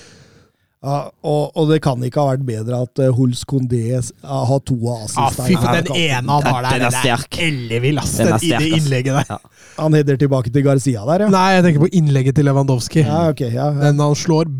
Ja, 0.86 0.96
og, 1.26 1.56
og 1.56 1.70
det 1.72 1.80
kan 1.82 2.02
ikke 2.04 2.22
ha 2.22 2.34
vært 2.34 2.44
bedre 2.46 2.78
at 2.84 3.00
uh, 3.02 3.08
Huls 3.16 3.40
Condé 3.48 3.80
uh, 3.96 4.10
har 4.46 4.60
to 4.68 4.76
assist. 4.92 5.18
Ja, 5.18 5.46
fy 5.48 5.56
for 5.56 5.80
den 5.80 5.88
ene 5.96 6.36
han 6.36 6.46
har 6.46 6.60
der, 6.62 6.76
Den 6.76 6.86
er 6.86 6.94
sterk. 6.94 7.38
ellevill, 7.42 7.98
ass. 7.98 8.12
Den 8.20 8.36
Den 8.36 8.62
det 8.62 8.68
innlegget 8.76 9.16
der. 9.16 9.32
Ja. 9.32 9.38
Han 9.80 9.96
header 9.96 10.20
tilbake 10.20 10.52
til 10.52 10.62
Garcia 10.66 11.02
der, 11.08 11.26
ja. 11.26 11.30
Nei, 11.32 11.48
jeg 11.56 11.64
tenker 11.66 11.84
på 11.86 11.90
innlegget 11.90 12.38
til 12.38 12.46
Lewandowski. 12.46 13.02
Ja, 13.02 13.24
okay, 13.32 13.50
ja, 13.50 13.70
ja. 13.72 13.88
Den 13.88 14.04
han 14.04 14.14
slår 14.20 14.52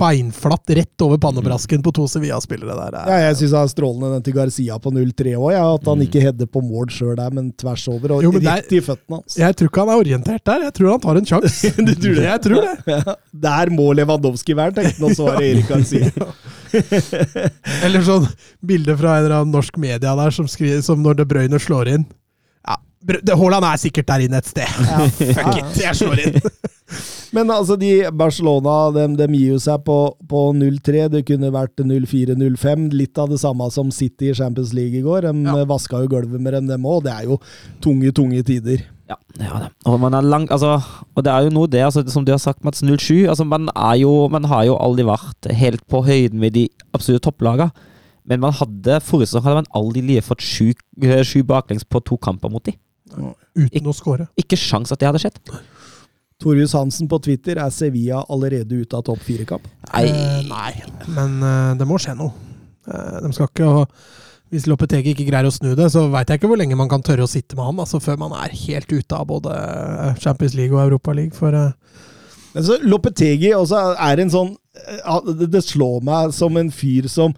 beinflatt 0.00 0.72
rett 0.78 1.04
over 1.04 1.20
pannebrasken 1.22 1.82
på 1.84 1.92
to 1.94 2.06
Sevilla-spillere 2.10 2.76
der. 2.80 2.96
Ja, 3.04 3.18
jeg 3.28 3.38
syns 3.40 3.54
han 3.58 3.68
er 3.68 3.72
strålende 3.72 4.12
den 4.16 4.24
til 4.26 4.36
Garcia 4.38 4.78
på 4.82 4.92
0-3 4.94 5.34
òg. 5.36 5.50
Ja, 5.54 5.64
at 5.76 5.90
han 5.90 6.04
ikke 6.04 6.22
header 6.24 6.48
på 6.50 6.62
mål 6.64 6.90
sjøl 6.94 7.14
der, 7.18 7.32
men 7.36 7.50
tvers 7.60 7.84
over. 7.92 8.16
Og 8.16 8.24
Jo, 8.26 8.32
rett 8.38 8.72
i 8.76 8.80
føttene 8.84 9.20
hans. 9.20 9.38
Jeg 9.40 9.58
tror 9.58 9.70
ikke 9.70 9.84
han 9.84 9.92
er 9.94 10.04
orientert 10.04 10.46
der. 10.48 10.66
Jeg 10.68 10.76
tror 10.78 10.94
han 10.94 11.04
tar 11.04 11.20
en 11.20 11.30
sjanse. 11.32 11.74
Du 11.90 11.94
tror 11.96 12.16
det? 12.16 12.26
Jeg 12.26 12.42
tror 12.44 12.66
det. 12.66 12.76
Ja, 12.90 13.14
der 13.48 13.70
må 13.74 13.90
Lewandowski 13.96 14.56
være, 14.56 14.76
tenkte 14.78 15.00
han, 15.00 15.10
og 15.10 15.16
så 15.16 15.28
var 15.28 15.40
det 15.40 15.52
Erik 15.52 15.70
Garcia. 15.70 16.30
Eller 17.84 18.04
sånn 18.06 18.26
bilde 18.66 18.94
fra 18.98 19.16
en 19.18 19.24
eller 19.24 19.36
annen 19.40 19.54
norsk 19.54 19.78
media 19.80 20.14
der 20.18 20.34
som, 20.34 20.48
skriver, 20.50 20.82
som 20.86 21.02
når 21.02 21.20
De 21.20 21.26
Bruyne 21.30 21.60
slår 21.62 21.94
inn. 21.96 22.06
Ja, 23.08 23.36
Haaland 23.40 23.64
er 23.64 23.78
sikkert 23.80 24.08
der 24.10 24.26
inne 24.26 24.40
et 24.42 24.48
sted. 24.50 24.68
Fuck 25.36 25.56
it, 25.56 25.78
jeg 25.80 25.96
slår 25.96 26.20
inn! 26.20 26.36
Men 27.36 27.48
altså, 27.54 27.76
de 27.78 27.92
Barcelona 28.18 28.90
de, 28.92 29.04
de 29.16 29.26
gir 29.38 29.52
jo 29.54 29.58
seg 29.62 29.84
på, 29.86 29.96
på 30.28 30.40
0-3. 30.58 31.04
Det 31.14 31.22
kunne 31.28 31.52
vært 31.54 31.78
0-4-0-5. 31.86 32.88
Litt 32.98 33.20
av 33.22 33.30
det 33.30 33.38
samme 33.40 33.68
som 33.72 33.92
City 33.94 34.32
i 34.32 34.34
Champions 34.36 34.72
League 34.76 34.98
i 34.98 35.04
går. 35.04 35.28
De 35.28 35.44
Ja. 35.46 35.64
vaska 35.70 36.02
jo 36.02 36.10
gulvet 36.10 36.42
med 36.42 36.52
dem, 36.58 36.66
dem 36.66 36.88
òg. 36.90 37.04
Det 37.06 37.12
er 37.14 37.28
jo 37.30 37.38
tunge, 37.80 38.10
tunge 38.16 38.42
tider. 38.46 38.82
Ja, 39.10 39.16
det 39.38 39.46
er 39.46 39.64
det. 39.64 39.70
Og, 39.86 39.96
man 40.02 40.14
er 40.14 40.26
langt, 40.26 40.50
altså, 40.54 40.76
og 41.16 41.24
det 41.26 41.32
er 41.32 41.46
jo 41.46 41.54
noe 41.54 41.70
det, 41.70 41.80
altså, 41.86 42.04
som 42.10 42.26
du 42.26 42.30
har 42.34 42.42
sagt, 42.42 42.64
Mats 42.66 42.82
07. 42.82 43.24
Altså, 43.30 43.46
man, 43.46 43.70
er 43.74 43.96
jo, 44.02 44.12
man 44.30 44.44
har 44.50 44.66
jo 44.68 44.76
aldri 44.82 45.06
vært 45.08 45.50
helt 45.62 45.86
på 45.90 46.02
høyden 46.06 46.38
med 46.42 46.54
de 46.58 46.66
absolutte 46.94 47.30
topplagene. 47.30 47.70
Men 48.28 48.42
man 48.42 48.52
hadde, 48.54 49.00
forrige 49.02 49.30
sesong 49.30 49.46
hadde 49.46 49.62
man 49.62 49.72
aldri 49.78 50.20
fått 50.22 50.42
sju, 50.44 50.72
eh, 51.02 51.22
sju 51.26 51.40
baklengs 51.46 51.86
på 51.88 52.02
to 52.06 52.18
kamper 52.20 52.50
mot 52.52 52.62
de. 52.66 52.74
Uten 53.56 53.86
å 53.90 53.94
score. 53.96 54.28
Ikke 54.40 54.56
sjans 54.58 54.92
at 54.92 54.98
det 55.02 55.08
hadde 55.10 55.20
skjedd. 55.22 55.38
Torjus 56.40 56.72
Hansen 56.72 57.08
på 57.10 57.18
Twitter 57.20 57.58
er 57.60 57.70
Sevilla 57.74 58.22
allerede 58.32 58.72
ute 58.80 58.96
av 58.96 59.04
topp 59.04 59.20
fire-kamp. 59.26 59.66
Nei, 59.92 60.04
Eh, 60.08 60.42
nei, 60.48 60.72
men 61.12 61.42
eh, 61.44 61.74
det 61.76 61.86
må 61.88 61.98
skje 62.00 62.14
noe. 62.16 62.32
Eh, 62.88 63.18
de 63.26 63.32
skal 63.36 63.50
ikke 63.50 63.68
ha 63.68 63.82
Hvis 64.50 64.64
Lopetegi 64.66 65.12
ikke 65.12 65.26
greier 65.28 65.46
å 65.46 65.52
snu 65.54 65.74
det, 65.78 65.90
så 65.92 66.06
veit 66.10 66.26
jeg 66.32 66.40
ikke 66.40 66.48
hvor 66.50 66.58
lenge 66.58 66.74
man 66.74 66.88
kan 66.90 67.02
tørre 67.06 67.22
å 67.22 67.30
sitte 67.30 67.54
med 67.54 67.68
han 67.68 67.78
altså 67.84 68.00
før 68.02 68.16
man 68.18 68.32
er 68.34 68.50
helt 68.64 68.90
ute 68.90 69.14
av 69.14 69.28
både 69.30 69.52
eh, 69.54 70.16
Champions 70.18 70.56
League 70.58 70.74
og 70.74 70.80
Europa 70.88 71.12
League. 71.14 71.36
For 71.36 71.54
eh, 71.54 71.70
Men 72.56 72.64
så 72.66 72.80
Lopetegi 72.82 73.52
også 73.54 73.82
er 73.94 74.24
en 74.24 74.32
sånn 74.32 74.56
eh, 74.74 75.20
det- 75.38 75.50
Det 75.52 75.62
slår 75.62 76.00
meg 76.02 76.32
som 76.34 76.56
en 76.56 76.70
fyr 76.74 77.06
som 77.08 77.34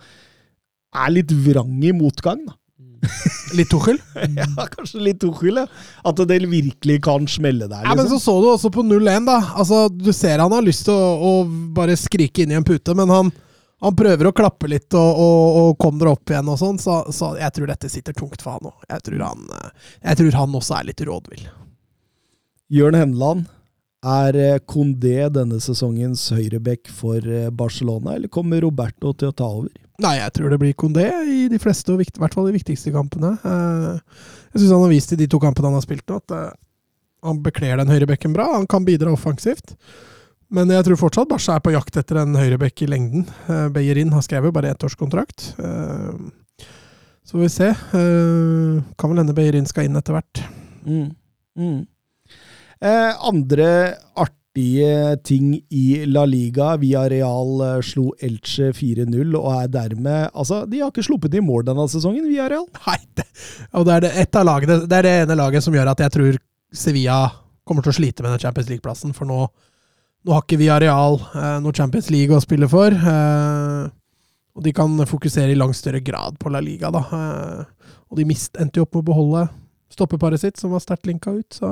er 0.95 1.11
litt 1.11 1.31
vrang 1.33 1.75
i 1.85 1.93
motgang. 1.93 2.47
da. 2.47 2.55
litt 3.59 3.71
Tuchel. 3.71 3.99
Ja, 4.39 4.67
kanskje 4.71 5.01
litt 5.03 5.21
Tuchel, 5.21 5.63
ja. 5.63 5.67
At 6.05 6.21
det 6.29 6.41
virkelig 6.47 6.99
kan 7.05 7.29
smelle 7.29 7.69
der. 7.71 7.85
Ja, 7.85 7.95
men 7.95 8.07
så 8.07 8.17
Liksom. 8.17 8.21
så 8.21 8.41
du 8.43 8.51
også 8.53 8.71
på 8.75 8.85
0-1, 8.87 9.27
da. 9.27 9.39
Altså, 9.55 9.89
du 9.89 10.13
ser 10.13 10.43
han 10.43 10.53
har 10.53 10.63
lyst 10.63 10.87
til 10.89 10.95
å, 10.95 11.15
å 11.17 11.33
bare 11.77 11.97
skrike 11.99 12.45
inn 12.45 12.55
i 12.55 12.59
en 12.59 12.67
pute, 12.67 12.95
men 12.99 13.11
han, 13.13 13.33
han 13.83 13.97
prøver 13.99 14.31
å 14.31 14.37
klappe 14.37 14.71
litt 14.71 14.95
og, 14.99 15.23
og, 15.25 15.57
og 15.63 15.81
kommer 15.83 16.13
opp 16.13 16.31
igjen 16.31 16.53
og 16.53 16.61
sånn, 16.61 16.79
så, 16.83 17.03
så 17.13 17.35
jeg 17.41 17.57
tror 17.57 17.73
dette 17.73 17.91
sitter 17.93 18.17
tungt 18.17 18.45
for 18.45 18.59
han 18.59 18.71
òg. 18.71 18.87
Jeg, 18.89 19.07
tror 19.09 19.27
han, 19.31 19.49
eh, 19.59 19.91
jeg 20.11 20.23
tror 20.23 20.39
han 20.43 20.61
også 20.61 20.79
er 20.79 20.89
litt 20.93 21.05
rådvill. 21.09 21.51
Jørn 22.73 22.97
Henland, 22.97 23.51
er 24.03 24.35
eh, 24.35 24.59
Condé 24.67 25.29
denne 25.31 25.61
sesongens 25.63 26.25
høyreback 26.35 26.91
for 26.91 27.23
eh, 27.23 27.51
Barcelona, 27.55 28.17
eller 28.17 28.31
kommer 28.33 28.63
Roberto 28.65 29.13
til 29.15 29.31
å 29.31 29.37
ta 29.37 29.47
over? 29.47 29.75
Nei, 30.03 30.17
jeg 30.19 30.33
tror 30.37 30.51
det 30.53 30.59
blir 30.63 30.75
Kondé 30.79 31.07
i 31.31 31.45
de 31.53 31.59
fleste, 31.63 31.93
og 31.95 32.01
i 32.03 32.07
hvert 32.19 32.35
fall 32.35 32.49
de 32.49 32.57
viktigste 32.57 32.93
kampene. 32.95 33.35
Eh, 33.47 34.01
Jeg 34.53 34.61
syns 34.63 34.73
han 34.75 34.83
har 34.85 34.91
vist 34.93 35.13
i 35.15 35.19
de 35.21 35.29
to 35.31 35.39
kampene 35.43 35.71
han 35.71 35.79
har 35.79 35.85
spilt 35.85 36.05
nå, 36.11 36.19
at 36.21 36.35
eh, 36.37 36.49
han 37.23 37.39
bekler 37.45 37.79
den 37.79 37.93
høyrebekken 37.93 38.35
bra. 38.35 38.49
Han 38.57 38.67
kan 38.71 38.85
bidra 38.89 39.13
offensivt. 39.15 39.77
Men 40.53 40.69
jeg 40.69 40.85
tror 40.85 40.99
fortsatt 41.01 41.31
Barca 41.31 41.55
er 41.57 41.63
på 41.65 41.73
jakt 41.73 41.97
etter 41.97 42.19
en 42.21 42.35
høyrebekk 42.37 42.83
i 42.85 42.91
lengden. 42.91 43.25
Eh, 43.49 43.69
Beyerin 43.73 44.13
har 44.13 44.25
skrevet 44.27 44.53
bare 44.53 44.75
ettårskontrakt. 44.75 45.53
Så 47.23 47.37
får 47.39 47.45
vi 47.45 47.49
se. 47.55 47.71
Kan 48.99 49.13
vel 49.13 49.23
hende 49.23 49.37
Beyerin 49.37 49.69
skal 49.71 49.87
inn 49.89 49.97
etter 49.97 50.19
hvert. 50.19 50.43
Mm. 50.85 51.13
Mm. 51.57 51.81
Eh, 52.83 53.13
andre 53.31 53.69
artige 54.53 55.17
ting 55.25 55.61
i 55.71 56.05
La 56.07 56.25
Liga. 56.25 56.77
Via 56.77 57.09
Real 57.09 57.83
slo 57.83 58.13
Elche 58.21 58.73
4-0 58.73 59.35
og 59.39 59.63
er 59.63 59.69
dermed 59.69 60.31
Altså, 60.35 60.67
de 60.69 60.81
har 60.81 60.91
ikke 60.91 61.03
sluppet 61.07 61.35
i 61.35 61.41
mål 61.41 61.65
denne 61.65 61.89
sesongen, 61.89 62.27
Villarreal. 62.29 62.67
Nei, 62.87 62.99
det, 63.17 63.25
og 63.73 63.87
det 63.87 63.95
er 63.95 64.01
det, 64.05 64.13
et 64.21 64.37
av 64.37 64.45
lagene, 64.47 64.87
det 64.87 64.99
er 64.99 65.03
det 65.03 65.15
ene 65.23 65.37
laget 65.39 65.65
som 65.65 65.75
gjør 65.75 65.93
at 65.93 66.01
jeg 66.01 66.13
tror 66.13 66.39
Sevilla 66.73 67.31
kommer 67.65 67.83
til 67.83 67.93
å 67.93 67.97
slite 67.97 68.23
med 68.25 68.33
den 68.35 68.43
Champions 68.43 68.69
League-plassen. 68.69 69.15
For 69.17 69.29
nå, 69.29 69.47
nå 70.27 70.35
har 70.37 70.45
ikke 70.45 70.61
Villarreal 70.61 71.19
eh, 71.33 71.59
noe 71.63 71.73
Champions 71.77 72.11
League 72.13 72.35
å 72.37 72.43
spille 72.43 72.69
for. 72.69 72.93
Eh, 72.93 73.91
Og 74.53 74.65
de 74.67 74.73
kan 74.77 74.99
fokusere 75.09 75.53
i 75.55 75.57
langt 75.57 75.79
større 75.79 76.03
grad 76.05 76.37
på 76.39 76.51
La 76.53 76.61
Liga, 76.61 76.91
da. 76.93 77.01
Eh, 77.09 77.93
og 78.13 78.19
de 78.19 78.27
mist, 78.29 78.59
endte 78.61 78.77
jo 78.77 78.85
opp 78.85 78.93
med 78.99 79.07
å 79.07 79.09
beholde 79.09 79.47
stoppeparet 79.93 80.41
sitt, 80.43 80.57
som 80.61 80.73
var 80.75 80.83
sterkt 80.83 81.07
linka 81.07 81.31
ut, 81.37 81.59
så 81.61 81.69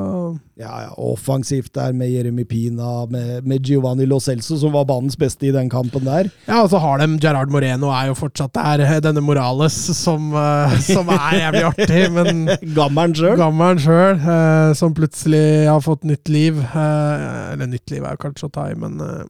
Ja, 0.61 0.75
ja, 0.85 0.91
offensivt 1.01 1.73
der 1.75 1.95
med 1.97 2.11
Jeremy 2.13 2.45
Pina, 2.45 3.07
med, 3.09 3.47
med 3.49 3.65
Giovanni 3.67 4.05
Lo 4.07 4.19
Celso, 4.21 4.59
som 4.61 4.75
var 4.77 4.85
banens 4.89 5.17
beste 5.19 5.49
i 5.49 5.53
den 5.55 5.71
kampen 5.73 6.05
der. 6.05 6.29
Ja, 6.47 6.61
og 6.63 6.71
så 6.73 6.79
har 6.83 7.01
de 7.01 7.09
Gerard 7.23 7.51
Moreno, 7.51 7.89
er 7.97 8.11
jo 8.11 8.19
fortsatt 8.19 8.53
der. 8.59 8.85
Denne 9.01 9.23
Morales, 9.25 9.77
som, 9.97 10.31
eh, 10.37 10.77
som 10.85 11.09
er 11.17 11.39
jævlig 11.41 11.65
artig, 11.73 12.03
men 12.19 12.45
Gammelen 12.77 13.17
sjøl. 13.17 13.37
gammelen 13.41 13.81
sjøl, 13.81 14.21
eh, 14.21 14.73
som 14.77 14.95
plutselig 14.97 15.67
har 15.71 15.81
fått 15.85 16.05
nytt 16.09 16.29
liv. 16.29 16.61
Eh, 16.61 17.53
eller 17.55 17.71
nytt 17.73 17.91
liv 17.91 18.05
er 18.05 18.17
jo 18.19 18.25
kanskje 18.29 18.51
å 18.51 18.55
ta 18.61 18.69
i, 18.71 18.77
men 18.79 19.01
eh, 19.01 19.25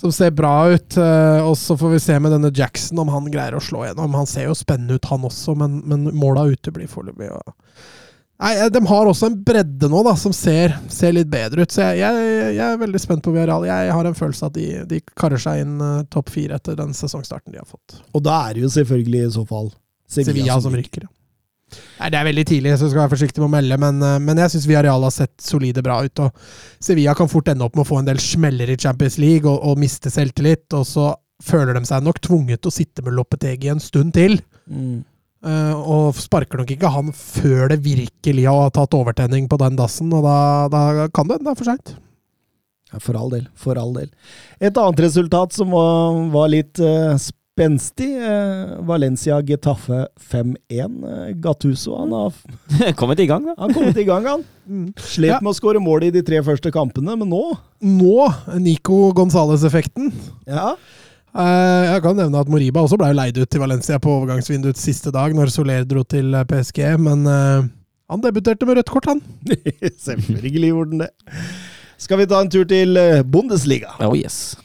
som 0.00 0.12
ser 0.12 0.32
bra 0.32 0.54
ut. 0.72 0.96
Eh, 0.96 1.46
og 1.46 1.56
så 1.58 1.76
får 1.78 1.94
vi 1.94 2.02
se 2.02 2.18
med 2.22 2.32
denne 2.32 2.50
Jackson 2.56 2.98
om 3.02 3.10
han 3.12 3.28
greier 3.32 3.58
å 3.58 3.62
slå 3.64 3.84
gjennom. 3.86 4.14
Han 4.16 4.28
ser 4.28 4.48
jo 4.48 4.56
spennende 4.56 4.96
ut, 4.96 5.08
han 5.10 5.26
også, 5.28 5.56
men, 5.60 5.80
men 5.88 6.08
måla 6.16 6.46
uteblir 6.50 6.88
foreløpig. 6.90 7.28
Nei, 8.40 8.54
eh, 8.56 8.70
De 8.72 8.80
har 8.88 9.10
også 9.10 9.28
en 9.28 9.38
bredde 9.44 9.90
nå 9.92 10.02
da, 10.06 10.16
som 10.16 10.32
ser, 10.36 10.78
ser 10.92 11.14
litt 11.16 11.30
bedre 11.32 11.66
ut. 11.66 11.74
Så 11.74 11.84
jeg, 11.84 12.00
jeg, 12.00 12.56
jeg 12.56 12.64
er 12.66 12.80
veldig 12.80 13.02
spent 13.02 13.24
på 13.26 13.34
Villarreal. 13.36 13.68
Jeg 13.68 13.94
har 13.98 14.08
en 14.08 14.18
følelse 14.18 14.48
at 14.48 14.56
de, 14.56 14.68
de 14.88 15.02
karer 15.12 15.42
seg 15.42 15.66
inn 15.66 15.76
eh, 15.84 16.02
topp 16.12 16.32
fire 16.32 16.56
etter 16.60 16.78
den 16.80 16.96
sesongstarten 16.96 17.52
de 17.52 17.60
har 17.60 17.68
fått. 17.68 18.00
Og 18.16 18.24
da 18.24 18.40
er 18.48 18.56
det 18.56 18.64
jo 18.66 18.74
selvfølgelig 18.80 19.24
i 19.26 19.32
så 19.36 19.46
fall 19.48 19.72
Sevilla, 20.10 20.32
Sevilla 20.32 20.60
som 20.64 20.76
rykker. 20.80 21.06
ja. 21.06 21.14
Nei, 22.00 22.10
Det 22.10 22.18
er 22.18 22.28
veldig 22.28 22.46
tidlig, 22.48 22.76
så 22.78 22.90
skal 22.90 23.04
være 23.04 23.14
forsiktig 23.14 23.42
med 23.42 23.48
å 23.50 23.54
melde, 23.56 23.78
men, 23.80 24.02
eh, 24.02 24.18
men 24.26 24.42
jeg 24.44 24.54
syns 24.54 24.68
Villarreal 24.68 25.06
har 25.06 25.14
sett 25.14 25.34
solide 25.44 25.84
bra 25.86 26.00
ut. 26.04 26.24
og 26.24 26.32
Sevilla 26.80 27.14
kan 27.14 27.28
fort 27.28 27.48
ende 27.48 27.64
opp 27.64 27.76
med 27.76 27.86
å 27.86 27.90
få 27.90 28.00
en 28.00 28.10
del 28.10 28.18
smeller 28.18 28.70
i 28.70 28.76
Champions 28.80 29.18
League 29.18 29.48
og, 29.48 29.60
og 29.62 29.78
miste 29.78 30.10
selvtillit, 30.10 30.66
og 30.72 30.86
så 30.86 31.14
føler 31.42 31.74
de 31.74 31.84
seg 31.88 32.04
nok 32.04 32.20
tvunget 32.20 32.60
til 32.60 32.72
å 32.72 32.74
sitte 32.74 33.04
med 33.04 33.16
Loppetegi 33.16 33.70
en 33.72 33.80
stund 33.80 34.14
til. 34.16 34.40
Mm. 34.68 35.04
Uh, 35.40 35.72
og 35.72 36.18
sparker 36.20 36.60
nok 36.60 36.68
ikke 36.74 36.90
han 36.92 37.14
før 37.16 37.70
det 37.72 37.78
virkelig 37.80 38.42
har 38.44 38.74
tatt 38.76 38.92
overtenning 38.92 39.46
på 39.48 39.56
den 39.62 39.78
dassen, 39.78 40.12
og 40.12 40.26
da, 40.26 40.36
da 40.68 41.08
kan 41.16 41.30
det 41.30 41.40
det 41.40 41.54
er 41.54 41.56
for 41.56 41.70
seint. 41.70 41.94
Ja, 42.90 43.00
for 43.00 43.16
all 43.16 43.30
del. 43.32 43.46
For 43.56 43.78
all 43.80 43.94
del. 43.94 44.10
Et 44.60 44.76
annet 44.76 45.00
resultat 45.06 45.54
som 45.56 45.72
var, 45.72 46.18
var 46.34 46.50
litt 46.52 46.80
eh, 46.82 47.14
spenstig. 47.60 48.08
eh, 48.16 48.78
Valencia 48.88 49.40
Getafe 49.42 50.06
5-1. 50.30 50.54
Eh, 51.04 51.34
Gattuso 51.40 51.96
han 51.98 52.12
har, 52.12 52.32
Kommet 53.00 53.20
i 53.20 53.26
gang, 53.26 53.44
da. 53.44 53.54
han 53.58 53.70
har 53.70 53.74
kommet 53.76 53.96
i 54.00 54.04
gang, 54.08 54.24
han. 54.26 54.44
Slet 54.98 55.34
Ja. 55.34 55.38
med 55.42 55.52
å 55.52 55.56
skåre 55.58 55.80
mål 55.82 56.04
i 56.08 56.10
de 56.14 56.22
tre 56.22 56.40
første 56.46 56.70
kampene, 56.72 57.16
men 57.18 57.28
nå 57.28 57.42
Nå, 57.82 58.28
Nico 58.60 59.12
Gonzales-effekten. 59.12 60.12
ja. 60.46 60.74
Eh, 61.30 61.84
Jeg 61.94 62.02
kan 62.02 62.16
nevne 62.16 62.40
at 62.40 62.48
Moriba 62.50 62.80
også 62.82 62.98
ble 62.98 63.12
leid 63.14 63.36
ut 63.38 63.48
til 63.50 63.60
Valencia 63.62 63.98
på 64.02 64.10
overgangsvinduets 64.20 64.80
siste 64.82 65.12
dag, 65.14 65.32
når 65.36 65.50
Soler 65.54 65.84
dro 65.84 66.02
til 66.02 66.32
PSG, 66.48 66.96
men 66.98 67.22
han 68.10 68.20
debuterte 68.24 68.66
med 68.66 68.76
rødt 68.80 68.90
kort, 68.90 69.06
han. 69.06 69.20
Selvfølgelig 70.06 70.72
gjorde 70.72 70.90
han 70.90 71.04
det. 71.04 71.10
Skal 72.00 72.18
vi 72.18 72.26
ta 72.26 72.40
en 72.40 72.48
tur 72.50 72.64
til 72.64 72.96
Bundesliga? 73.30 73.92
Oh 74.00 74.16
yes. 74.16 74.56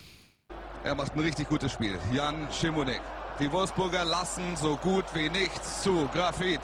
Er 0.86 0.94
macht 0.94 1.16
ein 1.16 1.20
richtig 1.20 1.50
gutes 1.50 1.72
Spiel. 1.72 1.98
Jan 2.12 2.48
Schimonek. 2.52 3.02
Die 3.40 3.52
Wolfsburger 3.52 4.06
lassen 4.06 4.56
so 4.56 4.78
gut 4.78 5.06
wie 5.16 5.32
nichts 5.32 5.82
zu. 5.82 6.08
Grafit. 6.14 6.62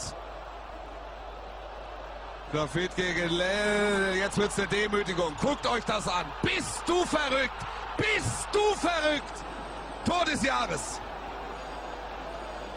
Grafit 2.52 2.96
gegen 2.96 3.30
Lell. 3.30 4.18
Jetzt 4.18 4.38
wird's 4.38 4.60
eine 4.60 4.68
Demütigung. 4.68 5.34
Guckt 5.42 5.66
euch 5.66 5.84
das 5.86 6.08
an. 6.08 6.28
Bist 6.44 6.84
du 6.86 7.04
verrückt? 7.04 7.66
Bist 7.98 8.48
du 8.52 8.60
verrückt? 8.76 9.44
Tor 10.06 10.24
des 10.26 10.44
Jahres. 10.44 11.02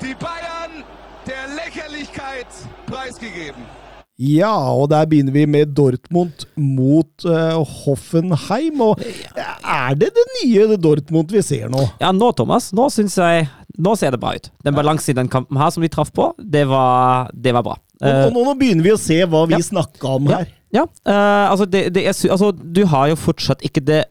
Die 0.01 0.15
Bayern 0.15 0.83
der 1.27 1.49
Lächerlichkeit 1.49 2.47
preisgegeben. 2.87 3.67
Ja, 4.15 4.53
og 4.71 4.93
der 4.93 5.09
begynner 5.11 5.35
vi 5.35 5.43
med 5.51 5.73
Dortmund 5.75 6.45
mot 6.55 7.25
uh, 7.27 7.59
Hoffenheim. 7.67 8.83
Og 8.85 9.01
er 9.03 9.97
det 9.99 10.13
det 10.15 10.27
nye 10.37 10.77
Dortmund 10.79 11.35
vi 11.35 11.43
ser 11.43 11.67
nå? 11.73 11.83
Ja, 12.03 12.13
nå, 12.15 12.31
Thomas, 12.39 12.71
nå 12.77 12.89
syns 12.95 13.19
jeg 13.19 13.49
Nå 13.75 13.97
ser 13.99 14.15
det 14.15 14.21
bra 14.23 14.37
ut. 14.39 14.53
Den 14.63 14.77
balansen 14.77 15.11
i 15.11 15.19
den 15.19 15.27
kampen 15.27 15.59
her 15.59 15.73
som 15.75 15.83
vi 15.83 15.89
traff 15.91 16.13
på, 16.15 16.29
det 16.39 16.63
var, 16.71 17.33
det 17.35 17.51
var 17.57 17.65
bra. 17.67 17.73
Og, 17.99 18.07
og 18.07 18.37
nå, 18.37 18.45
nå 18.47 18.53
begynner 18.61 18.87
vi 18.87 18.93
å 18.95 19.01
se 19.03 19.17
hva 19.27 19.41
vi 19.51 19.57
ja. 19.57 19.65
snakka 19.67 20.13
om 20.21 20.29
her. 20.31 20.45
Ja, 20.71 20.85
eh, 20.87 21.47
altså, 21.51 21.67
det, 21.67 21.89
det 21.97 22.05
er, 22.07 22.15
altså 22.31 22.53
Du 22.55 22.85
har 22.93 23.09
jo 23.11 23.19
fortsatt 23.19 23.67
ikke 23.67 23.83
det 23.83 24.05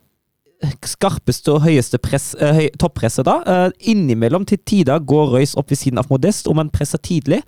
skarpeste 0.83 1.55
og 1.55 1.63
høyeste 1.63 2.01
press, 2.03 2.33
høy, 2.39 2.67
toppresset 2.79 3.23
da. 3.27 3.69
Innimellom 3.79 4.43
til 4.51 4.59
tider 4.67 4.99
går 4.99 5.31
Røys 5.37 5.55
opp 5.59 5.71
ved 5.71 5.79
siden 5.79 6.03
av 6.03 6.11
Modest, 6.11 6.51
om 6.51 6.59
han 6.59 6.71
presser 6.71 6.99
tidlig. 6.99 7.39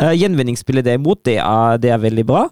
Uh, 0.00 0.10
gjenvinningsspillet 0.16 0.86
derimot, 0.86 1.20
det 1.26 1.38
er, 1.38 1.78
det 1.78 1.92
er 1.94 2.02
veldig 2.02 2.24
bra. 2.26 2.48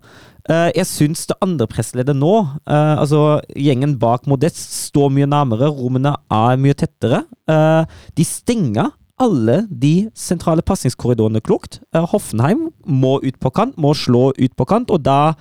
Uh, 0.50 0.70
jeg 0.74 0.88
syns 0.90 1.20
det 1.30 1.36
andre 1.44 1.68
pressleddet 1.70 2.16
nå, 2.18 2.32
uh, 2.66 2.94
altså 2.98 3.40
gjengen 3.54 3.94
bak 4.02 4.24
Modest, 4.30 4.58
står 4.90 5.12
mye 5.14 5.28
nærmere. 5.30 5.70
Rommene 5.70 6.16
er 6.34 6.58
mye 6.58 6.74
tettere. 6.78 7.22
Uh, 7.50 7.86
de 8.18 8.26
stenger 8.26 8.90
alle 9.22 9.60
de 9.70 10.08
sentrale 10.18 10.64
pasningskorridorene 10.66 11.42
klokt. 11.46 11.78
Hoffenheim 11.94 12.72
må 12.82 13.20
ut 13.22 13.38
på 13.38 13.52
kant, 13.54 13.76
må 13.78 13.92
slå 13.94 14.32
ut 14.34 14.56
på 14.58 14.66
kant, 14.66 14.90
og 14.90 15.04
da 15.06 15.36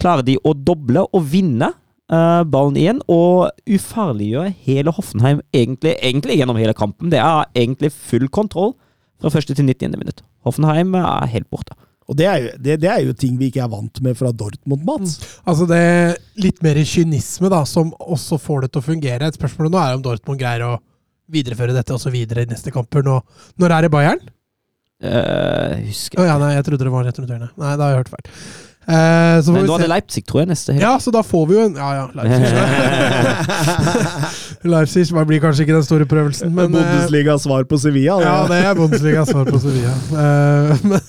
klarer 0.00 0.26
de 0.26 0.34
å 0.42 0.54
doble 0.56 1.04
og 1.06 1.28
vinne 1.30 1.68
ballen 2.10 2.74
igjen, 2.80 2.98
og 3.06 3.52
ufarliggjøre 3.70 4.50
hele 4.66 4.90
Hoffenheim 4.96 5.44
egentlig, 5.54 5.92
egentlig 6.02 6.40
gjennom 6.40 6.58
hele 6.58 6.74
kampen. 6.74 7.12
Det 7.12 7.20
er 7.22 7.46
egentlig 7.54 7.92
full 7.94 8.26
kontroll 8.34 8.72
fra 9.20 9.32
første 9.32 9.56
til 9.56 9.68
90. 9.68 9.96
minutt. 10.00 10.24
Hoffenheim 10.46 10.96
er 10.98 11.30
helt 11.32 11.48
borte. 11.52 11.76
Og 12.10 12.16
det 12.18 12.26
er, 12.26 12.38
jo, 12.42 12.52
det, 12.58 12.76
det 12.82 12.88
er 12.90 13.04
jo 13.06 13.14
ting 13.14 13.36
vi 13.38 13.52
ikke 13.52 13.62
er 13.62 13.70
vant 13.70 14.00
med 14.02 14.16
fra 14.18 14.32
Dortmund, 14.34 14.82
Mats. 14.82 15.20
Altså 15.46 15.66
det 15.70 15.82
litt 16.42 16.58
mer 16.64 16.80
kynisme 16.82 17.50
da, 17.52 17.60
som 17.68 17.92
også 18.02 18.40
får 18.42 18.64
det 18.64 18.72
til 18.72 18.82
å 18.82 18.88
fungere. 18.88 19.28
Et 19.30 19.38
spørsmål 19.38 19.70
nå 19.70 19.78
er 19.78 19.94
om 19.94 20.02
Dortmund 20.02 20.40
greier 20.40 20.66
å 20.66 20.72
videreføre 21.30 21.76
dette 21.76 21.94
også 21.94 22.10
videre 22.10 22.42
i 22.42 22.50
neste 22.50 22.72
kamper. 22.74 23.06
Nå, 23.06 23.20
når 23.62 23.76
er 23.76 23.86
det 23.86 23.92
Bayern? 23.94 24.24
Uh, 25.00 25.78
husker 25.86 26.20
Å 26.20 26.26
ja, 26.26 26.34
nei, 26.42 26.50
jeg 26.58 26.66
trodde 26.66 26.84
det 26.84 26.92
var 26.92 27.06
rett 27.06 27.22
rundt 27.22 27.30
hjørnet. 27.30 27.54
Nei, 27.62 27.76
da 27.78 27.86
har 27.86 27.94
jeg 27.94 28.02
hørt 28.02 28.12
feil. 28.16 28.34
Eh, 28.88 29.36
så 29.44 29.50
får 29.50 29.54
Men 29.54 29.62
vi 29.62 29.68
nå 29.68 29.74
er 29.76 29.82
det 29.84 29.90
Leipzig, 29.92 30.22
tror 30.26 30.40
jeg, 30.40 30.48
neste 30.50 30.72
helg. 30.72 30.82
Ja, 30.82 30.94
så 31.02 31.12
da 31.14 31.20
får 31.22 31.44
vi 31.50 31.54
jo 31.58 31.64
en 31.68 31.76
Ja, 31.76 31.90
ja, 31.98 32.06
Leipzig. 32.16 32.48
Leipzig 34.74 35.04
blir 35.28 35.42
kanskje 35.44 35.66
ikke 35.66 35.76
den 35.76 35.86
store 35.86 36.06
prøvelsen, 36.08 36.54
men 36.56 36.72
eh, 36.72 36.80
Bundesligas 36.80 37.44
svar 37.44 37.68
på 37.68 37.78
Sevilla. 37.78 38.16
det. 38.18 38.26
Ja, 38.26 38.38
det 38.48 38.58
er 38.64 38.74
Bundesligas 38.78 39.28
svar 39.30 39.44
på 39.46 39.60
Sevilla. 39.62 39.92
Eh, 39.92 40.80
men 40.90 41.00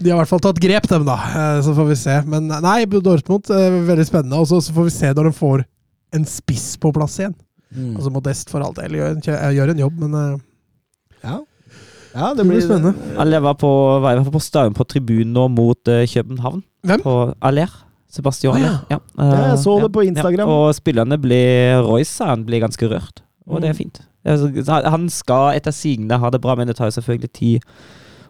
de 0.00 0.08
har 0.08 0.16
i 0.16 0.20
hvert 0.22 0.32
fall 0.32 0.42
tatt 0.48 0.62
grep, 0.64 0.88
dem, 0.88 1.04
da. 1.08 1.18
Eh, 1.28 1.60
så 1.66 1.76
får 1.76 1.90
vi 1.92 1.98
se. 2.00 2.16
Men 2.32 2.48
nei, 2.64 2.78
Dortmund 2.88 3.52
eh, 3.52 3.78
veldig 3.92 4.08
spennende. 4.08 4.40
Og 4.40 4.48
så 4.48 4.62
så 4.64 4.74
får 4.76 4.88
vi 4.88 4.96
se 4.96 5.12
når 5.12 5.30
de 5.30 5.36
får 5.36 5.64
en 6.16 6.26
spiss 6.26 6.72
på 6.80 6.92
plass 6.96 7.20
igjen. 7.20 7.36
Mm. 7.76 7.94
Altså 7.94 8.10
Modest 8.10 8.50
for 8.50 8.64
all 8.64 8.74
del 8.74 8.96
gjør 8.98 9.12
en, 9.14 9.22
gjør 9.54 9.74
en 9.74 9.82
jobb, 9.84 10.00
men 10.02 10.16
eh, 10.18 10.38
ja. 11.28 11.36
Ja, 12.14 12.32
det 12.34 12.44
blir 12.48 12.60
spennende. 12.64 12.94
Aller 13.20 13.40
var 13.44 13.54
på, 13.60 13.70
var 14.02 14.16
jeg 14.18 14.32
på 14.32 14.42
stadion 14.42 14.74
på 14.76 14.86
tribunen 14.88 15.32
nå 15.36 15.46
mot 15.52 15.90
uh, 15.92 16.02
København. 16.10 16.62
Hvem? 16.86 17.02
På 17.04 17.14
Aller. 17.40 17.70
Sebastian. 18.10 18.56
Ah, 18.58 18.80
ja. 18.90 18.96
ja. 18.96 18.98
jeg 19.52 19.58
så 19.62 19.76
det 19.84 19.92
på 19.94 20.02
Instagram. 20.02 20.48
Ja, 20.48 20.54
og 20.66 20.74
spillerne 20.74 21.18
ble 21.22 21.42
Royce 21.86 22.26
han 22.26 22.42
ble 22.48 22.58
ganske 22.58 22.88
rørt, 22.90 23.22
og 23.46 23.62
det 23.62 23.70
er 23.70 23.76
Mm. 23.76 23.78
fint. 23.78 24.00
Han 24.90 25.08
skal 25.08 25.54
etter 25.56 25.70
sigende 25.72 26.18
ha 26.18 26.30
det 26.30 26.40
bra, 26.42 26.56
men 26.58 26.66
det 26.66 26.74
tar 26.76 26.90
jo 26.90 26.96
selvfølgelig 26.98 27.30
tid 27.32 27.68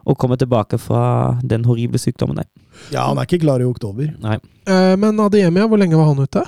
å 0.05 0.13
komme 0.15 0.37
tilbake 0.37 0.77
fra 0.79 1.37
den 1.41 1.65
horrible 1.65 1.97
sykdommen. 1.97 2.37
Nei. 2.37 2.45
ja, 2.93 3.07
han 3.07 3.17
er 3.17 3.25
ikke 3.25 3.41
klar 3.41 3.59
i 3.61 3.65
oktober. 3.65 4.13
Nei. 4.21 4.37
Uh, 4.69 4.95
Men 5.01 5.19
Ademia, 5.19 5.65
hvor 5.67 5.81
lenge 5.81 5.97
var 5.97 6.11
han 6.13 6.21
ute? 6.21 6.45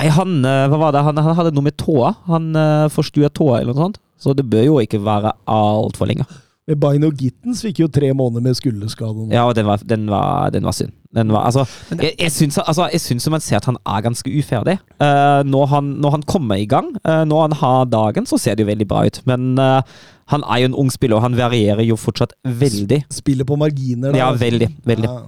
Nei, 0.00 0.08
han, 0.08 0.40
hva 0.42 0.78
var 0.80 0.92
det? 0.96 1.04
Han, 1.04 1.20
han 1.20 1.36
hadde 1.36 1.52
noe 1.52 1.68
med 1.68 1.76
tåa. 1.76 2.14
Han 2.32 2.54
uh, 2.56 2.88
forstua 2.88 3.28
tåa 3.28 3.60
eller 3.60 3.76
noe 3.76 3.90
sånt. 3.90 4.00
Så 4.20 4.32
det 4.36 4.48
bør 4.48 4.64
jo 4.64 4.80
ikke 4.80 5.00
være 5.04 5.32
altfor 5.48 6.08
lenge. 6.08 6.24
Men 6.70 6.78
Baino 6.78 7.10
Gittens 7.10 7.64
fikk 7.64 7.82
jo 7.82 7.88
tre 7.90 8.12
måneder 8.14 8.44
med 8.44 8.58
skulderskade. 8.58 9.26
Ja, 9.34 9.42
og 9.48 9.56
den 9.58 9.66
var, 9.66 9.82
den 9.82 10.06
var, 10.10 10.52
den 10.54 10.66
var 10.68 10.76
synd. 10.76 10.94
Den 11.10 11.32
var, 11.34 11.48
altså, 11.48 11.64
jeg, 11.98 12.14
jeg, 12.14 12.30
syns, 12.30 12.60
altså, 12.62 12.86
jeg 12.92 13.02
syns 13.02 13.26
man 13.34 13.42
ser 13.42 13.58
at 13.58 13.66
han 13.66 13.80
er 13.82 14.04
ganske 14.04 14.30
uferdig. 14.30 14.76
Uh, 15.02 15.42
når, 15.42 15.66
han, 15.72 15.88
når 16.04 16.14
han 16.14 16.22
kommer 16.30 16.60
i 16.62 16.68
gang, 16.70 16.92
uh, 17.02 17.24
når 17.26 17.48
han 17.48 17.56
har 17.58 17.90
dagen, 17.90 18.30
så 18.30 18.38
ser 18.38 18.54
det 18.54 18.62
jo 18.62 18.70
veldig 18.70 18.86
bra 18.92 19.02
ut. 19.08 19.18
Men 19.26 19.58
uh, 19.58 19.82
han 20.30 20.46
er 20.46 20.62
jo 20.62 20.70
en 20.70 20.78
ung 20.84 20.94
spiller, 20.94 21.18
og 21.18 21.26
han 21.26 21.34
varierer 21.40 21.82
jo 21.88 21.98
fortsatt 21.98 22.36
veldig. 22.46 23.02
Spiller 23.10 23.48
på 23.48 23.58
marginer. 23.58 24.14
da. 24.14 24.22
Ja, 24.22 24.30
veldig. 24.38 24.70
veldig. 24.86 25.10
Ja, 25.10 25.18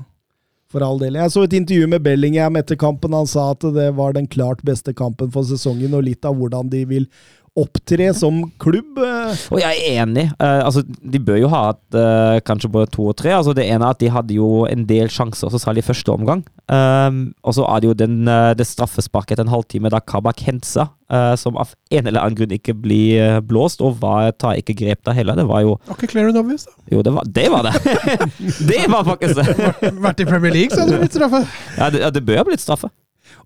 for 0.70 0.86
all 0.86 1.02
del. 1.02 1.19
Jeg 1.19 1.35
så 1.35 1.43
et 1.48 1.59
intervju 1.59 1.90
med 1.90 2.06
Bellingham 2.06 2.62
etter 2.62 2.78
kampen. 2.78 3.19
Han 3.19 3.27
sa 3.27 3.51
at 3.56 3.66
det 3.74 3.90
var 3.98 4.14
den 4.14 4.31
klart 4.31 4.62
beste 4.62 4.94
kampen 4.94 5.35
for 5.35 5.51
sesongen, 5.51 5.98
og 5.98 6.06
litt 6.06 6.23
av 6.23 6.39
hvordan 6.39 6.70
de 6.70 6.86
vil 6.94 7.10
opptre 7.59 8.09
som 8.16 8.39
klubb. 8.62 8.97
eh. 8.97 9.43
Og 9.53 9.61
jeg 9.61 9.77
er 9.77 10.03
enig. 10.03 10.29
Uh, 10.41 10.65
altså, 10.65 10.83
de 10.87 11.20
bør 11.20 11.41
jo 11.43 11.51
ha 11.53 11.66
hatt 11.70 11.99
uh, 11.99 12.41
kanskje 12.47 12.70
både 12.73 12.91
to 12.95 13.11
og 13.11 13.16
tre. 13.20 13.35
Altså, 13.37 13.53
det 13.57 13.66
ene 13.69 13.85
er 13.85 13.97
at 13.97 14.01
de 14.01 14.12
hadde 14.12 14.39
jo 14.39 14.65
en 14.70 14.87
del 14.89 15.11
sjanser, 15.12 15.53
så 15.53 15.61
særlig 15.61 15.85
i 15.85 15.89
første 15.91 16.15
omgang. 16.15 16.45
Um, 16.73 17.35
og 17.45 17.57
så 17.59 17.66
er 17.69 17.83
det 17.83 17.91
jo 17.91 17.99
den, 18.05 18.23
uh, 18.29 18.55
det 18.57 18.65
straffesparket 18.70 19.37
etter 19.37 19.45
en 19.45 19.53
halvtime 19.53 19.93
da 19.93 20.01
Kabak 20.01 20.41
Hensa, 20.47 20.89
eh, 21.12 21.35
som 21.37 21.57
av 21.61 21.74
en 21.93 22.07
eller 22.07 22.20
annen 22.23 22.37
grunn 22.39 22.55
ikke 22.57 22.74
blir 22.79 23.20
eh, 23.20 23.41
blåst, 23.45 23.83
og 23.85 23.99
var, 24.03 24.31
tar 24.41 24.57
ikke 24.61 24.77
grep 24.79 25.03
da 25.05 25.15
heller. 25.16 25.37
Det 25.39 25.47
var 25.49 25.65
jo 25.65 25.77
Var 25.89 25.99
ikke 25.99 26.11
Claire 26.15 26.33
and 26.33 26.41
obvious, 26.41 26.66
da. 26.69 26.74
Jo, 26.93 27.03
det 27.05 27.12
var 27.16 27.29
det! 27.29 27.47
Var 27.53 27.69
det. 27.69 27.74
det 28.70 28.81
var 28.93 29.05
faktisk 29.09 29.41
det! 29.41 29.93
Vært 30.01 30.24
i 30.24 30.29
Premier 30.29 30.55
League, 30.55 30.73
så 30.73 30.85
hadde 30.85 30.97
det 30.97 31.05
blitt 31.05 31.16
straffe. 31.16 31.45
Ja, 31.77 31.91
det, 31.93 32.05
ja, 32.07 32.12
det 32.15 32.24
bør 32.29 32.43
ha 32.43 32.49
blitt 32.49 32.65
straffe. 32.65 32.93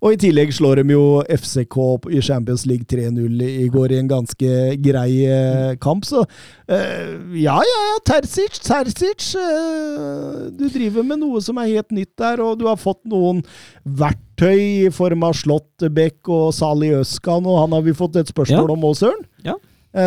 Og 0.01 0.13
i 0.13 0.17
tillegg 0.21 0.51
slår 0.53 0.81
de 0.83 0.93
jo 0.93 1.03
FCK 1.25 1.77
i 2.13 2.21
Champions 2.21 2.65
League 2.69 2.85
3-0 2.85 3.41
i 3.47 3.67
går 3.73 3.91
i 3.95 3.99
en 4.01 4.09
ganske 4.11 4.51
grei 4.83 5.25
eh, 5.25 5.71
kamp, 5.81 6.05
så 6.05 6.21
eh, 6.69 7.15
ja, 7.41 7.55
ja, 7.65 7.79
ja, 7.89 7.95
Terzic, 8.05 8.59
Terzic. 8.61 9.31
eh, 9.39 10.47
du 10.53 10.67
driver 10.69 11.03
med 11.07 11.19
noe 11.23 11.41
som 11.41 11.57
er 11.61 11.71
helt 11.73 11.91
nytt 11.95 12.13
der, 12.21 12.41
og 12.45 12.59
du 12.61 12.67
har 12.69 12.77
fått 12.77 13.01
noen 13.09 13.41
verktøy 13.83 14.85
i 14.87 14.89
form 14.93 15.23
av 15.27 15.33
Slåttebekk 15.39 16.29
og 16.29 16.51
Sali 16.53 16.91
Øskan, 16.99 17.45
og 17.49 17.61
han 17.63 17.73
har 17.77 17.81
vi 17.87 17.95
fått 17.97 18.19
et 18.21 18.29
spørsmål 18.33 18.67
Ja. 18.69 18.73
om 18.77 18.85
òg, 18.91 18.95
Søren. 19.01 19.25
Ja. 19.45 19.57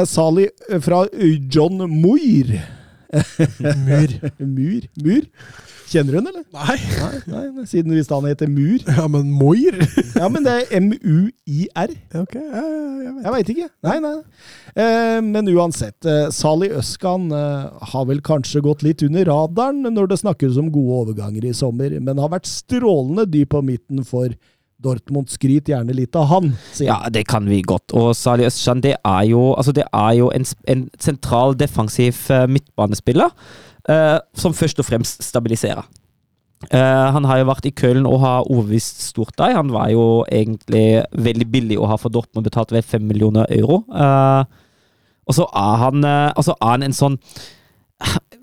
Sali 0.06 0.46
fra 0.84 1.04
John 1.50 1.80
Moir. 1.90 2.52
Mur. 3.58 4.12
Mur? 4.38 4.82
Mur? 5.02 5.24
Kjenner 5.90 6.14
du 6.14 6.18
den, 6.20 6.26
eller? 6.30 6.44
Nei. 6.54 6.76
Nei, 7.26 7.46
nei, 7.50 7.64
siden 7.66 7.96
han 7.98 8.26
heter 8.28 8.46
Mur. 8.50 8.78
Ja, 8.86 9.08
men 9.10 9.32
Moir? 9.34 9.74
Ja, 10.14 10.28
men 10.30 10.44
det 10.46 10.52
er 10.52 10.76
M-U-I-R. 10.78 11.94
Ok, 12.20 12.36
ja, 12.36 12.62
jeg 13.24 13.32
vet. 13.34 13.48
Jeg 13.50 13.56
ikke. 13.56 13.68
Nei, 13.88 13.96
nei. 14.04 14.12
Eh, 14.78 15.18
men 15.26 15.50
uansett, 15.50 15.98
eh, 16.06 16.28
Sali 16.34 16.70
Øskan 16.78 17.26
eh, 17.34 17.66
har 17.90 18.06
vel 18.06 18.22
kanskje 18.22 18.62
gått 18.62 18.84
litt 18.86 19.02
under 19.06 19.26
radaren 19.32 19.82
når 19.88 20.12
det 20.12 20.20
snakkes 20.22 20.60
om 20.62 20.70
gode 20.70 21.00
overganger 21.02 21.48
i 21.50 21.54
sommer, 21.56 21.96
men 21.98 22.22
har 22.22 22.30
vært 22.36 22.46
strålende 22.50 23.26
dyp 23.26 23.50
på 23.56 23.64
midten 23.66 24.06
for 24.06 24.30
Dortmund. 24.82 25.30
skryter 25.30 25.74
gjerne 25.74 25.96
litt 25.96 26.16
av 26.16 26.28
han, 26.30 26.52
sier 26.72 26.90
Ja, 26.90 26.98
det 27.12 27.26
kan 27.30 27.48
vi 27.48 27.62
godt. 27.62 27.94
Og 27.96 28.12
Salih 28.16 28.48
Østjan, 28.48 28.82
det 28.84 28.96
er 28.96 29.24
jo, 29.28 29.50
altså 29.54 29.74
det 29.76 29.86
er 29.86 30.12
jo 30.18 30.30
en, 30.34 30.46
en 30.72 30.86
sentral 30.98 31.56
defensiv 31.58 32.18
eh, 32.32 32.46
midtbanespiller 32.50 33.32
eh, 33.88 34.18
som 34.34 34.56
først 34.56 34.80
og 34.80 34.88
fremst 34.88 35.24
stabiliserer. 35.24 35.84
Eh, 36.68 37.06
han 37.14 37.24
har 37.24 37.40
jo 37.40 37.48
vært 37.48 37.70
i 37.70 37.72
Köln 37.72 38.04
og 38.08 38.20
har 38.20 38.48
overbevist 38.50 39.00
stort 39.06 39.36
der. 39.40 39.56
Han 39.56 39.72
var 39.72 39.88
jo 39.94 40.24
egentlig 40.28 41.00
veldig 41.16 41.46
billig 41.48 41.78
å 41.80 41.88
ha 41.88 41.96
for 42.00 42.12
Dortmund, 42.12 42.44
betalt 42.44 42.74
ved 42.74 42.84
fem 42.84 43.06
millioner 43.08 43.48
euro. 43.56 43.80
Eh, 43.88 44.44
og 45.24 45.36
så 45.36 45.46
er 45.56 45.80
han, 45.84 46.04
eh, 46.04 46.28
altså 46.34 46.56
er 46.58 46.74
han 46.74 46.84
en 46.84 46.96
sånn 46.96 47.16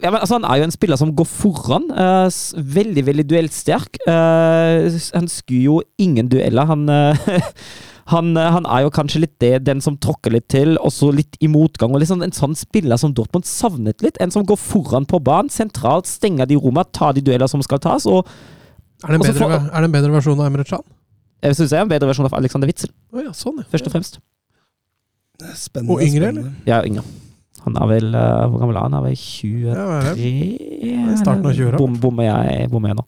ja, 0.01 0.11
men, 0.11 0.19
altså, 0.21 0.37
han 0.37 0.45
er 0.45 0.59
jo 0.61 0.67
en 0.67 0.73
spiller 0.75 0.97
som 0.99 1.11
går 1.17 1.25
foran. 1.29 1.87
Uh, 1.91 2.29
veldig, 2.77 3.03
veldig 3.07 3.25
duellsterk. 3.31 3.97
Uh, 4.07 4.87
han 5.15 5.29
skyr 5.31 5.63
jo 5.63 5.77
ingen 6.01 6.29
dueller. 6.29 6.67
Han, 6.69 6.83
eh, 6.89 7.29
han, 8.13 8.29
han 8.37 8.67
er 8.69 8.83
jo 8.85 8.91
kanskje 8.93 9.23
litt 9.23 9.33
det, 9.43 9.53
den 9.67 9.81
som 9.83 9.97
tråkker 9.97 10.35
litt 10.35 10.47
til, 10.53 10.75
også 10.77 11.09
litt 11.17 11.39
i 11.43 11.49
motgang. 11.51 11.95
og 11.95 12.03
liksom 12.03 12.21
En 12.23 12.35
sånn 12.35 12.53
spiller 12.55 12.99
som 13.01 13.15
Dortmund 13.17 13.49
savnet 13.49 14.05
litt. 14.05 14.21
En 14.23 14.31
som 14.31 14.45
går 14.47 14.59
foran 14.61 15.05
på 15.09 15.19
banen, 15.23 15.49
sentralt, 15.53 16.07
stenger 16.07 16.45
de 16.47 16.59
rommene, 16.61 16.85
tar 16.93 17.17
de 17.17 17.25
dueller 17.25 17.49
som 17.51 17.63
skal 17.65 17.81
tas. 17.83 18.05
og 18.05 18.23
Er 19.03 19.11
det 19.11 19.15
en 19.17 19.21
Og 19.21 19.27
så 19.27 19.33
bedre, 19.33 19.49
får- 19.59 19.69
er 19.73 19.81
det 19.81 19.89
en 19.89 19.97
bedre 19.99 20.11
versjon 20.19 20.39
av 20.39 20.45
Emre 20.51 20.63
Can? 20.65 20.85
jeg 21.43 21.53
synes 21.55 21.69
jeg 21.69 21.77
er 21.77 21.83
en 21.85 21.89
bedre 21.89 22.07
versjon 22.09 22.25
av 22.25 22.33
Alexander 22.33 22.65
Witzel, 22.67 22.89
Oh, 23.13 23.19
ja, 23.21 23.29
sånn, 23.31 23.59
ja. 23.61 23.65
først 23.71 23.85
og 23.85 23.93
fremst. 23.93 24.15
Spennende. 25.53 25.93
Og 25.93 26.01
yngre, 26.01 26.31
spennende. 26.31 26.53
Ja, 26.65 26.79
yngre. 26.85 27.03
Han 27.67 27.77
er 27.77 27.91
vel 27.91 28.15
eh, 28.15 28.47
Hvor 28.47 28.63
gammel 28.63 28.79
er 28.79 28.87
han? 28.87 28.95
Han 28.95 29.03
er 29.03 29.05
vel 29.09 29.19
23? 29.19 30.31
Ja, 30.87 31.19
starten 31.19 31.45
av 31.45 31.53
20-åra. 31.53 31.79
Bom, 31.81 31.99
bommer 32.01 32.27
jeg, 32.29 32.71
bom 32.71 32.87
jeg 32.87 32.97
nå? 32.97 33.05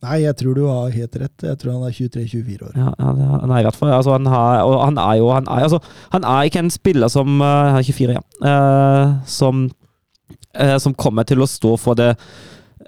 Nei, 0.00 0.22
jeg 0.22 0.36
tror 0.40 0.54
du 0.56 0.62
har 0.64 0.92
helt 0.94 1.16
rett. 1.20 1.42
Jeg 1.44 1.58
tror 1.60 1.74
han 1.74 1.82
er 1.84 1.96
23-24 1.96 2.68
år. 2.70 2.76
Ja, 2.78 2.92
han, 3.04 3.18
han 3.20 3.50
er 3.52 3.60
i 3.60 3.66
hvert 3.66 3.76
fall 3.76 3.90
altså 3.92 4.14
han, 4.14 4.28
har, 4.32 4.62
og 4.64 4.78
han 4.80 5.00
er 5.02 5.18
jo 5.20 5.26
han 5.34 5.48
er, 5.48 5.66
altså, 5.66 5.80
han 6.14 6.24
er 6.24 6.48
ikke 6.48 6.62
en 6.62 6.72
spiller 6.72 7.12
som 7.12 7.42
uh, 7.42 7.74
Han 7.74 7.82
er 7.82 7.84
24, 7.84 8.16
ja. 8.16 8.22
Uh, 8.40 9.18
som, 9.28 9.66
uh, 10.56 10.78
som 10.80 10.96
kommer 10.96 11.28
til 11.28 11.44
å 11.44 11.48
stå 11.48 11.74
for 11.80 12.00
det 12.00 12.14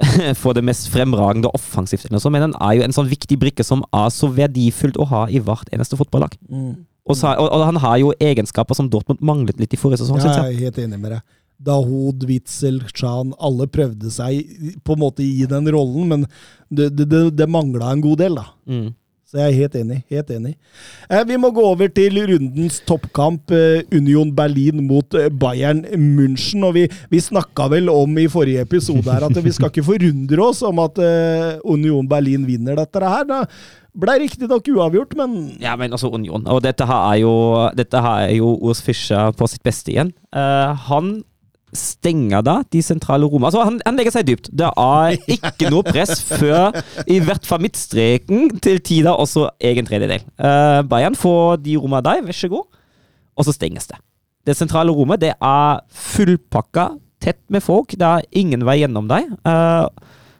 for 0.40 0.56
det 0.56 0.62
mest 0.64 0.86
fremragende 0.89 1.51
offensivt, 1.52 2.06
men 2.09 2.47
han 2.47 2.55
er 2.64 2.78
jo 2.78 2.85
en 2.86 2.94
sånn 2.97 3.10
viktig 3.10 3.36
brikke 3.39 3.64
som 3.66 3.82
er 3.93 4.09
så 4.10 4.31
verdifullt 4.32 4.97
å 4.97 5.05
ha 5.10 5.27
i 5.28 5.36
hvert 5.36 5.69
eneste 5.69 5.98
fotballag. 6.01 6.32
Mm. 6.48 6.86
Og, 7.09 7.19
så, 7.19 7.35
og, 7.35 7.49
og 7.51 7.65
han 7.66 7.81
har 7.83 7.99
jo 8.03 8.12
egenskaper 8.23 8.79
som 8.79 8.89
Dortmund 8.91 9.23
manglet 9.24 9.59
litt 9.61 9.74
i 9.74 9.81
forrige 9.81 10.05
sesong. 10.05 10.20
Ja, 10.23 10.37
jeg. 10.45 10.55
er 10.55 10.66
helt 10.69 10.83
enig 10.85 11.01
med 11.03 11.16
deg. 11.16 11.23
Dahoud, 11.62 12.24
Witzel, 12.27 12.81
Chan, 12.95 13.35
alle 13.39 13.69
prøvde 13.70 14.11
seg 14.11 14.49
på 14.83 14.97
en 14.97 15.03
måte 15.03 15.23
i 15.23 15.47
den 15.51 15.69
rollen, 15.70 16.09
men 16.11 16.27
det, 16.70 16.91
det, 16.99 17.07
det, 17.39 17.47
mangla 17.51 17.93
en 17.93 18.03
god 18.03 18.23
del, 18.23 18.39
da. 18.41 18.49
Mm. 18.66 18.91
Så 19.33 19.39
jeg 19.41 19.49
er 19.49 19.61
helt 19.62 19.77
enig. 19.81 19.99
helt 20.12 20.31
enig. 20.35 20.51
Eh, 21.09 21.23
vi 21.24 21.39
må 21.41 21.49
gå 21.57 21.62
over 21.65 21.89
til 21.89 22.19
rundens 22.29 22.83
toppkamp, 22.85 23.55
eh, 23.57 23.81
Union 23.95 24.29
Berlin 24.37 24.83
mot 24.85 25.16
eh, 25.16 25.31
Bayern 25.33 25.87
München. 25.97 26.66
og 26.69 26.74
Vi, 26.77 26.83
vi 27.09 27.20
snakka 27.23 27.70
vel 27.73 27.89
om 27.89 28.19
i 28.20 28.27
forrige 28.29 28.66
episode 28.66 29.09
her 29.09 29.24
at 29.24 29.41
vi 29.41 29.55
skal 29.55 29.73
ikke 29.73 29.87
forundre 29.87 30.45
oss 30.45 30.61
om 30.69 30.83
at 30.85 31.01
eh, 31.01 31.62
Union 31.65 32.05
Berlin 32.11 32.45
vinner 32.45 32.77
dette 32.77 33.01
her. 33.01 33.24
Det 33.31 33.41
ble 33.93 34.14
riktignok 34.23 34.69
uavgjort, 34.73 35.16
men 35.19 35.35
Ja, 35.60 35.74
men 35.77 35.93
altså 35.93 36.10
Union. 36.12 36.47
Og 36.48 36.62
dette 36.64 36.86
her 36.89 37.10
er 37.12 37.20
jo, 37.23 37.35
dette 37.77 38.01
her 38.01 38.28
er 38.28 38.36
jo 38.39 38.55
Urs 38.64 38.81
Fischer 38.85 39.35
på 39.36 39.48
sitt 39.51 39.62
beste 39.66 39.93
igjen. 39.93 40.14
Uh, 40.32 40.73
han 40.89 41.19
stenger 41.77 42.44
da 42.44 42.59
de 42.73 42.82
sentrale 42.85 43.27
rommene. 43.28 43.48
Altså, 43.48 43.64
han, 43.64 43.78
han 43.85 43.97
legger 43.97 44.14
seg 44.16 44.27
dypt. 44.28 44.51
Det 44.52 44.69
er 44.69 45.16
ikke 45.36 45.70
noe 45.73 45.85
press 45.86 46.20
før 46.24 46.77
i 47.09 47.19
hvert 47.24 47.48
fall 47.48 47.62
midtstreken, 47.64 48.59
til 48.64 48.81
tider 48.85 49.16
også 49.16 49.48
egen 49.64 49.89
tredjedel. 49.89 50.24
Uh, 50.40 50.81
Bayern 50.89 51.16
får 51.19 51.62
de 51.64 51.77
rommene 51.81 52.05
der, 52.05 52.24
vær 52.27 52.36
så 52.36 52.51
god, 52.52 52.81
og 53.36 53.48
så 53.48 53.56
stenges 53.56 53.89
det. 53.89 54.01
Det 54.48 54.56
sentrale 54.59 54.93
rommet 54.93 55.23
det 55.23 55.35
er 55.36 55.82
fullpakka, 55.94 56.90
tett 57.23 57.40
med 57.52 57.62
folk. 57.62 57.94
Det 57.94 58.09
er 58.09 58.24
ingen 58.36 58.64
vei 58.66 58.81
gjennom 58.81 59.09
deg. 59.10 59.28
Uh, 59.47 59.86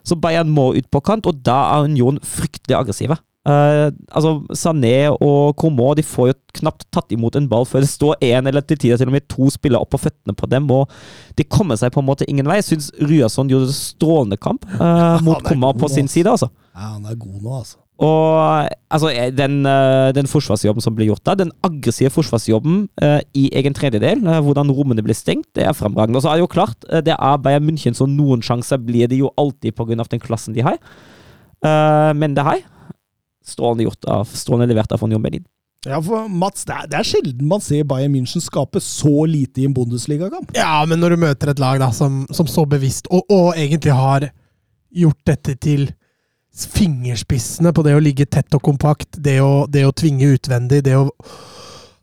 så 0.03 0.17
Bayern 0.19 0.51
må 0.51 0.73
ut 0.75 0.89
på 0.91 1.01
kant, 1.05 1.29
og 1.29 1.39
da 1.45 1.59
er 1.77 1.87
Union 1.87 2.19
fryktelig 2.19 2.75
aggressive. 2.81 3.17
Eh, 3.43 3.89
altså 4.15 4.37
Sané 4.55 5.09
og 5.11 5.57
Coman 5.59 5.97
de 5.99 6.03
får 6.07 6.29
jo 6.29 6.35
knapt 6.61 6.85
tatt 6.95 7.11
imot 7.11 7.35
en 7.35 7.49
ball 7.51 7.65
før 7.67 7.83
det 7.83 7.89
står 7.91 8.21
én 8.23 8.47
eller 8.47 8.63
til 8.63 8.79
tider 8.79 9.01
til 9.01 9.09
og 9.11 9.17
med 9.17 9.25
to 9.27 9.49
spillere 9.51 9.83
opp 9.83 9.91
på 9.91 9.99
føttene 10.05 10.35
på 10.39 10.47
dem, 10.47 10.69
og 10.71 10.87
de 11.35 11.43
kommer 11.43 11.75
seg 11.79 11.91
på 11.91 11.99
en 11.99 12.07
måte 12.07 12.27
ingen 12.31 12.47
vei. 12.47 12.61
Jeg 12.61 12.69
syns 12.71 12.91
Ryerson 13.03 13.51
gjorde 13.51 13.67
en 13.67 13.75
strålende 13.75 14.39
kamp 14.39 14.63
uh, 14.79 15.19
mot 15.25 15.43
Coman 15.43 15.75
på 15.79 15.91
sin 15.91 16.07
side, 16.07 16.31
altså. 16.31 16.47
ja, 16.71 16.93
han 16.95 17.09
er 17.09 17.19
god 17.19 17.41
nå, 17.41 17.57
altså. 17.59 17.79
Og 18.03 18.69
altså, 18.89 19.11
eh, 19.13 19.29
den, 19.31 19.61
den 20.17 20.27
forsvarsjobben 20.27 20.81
som 20.81 20.95
blir 20.97 21.11
gjort 21.11 21.21
da, 21.27 21.35
den 21.37 21.51
aggressive 21.63 22.09
forsvarsjobben 22.11 22.87
uh, 23.03 23.19
i 23.37 23.45
egen 23.53 23.75
tredjedel, 23.77 24.23
uh, 24.25 24.39
hvordan 24.43 24.71
rommene 24.73 25.03
blir 25.05 25.15
stengt, 25.15 25.51
det 25.55 25.67
er 25.67 25.75
fremragende. 25.77 26.17
Og 26.17 26.25
så 26.25 26.31
er 26.31 26.39
det 26.39 26.47
jo 26.47 26.51
klart, 26.55 26.87
uh, 26.89 27.03
det 27.05 27.13
er 27.13 27.43
Bayern 27.43 27.67
München, 27.69 27.95
så 27.95 28.09
noen 28.09 28.43
sjanser 28.43 28.81
blir 28.81 29.11
det 29.11 29.21
jo 29.21 29.31
alltid 29.37 29.77
pga. 29.77 30.07
den 30.09 30.23
klassen 30.23 30.55
de 30.55 30.65
har. 30.65 30.79
Men 31.63 32.33
det 32.35 32.43
her, 32.43 32.57
strålende 33.47 33.87
gjort 33.87 34.07
av, 34.09 34.29
strålende 34.31 34.73
levert 34.73 34.91
av 34.95 35.01
von 35.03 35.11
Jon 35.13 35.23
Berlin. 35.23 35.45
Ja, 35.83 35.97
for 35.99 36.29
Mats, 36.31 36.63
det 36.63 36.75
er, 36.75 36.85
det 36.87 36.99
er 36.99 37.07
sjelden 37.07 37.47
man 37.49 37.63
ser 37.63 37.83
Bayern 37.87 38.13
München 38.13 38.43
skape 38.43 38.79
så 38.79 39.25
lite 39.27 39.61
i 39.61 39.65
en 39.67 39.73
Bundesliga-kamp. 39.75 40.53
Ja, 40.55 40.85
men 40.87 41.01
når 41.03 41.15
du 41.15 41.25
møter 41.25 41.51
et 41.51 41.59
lag 41.59 41.81
da, 41.81 41.89
som, 41.91 42.23
som 42.31 42.47
så 42.47 42.63
bevisst, 42.69 43.09
og, 43.11 43.25
og 43.27 43.57
egentlig 43.59 43.91
har 43.97 44.29
gjort 44.93 45.19
dette 45.27 45.57
til 45.59 45.89
fingerspissene 46.53 47.73
på 47.73 47.83
det 47.83 47.97
å 47.97 48.03
ligge 48.03 48.29
tett 48.29 48.55
og 48.55 48.63
kompakt, 48.63 49.17
det 49.25 49.39
å, 49.43 49.65
det 49.67 49.83
å 49.87 49.95
tvinge 49.95 50.35
utvendig, 50.37 50.83
det 50.85 50.99
å 50.99 51.09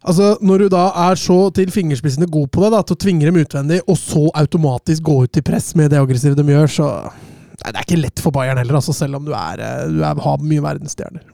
Altså, 0.00 0.38
Når 0.40 0.62
du 0.62 0.68
da 0.72 0.86
er 0.96 1.18
så 1.20 1.34
til 1.52 1.68
fingerspissene 1.68 2.24
god 2.32 2.46
på 2.48 2.62
det, 2.62 2.70
da, 2.72 2.78
til 2.80 2.96
å 2.96 3.00
tvinge 3.02 3.26
dem 3.28 3.36
utvendig, 3.36 3.82
og 3.84 3.98
så 4.00 4.22
automatisk 4.32 5.04
gå 5.04 5.16
ut 5.26 5.36
i 5.36 5.42
press 5.44 5.74
med 5.76 5.90
det 5.92 5.98
aggressive 6.00 6.38
de 6.38 6.54
gjør, 6.54 6.70
så 6.72 6.86
Nei, 7.60 7.72
Det 7.72 7.78
er 7.80 7.86
ikke 7.86 8.00
lett 8.00 8.22
for 8.22 8.34
Bayern 8.34 8.60
heller, 8.60 8.78
altså, 8.80 8.94
selv 8.96 9.18
om 9.20 9.26
du, 9.26 9.34
er, 9.36 9.60
eh, 9.64 9.88
du 9.92 10.00
er, 10.04 10.22
har 10.26 10.46
mye 10.52 10.64
verdensstjerner. 10.64 11.26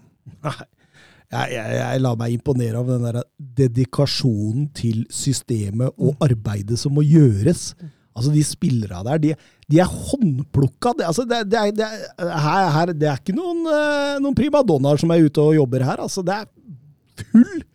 Jeg, 0.46 1.56
jeg, 1.56 1.70
jeg 1.80 2.00
lar 2.04 2.18
meg 2.20 2.36
imponere 2.36 2.78
av 2.78 2.90
den 2.90 3.06
der 3.08 3.16
dedikasjonen 3.58 4.68
til 4.78 5.00
systemet 5.10 5.94
og 5.98 6.20
arbeidet 6.22 6.78
som 6.78 6.94
må 6.94 7.02
gjøres. 7.02 7.72
Altså, 8.16 8.30
de 8.32 8.44
spillerne 8.46 9.02
der, 9.10 9.22
de, 9.22 9.32
de 9.68 9.80
er 9.82 9.90
håndplukka. 9.90 10.94
Det, 10.98 11.08
altså, 11.08 11.26
det, 11.28 11.42
det, 11.50 11.64
det, 11.80 11.88
er, 11.88 12.30
her, 12.30 12.68
her, 12.76 12.92
det 12.94 13.10
er 13.10 13.18
ikke 13.20 13.34
noen, 13.36 13.64
eh, 13.68 14.14
noen 14.22 14.38
primadonnaer 14.38 15.02
som 15.02 15.12
er 15.12 15.26
ute 15.26 15.42
og 15.42 15.58
jobber 15.58 15.84
her. 15.84 16.04
Altså, 16.06 16.24
det 16.26 16.38
er 16.38 17.26
full 17.26 17.66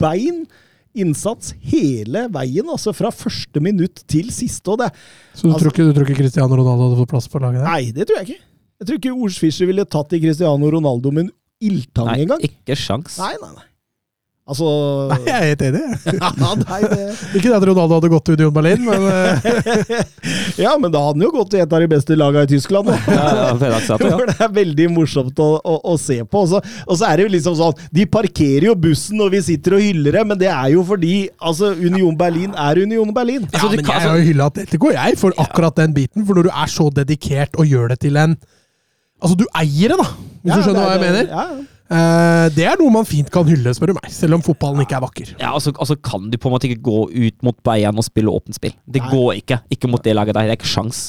bein 0.00 0.46
innsats 1.00 1.54
hele 1.60 2.26
veien, 2.34 2.68
altså 2.68 2.92
fra 2.96 3.10
første 3.14 3.62
minutt 3.64 4.02
til 4.10 4.28
siste. 4.34 4.66
Og 4.74 4.78
det, 4.82 4.90
Så 5.34 5.42
du, 5.46 5.52
Altså- 5.52 5.64
tror 5.64 5.72
ikke, 5.72 5.86
du 5.88 5.92
tror 5.96 6.06
ikke 6.08 6.18
Cristiano 6.22 6.54
Ronaldo 6.58 6.88
hadde 6.88 7.00
fått 7.02 7.10
plass 7.14 7.28
på 7.28 7.40
laget 7.40 7.62
der? 7.62 7.70
nei, 7.70 7.90
det 7.92 8.06
tror 8.08 8.20
jeg 8.22 8.28
ikke. 8.28 8.42
Jeg 8.78 8.86
tror 8.86 8.98
ikke 9.00 9.14
Ors 9.24 9.38
Fischer 9.38 9.66
ville 9.66 9.84
tatt 9.84 10.12
i 10.12 10.20
Cristiano 10.22 10.70
Ronaldo 10.70 11.10
med 11.10 11.24
en 11.26 11.32
ildtang 11.60 12.06
Nei, 12.12 12.20
engang. 12.24 12.40
ikke 12.46 12.76
sjans. 12.78 13.18
Nei, 13.18 13.34
nei, 13.42 13.50
nei. 13.56 13.64
Altså 14.48 14.68
Nei, 15.10 15.18
jeg 15.26 15.34
er 15.36 15.42
helt 15.50 15.62
enig. 15.66 15.80
ja, 16.22 16.28
nei, 16.62 16.78
det, 16.88 17.06
Ikke 17.36 17.50
det 17.50 17.56
at 17.58 17.64
Ronaldo 17.68 17.98
hadde 17.98 18.08
gått 18.14 18.24
til 18.30 18.38
Union 18.38 18.54
Berlin, 18.56 18.80
men 18.86 19.02
eh, 19.12 19.48
ja, 20.64 20.70
men 20.80 20.88
da 20.94 21.02
hadde 21.04 21.18
han 21.18 21.24
jo 21.26 21.30
gått 21.34 21.50
til 21.52 21.60
et 21.64 21.74
av 21.76 21.82
de 21.84 21.88
beste 21.92 22.16
lagene 22.16 22.46
i 22.46 22.50
Tyskland. 22.54 22.88
Ja, 22.88 23.26
ja, 23.42 23.50
Fedaksate, 23.60 24.08
ja. 24.08 24.16
Det 24.30 24.36
er 24.46 24.54
veldig 24.56 24.86
morsomt 24.96 25.42
å, 25.44 25.50
å, 25.60 25.74
å 25.92 25.96
se 26.00 26.16
på. 26.24 26.44
Og 26.46 26.48
så, 26.54 26.62
og 26.86 26.96
så 27.00 27.10
er 27.10 27.20
det 27.20 27.26
jo 27.28 27.32
liksom 27.36 27.58
sånn 27.60 27.84
De 28.00 28.06
parkerer 28.08 28.68
jo 28.70 28.74
bussen 28.88 29.20
når 29.20 29.34
vi 29.36 29.42
sitter 29.50 29.76
og 29.78 29.84
hyller 29.84 30.16
det, 30.20 30.24
men 30.32 30.40
det 30.40 30.48
er 30.54 30.72
jo 30.78 30.84
fordi 30.88 31.14
altså, 31.38 31.74
Union 31.76 32.16
Berlin 32.18 32.56
er 32.56 32.80
Union 32.86 33.12
Berlin. 33.16 33.44
ja, 33.44 33.52
Altså, 33.60 33.74
men 33.76 33.84
kan- 33.84 34.00
jeg 34.00 34.08
har 34.08 34.20
jo 34.22 34.28
hylla 34.32 34.48
Atletico, 34.48 34.92
jeg, 34.96 35.18
for 35.20 35.36
akkurat 35.44 35.76
den 35.84 35.92
biten. 35.96 36.24
For 36.28 36.38
når 36.40 36.48
du 36.48 36.54
er 36.54 36.72
så 36.72 36.88
dedikert 37.02 37.58
og 37.60 37.68
gjør 37.68 37.92
det 37.92 38.00
til 38.08 38.16
en 38.24 38.38
Altså, 39.18 39.34
du 39.34 39.48
eier 39.58 39.90
det, 39.90 39.96
da! 39.98 40.04
Hvis 40.44 40.52
Ja, 40.52 40.56
du 40.56 40.62
skjønner 40.62 40.78
det 40.78 40.86
hva 40.86 40.94
jeg 40.94 41.02
mener? 41.02 41.24
Ja, 41.32 41.44
ja. 41.50 41.64
Eh, 41.88 42.46
det 42.52 42.66
er 42.68 42.76
noe 42.76 42.92
man 42.92 43.06
fint 43.08 43.30
kan 43.32 43.46
hylle, 43.48 43.72
spør 43.76 43.92
du 43.92 43.96
meg. 43.96 44.10
Selv 44.12 44.36
om 44.36 44.42
fotballen 44.44 44.84
ikke 44.84 44.98
er 44.98 45.04
vakker. 45.04 45.30
Ja, 45.38 45.54
altså, 45.54 45.72
altså 45.80 45.96
kan 45.96 46.28
du 46.28 46.36
på 46.40 46.50
en 46.50 46.56
måte 46.56 46.68
ikke 46.68 46.84
gå 46.84 47.06
ut 47.08 47.46
mot 47.46 47.56
Bayern 47.64 47.96
og 47.96 48.04
spille 48.04 48.32
åpent 48.32 48.58
spill. 48.58 48.74
Det 48.84 49.00
Nei. 49.04 49.10
går 49.14 49.30
ikke. 49.40 49.60
Ikke 49.72 49.90
mot 49.90 50.04
det 50.04 50.14
laget 50.18 50.36
der. 50.36 50.50
Det 50.50 50.56
er 50.56 50.60
ikke 50.60 50.74
sjans. 50.74 51.08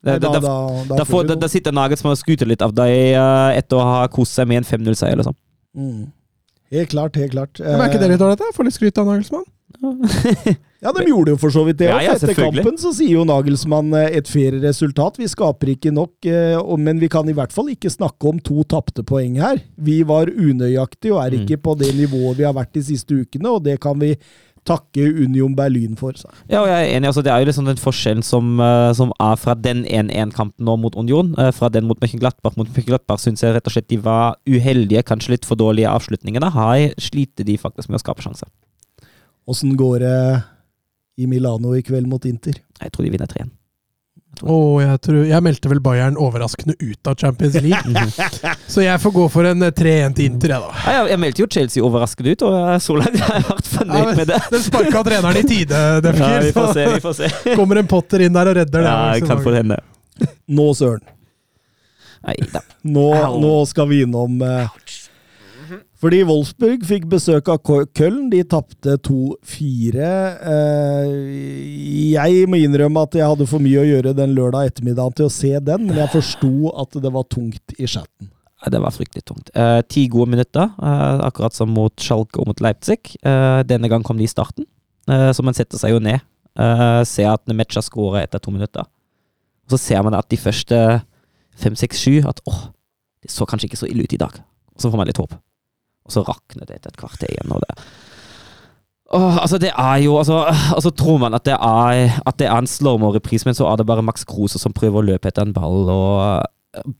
Det, 0.00 0.14
Da, 0.22 0.30
det, 0.32 0.40
da, 0.40 0.52
da, 0.88 0.96
da, 0.96 1.04
får, 1.04 1.26
da, 1.28 1.34
da 1.36 1.48
sitter 1.50 1.74
Nagelsmann 1.76 2.14
og 2.14 2.20
skryter 2.22 2.48
litt 2.48 2.62
av 2.64 2.72
deg 2.72 2.88
eh, 3.10 3.58
etter 3.58 3.76
å 3.76 3.84
ha 3.84 4.06
kost 4.08 4.38
seg 4.38 4.48
med 4.48 4.62
en 4.62 4.68
5-0-seier, 4.68 5.18
liksom. 5.20 5.36
Mm. 5.76 6.06
Helt 6.72 6.92
klart, 6.94 7.18
helt 7.20 7.34
klart. 7.34 7.60
Men 7.60 7.82
er 7.82 7.90
ikke 7.90 8.00
det 8.00 8.08
litt 8.14 8.22
ålreit? 8.24 8.46
Får 8.56 8.68
litt 8.68 8.78
skryt 8.78 9.00
av 9.02 9.10
Nagelsmann? 9.10 9.44
Ja, 10.80 10.92
de 10.96 11.02
gjorde 11.04 11.34
jo 11.34 11.36
for 11.40 11.52
så 11.52 11.62
vidt 11.66 11.76
det. 11.82 11.90
Ja, 11.90 11.98
ja, 12.00 12.14
Etter 12.16 12.32
kampen 12.36 12.78
så 12.80 12.88
sier 12.96 13.18
jo 13.18 13.24
Nagelsmann 13.28 13.92
eh, 13.98 14.14
et 14.16 14.28
fair 14.32 14.54
resultat. 14.62 15.18
Vi 15.20 15.28
skaper 15.28 15.74
ikke 15.74 15.92
nok, 15.92 16.14
eh, 16.24 16.56
men 16.80 17.00
vi 17.02 17.08
kan 17.12 17.28
i 17.28 17.34
hvert 17.36 17.52
fall 17.52 17.68
ikke 17.74 17.92
snakke 17.92 18.30
om 18.30 18.38
to 18.40 18.62
tapte 18.64 19.04
poeng 19.04 19.36
her. 19.42 19.60
Vi 19.76 19.98
var 20.08 20.32
unøyaktige 20.32 21.12
og 21.12 21.20
er 21.26 21.36
Mm. 21.36 21.42
ikke 21.44 21.60
på 21.62 21.74
det 21.78 21.90
nivået 21.98 22.38
vi 22.40 22.46
har 22.48 22.54
vært 22.56 22.72
de 22.72 22.82
siste 22.82 23.12
ukene, 23.12 23.48
og 23.52 23.62
det 23.64 23.78
kan 23.80 23.98
vi 24.00 24.14
takke 24.64 25.04
Union 25.24 25.54
Berlin 25.56 25.96
for. 25.96 26.12
Så. 26.16 26.28
Ja, 26.48 26.62
og 26.62 26.68
jeg 26.68 26.80
er 26.88 26.96
enig. 26.96 27.06
Altså, 27.12 27.22
det 27.24 27.32
er 27.32 27.38
jo 27.44 27.48
liksom 27.50 27.68
den 27.68 27.76
forskjellen 27.80 28.24
som, 28.24 28.58
eh, 28.60 28.92
som 28.96 29.12
er 29.20 29.36
fra 29.36 29.54
den 29.54 29.84
1-1-kampen 29.84 30.64
nå 30.64 30.78
mot 30.80 30.96
Union. 30.96 31.34
fra 31.52 31.68
den 31.68 31.84
mot 31.88 32.00
Mönchenglattberg. 32.00 32.56
Mot 32.56 32.68
Mönchenglattberg 32.72 33.20
syns 33.20 33.40
jeg 33.44 33.52
rett 33.54 33.66
og 33.68 33.72
slett 33.76 33.88
de 33.88 33.96
var 33.98 34.36
uheldige, 34.48 35.04
kanskje 35.04 35.36
litt 35.36 35.44
for 35.44 35.56
dårlige 35.56 35.88
avslutningene. 35.92 36.52
Her 36.52 36.94
sliter 36.98 37.44
de 37.44 37.56
faktisk 37.58 37.88
med 37.92 38.00
å 38.00 38.04
skape 38.04 38.24
sjanser. 38.24 38.48
Åssen 39.48 39.76
går 39.76 39.98
det 40.04 40.42
i 41.20 41.26
Milano 41.26 41.72
i 41.76 41.82
kveld 41.82 42.06
mot 42.08 42.24
Inter? 42.28 42.58
Jeg 42.80 42.92
tror 42.92 43.04
de 43.06 43.10
vinner 43.14 43.26
3-1. 43.30 43.50
Og 44.46 44.78
jeg, 44.80 44.98
tror, 45.02 45.16
jeg 45.26 45.42
meldte 45.42 45.68
vel 45.68 45.80
Bayern 45.84 46.14
overraskende 46.16 46.76
ut 46.78 47.08
av 47.10 47.16
Champions 47.18 47.56
League. 47.60 48.04
Så 48.70 48.84
jeg 48.84 49.00
får 49.02 49.12
gå 49.16 49.24
for 49.34 49.48
en 49.50 49.66
eh, 49.66 49.72
3-1 49.74 50.14
til 50.16 50.28
Inter, 50.30 50.54
jeg, 50.54 50.62
da. 50.62 50.70
Ja, 50.86 50.92
jeg, 51.00 51.10
jeg 51.10 51.20
meldte 51.24 51.42
jo 51.42 51.48
Chelsea 51.50 51.82
overraskende 51.84 52.36
ut, 52.36 52.44
og 52.46 52.54
eh, 52.60 52.76
så 52.80 52.96
langt 53.00 53.18
har 53.26 53.34
jeg 53.40 53.46
vært 53.48 53.66
Ja, 53.66 53.72
fornøyd 53.74 54.06
men 54.06 54.20
med 54.20 54.30
det. 54.30 54.38
Den 54.54 54.62
sparka 54.64 55.02
treneren 55.10 55.40
i 55.40 55.44
tide, 55.50 55.80
Ja, 55.82 55.98
Defker. 56.06 56.46
vi 56.46 56.52
får 56.56 56.70
se, 56.78 56.86
vi 56.94 57.02
får 57.08 57.16
se. 57.18 57.32
kommer 57.58 57.82
en 57.82 57.90
Potter 57.90 58.24
inn 58.28 58.38
der 58.38 58.52
og 58.52 58.60
redder 58.60 58.86
det. 58.86 58.92
Ja, 58.94 59.08
jeg 59.18 59.26
kan 59.28 59.42
få 59.44 59.56
hende. 59.58 59.80
Nå, 60.60 60.68
søren. 60.78 61.02
Nei 62.20 62.36
da. 62.54 62.60
Nå, 62.84 63.06
nå 63.42 63.52
skal 63.68 63.90
vi 63.90 64.02
innom 64.06 64.38
eh, 64.46 64.70
Fordi 66.00 66.22
Wolfsburg 66.24 66.84
fikk 66.88 67.04
besøk 67.12 67.48
av 67.52 67.58
Köln. 67.68 68.30
De 68.32 68.40
tapte 68.48 68.94
2-4. 69.04 70.06
Eh, 70.48 71.10
jeg 72.14 72.46
må 72.48 72.56
innrømme 72.56 73.02
at 73.04 73.18
jeg 73.18 73.28
hadde 73.28 73.48
for 73.50 73.60
mye 73.60 73.82
å 73.82 73.84
gjøre 73.84 74.14
den 74.16 74.32
lørdag 74.36 74.70
ettermiddagen 74.70 75.18
til 75.18 75.28
å 75.28 75.32
se 75.34 75.52
den, 75.60 75.84
men 75.90 76.00
jeg 76.00 76.12
forsto 76.14 76.72
at 76.72 76.96
det 77.04 77.12
var 77.12 77.28
tungt 77.28 77.76
i 77.76 77.84
chatten. 77.84 78.30
Det 78.60 78.80
var 78.80 78.96
fryktelig 78.96 79.26
tungt. 79.28 79.52
Eh, 79.56 79.82
ti 79.92 80.06
gode 80.08 80.32
minutter, 80.32 80.72
eh, 80.80 81.20
akkurat 81.28 81.52
som 81.56 81.68
mot 81.72 81.92
Schalke 82.00 82.40
og 82.40 82.48
mot 82.48 82.64
Leipzig. 82.64 83.16
Eh, 83.20 83.60
denne 83.68 83.88
gang 83.92 84.02
kom 84.04 84.16
de 84.16 84.24
i 84.24 84.32
starten, 84.32 84.64
eh, 85.08 85.32
så 85.36 85.44
man 85.44 85.56
setter 85.56 85.80
seg 85.80 85.92
jo 85.92 86.00
ned. 86.00 86.20
Eh, 86.56 87.04
ser 87.04 87.28
at 87.34 87.44
Nemecha 87.46 87.80
skårer 87.84 88.24
etter 88.24 88.40
to 88.40 88.50
minutter. 88.50 88.84
Så 89.68 89.78
ser 89.78 90.02
man 90.02 90.14
at 90.14 90.28
de 90.28 90.36
første 90.36 91.02
fem, 91.54 91.76
seks, 91.76 92.00
sju 92.00 92.26
At 92.26 92.40
åh, 92.48 92.72
det 93.22 93.30
så 93.30 93.46
kanskje 93.46 93.68
ikke 93.68 93.78
så 93.84 93.88
ille 93.88 94.04
ut 94.04 94.12
i 94.12 94.16
dag. 94.16 94.32
Så 94.76 94.90
får 94.90 94.96
man 94.96 95.06
litt 95.06 95.20
håp. 95.20 95.36
Og 96.10 96.16
så 96.18 96.26
rakner 96.26 96.66
det 96.66 96.80
etter 96.80 96.90
et 96.90 97.00
kvarter 97.00 97.30
igjen. 97.30 97.54
Og 97.54 97.62
det 97.64 97.76
Åh, 99.10 99.40
altså 99.42 99.58
det 99.58 99.72
er 99.74 99.96
jo 100.04 100.12
altså, 100.20 100.44
altså 100.70 100.92
tror 100.94 101.16
man 101.18 101.34
at 101.34 101.42
det 101.42 101.56
er 101.56 102.20
At 102.26 102.36
det 102.38 102.46
er 102.46 102.54
en 102.54 102.68
slow-mo-reprise, 102.70 103.42
men 103.46 103.56
så 103.58 103.66
er 103.66 103.80
det 103.80 103.86
bare 103.88 104.04
Max 104.06 104.22
Kruse 104.22 104.60
som 104.62 104.74
prøver 104.76 105.00
å 105.00 105.06
løpe 105.08 105.30
etter 105.30 105.42
en 105.42 105.54
ball. 105.56 105.88
og 105.90 106.46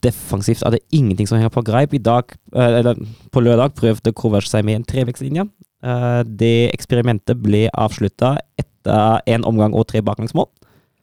defensivt 0.03 0.65
er 0.67 0.75
det 0.75 0.81
ingenting 0.91 1.27
som 1.29 1.37
henger 1.37 1.53
på 1.53 1.63
greip. 1.63 1.93
I 1.95 2.03
dag, 2.03 2.33
eh, 2.53 2.79
eller 2.81 2.95
på 3.31 3.39
lørdag 3.39 3.75
prøvde 3.77 4.11
Kovac 4.11 4.49
seg 4.49 4.65
med 4.67 4.75
en 4.75 4.83
trevekslinje. 4.83 5.47
Eh, 5.83 6.23
Det 6.23 6.71
eksperimentet 6.73 7.41
ble 7.41 7.69
avslutta 7.71 8.37
etter 8.59 9.21
en 9.27 9.45
omgang 9.45 9.73
og 9.73 9.87
tre 9.87 10.01
baklengsmål. 10.01 10.49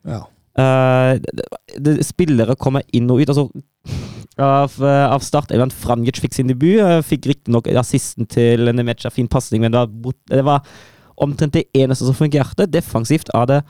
Ja. 0.05 0.27
Spillere 2.03 2.57
kommer 2.57 2.83
inn 2.93 3.11
og 3.11 3.21
ut. 3.21 3.29
altså 3.29 3.49
av, 4.39 4.75
eh, 4.83 5.07
av 5.11 5.21
start 5.25 5.53
Evan 5.55 5.71
Frangic 5.71 6.21
fikk 6.21 6.35
sin 6.35 6.49
debut. 6.49 6.79
eh, 6.81 7.03
Fikk 7.03 7.27
riktignok 7.27 7.67
assisten 7.67 8.27
til 8.27 8.73
Nemecha, 8.73 9.11
fin 9.11 9.29
pasning, 9.29 9.61
men 9.63 9.73
det 9.73 9.79
var, 9.79 10.15
det 10.29 10.45
var 10.45 10.63
omtrent 11.19 11.53
det 11.53 11.67
eneste 11.75 12.07
som 12.07 12.15
fungerte. 12.15 12.71
Defensivt 12.71 13.31
er 13.35 13.47
det 13.47 13.65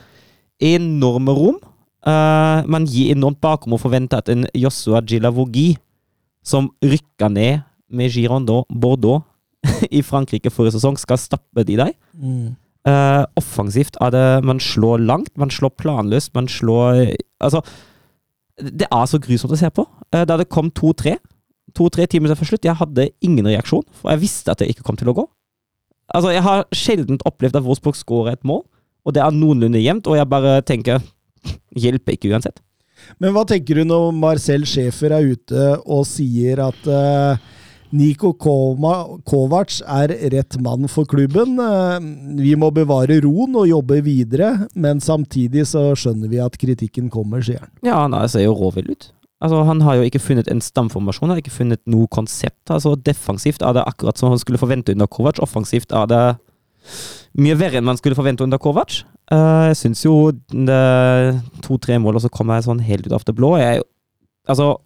enorme 0.61 1.33
rom. 1.35 1.59
Uh, 2.07 2.63
man 2.69 2.85
gir 2.87 3.11
enormt 3.11 3.41
bakom 3.41 3.73
og 3.75 3.81
forventer 3.81 4.21
at 4.21 4.29
en 4.29 4.45
Joshua 4.55 5.01
Gilavogi, 5.01 5.77
som 6.43 6.69
rykka 6.81 7.27
ned 7.27 7.65
med 7.91 8.09
Girondin 8.09 8.63
Bordeaux 8.71 9.25
i 9.91 10.01
Frankrike 10.01 10.49
forrige 10.49 10.77
sesong, 10.77 10.95
skal 10.97 11.19
stappe 11.19 11.65
de 11.67 11.75
deg. 11.75 11.97
Mm. 12.15 12.55
Uh, 12.87 13.25
offensivt 13.35 13.97
er 13.99 14.13
det 14.15 14.45
Man 14.47 14.59
slår 14.63 15.01
langt, 15.03 15.33
man 15.37 15.51
slår 15.51 15.73
planløst, 15.77 16.31
man 16.33 16.47
slår 16.47 17.11
Altså, 17.43 17.59
det 18.59 18.87
er 18.87 19.09
så 19.09 19.19
grusomt 19.21 19.53
å 19.55 19.59
se 19.59 19.69
på. 19.73 19.85
Eh, 20.13 20.25
da 20.27 20.37
det 20.39 20.49
kom 20.51 20.71
2-3, 20.71 21.17
to-tre 21.77 22.07
timer 22.09 22.33
før 22.35 22.51
slutt, 22.51 22.65
jeg 22.65 22.79
hadde 22.79 23.09
ingen 23.25 23.47
reaksjon, 23.47 23.85
for 23.95 24.11
jeg 24.13 24.23
visste 24.23 24.51
at 24.53 24.61
det 24.61 24.71
ikke 24.71 24.85
kom 24.87 24.97
til 24.99 25.11
å 25.11 25.17
gå. 25.21 25.25
Altså, 26.15 26.33
jeg 26.33 26.43
har 26.45 26.65
sjelden 26.73 27.19
opplevd 27.29 27.59
at 27.59 27.65
Wolfsburg 27.65 27.97
skårer 27.97 28.37
et 28.37 28.47
mål, 28.47 28.63
og 29.05 29.15
det 29.15 29.21
er 29.23 29.35
noenlunde 29.35 29.81
jevnt, 29.81 30.09
og 30.09 30.17
jeg 30.19 30.29
bare 30.29 30.59
tenker 30.65 31.03
Hjelper 31.79 32.17
ikke 32.17 32.33
uansett. 32.33 32.57
Men 33.21 33.31
hva 33.31 33.45
tenker 33.47 33.79
du 33.79 33.85
når 33.87 34.09
Marcel 34.17 34.65
Schäfer 34.67 35.13
er 35.15 35.29
ute 35.31 35.67
og 35.85 36.01
sier 36.09 36.59
at 36.65 36.89
eh, 36.89 37.39
Niko 37.91 38.33
Kovac 38.37 39.79
er 39.81 40.11
rett 40.33 40.57
mann 40.61 40.85
for 40.91 41.07
klubben? 41.09 41.55
Eh, 41.59 41.99
vi 42.43 42.53
må 42.59 42.69
bevare 42.75 43.17
roen 43.25 43.55
og 43.57 43.65
jobbe 43.69 44.01
videre, 44.05 44.67
men 44.75 45.01
samtidig 45.01 45.65
så 45.71 45.87
skjønner 45.97 46.29
vi 46.29 46.37
at 46.43 46.57
kritikken 46.61 47.09
kommer, 47.09 47.41
sier 47.41 47.63
han. 47.63 47.71
Ja, 47.81 48.01
han 48.03 48.13
er- 48.13 48.27
ser 48.27 48.43
jo 48.45 48.53
råvill 48.53 48.91
ut. 48.91 49.11
Altså, 49.41 49.63
Han 49.65 49.81
har 49.81 49.95
jo 49.95 50.01
ikke 50.03 50.19
funnet 50.19 50.47
en 50.51 50.59
stamformasjon, 50.59 51.29
har 51.29 51.37
ikke 51.41 51.51
funnet 51.63 51.79
noe 51.87 52.07
konsept. 52.07 52.65
Altså, 52.69 52.95
Defensivt 53.01 53.61
er 53.61 53.73
det 53.73 53.85
akkurat 53.87 54.17
som 54.17 54.29
han 54.29 54.37
skulle 54.37 54.59
forvente 54.59 54.91
under 54.91 55.07
Kovac. 55.07 55.39
Offensivt 55.39 55.91
er 55.93 56.05
det 56.07 56.37
mye 57.37 57.55
verre 57.55 57.77
enn 57.77 57.85
man 57.85 57.95
skulle 57.97 58.15
forvente 58.15 58.41
under 58.41 58.57
Kovac. 58.57 59.03
Eh, 59.31 59.69
jeg 59.73 59.75
syns 59.77 60.03
jo 60.03 60.31
to-tre 61.61 61.97
mål, 61.97 62.15
og 62.15 62.21
så 62.21 62.29
kommer 62.29 62.55
jeg 62.55 62.65
sånn 62.65 62.81
helt 62.83 63.07
ut 63.07 63.13
av 63.13 63.23
det 63.23 63.35
blå. 63.35 63.57
Jeg, 63.57 63.81
altså 64.47 64.77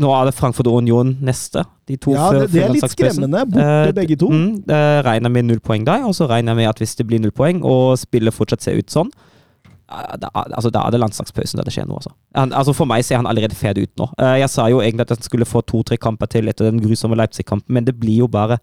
Nå 0.00 0.10
er 0.14 0.28
det 0.28 0.34
Frankfurt 0.36 0.68
og 0.70 0.80
Union 0.82 1.14
neste. 1.24 1.64
De 1.88 1.96
to 2.00 2.14
Ja, 2.14 2.30
det, 2.32 2.48
det 2.52 2.62
er 2.64 2.72
litt 2.74 2.90
skremmende. 2.92 3.44
Borte 3.50 3.90
uh, 3.90 3.92
begge 3.96 4.16
to. 4.20 4.30
Mm, 4.32 4.64
uh, 4.70 4.98
regner 5.06 5.32
med 5.32 5.48
null 5.48 5.60
poeng 5.64 5.84
der, 5.86 6.06
og 6.08 6.14
så 6.16 6.28
regner 6.30 6.54
jeg 6.54 6.62
med 6.62 6.70
at 6.70 6.82
hvis 6.82 6.96
det 6.98 7.06
blir 7.10 7.22
null 7.22 7.34
poeng, 7.34 7.62
og 7.66 7.98
spillet 8.00 8.34
fortsatt 8.34 8.64
ser 8.64 8.80
ut 8.80 8.92
sånn, 8.92 9.10
eh, 9.90 10.16
da, 10.22 10.30
altså, 10.44 10.72
da 10.72 10.86
er 10.86 10.94
det 10.94 11.02
landslagspausen 11.02 11.60
der 11.60 11.68
det 11.68 11.74
skjer 11.76 11.88
noe. 11.90 12.00
Altså. 12.00 12.14
Han, 12.38 12.54
altså 12.56 12.74
For 12.76 12.88
meg 12.88 13.04
ser 13.04 13.20
han 13.20 13.28
allerede 13.30 13.58
ferdig 13.58 13.88
ut 13.88 13.94
nå. 14.00 14.08
Eh, 14.18 14.38
Jeg 14.42 14.50
sa 14.54 14.70
jo 14.72 14.80
egentlig 14.80 15.06
at 15.08 15.16
han 15.16 15.28
skulle 15.28 15.48
få 15.48 15.64
to-tre 15.66 16.00
kamper 16.00 16.30
til 16.32 16.48
etter 16.48 16.70
den 16.70 16.82
grusomme 16.84 17.18
Leipzig-kampen, 17.20 17.72
men 17.74 17.84
det 17.84 17.98
blir 18.00 18.24
jo 18.24 18.30
bare 18.30 18.58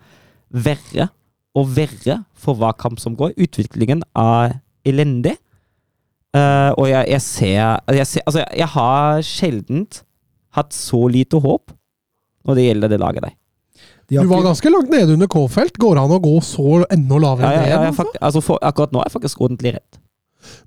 verre 0.52 1.11
og 1.56 1.72
verre 1.76 2.22
for 2.38 2.56
hver 2.60 2.76
kamp 2.80 2.99
som 2.99 3.15
går. 3.19 3.35
Utviklingen 3.39 4.03
er 4.15 4.60
elendig. 4.88 5.38
Uh, 6.31 6.72
og 6.80 6.85
jeg, 6.88 7.10
jeg, 7.11 7.22
ser, 7.22 7.80
jeg 7.91 8.07
ser 8.07 8.22
Altså, 8.23 8.39
jeg, 8.39 8.48
jeg 8.61 8.68
har 8.72 9.22
sjeldent 9.27 9.98
hatt 10.57 10.73
så 10.76 11.06
lite 11.11 11.40
håp 11.44 11.72
når 12.48 12.57
det 12.57 12.65
gjelder 12.68 12.91
det 12.91 12.99
laget 13.02 13.26
der. 13.28 13.36
De 14.11 14.19
Du 14.19 14.28
var 14.28 14.44
ganske 14.44 14.69
langt 14.73 14.90
nede 14.91 15.14
under 15.15 15.30
K-felt. 15.32 15.78
Går 15.80 15.95
det 15.95 16.03
an 16.03 16.15
å 16.18 16.22
gå 16.23 16.36
så 16.44 16.82
enda 16.91 17.19
lavere 17.22 17.48
Ja, 17.48 17.61
ja, 17.61 17.68
ja, 17.69 17.80
ned? 17.80 17.91
altså? 17.94 18.07
altså 18.19 18.41
for, 18.44 18.60
akkurat 18.61 18.91
nå 18.91 18.99
er 18.99 19.07
jeg 19.07 19.15
faktisk 19.15 19.41
ordentlig 19.45 19.76
redd. 19.78 19.99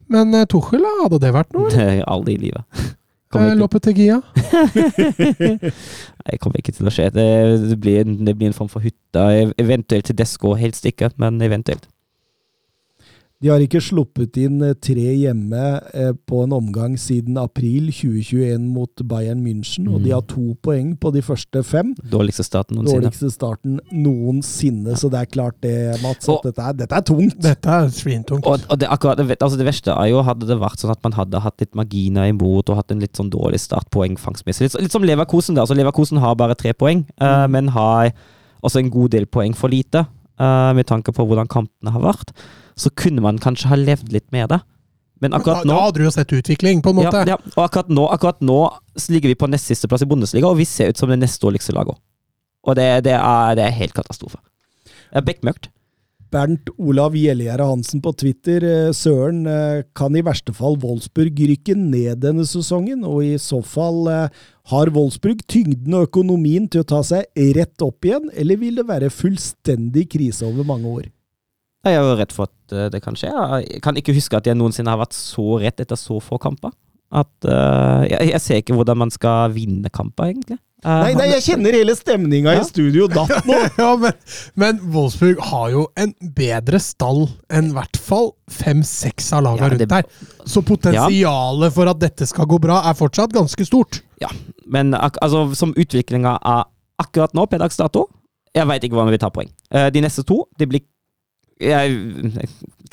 Men 0.09 0.32
uh, 0.35 0.44
Tuchel. 0.48 0.85
Hadde 1.02 1.19
det 1.20 1.32
vært 1.35 1.52
noe? 1.56 1.89
Aldri 2.06 2.39
i 2.39 2.44
livet. 2.48 2.65
Eh, 3.35 3.40
Nei, 3.51 3.56
det? 6.31 6.39
Kommer 6.39 6.61
ikke 6.61 6.70
til 6.77 6.86
å 6.86 6.93
skje. 6.94 7.09
Det, 7.15 7.24
det, 7.65 7.78
blir, 7.82 8.05
en- 8.05 8.20
det 8.27 8.36
blir 8.39 8.47
en 8.52 8.55
form 8.55 8.70
for 8.70 8.85
hytte. 8.85 9.24
Eventuelt 9.59 10.06
til 10.06 10.15
Desko, 10.19 10.52
helst 10.55 10.86
ikke, 10.86 11.11
men 11.19 11.40
eventuelt. 11.43 11.89
De 13.43 13.51
har 13.51 13.61
ikke 13.61 13.81
sluppet 13.82 14.36
inn 14.40 14.62
eh, 14.62 14.73
tre 14.81 15.02
hjemme 15.19 15.61
eh, 15.93 16.12
på 16.27 16.44
en 16.44 16.52
omgang 16.56 16.94
siden 16.97 17.36
april 17.36 17.90
2021 17.93 18.62
mot 18.73 19.02
Bayern 19.11 19.43
München, 19.44 19.89
og 19.90 20.01
de 20.02 20.09
Mm. 20.09 20.15
har 20.15 20.23
to 20.31 20.55
poeng 20.62 20.94
på 20.97 21.11
de 21.12 21.20
første 21.20 21.62
fem. 21.66 21.94
Dårligste 22.09 22.44
starten 22.47 22.78
noensinne. 22.78 23.02
Dårligste 23.02 23.31
starten 23.35 23.81
noensinne, 23.93 24.94
så 24.97 25.11
det 25.12 25.20
er 25.20 25.28
klart 25.35 25.59
det, 25.61 26.01
Mats, 26.02 26.28
Og- 26.28 26.39
at 26.44 26.55
dette 26.55 26.62
er, 26.69 26.73
dette 26.73 26.93
er 26.97 27.01
tungt. 27.02 27.36
Dette 27.43 27.66
er 27.69 27.89
svintungt. 27.89 28.47
Og, 28.47 28.61
og 28.70 28.78
det, 28.81 28.89
akkurat, 28.89 29.19
altså 29.19 29.59
det 29.59 29.66
verste 29.66 29.90
er 29.93 30.06
jo, 30.15 30.23
hadde 30.23 30.47
det 30.48 30.56
vært 30.61 30.81
sånn 30.81 30.94
at 30.94 31.02
man 31.05 31.12
hadde 31.12 31.40
hatt 31.44 31.61
litt 31.61 31.74
marginer 31.74 32.31
imot 32.31 32.70
og 32.70 32.77
hatt 32.77 32.90
en 32.93 33.01
litt 33.01 33.12
sånn 33.19 33.31
dårlig 33.31 33.61
start 33.61 33.90
poengfangstmessig. 33.90 34.70
Litt, 34.70 34.81
litt 34.86 34.93
som 34.94 35.02
Leverkosen. 35.05 35.55
der, 35.55 35.66
altså 35.66 35.77
Leverkosen 35.77 36.19
har 36.23 36.35
bare 36.35 36.55
tre 36.56 36.73
poeng, 36.73 37.05
eh, 37.20 37.47
men 37.48 37.69
har 37.69 38.12
også 38.62 38.78
en 38.81 38.90
god 38.90 39.11
del 39.11 39.27
poeng 39.27 39.55
for 39.55 39.69
lite. 39.69 40.06
uh, 40.40 40.73
med 40.74 40.85
tanke 40.85 41.12
på 41.15 41.23
hvordan 41.24 41.47
kampene 41.47 41.93
har 41.93 42.01
vært. 42.02 42.32
Så 42.77 42.91
kunne 42.91 43.23
man 43.25 43.39
kanskje 43.39 43.71
ha 43.71 43.79
levd 43.79 44.13
litt 44.15 44.31
med 44.35 44.51
det. 44.51 44.61
Men 45.23 45.37
akkurat 45.37 45.65
nå 45.65 45.73
da 45.73 45.85
hadde 45.87 46.03
du 46.03 46.09
jo 46.09 46.13
sett 46.13 46.33
utvikling, 46.37 46.83
på 46.83 46.91
en 46.93 46.99
måte. 46.99 47.23
Ja, 47.25 47.37
ja. 47.37 47.53
Og 47.55 47.63
akkurat 47.65 47.93
nå, 47.93 48.09
akkurat 48.13 48.43
nå 48.45 48.59
ligger 49.09 49.31
vi 49.31 49.39
på 49.39 49.49
nest 49.49 49.71
siste 49.71 49.89
plass 49.89 50.03
i 50.05 50.09
Bundesliga, 50.11 50.51
og 50.51 50.59
vi 50.59 50.67
ser 50.69 50.91
ut 50.91 51.01
som 51.01 51.13
det 51.13 51.21
nest 51.23 51.41
dårligste 51.43 51.77
laget. 51.77 51.97
Og 52.65 52.77
det, 52.77 52.89
det, 53.07 53.15
er, 53.17 53.55
det 53.57 53.69
er 53.69 53.79
helt 53.79 53.95
katastrofe. 53.97 54.41
Det 54.85 55.23
er 55.23 55.27
bekmørkt. 55.29 55.71
Bernt 56.35 56.71
Olav 56.83 57.15
Gjellegjerde 57.15 57.67
Hansen 57.69 58.01
på 58.03 58.11
Twitter. 58.19 58.65
eh, 58.67 58.93
Søren, 58.97 59.45
eh, 59.47 59.85
kan 59.95 60.17
i 60.17 60.23
verste 60.27 60.53
fall 60.57 60.75
Wolfsburg 60.83 61.39
rykke 61.39 61.77
ned 61.79 62.25
denne 62.25 62.43
sesongen? 62.49 63.05
Og 63.07 63.23
i 63.23 63.37
så 63.39 63.61
fall, 63.63 64.09
eh, 64.11 64.29
har 64.73 64.91
Wolfsburg 64.91 65.47
tyngden 65.47 65.95
og 65.95 66.09
økonomien 66.09 66.69
til 66.69 66.83
å 66.83 66.89
ta 66.91 67.03
seg 67.07 67.25
rett 67.55 67.81
opp 67.87 68.03
igjen, 68.03 68.31
eller 68.35 68.57
vil 68.57 68.75
det 68.81 68.89
være 68.89 69.15
fullstendig 69.15 70.09
krise 70.11 70.43
over 70.43 70.67
mange 70.67 70.91
år? 70.91 71.07
Jeg 71.85 71.98
er 71.98 72.01
jo 72.02 72.15
redd 72.16 72.32
for 72.32 72.48
at 72.48 72.73
eh, 72.77 72.89
det 72.94 73.02
kan 73.05 73.16
skje. 73.19 73.31
Jeg 73.69 73.82
kan 73.85 73.97
ikke 74.01 74.15
huske 74.16 74.39
at 74.39 74.47
jeg 74.48 74.56
noensinne 74.56 74.90
har 74.93 75.01
vært 75.02 75.16
så 75.16 75.59
redd 75.62 75.81
etter 75.85 75.98
så 76.01 76.16
få 76.24 76.39
kamper. 76.43 76.73
At 77.15 77.47
uh, 77.47 78.02
jeg, 78.09 78.31
jeg 78.32 78.40
ser 78.43 78.59
ikke 78.62 78.74
hvordan 78.74 78.98
man 79.05 79.11
skal 79.15 79.52
vinne 79.55 79.90
kamper, 79.94 80.32
egentlig. 80.32 80.56
Uh, 80.85 80.98
Nei, 81.05 81.12
nei, 81.16 81.27
jeg 81.31 81.44
kjenner 81.47 81.77
hele 81.77 81.94
stemninga 81.97 82.52
Ja. 82.56 82.61
i 82.61 82.66
studio 82.66 83.06
datt 83.09 83.31
nå! 83.48 83.55
Ja, 83.78 83.93
men, 84.01 84.16
men 84.61 84.81
Wolfsburg 84.93 85.39
har 85.52 85.69
jo 85.73 85.85
en 86.01 86.11
bedre 86.36 86.81
stall 86.82 87.23
enn 87.55 87.70
i 87.70 87.77
hvert 87.77 88.01
fall 88.02 88.32
fem-seks 88.52 89.31
av 89.36 89.44
laga 89.47 89.62
Ja, 89.62 89.70
rundt 89.73 89.85
det- 89.85 89.89
der. 89.93 90.09
Så 90.51 90.61
potensialet 90.66 91.73
for 91.77 91.89
at 91.93 92.02
dette 92.02 92.27
skal 92.28 92.48
gå 92.51 92.59
bra, 92.61 92.81
er 92.90 92.98
fortsatt 92.98 93.32
ganske 93.32 93.65
stort. 93.69 94.02
Ja, 94.20 94.28
men 94.66 94.93
ak 94.98 95.16
altså, 95.24 95.47
som 95.56 95.73
utviklinga 95.78 96.35
er 96.43 96.66
akkurat 97.01 97.32
nå, 97.36 97.47
per 97.51 97.62
dags 97.65 97.78
dato 97.81 98.09
Jeg 98.55 98.69
veit 98.70 98.85
ikke 98.86 98.94
hvordan 98.98 99.15
vi 99.15 99.19
tar 99.23 99.32
poeng. 99.35 99.48
Eh, 99.74 99.89
de 99.94 100.02
neste 100.05 100.23
to, 100.27 100.43
det 100.59 100.69
blir 100.70 100.82
jeg, 101.60 102.44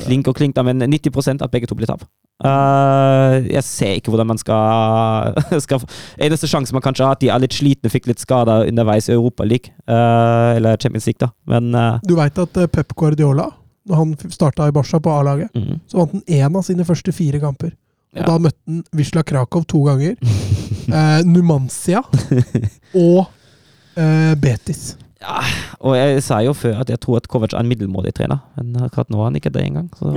Klink 0.01 0.27
og 0.27 0.35
klink, 0.37 0.55
da, 0.55 0.63
men 0.65 0.81
90 0.81 1.41
at 1.43 1.51
begge 1.51 1.67
to 1.69 1.75
blir 1.77 1.89
tap. 1.89 2.03
Uh, 2.41 3.37
jeg 3.53 3.61
ser 3.67 3.91
ikke 3.99 4.09
hvordan 4.09 4.25
man 4.31 4.39
skal, 4.41 5.35
skal 5.65 5.83
Eneste 6.17 6.47
sjanse 6.49 6.73
man 6.73 6.81
kanskje 6.81 7.05
har, 7.05 7.13
at 7.13 7.21
de 7.21 7.29
er 7.29 7.41
litt 7.43 7.53
slitne, 7.53 7.91
fikk 7.93 8.07
litt 8.09 8.23
skader 8.23 8.65
underveis 8.71 9.09
i 9.11 9.13
Europa 9.13 9.45
League. 9.45 9.69
eh, 9.85 10.55
eller 10.57 10.77
Champions 10.81 11.05
League, 11.05 11.21
da. 11.21 11.29
Men 11.45 11.69
uh, 11.77 11.99
Du 12.07 12.15
veit 12.17 12.37
at 12.41 12.57
eh, 12.57 12.65
Pep 12.71 12.95
Guardiola, 12.97 13.45
når 13.85 13.95
han 13.99 14.15
starta 14.33 14.67
i 14.69 14.73
Barca 14.73 14.99
på 15.01 15.13
A-laget, 15.19 15.53
mm, 15.53 15.79
så 15.91 16.01
vant 16.01 16.15
han 16.17 16.23
én 16.25 16.57
av 16.57 16.65
sine 16.65 16.85
første 16.87 17.13
fire 17.13 17.39
kamper. 17.43 17.75
Og 18.15 18.19
Ja. 18.19 18.25
da 18.27 18.39
møtte 18.43 18.59
han 18.67 18.81
Wisla 18.97 19.21
Krakow 19.23 19.63
to 19.63 19.83
ganger. 19.85 20.17
uh, 20.89 21.21
Numancia 21.33 22.01
og 23.05 23.27
eh, 23.95 24.33
Betis. 24.41 24.95
Ja, 25.21 25.41
og 25.85 25.93
jeg 25.93 26.21
sa 26.25 26.39
jo 26.41 26.53
før 26.57 26.79
at 26.81 26.89
jeg 26.89 26.97
tror 27.03 27.19
at 27.19 27.27
Kovac 27.29 27.53
er 27.53 27.61
en 27.61 27.69
middelmådig 27.69 28.15
trener, 28.17 28.39
men 28.57 28.73
akkurat 28.81 29.11
nå 29.13 29.19
er 29.19 29.27
han 29.27 29.37
ikke 29.37 29.51
det 29.53 29.65
engang. 29.67 29.89
Så. 29.93 30.09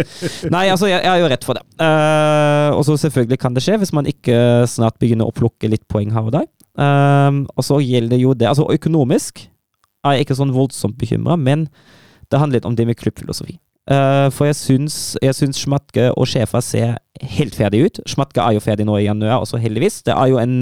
Nei, 0.54 0.66
altså, 0.68 0.90
jeg, 0.90 1.00
jeg 1.00 1.10
er 1.14 1.22
jo 1.22 1.30
redd 1.32 1.46
for 1.48 1.56
det. 1.56 1.64
Uh, 1.80 2.76
og 2.76 2.84
så 2.84 2.98
selvfølgelig 3.06 3.40
kan 3.40 3.56
det 3.56 3.64
skje, 3.64 3.78
hvis 3.80 3.94
man 3.96 4.08
ikke 4.10 4.36
snart 4.68 4.98
begynner 5.00 5.30
å 5.30 5.34
plukke 5.36 5.70
litt 5.72 5.86
poeng 5.88 6.12
her 6.12 6.28
og 6.28 6.34
der. 6.36 6.44
Uh, 6.76 7.46
og 7.56 7.64
så 7.66 7.80
gjelder 7.82 8.20
jo 8.20 8.34
det 8.36 8.46
Altså, 8.50 8.68
økonomisk 8.72 9.46
er 10.06 10.16
jeg 10.16 10.26
ikke 10.26 10.36
sånn 10.38 10.52
voldsomt 10.52 11.00
bekymra, 11.00 11.38
men 11.40 11.66
det 12.30 12.40
handler 12.40 12.60
litt 12.60 12.68
om 12.68 12.76
det 12.76 12.86
med 12.88 13.00
klubbfilosofi. 13.00 13.56
Uh, 13.90 14.28
for 14.34 14.50
jeg 14.50 14.58
syns, 14.60 14.98
jeg 15.24 15.34
syns 15.38 15.58
Schmatke 15.58 16.10
og 16.12 16.28
Schäfer 16.28 16.60
ser 16.62 17.00
helt 17.32 17.56
ferdig 17.56 17.86
ut. 17.86 18.04
Schmatke 18.08 18.44
er 18.44 18.58
jo 18.58 18.64
ferdig 18.64 18.84
nå 18.88 19.00
i 19.00 19.08
januar, 19.08 19.40
også 19.40 19.60
heldigvis. 19.60 20.02
Det 20.04 20.12
er 20.12 20.34
jo 20.34 20.40
en 20.42 20.60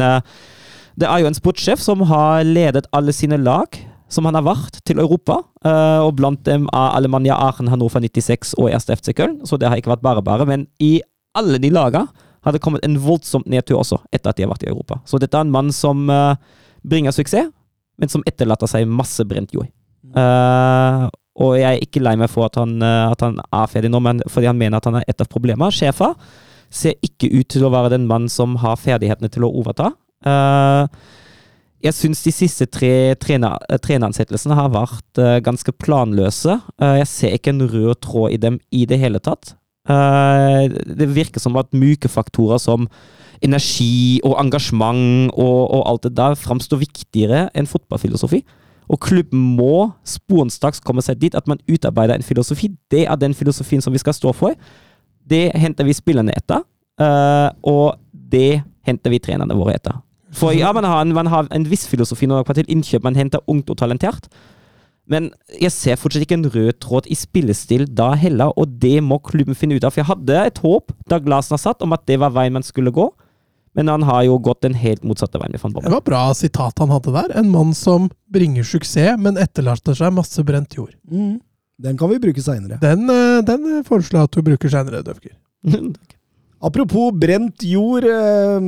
det 0.99 1.07
er 1.07 1.23
jo 1.23 1.29
en 1.29 1.37
sportssjef 1.37 1.79
som 1.79 2.01
har 2.11 2.43
ledet 2.47 2.89
alle 2.97 3.13
sine 3.15 3.37
lag, 3.39 3.77
som 4.09 4.27
han 4.29 4.39
har 4.39 4.47
vært, 4.47 4.81
til 4.85 5.01
Europa. 5.03 5.43
eh, 5.65 6.01
og 6.01 6.17
blant 6.17 6.45
dem 6.45 6.69
er 6.73 6.97
Alemania 6.97 7.35
Aachen, 7.35 7.69
Hannover 7.69 8.01
96 8.01 8.55
og 8.59 8.71
1. 8.71 8.91
FC 8.97 9.13
Köln. 9.13 9.45
Så 9.47 9.59
det 9.59 9.69
har 9.69 9.77
ikke 9.77 9.93
vært 9.93 10.03
bare 10.03 10.23
bare. 10.23 10.47
Men 10.47 10.67
i 10.81 11.01
alle 11.35 11.59
de 11.59 11.71
lagene 11.71 12.09
har 12.43 12.53
det 12.53 12.63
kommet 12.63 12.85
en 12.85 12.99
voldsomt 12.99 13.47
nedtur 13.47 13.79
også, 13.79 14.01
etter 14.13 14.31
at 14.31 14.37
de 14.37 14.47
har 14.47 14.53
vært 14.53 14.65
i 14.65 14.71
Europa. 14.71 15.01
Så 15.05 15.19
dette 15.19 15.37
er 15.37 15.45
en 15.45 15.53
mann 15.53 15.73
som 15.73 16.09
eh, 16.11 16.37
bringer 16.83 17.13
suksess, 17.13 17.51
men 17.99 18.09
som 18.09 18.23
etterlater 18.27 18.71
seg 18.71 18.87
masse 18.87 19.25
brent 19.27 19.53
jord. 19.53 19.67
Uh, 20.15 21.11
og 21.35 21.57
jeg 21.59 21.67
er 21.67 21.83
ikke 21.83 22.01
lei 22.01 22.15
meg 22.17 22.31
for 22.31 22.47
at 22.47 22.55
han, 22.57 22.79
at 22.81 23.21
han 23.21 23.41
er 23.43 23.67
ferdig 23.67 23.91
nå, 23.91 23.99
men 24.01 24.23
fordi 24.31 24.47
han 24.47 24.57
mener 24.57 24.79
at 24.79 24.87
han 24.87 25.01
er 25.01 25.09
et 25.11 25.21
av 25.21 25.27
problemene. 25.27 25.75
Sjefa 25.75 26.13
ser 26.71 26.97
ikke 27.05 27.31
ut 27.33 27.49
til 27.51 27.67
å 27.67 27.73
være 27.73 27.93
den 27.95 28.07
mann 28.09 28.29
som 28.33 28.57
har 28.63 28.79
ferdighetene 28.81 29.31
til 29.33 29.47
å 29.47 29.53
overta. 29.61 29.91
Eh, 30.27 30.85
jeg 31.85 31.95
syns 31.95 32.25
de 32.25 32.33
siste 32.35 32.67
tre 32.71 32.91
eh, 33.13 33.17
treneransettelsene 33.19 34.57
har 34.59 34.73
vært 34.75 35.21
uh, 35.23 35.39
ganske 35.45 35.73
planløse. 35.79 36.59
Uh, 36.81 36.97
jeg 36.99 37.11
ser 37.11 37.37
ikke 37.37 37.55
en 37.55 37.69
rød 37.71 38.01
tråd 38.03 38.35
i 38.35 38.41
dem 38.43 38.59
i 38.75 38.85
det 38.89 38.99
hele 38.99 39.21
tatt. 39.23 39.55
Uh, 39.89 40.67
det 40.69 41.09
virker 41.15 41.41
som 41.41 41.57
at 41.61 41.71
myke 41.73 42.11
faktorer 42.11 42.59
som 42.61 42.89
energi 43.45 44.19
og 44.27 44.35
engasjement 44.43 45.31
og, 45.31 45.61
og 45.71 45.85
alt 45.87 46.09
det 46.09 46.17
der 46.19 46.35
framstår 46.39 46.83
viktigere 46.83 47.47
enn 47.55 47.71
fotballfilosofi. 47.71 48.43
Og 48.89 48.99
klubben 49.05 49.55
må 49.55 49.93
sporenstraks 50.09 50.83
komme 50.83 51.05
seg 51.05 51.21
dit 51.23 51.37
at 51.39 51.47
man 51.47 51.63
utarbeider 51.71 52.19
en 52.19 52.27
filosofi. 52.27 52.73
Det 52.91 53.05
er 53.07 53.21
den 53.21 53.37
filosofien 53.39 53.85
som 53.85 53.95
vi 53.95 54.03
skal 54.03 54.17
stå 54.17 54.33
for. 54.35 54.59
Det 55.29 55.53
henter 55.61 55.87
vi 55.87 55.95
spillerne 55.95 56.33
etter, 56.33 56.65
og 57.69 58.01
det 58.33 58.63
henter 58.89 59.13
vi 59.13 59.21
trenerne 59.21 59.59
våre 59.61 59.75
etter. 59.77 59.99
For 60.37 60.53
ja, 60.53 60.73
man 60.77 60.85
har 60.85 61.03
en, 61.03 61.15
man 61.17 61.31
har 61.33 61.49
en 61.55 61.67
viss 61.69 61.87
filosofi 61.89 62.29
når 62.29 62.43
det 62.43 62.47
kommer 62.49 62.61
til 62.61 62.73
innkjøp. 62.75 63.05
Man 63.07 63.17
henter 63.17 63.45
ungt 63.49 63.71
og 63.73 63.79
talentert. 63.81 64.29
Men 65.09 65.31
jeg 65.57 65.73
ser 65.73 65.97
fortsatt 65.97 66.27
ikke 66.27 66.37
en 66.37 66.51
rød 66.53 66.75
tråd 66.85 67.09
i 67.09 67.17
spillestil 67.17 67.87
da 67.97 68.11
heller, 68.21 68.53
og 68.61 68.75
det 68.83 68.99
må 69.05 69.17
klubben 69.25 69.57
finne 69.57 69.79
ut 69.79 69.87
av. 69.87 69.95
For 69.95 70.03
jeg 70.03 70.11
hadde 70.11 70.43
et 70.51 70.61
håp 70.61 70.93
da 71.09 71.21
Glasner 71.25 71.61
satt, 71.61 71.81
om 71.85 71.97
at 71.97 72.05
det 72.11 72.21
var 72.21 72.35
veien 72.37 72.53
man 72.59 72.67
skulle 72.67 72.93
gå. 72.93 73.09
Men 73.79 73.89
han 73.93 74.05
har 74.05 74.25
jo 74.27 74.37
gått 74.43 74.65
den 74.67 74.75
helt 74.77 75.05
motsatte 75.07 75.39
veien 75.41 75.55
Det 75.55 75.93
var 75.93 76.05
bra 76.05 76.23
sitat 76.35 76.81
han 76.83 76.93
hadde 76.93 77.15
der. 77.15 77.33
En 77.39 77.51
mann 77.53 77.73
som 77.77 78.11
bringer 78.33 78.67
suksess, 78.67 79.17
men 79.21 79.39
etterlater 79.41 79.97
seg 79.97 80.13
masse 80.13 80.43
brent 80.45 80.77
jord. 80.77 80.93
Mm. 81.09 81.39
Den 81.79 81.97
kan 81.97 82.11
vi 82.11 82.19
bruke 82.19 82.43
seinere. 82.43 82.81
Den, 82.83 83.09
eh, 83.09 83.41
den 83.47 83.85
foreslår 83.87 84.25
jeg 84.25 84.29
at 84.29 84.35
du 84.35 84.43
bruker 84.43 84.73
seinere, 84.73 85.05
Døfker. 85.07 85.37
Apropos 86.61 87.13
brent 87.13 87.63
jord. 87.63 88.05
eh, 88.05 88.61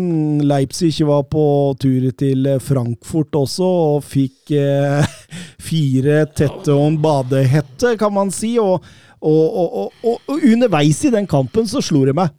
Leipzig 0.43 1.07
var 1.07 1.25
på 1.27 1.75
tur 1.81 2.11
til 2.15 2.47
Frankfurt 2.63 3.35
også, 3.35 3.67
og 3.67 4.05
fikk 4.07 4.53
eh, 4.55 5.17
fire 5.71 6.23
tette 6.31 6.71
og 6.71 6.87
en 6.87 7.01
badehette, 7.03 7.97
kan 7.99 8.15
man 8.15 8.31
si. 8.31 8.57
Og, 8.63 8.85
og, 9.21 9.67
og, 9.83 9.93
og, 10.07 10.31
underveis 10.39 11.03
i 11.05 11.11
den 11.11 11.27
kampen 11.27 11.67
så 11.67 11.83
slo 11.83 12.05
det 12.07 12.15
meg. 12.15 12.31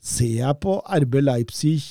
Ser 0.00 0.40
jeg 0.40 0.60
på 0.62 0.78
RB 0.80 1.20
Leipzig 1.26 1.82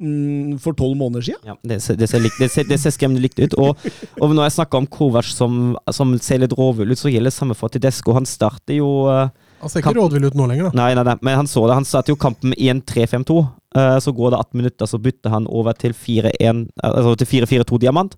mm, 0.00 0.58
for 0.58 0.74
tolv 0.74 0.98
måneder 0.98 1.28
siden? 1.28 1.52
Ja, 1.52 1.54
det 1.62 1.78
ser, 1.84 2.00
det 2.00 2.08
ser, 2.10 2.24
likt, 2.24 2.40
det 2.42 2.50
ser, 2.50 2.66
det 2.66 2.80
ser 2.82 2.96
skremmende 2.96 3.22
likt 3.22 3.38
ut. 3.38 3.54
Og, 3.62 3.90
og 4.18 4.34
når 4.34 4.48
jeg 4.48 4.56
snakker 4.58 4.82
om 4.82 4.90
Kovac 4.90 5.30
som, 5.30 5.76
som 5.94 6.16
ser 6.18 6.42
litt 6.42 6.56
råvull 6.58 6.90
ut, 6.90 6.98
så 6.98 7.12
gjelder 7.12 7.30
det 7.30 7.38
samme 7.38 7.54
for 7.54 7.70
Tidesco. 7.70 8.16
Han 8.16 8.26
starter 8.26 8.80
jo 8.80 8.90
eh, 9.12 9.28
Han 9.60 9.70
ser 9.70 9.82
ikke 9.82 9.94
rådvill 9.96 10.28
ut 10.28 10.36
nå 10.38 10.46
lenger, 10.50 10.68
da. 10.68 10.78
Nei, 10.78 10.90
nei, 10.94 11.04
nei, 11.08 11.14
men 11.26 11.38
han 11.40 11.48
så 11.50 11.64
det. 11.66 11.76
Han 11.78 11.86
satte 11.88 12.12
jo 12.12 12.18
kampen 12.20 12.54
i 12.56 12.68
en 12.72 12.82
3-5-2. 12.86 13.38
Eh, 13.76 13.98
så 14.04 14.12
går 14.14 14.32
det 14.32 14.40
18 14.40 14.60
minutter, 14.60 14.86
så 14.86 15.00
bytter 15.02 15.34
han 15.34 15.46
over 15.46 15.76
til 15.76 15.92
4-1 15.92 16.68
Altså 16.82 17.14
til 17.20 17.30
4-4-2 17.32 17.80
diamant. 17.82 18.14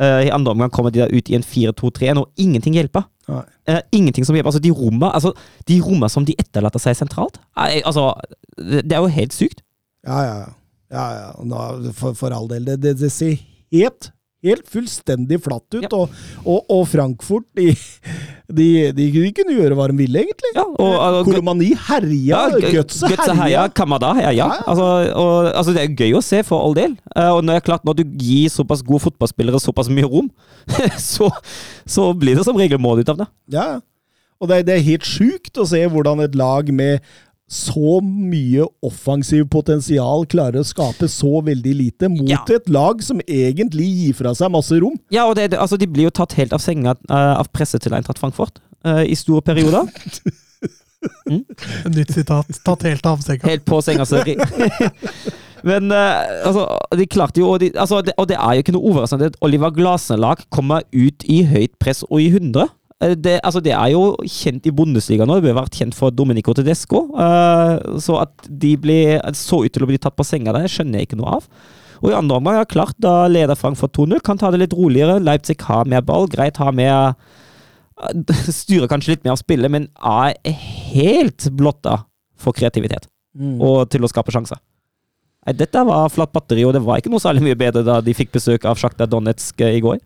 Eh, 0.00 0.26
I 0.26 0.32
andre 0.34 0.54
omgang 0.56 0.72
kommer 0.72 0.90
de 0.90 1.02
da 1.02 1.08
ut 1.10 1.30
i 1.30 1.36
en 1.36 1.44
4-2-3-1, 1.46 2.22
og 2.22 2.30
ingenting 2.40 2.78
hjelper. 2.78 3.04
Nei. 3.30 3.42
Eh, 3.68 3.82
ingenting 3.92 4.26
som 4.26 4.34
hjelper. 4.34 4.54
Altså, 4.54 4.62
de 4.62 4.72
romma 4.72 5.12
altså, 5.12 5.34
som 6.08 6.26
de 6.26 6.38
etterlater 6.38 6.82
seg 6.82 6.96
sentralt, 6.96 7.38
altså, 7.54 8.14
det, 8.56 8.92
er 8.92 9.04
jo 9.04 9.12
helt 9.12 9.36
sykt. 9.36 9.62
Ja, 10.06 10.22
ja. 10.24 10.38
ja, 10.90 11.06
ja. 11.20 11.28
Nå, 11.44 11.92
for, 11.92 12.16
for 12.16 12.32
all 12.32 12.48
del. 12.48 12.64
Det, 12.64 12.80
det, 12.82 12.96
det 12.98 13.12
ser 13.12 13.36
helt, 13.70 14.10
helt 14.46 14.68
fullstendig 14.72 15.38
flatt 15.44 15.66
ut. 15.76 15.84
Ja. 15.84 15.90
Og, 15.96 16.14
og, 16.44 16.62
og 16.72 16.86
Frankfurt, 16.88 17.44
de, 17.56 17.74
de, 18.48 18.68
de, 18.96 19.08
kunne 19.36 19.56
gjøre 19.56 19.76
hva 19.78 19.88
de 19.90 19.98
ville, 19.98 20.22
egentlig. 20.24 20.52
Ja, 20.56 20.64
og, 20.64 20.94
og, 20.96 21.20
Kolomani 21.28 21.70
herja, 21.88 22.40
ja, 22.54 22.72
Gutse 22.78 23.10
herja. 23.12 23.36
heia, 23.42 23.66
Kamada 23.76 24.14
herja. 24.16 24.32
Ja. 24.38 24.48
Ja. 24.54 24.64
Altså, 24.72 24.88
og, 25.12 25.50
altså, 25.52 25.76
det 25.76 25.84
er 25.84 25.94
gøy 25.98 26.16
å 26.18 26.24
se, 26.24 26.42
for 26.46 26.64
all 26.64 26.76
del. 26.78 26.96
Eh, 27.14 27.28
og 27.34 27.44
når, 27.44 27.60
er 27.60 27.66
klart, 27.68 27.84
når 27.88 28.00
du 28.00 28.04
gir 28.20 28.48
såpass 28.52 28.84
gode 28.86 29.04
fotballspillere 29.08 29.60
såpass 29.62 29.92
mye 29.92 30.08
rom, 30.08 30.30
så, 31.12 31.28
så 31.88 32.10
blir 32.16 32.40
det 32.40 32.48
som 32.48 32.58
regel 32.58 32.80
mål 32.80 33.04
ut 33.04 33.12
av 33.12 33.22
det. 33.24 33.30
Ja, 33.58 33.68
Og 34.40 34.48
det, 34.48 34.62
er- 34.62 34.68
det 34.70 34.78
er 34.78 34.86
helt 34.86 35.04
sjukt 35.04 35.58
å 35.60 35.66
se 35.68 35.82
hvordan 35.92 36.24
et 36.24 36.38
lag 36.38 36.70
med 36.72 37.04
så 37.50 37.96
mye 38.04 38.62
offensiv 38.86 39.48
potensial 39.50 40.22
klarer 40.30 40.62
å 40.62 40.66
skape 40.68 41.08
så 41.10 41.40
veldig 41.42 41.72
lite 41.74 42.08
mot 42.12 42.28
Ja. 42.30 42.44
et 42.54 42.68
lag 42.70 43.02
som 43.02 43.18
egentlig 43.26 43.88
gir 43.90 44.14
fra 44.14 44.30
seg 44.38 44.52
masse 44.54 44.78
rom. 44.78 44.94
Ja, 45.10 45.24
og 45.26 45.34
det, 45.34 45.48
det- 45.50 45.58
altså, 45.58 45.76
de 45.80 45.88
blir 45.90 46.06
jo 46.06 46.10
tatt 46.14 46.36
helt 46.38 46.52
av 46.54 46.62
senga 46.62 46.94
uh, 47.10 47.40
av 47.40 47.50
presset 47.50 47.82
til 47.82 47.92
Eintracht 47.98 48.22
Frankfurt 48.22 48.60
uh, 48.86 49.02
i 49.02 49.14
store 49.18 49.42
perioder. 49.42 49.90
Mm. 51.30 51.44
nytt 51.96 52.10
sitat. 52.12 52.44
Tatt 52.60 52.82
helt 52.84 53.06
av 53.08 53.22
senga. 53.24 53.46
Helt 53.48 53.62
på 53.64 53.78
senga. 53.80 54.04
sorry. 54.04 54.34
Men 55.64 55.88
uh, 55.92 56.44
altså, 56.44 56.66
de 56.96 57.06
klarte 57.08 57.40
jo 57.40 57.46
og, 57.54 57.60
de, 57.62 57.70
altså, 57.72 58.02
det, 58.04 58.12
og 58.20 58.28
det 58.28 58.36
er 58.36 58.58
jo 58.58 58.64
ikke 58.64 58.74
noe 58.76 58.90
overraskende 58.90 59.30
at 59.32 59.38
Oliver 59.44 59.72
Glasner-lag 59.76 60.42
kommer 60.52 60.84
ut 60.92 61.24
i 61.24 61.38
høyt 61.48 61.72
press 61.80 62.02
og 62.10 62.20
i 62.20 62.28
100. 62.28 62.68
Eh, 63.00 63.16
Det, 63.16 63.40
altså, 63.42 63.62
det 63.64 63.72
er 63.72 63.92
jo 63.94 64.16
kjent 64.24 64.66
i 64.66 64.74
Bundesliga 64.74 65.26
nå. 65.26 65.38
Det 65.38 65.48
bør 65.48 65.60
vært 65.62 65.76
kjent 65.80 65.96
for 65.96 66.14
Domenico 66.14 66.54
Tedesco. 66.56 67.06
Uh, 67.16 67.98
så 68.00 68.20
at 68.22 68.48
de 68.48 68.76
blir, 68.76 69.20
så 69.36 69.64
ut 69.64 69.72
til 69.72 69.86
å 69.86 69.90
bli 69.90 70.00
tatt 70.00 70.16
på 70.18 70.26
senga 70.26 70.54
der, 70.56 70.68
skjønner 70.70 71.00
jeg 71.00 71.10
ikke 71.10 71.20
noe 71.20 71.38
av. 71.40 71.48
Og 72.00 72.12
i 72.12 72.16
andre 72.16 72.38
omgang, 72.40 72.56
ja, 72.56 72.64
klart, 72.64 72.96
da 73.00 73.28
leder 73.28 73.58
Frankfurt 73.58 73.92
2-0. 73.96 74.22
Kan 74.24 74.40
ta 74.40 74.50
det 74.52 74.62
litt 74.62 74.76
roligere. 74.76 75.18
Leipzig 75.20 75.58
har 75.68 75.88
mer 75.88 76.04
ball. 76.04 76.28
Greit, 76.32 76.56
har 76.60 76.72
mer 76.72 77.12
Styrer 78.60 78.88
kanskje 78.88 79.14
litt 79.14 79.26
mer 79.26 79.34
av 79.34 79.40
spillet, 79.42 79.68
men 79.72 79.90
er 80.00 80.36
helt 80.94 81.50
blotta 81.52 81.98
for 82.40 82.56
kreativitet 82.56 83.10
og 83.60 83.90
til 83.92 84.04
å 84.04 84.08
skape 84.10 84.32
sjanser. 84.34 84.58
Nei, 85.46 85.54
dette 85.56 85.82
var 85.86 86.10
flatt 86.12 86.32
batteri, 86.34 86.64
og 86.68 86.74
det 86.76 86.82
var 86.84 87.00
ikke 87.00 87.12
noe 87.12 87.22
særlig 87.22 87.44
mye 87.46 87.58
bedre 87.58 87.84
da 87.86 88.00
de 88.04 88.14
fikk 88.16 88.32
besøk 88.34 88.66
av 88.68 88.80
Sjakta 88.80 89.06
Donetsk 89.08 89.62
eh, 89.64 89.78
i 89.78 89.84
går. 89.84 90.00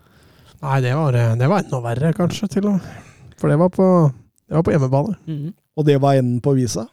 Nei, 0.64 0.78
det 0.84 0.94
var, 0.96 1.12
det 1.36 1.48
var 1.50 1.60
enda 1.64 1.80
verre, 1.84 2.14
kanskje, 2.16 2.48
til 2.56 2.70
og 2.72 2.80
For 3.40 3.52
det 3.52 3.58
var 3.60 3.68
på, 3.74 3.86
det 4.48 4.56
var 4.56 4.64
på 4.64 4.72
hjemmebane. 4.74 5.18
Og 5.74 5.84
det 5.88 5.96
var 6.00 6.16
enden 6.20 6.40
på 6.40 6.52
visa. 6.56 6.86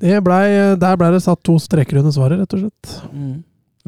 Det 0.00 0.18
blei, 0.24 0.44
der 0.80 0.96
ble 0.98 1.10
det 1.14 1.22
satt 1.22 1.42
to 1.44 1.58
streker 1.60 2.00
under 2.00 2.14
svaret, 2.14 2.40
rett 2.42 2.54
og 2.56 2.62
slett. 2.64 3.42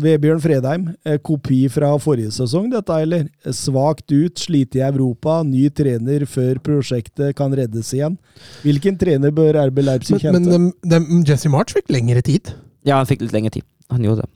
Vebjørn 0.04 0.40
Fredheim, 0.42 0.84
eh, 1.06 1.18
kopi 1.22 1.60
fra 1.70 1.92
forrige 2.02 2.32
sesong, 2.34 2.66
dette, 2.72 2.96
eller? 3.04 3.28
Svakt 3.54 4.10
ut, 4.10 4.34
slite 4.42 4.80
i 4.80 4.82
Europa, 4.82 5.36
ny 5.46 5.68
trener 5.70 6.24
før 6.26 6.58
prosjektet 6.66 7.34
kan 7.38 7.54
reddes 7.54 7.92
igjen. 7.94 8.16
Hvilken 8.64 8.98
trener 8.98 9.30
bør 9.34 9.60
RB 9.68 9.78
Leipzig 9.86 10.18
Men, 10.24 10.42
men 10.50 10.70
de, 10.82 10.90
dem- 10.96 11.22
Jesse 11.24 11.48
March 11.52 11.76
fikk 11.78 11.92
lengre 11.94 12.22
tid. 12.26 12.50
Ja, 12.84 12.98
han 12.98 13.06
fikk 13.06 13.22
litt 13.22 13.32
lengre 13.36 13.54
tid. 13.54 13.66
Han 13.94 14.02
gjorde 14.02 14.26
det. 14.26 14.30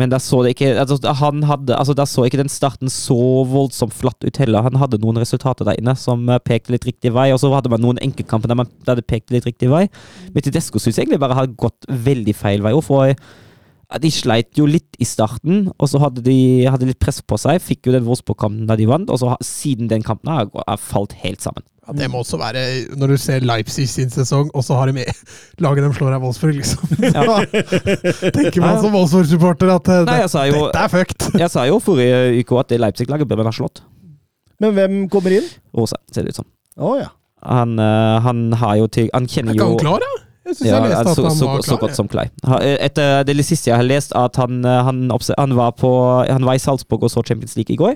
Men 0.00 0.12
der 0.12 0.22
så 0.24 0.40
det 0.44 0.54
ikke 0.54 0.70
altså, 0.80 0.96
han 1.20 1.42
hadde, 1.44 1.76
altså, 1.76 1.94
der 1.96 2.08
så 2.08 2.24
ikke 2.24 2.40
den 2.40 2.50
starten 2.52 2.88
så 2.92 3.44
voldsomt 3.48 3.92
flatt 3.92 4.24
ut 4.24 4.40
heller. 4.40 4.64
Han 4.64 4.78
hadde 4.80 5.00
noen 5.02 5.20
resultater 5.20 5.68
der 5.68 5.76
inne 5.80 5.94
som 6.00 6.24
eh, 6.32 6.40
pekte 6.40 6.72
litt 6.72 6.86
riktig 6.88 7.12
vei, 7.12 7.28
og 7.34 7.42
så 7.42 7.52
hadde 7.52 7.72
man 7.72 7.82
noen 7.84 8.00
enkeltkamper 8.04 8.48
der, 8.48 8.60
man, 8.62 8.70
der 8.88 9.00
det 9.00 9.08
pekte 9.10 9.36
litt 9.36 9.48
riktig 9.48 9.68
vei. 9.72 9.84
Men 10.32 10.46
Tedesco 10.46 10.80
syns 10.80 11.00
egentlig 11.00 11.20
bare 11.22 11.36
har 11.36 11.52
gått 11.60 11.88
veldig 11.88 12.36
feil 12.38 12.64
vei. 12.64 12.72
og 12.72 12.86
For 12.88 13.12
ja, 13.12 13.16
de 14.00 14.10
sleit 14.14 14.56
jo 14.56 14.64
litt 14.68 14.96
i 15.02 15.06
starten, 15.08 15.66
og 15.78 15.88
så 15.90 16.00
hadde 16.02 16.22
de 16.24 16.36
hadde 16.70 16.86
litt 16.88 17.00
press 17.02 17.20
på 17.20 17.36
seg. 17.40 17.60
Fikk 17.62 17.88
jo 17.88 17.94
den 17.96 18.06
Wolfsburg-kampen 18.06 18.66
da 18.70 18.76
de 18.78 18.86
vant, 18.88 19.10
og 19.12 19.20
så 19.20 19.34
siden 19.44 19.90
den 19.90 20.04
kampen 20.06 20.30
har 20.32 20.48
har 20.66 20.80
falt 20.80 21.12
helt 21.24 21.42
sammen. 21.44 21.64
Ja, 21.82 21.92
det 21.98 22.06
må 22.12 22.20
også 22.22 22.38
være 22.38 22.60
Når 22.94 23.10
du 23.10 23.16
ser 23.18 23.42
Leipzig 23.42 23.88
sin 23.90 24.10
sesong, 24.10 24.52
og 24.54 24.62
så 24.62 24.76
har 24.78 24.86
de 24.86 24.92
med 25.00 25.08
laget 25.64 25.82
de 25.82 25.90
slår 25.96 26.14
av 26.14 26.22
Wolfsburg, 26.22 26.54
liksom. 26.60 26.78
Ja. 27.10 27.40
Tenker 28.36 28.60
man 28.62 28.78
som 28.84 28.92
Wolfsburg-supporter 28.94 29.72
at 29.74 29.88
det, 29.90 29.96
Nei, 30.06 30.20
jo- 30.52 30.68
dette 30.68 30.84
er 30.84 30.92
fucked. 30.92 31.26
Jeg 31.42 31.50
sa 31.50 31.66
jo 31.66 31.80
forrige 31.82 32.38
uke 32.38 32.60
at 32.62 32.70
det 32.70 32.78
Leipzig-laget 32.84 33.28
bør 33.28 33.42
man 33.42 33.50
ha 33.50 33.56
slått. 33.56 33.82
Men 34.62 34.76
hvem 34.78 35.00
kommer 35.10 35.34
inn? 35.40 35.48
Rosa, 35.74 35.98
ser 36.14 36.22
det 36.22 36.36
ut 36.36 36.42
som. 36.44 36.46
Å 36.78 36.94
ja. 37.00 37.10
Han, 37.42 37.74
eh, 37.82 38.20
han 38.22 38.52
har 38.54 38.76
jo 38.78 38.86
til 38.86 39.08
Han 39.10 39.24
Er 39.26 39.32
kjenner 39.32 39.56
ikke 39.56 39.66
han 39.66 39.80
klar, 39.80 40.04
da? 40.04 40.10
Jeg 40.42 40.56
syns 40.58 40.68
ja, 40.68 40.78
jeg 40.78 40.90
leste 40.90 41.10
at 41.12 41.16
så, 41.16 41.24
han 41.28 41.36
så, 41.38 41.46
var 41.46 41.62
så 41.62 41.68
klar. 41.70 41.80
godt 41.84 41.98
som 41.98 42.08
Klei. 42.10 42.24
Ha- 42.50 42.62
Etter 42.88 43.26
det 43.28 43.44
siste 43.46 43.70
jeg 43.70 43.78
har 43.78 43.86
lest, 43.86 44.14
at 44.18 44.38
han, 44.42 44.64
eh, 44.66 44.80
han, 44.88 45.04
han, 45.10 45.54
var, 45.58 45.76
på, 45.78 45.92
han 46.26 46.48
var 46.48 46.58
i 46.58 46.62
Salzburg 46.62 47.06
og 47.06 47.12
så 47.14 47.22
Champions 47.26 47.54
League 47.58 47.74
i 47.74 47.78
går. 47.78 47.94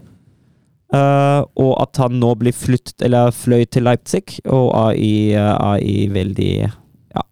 Uh, 0.95 1.43
og 1.59 1.73
at 1.83 1.99
han 1.99 2.21
nå 2.23 2.29
blir 2.39 2.55
flyttet, 2.55 3.01
eller 3.03 3.33
fløy 3.35 3.65
til 3.67 3.83
Leipzig, 3.83 4.39
og 4.47 4.69
er 4.71 5.01
i, 5.03 5.15
eh, 5.35 5.55
er 5.57 5.83
i 5.83 6.07
veldig 6.15 6.53
ja, 6.63 7.25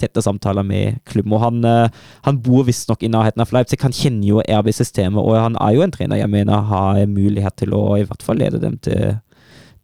tette 0.00 0.22
samtaler 0.24 0.64
med 0.64 1.02
klubben. 1.04 1.34
Og 1.36 1.42
han, 1.42 1.60
eh, 1.68 1.88
han 2.24 2.40
bor 2.42 2.64
visstnok 2.64 3.04
i 3.04 3.10
nærheten 3.12 3.44
av 3.44 3.52
Leipzig. 3.52 3.82
Han 3.84 3.92
kjenner 3.92 4.26
jo 4.26 4.40
RB-systemet, 4.40 5.20
og 5.20 5.36
han 5.36 5.58
er 5.60 5.76
jo 5.76 5.84
en 5.84 5.92
trener 5.94 6.22
jeg 6.22 6.32
mener 6.32 6.64
har 6.70 7.04
mulighet 7.06 7.56
til 7.60 7.76
å 7.76 7.84
i 8.00 8.06
hvert 8.08 8.24
fall 8.24 8.40
lede 8.40 8.62
dem 8.62 8.78
til, 8.80 9.18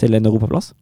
til 0.01 0.17
en 0.17 0.27
europaplass. 0.27 0.73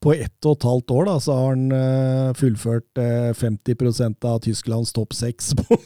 På 0.00 0.14
ett 0.16 0.46
og 0.48 0.54
et 0.56 0.64
halvt 0.64 0.92
år 0.96 1.04
da, 1.10 1.14
så 1.20 1.34
har 1.36 1.50
han 1.52 1.64
uh, 1.76 2.30
fullført 2.38 2.96
uh, 2.96 3.34
50% 3.36 4.24
av 4.30 4.38
Tysklands 4.46 4.94
topp 4.96 5.12
seks. 5.12 5.50
på- 5.58 5.76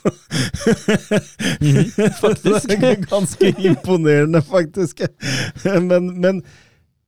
faktisk. 2.22 2.68
det 2.70 2.78
er 2.92 3.00
ganske 3.10 3.50
imponerende, 3.58 4.42
faktisk. 4.46 5.02
Men, 5.64 6.12
men 6.20 6.42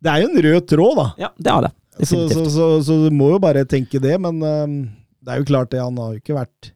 det 0.03 0.11
er 0.13 0.25
jo 0.25 0.31
en 0.33 0.43
rød 0.49 0.67
tråd, 0.73 0.97
da. 0.99 1.07
Ja, 1.27 1.31
det 1.39 1.53
er 1.53 1.69
det. 1.69 1.73
Så, 2.07 2.27
så, 2.29 2.43
så, 2.53 2.65
så 2.85 2.97
du 3.07 3.15
må 3.17 3.31
jo 3.37 3.39
bare 3.41 3.63
tenke 3.71 4.01
det. 4.03 4.17
Men 4.21 4.43
uh, 4.43 4.67
det 5.23 5.37
er 5.37 5.45
jo 5.45 5.49
klart 5.53 5.71
det. 5.73 5.81
Han 5.85 5.97
har 6.03 6.17
jo 6.17 6.21
ikke 6.25 6.37
vært 6.37 6.73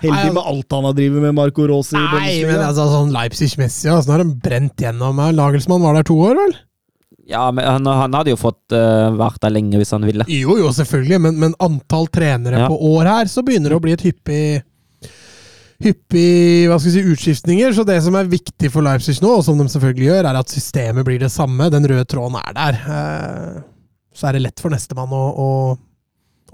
heldig 0.00 0.30
med 0.32 0.40
alt 0.46 0.72
han 0.72 0.86
har 0.88 0.94
drevet 0.96 1.20
med 1.26 1.34
Marco 1.36 1.66
Rossi. 1.68 1.98
Nei, 2.00 2.38
men 2.48 2.62
altså 2.64 2.86
sånn 2.90 3.12
Leipzig-messig, 3.14 3.90
altså, 3.92 4.08
nå 4.08 4.16
har 4.16 4.24
de 4.24 4.38
brent 4.46 4.80
gjennom. 4.86 5.18
eh, 5.20 5.34
Lagelsmann 5.36 5.82
var 5.84 5.98
der 5.98 6.06
to 6.08 6.16
år, 6.22 6.38
vel? 6.38 6.54
Ja, 7.26 7.48
men 7.50 7.64
han, 7.66 7.86
han 7.90 8.14
hadde 8.14 8.30
jo 8.30 8.38
fått 8.38 8.70
uh, 8.76 9.10
vært 9.18 9.40
der 9.42 9.50
lenge 9.50 9.80
hvis 9.80 9.90
han 9.96 10.04
ville. 10.06 10.22
Jo, 10.30 10.54
jo, 10.60 10.68
selvfølgelig, 10.76 11.18
men, 11.24 11.38
men 11.42 11.56
antall 11.64 12.06
trenere 12.14 12.60
Ja. 12.62 12.68
på 12.70 12.76
år 12.94 13.08
her, 13.10 13.30
så 13.32 13.42
begynner 13.42 13.72
det 13.74 13.78
å 13.80 13.82
bli 13.82 13.94
et 13.96 14.04
hyppig 14.06 14.62
Hyppig 15.82 16.68
hva 16.70 16.78
skal 16.80 16.88
vi 16.88 16.94
si, 16.94 17.10
utskiftninger. 17.12 17.74
Så 17.76 17.82
det 17.84 17.98
som 18.00 18.14
er 18.16 18.30
viktig 18.32 18.70
for 18.72 18.80
Leipzig 18.86 19.18
nå, 19.20 19.28
og 19.36 19.42
som 19.44 19.58
de 19.60 19.66
selvfølgelig 19.68 20.06
gjør, 20.08 20.28
er 20.30 20.38
at 20.40 20.48
systemet 20.54 21.04
blir 21.04 21.18
det 21.20 21.28
samme. 21.34 21.66
Den 21.74 21.84
røde 21.84 22.06
tråden 22.08 22.38
er 22.40 22.54
der. 22.56 22.78
Eh, 22.96 23.58
Så 24.16 24.30
er 24.30 24.38
det 24.38 24.46
lett 24.46 24.62
for 24.64 24.72
nestemann 24.72 25.12
å, 25.12 25.24
å, 25.36 25.48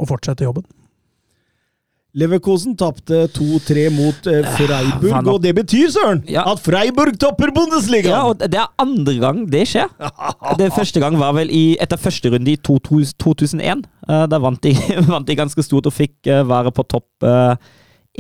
å 0.03 0.09
fortsette 0.11 0.43
jobben. 0.49 0.65
Leverkosen 2.13 2.75
tapte 2.77 3.23
2-3 3.33 3.87
mot 3.95 4.27
eh, 4.29 4.45
Freiburg, 4.59 5.29
og 5.33 5.39
det 5.41 5.55
betyr, 5.57 5.87
Søren, 5.95 6.19
Ja. 6.29 6.43
at 6.51 6.61
Freiburg 6.61 7.15
topper 7.19 7.49
Bundesliga! 7.57 8.11
Ja, 8.13 8.19
og 8.29 8.43
det 8.43 8.59
er 8.61 8.69
andre 8.83 9.15
gang 9.23 9.39
det 9.49 9.63
skjer. 9.71 9.89
Det 10.61 10.69
første 10.77 11.01
gang 11.01 11.17
var 11.17 11.33
vel 11.39 11.49
i, 11.49 11.63
etter 11.81 11.97
første 11.97 12.29
runde 12.35 12.53
i 12.53 12.59
2001. 12.61 13.87
Eh, 14.09 14.27
Da 14.29 14.39
vant 14.45 14.61
de, 14.61 14.75
vant 15.15 15.25
de 15.27 15.39
ganske 15.41 15.65
stort 15.65 15.89
og 15.89 15.97
fikk 15.97 16.29
eh, 16.29 16.43
være 16.45 16.75
på 16.77 16.85
topp 16.93 17.25
eh, 17.25 17.57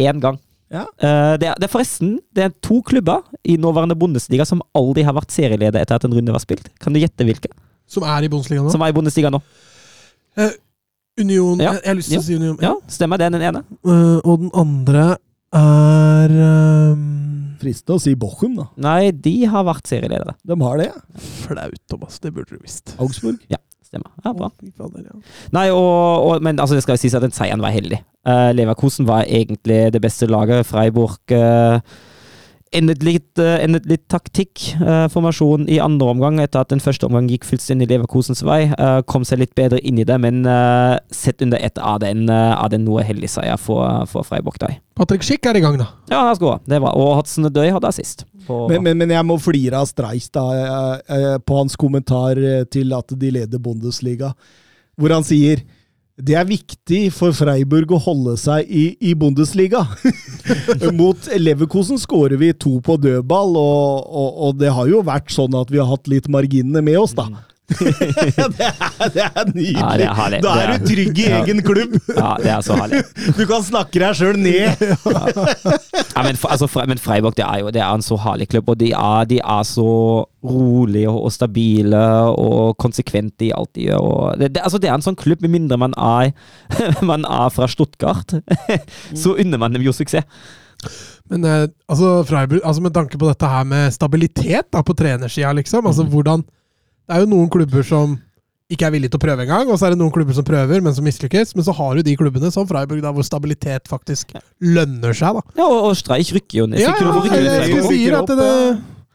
én 0.09 0.23
gang. 0.25 0.41
Ja. 0.73 0.87
Eh, 0.97 1.37
Det 1.37 1.51
er, 1.53 1.61
det 1.61 1.69
er 1.69 1.75
forresten 1.77 2.17
det 2.33 2.47
er 2.49 2.57
to 2.65 2.81
klubber 2.89 3.21
i 3.45 3.59
nåværende 3.61 3.99
Bundesliga 4.01 4.49
som 4.49 4.65
aldri 4.73 5.05
har 5.05 5.13
vært 5.21 5.37
serieleder 5.37 5.85
etter 5.85 6.01
at 6.01 6.09
en 6.09 6.17
runde 6.17 6.33
var 6.33 6.41
spilt. 6.41 6.73
Kan 6.81 6.97
du 6.97 7.03
gjette 7.05 7.29
hvilke? 7.29 7.53
Som 7.93 8.09
er 8.09 8.25
i 8.25 8.33
Bundesliga 8.33 8.65
nå. 8.65 8.73
Som 8.73 8.81
er 8.81 8.89
i 8.89 8.97
Bundesliga 8.97 9.29
nå. 9.37 9.43
Union 11.23 11.61
Ja. 11.63 11.73
Jeg 11.79 11.83
jeg 11.83 11.91
har 11.91 11.99
lyst 11.99 12.13
til 12.13 12.21
å 12.21 12.27
si 12.27 12.37
Union. 12.39 12.59
Ja, 12.63 12.75
stemmer 12.91 13.21
det, 13.23 13.33
den 13.35 13.45
ene. 13.49 13.65
Uh, 13.87 14.19
og 14.23 14.45
den 14.45 14.53
andre 14.55 15.07
er 15.53 16.37
um, 16.93 17.09
Fristende 17.63 17.99
å 17.99 18.03
si 18.03 18.15
Bochum, 18.19 18.57
da. 18.59 18.69
Nei, 18.83 19.13
de 19.15 19.35
har 19.47 19.67
vært 19.69 19.87
serieledere. 19.91 20.35
De 20.43 20.57
har 20.65 20.81
det. 20.81 20.89
ja. 20.91 21.27
Flaut, 21.45 21.83
Thomas. 21.91 22.19
Det 22.23 22.33
burde 22.35 22.57
du 22.57 22.63
visst. 22.63 22.97
Augsburg. 22.99 23.39
Stemmer. 23.87 24.09
Ja, 24.25 24.33
bra. 24.33 24.49
Ja. 24.65 25.19
Nei, 25.53 25.67
og, 25.71 26.25
og, 26.25 26.43
men 26.43 26.59
altså, 26.63 26.79
det 26.79 26.83
skal 26.87 26.97
jo 26.97 27.03
sies 27.03 27.15
at 27.15 27.23
den 27.23 27.35
seieren 27.37 27.63
var 27.63 27.75
heldig. 27.75 28.01
Uh, 28.27 28.49
Leverkosen 28.57 29.07
var 29.07 29.29
egentlig 29.29 29.93
det 29.95 30.01
beste 30.03 30.27
laget. 30.31 30.65
Freiburg 30.67 31.35
uh, 31.37 31.79
endet 32.77 33.03
litt, 33.07 33.31
uh, 33.41 33.57
endet 33.63 33.87
litt 33.91 34.05
taktikk-formasjon 34.13 35.69
i 35.71 35.81
andre 35.83 36.13
omgang, 36.15 36.41
etter 36.43 36.65
at 36.65 36.73
den 36.73 36.83
første 36.83 37.09
omgang 37.09 37.29
gikk 37.31 37.47
fullstendig 37.49 37.91
Leverkosens 37.91 38.45
vei. 38.47 38.65
Uh, 38.75 39.01
kom 39.09 39.27
seg 39.29 39.43
litt 39.43 39.55
bedre 39.59 39.81
inn 39.81 40.01
i 40.03 40.07
det, 40.09 40.19
men 40.23 40.43
uh, 40.49 40.97
sett 41.15 41.45
under 41.45 41.61
ett 41.63 41.79
av 41.79 42.01
den, 42.05 42.29
uh, 42.31 42.57
av 42.57 42.73
den 42.75 42.87
noe 42.89 43.05
heldig 43.07 43.31
seier 43.31 43.61
for, 43.61 44.07
for 44.11 44.27
Freiburg. 44.27 44.59
Da. 44.63 44.73
Patrick 44.99 45.25
Schick 45.25 45.47
er 45.49 45.57
i 45.57 45.63
gang, 45.65 45.79
da. 45.81 45.89
Ja, 46.11 46.27
han 46.29 46.37
skal 46.37 46.47
gå. 46.47 46.57
Det 46.69 46.81
var, 46.85 46.97
og 46.99 47.15
Hudson 47.17 47.49
Døy 47.49 47.71
hadde 47.73 47.89
assist. 47.89 48.27
På, 48.47 48.67
Men, 48.69 48.83
men, 48.85 48.99
men 49.01 49.15
jeg 49.15 49.27
må 49.27 49.39
flire 49.41 49.81
av 49.81 49.89
Streis 49.89 50.29
da, 50.35 50.43
eh, 50.57 51.15
eh, 51.17 51.37
på 51.39 51.61
hans 51.61 51.79
kommentar 51.81 52.39
eh, 52.39 52.65
til 52.71 52.93
at 52.97 53.15
de 53.19 53.31
leder 53.39 53.63
Bundesliga, 53.63 54.33
hvor 54.99 55.15
han 55.15 55.25
sier 55.27 55.63
det 56.21 56.35
er 56.37 56.45
viktig 56.45 57.07
for 57.17 57.33
Freiburg 57.33 57.95
å 57.97 58.01
holde 58.05 58.35
seg 58.41 58.69
i, 58.69 58.85
i 59.01 59.15
Bundesliga. 59.17 59.81
Mot 60.99 61.29
Leverkosen 61.41 62.01
skårer 62.01 62.37
vi 62.41 62.51
to 62.53 62.77
på 62.85 62.99
dødball, 63.01 63.57
og, 63.57 64.11
og, 64.13 64.29
og 64.49 64.61
det 64.61 64.75
har 64.77 64.91
jo 64.91 65.01
vært 65.07 65.33
sånn 65.33 65.57
at 65.57 65.73
vi 65.73 65.81
har 65.81 65.89
hatt 65.89 66.11
litt 66.13 66.29
marginene 66.33 66.85
med 66.85 67.01
oss, 67.01 67.17
da. 67.17 67.31
det, 68.59 68.69
er, 68.69 69.09
det 69.15 69.25
er 69.25 69.51
nydelig! 69.53 69.75
Ja, 69.79 69.91
det 70.01 70.07
er 70.09 70.17
herlig. 70.19 70.41
da 70.45 70.55
er 70.63 70.73
du 70.79 70.87
trygg 70.89 71.19
i 71.23 71.27
Ja. 71.29 71.41
egen 71.43 71.63
klubb! 71.67 71.97
Ja, 72.17 72.31
det 72.43 72.51
er 72.55 72.61
så 72.67 72.77
herlig. 72.81 73.03
Du 73.39 73.43
kan 73.49 73.65
snakke 73.67 74.03
deg 74.03 74.17
sjøl 74.19 74.39
ned! 74.43 74.83
Ja, 74.83 76.23
men, 76.25 76.37
altså, 76.49 76.69
men 76.89 77.01
Freiburg 77.03 77.37
det 77.39 77.45
er 77.47 77.63
jo 77.63 77.73
det 77.75 77.83
er 77.83 77.91
en 77.97 78.05
så 78.05 78.19
herlig 78.21 78.49
klubb, 78.53 78.69
og 78.75 78.79
de 78.83 78.91
er, 78.97 79.27
de 79.31 79.41
er 79.41 79.67
så 79.69 79.87
rolige 80.43 81.11
og, 81.11 81.21
og 81.29 81.33
stabile 81.35 82.01
og 82.37 82.73
konsekvente 82.83 83.47
i 83.49 83.53
alt 83.55 83.71
de 83.79 83.89
gjør. 83.91 84.03
Og 84.03 84.41
det, 84.41 84.53
det, 84.57 84.65
altså, 84.67 84.81
det 84.83 84.91
er 84.91 84.97
en 84.99 85.05
sånn 85.07 85.19
klubb, 85.19 85.43
med 85.45 85.55
mindre 85.55 85.79
man 85.81 85.95
er, 85.97 86.33
man 87.13 87.27
er 87.29 87.53
fra 87.55 87.69
Stuttgart, 87.71 88.35
så 89.15 89.37
unner 89.39 89.61
man 89.63 89.77
dem 89.77 89.85
jo 89.87 89.95
suksess. 89.97 90.27
Men 91.31 91.45
eh, 91.47 91.69
altså, 91.89 92.17
Freiburg, 92.29 92.61
altså 92.67 92.83
med 92.85 92.93
tanke 92.97 93.17
på 93.21 93.29
dette 93.31 93.49
her 93.49 93.63
med 93.69 93.95
stabilitet 93.95 94.67
da, 94.75 94.83
på 94.85 94.97
trenersida, 94.99 95.53
liksom. 95.57 95.87
Altså 95.89 96.05
hvordan 96.11 96.43
Det 97.09 97.17
er 97.17 97.25
jo 97.25 97.33
noen 97.33 97.51
klubber 97.53 97.87
som 97.87 98.15
ikke 98.73 98.87
er 98.89 98.95
villige 98.95 99.13
til 99.13 99.21
å 99.21 99.25
prøve 99.27 99.45
engang, 99.45 99.69
og 99.69 99.77
så 99.77 99.85
er 99.89 99.93
det 99.93 99.99
noen 100.01 100.13
klubber 100.15 100.33
som 100.37 100.47
prøver, 100.49 100.81
men 100.81 100.95
som 100.97 101.05
mislykkes. 101.05 101.51
Men 101.59 101.67
så 101.67 101.75
har 101.77 101.99
du 101.99 102.07
de 102.07 102.15
klubbene 102.17 102.49
som 102.55 102.65
Freiburg, 102.69 103.03
da, 103.05 103.11
hvor 103.13 103.27
stabilitet 103.27 103.91
faktisk 103.91 104.33
lønner 104.65 105.13
seg. 105.19 105.37
da. 105.37 105.43
Ja, 105.61 105.67
og, 105.67 105.91
og 105.91 105.99
Streich 105.99 106.31
rykker 106.33 106.63
jo 106.63 106.67
ned. 106.73 106.81
Ja, 106.81 106.95
ja, 106.97 107.13
jeg, 107.37 107.75
jeg, 107.75 107.85
sier 107.91 108.17
at 108.23 108.33
det, 108.33 108.49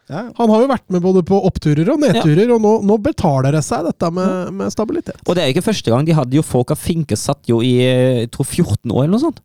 Ja. 0.08 0.22
han 0.38 0.52
har 0.54 0.62
jo 0.62 0.68
vært 0.70 0.86
med 0.94 1.02
både 1.04 1.24
på 1.28 1.40
oppturer 1.50 1.90
og 1.96 2.04
nedturer, 2.04 2.52
og 2.54 2.62
nå, 2.64 2.76
nå 2.86 3.00
betaler 3.04 3.58
det 3.58 3.64
seg, 3.66 3.90
dette 3.90 4.12
med, 4.14 4.54
med 4.62 4.72
stabilitet. 4.76 5.18
Og 5.26 5.34
det 5.36 5.44
er 5.44 5.56
ikke 5.56 5.66
første 5.66 5.92
gang. 5.92 6.06
De 6.08 6.16
hadde 6.20 6.38
jo 6.38 6.46
folk 6.46 6.76
av 6.76 6.80
Finke 6.80 7.18
satt 7.18 7.50
jo 7.50 7.64
i 7.66 7.74
jeg 7.82 8.30
tror 8.36 8.46
14 8.46 8.94
år 8.94 9.08
eller 9.08 9.16
noe 9.18 9.26
sånt. 9.26 9.42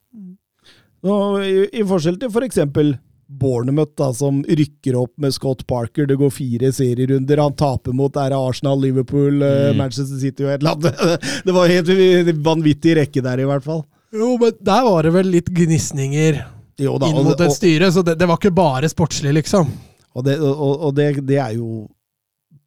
Nå, 1.02 1.16
i, 1.42 1.54
I 1.80 1.86
forskjell 1.88 2.20
til 2.20 2.30
for 2.30 2.44
eksempel 2.46 2.92
Bournemouth, 3.40 3.94
da, 3.96 4.10
som 4.14 4.42
rykker 4.44 4.96
opp 5.00 5.12
med 5.22 5.32
Scott 5.34 5.64
Parker. 5.66 6.06
Det 6.06 6.16
går 6.20 6.30
fire 6.34 6.68
serierunder. 6.74 7.40
Han 7.42 7.54
taper 7.58 7.94
mot 7.96 8.16
er 8.20 8.34
Arsenal, 8.36 8.80
Liverpool, 8.82 9.42
eh, 9.42 9.70
Mm. 9.72 9.78
Manchester 9.80 10.18
City 10.20 10.44
og 10.44 10.50
et 10.52 10.60
eller 10.62 10.76
annet. 10.76 11.26
Det 11.46 11.54
var 11.56 11.72
helt 11.72 12.42
vanvittig 12.44 12.96
rekke 12.98 13.22
der, 13.24 13.40
i 13.40 13.48
hvert 13.48 13.64
fall. 13.64 13.82
Jo, 14.12 14.34
men 14.40 14.52
der 14.60 14.82
var 14.84 15.02
det 15.06 15.12
vel 15.14 15.30
litt 15.32 15.48
gnisninger 15.48 16.42
Jo 16.82 16.98
da, 17.00 17.08
inn 17.08 17.24
mot 17.24 17.40
et 17.40 17.54
styre, 17.54 17.88
så 17.94 18.02
det, 18.04 18.18
det 18.20 18.28
var 18.28 18.36
ikke 18.40 18.52
bare 18.54 18.88
sportslig, 18.92 19.32
liksom. 19.38 19.70
og, 20.12 20.24
det, 20.26 20.34
og, 20.40 20.74
og 20.88 20.92
det, 20.98 21.06
det 21.24 21.38
er 21.40 21.54
jo 21.56 21.86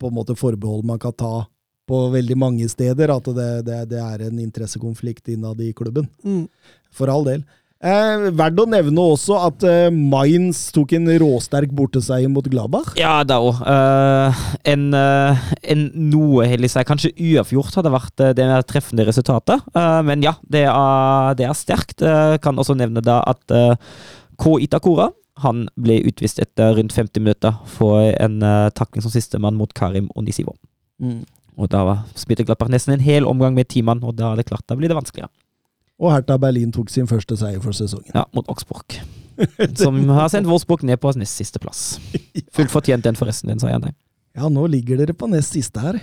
på 0.02 0.10
en 0.10 0.16
måte 0.18 0.36
forbehold 0.36 0.84
man 0.90 0.98
kan 1.00 1.14
ta 1.14 1.44
på 1.86 2.00
veldig 2.16 2.38
mange 2.42 2.66
steder, 2.70 3.12
at 3.14 3.28
det, 3.38 3.50
det, 3.68 3.78
det 3.92 4.00
er 4.02 4.24
en 4.26 4.40
interessekonflikt 4.42 5.30
innad 5.36 5.62
i 5.62 5.70
klubben. 5.78 6.08
Mm. 6.26 6.48
For 6.92 7.12
all 7.14 7.28
del. 7.28 7.44
Eh, 7.84 8.30
Verdt 8.34 8.60
å 8.62 8.66
nevne 8.72 9.04
også 9.04 9.36
at 9.50 9.64
eh, 9.68 9.90
Mainz 9.94 10.70
tok 10.74 10.94
en 10.96 11.10
råsterk 11.22 11.74
borteseier 11.76 12.32
mot 12.32 12.46
Gladbach. 12.50 12.94
Ja, 12.98 13.18
det 13.28 13.36
òg. 13.36 13.60
en, 14.72 14.86
eh, 14.96 15.44
en 15.74 15.84
noe 16.10 16.48
heldig 16.50 16.70
seier. 16.72 16.88
Kanskje 16.88 17.12
uavgjort 17.20 17.76
hadde 17.76 17.92
vært 17.94 18.24
eh, 18.24 18.32
det 18.38 18.48
treffende 18.72 19.06
resultatet. 19.06 19.62
Eh, 19.76 20.00
men 20.08 20.24
ja, 20.26 20.34
det 20.48 20.64
er, 20.72 21.36
det 21.38 21.50
er 21.50 21.54
sterkt. 21.60 22.02
Kan 22.42 22.58
også 22.64 22.78
nevne 22.80 23.04
da 23.06 23.20
at 23.28 23.44
K. 24.40 24.58
Itakora 24.66 25.12
han 25.44 25.66
ble 25.76 25.98
utvist 26.08 26.40
etter 26.40 26.78
rundt 26.78 26.94
50 26.96 27.20
minutter 27.20 27.58
for 27.68 28.00
en 28.08 28.38
uh, 28.40 28.70
takling 28.72 29.04
som 29.04 29.12
sistemann 29.12 29.58
mot 29.60 29.74
Karim 29.76 30.08
Onisivo. 30.16 30.54
Og 31.60 31.68
da 31.72 31.82
var- 31.84 32.06
spilte 32.16 32.46
Gladbach 32.48 32.72
nesten 32.72 32.94
en 32.96 33.04
hel 33.04 33.28
omgang 33.28 33.52
med 33.54 33.68
ti 33.68 33.82
mann, 33.84 34.00
og 34.04 34.16
da 34.16 34.30
er 34.32 34.40
det 34.40 34.46
klart, 34.48 34.64
da 34.72 34.78
blir 34.80 34.88
det 34.88 34.96
vanskeligere. 34.96 35.28
Og 36.02 36.12
Hertha 36.12 36.36
Berlin 36.42 36.74
tok 36.76 36.90
sin 36.92 37.08
første 37.08 37.38
seier 37.40 37.62
for 37.64 37.76
sesongen. 37.76 38.12
Ja, 38.16 38.26
mot 38.36 38.48
Augsburg. 38.52 38.98
Som 39.80 40.02
har 40.16 40.28
sendt 40.32 40.48
Wolfsburg 40.48 40.84
ned 40.88 41.00
på 41.04 41.12
nest 41.20 41.40
siste 41.40 41.60
plass. 41.64 41.98
Fullt 42.56 42.72
fortjent 42.74 43.04
den 43.08 43.16
forresten, 43.20 43.52
den 43.52 43.60
seieren. 43.64 43.88
jeg. 43.90 43.96
Ja, 44.36 44.50
nå 44.52 44.66
ligger 44.68 45.00
dere 45.00 45.16
på 45.16 45.30
nest 45.32 45.56
siste 45.56 45.80
her. 45.84 46.02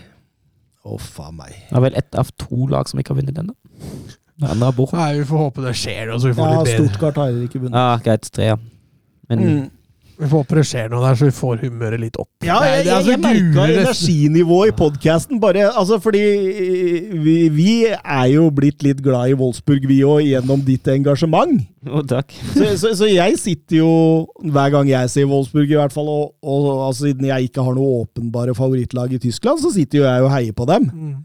Å, 0.82 0.96
faen 0.98 1.36
meg. 1.38 1.52
Det 1.68 1.76
er 1.78 1.84
vel 1.84 1.96
ett 2.00 2.16
av 2.18 2.32
to 2.40 2.66
lag 2.72 2.88
som 2.90 3.00
ikke 3.00 3.12
har 3.14 3.20
vunnet 3.20 3.36
den. 3.36 3.52
er 4.48 4.56
Nei, 4.98 5.10
vi 5.20 5.26
får 5.28 5.42
håpe 5.44 5.62
det 5.66 5.74
skjer 5.78 6.08
da. 6.10 6.16
så 6.18 6.32
vi 6.32 6.36
får 6.40 6.48
Ja, 6.48 6.56
litt 6.56 6.70
bedre. 6.72 6.88
Stuttgart 6.88 7.20
har 7.20 7.28
heller 7.30 7.44
ikke 7.46 7.60
vunnet. 7.62 7.76
Ja, 7.78 8.00
greit, 8.02 8.30
tre, 8.32 8.48
ja. 8.54 8.56
Men 9.30 9.44
Mm. 9.44 9.70
Vi 10.22 10.28
får 10.30 10.44
håpe 10.44 10.58
det 10.60 10.62
skjer 10.68 10.90
noe 10.92 11.02
der, 11.02 11.16
så 11.18 11.26
vi 11.26 11.34
får 11.34 11.62
humøret 11.64 11.98
litt 11.98 12.18
opp. 12.20 12.28
Ja, 12.46 12.60
jeg, 12.62 12.84
det 12.86 12.92
er 12.94 13.00
jeg, 13.00 13.08
jeg 13.10 13.22
merka 13.24 13.64
energinivået 13.72 14.70
i 14.70 14.74
podkasten, 14.78 15.40
bare 15.42 15.64
altså 15.70 15.98
fordi 16.02 16.22
vi, 17.24 17.36
vi 17.50 17.72
er 17.90 18.28
jo 18.30 18.46
blitt 18.54 18.84
litt 18.86 19.02
glad 19.02 19.32
i 19.32 19.36
Wolfsburg, 19.40 19.88
vi 19.90 19.98
òg, 20.06 20.22
gjennom 20.28 20.62
ditt 20.66 20.86
engasjement. 20.92 21.64
Oh, 21.90 22.04
takk. 22.06 22.30
Så, 22.52 22.70
så, 22.78 22.92
så 23.00 23.10
jeg 23.10 23.40
sitter 23.42 23.80
jo, 23.80 23.90
hver 24.46 24.70
gang 24.76 24.92
jeg 24.92 25.10
ser 25.10 25.26
Wolfsburg 25.30 25.74
i 25.74 25.80
hvert 25.80 25.94
fall, 25.94 26.06
og, 26.12 26.32
og 26.46 26.70
altså, 26.86 27.08
siden 27.08 27.26
jeg 27.32 27.50
ikke 27.50 27.66
har 27.66 27.74
noe 27.78 28.04
åpenbare 28.04 28.54
favorittlag 28.54 29.18
i 29.18 29.22
Tyskland, 29.26 29.58
så 29.64 29.74
sitter 29.74 30.04
jo 30.04 30.06
jeg 30.06 30.28
og 30.28 30.34
heier 30.36 30.54
på 30.54 30.68
dem. 30.70 30.86
Mm. 30.92 31.20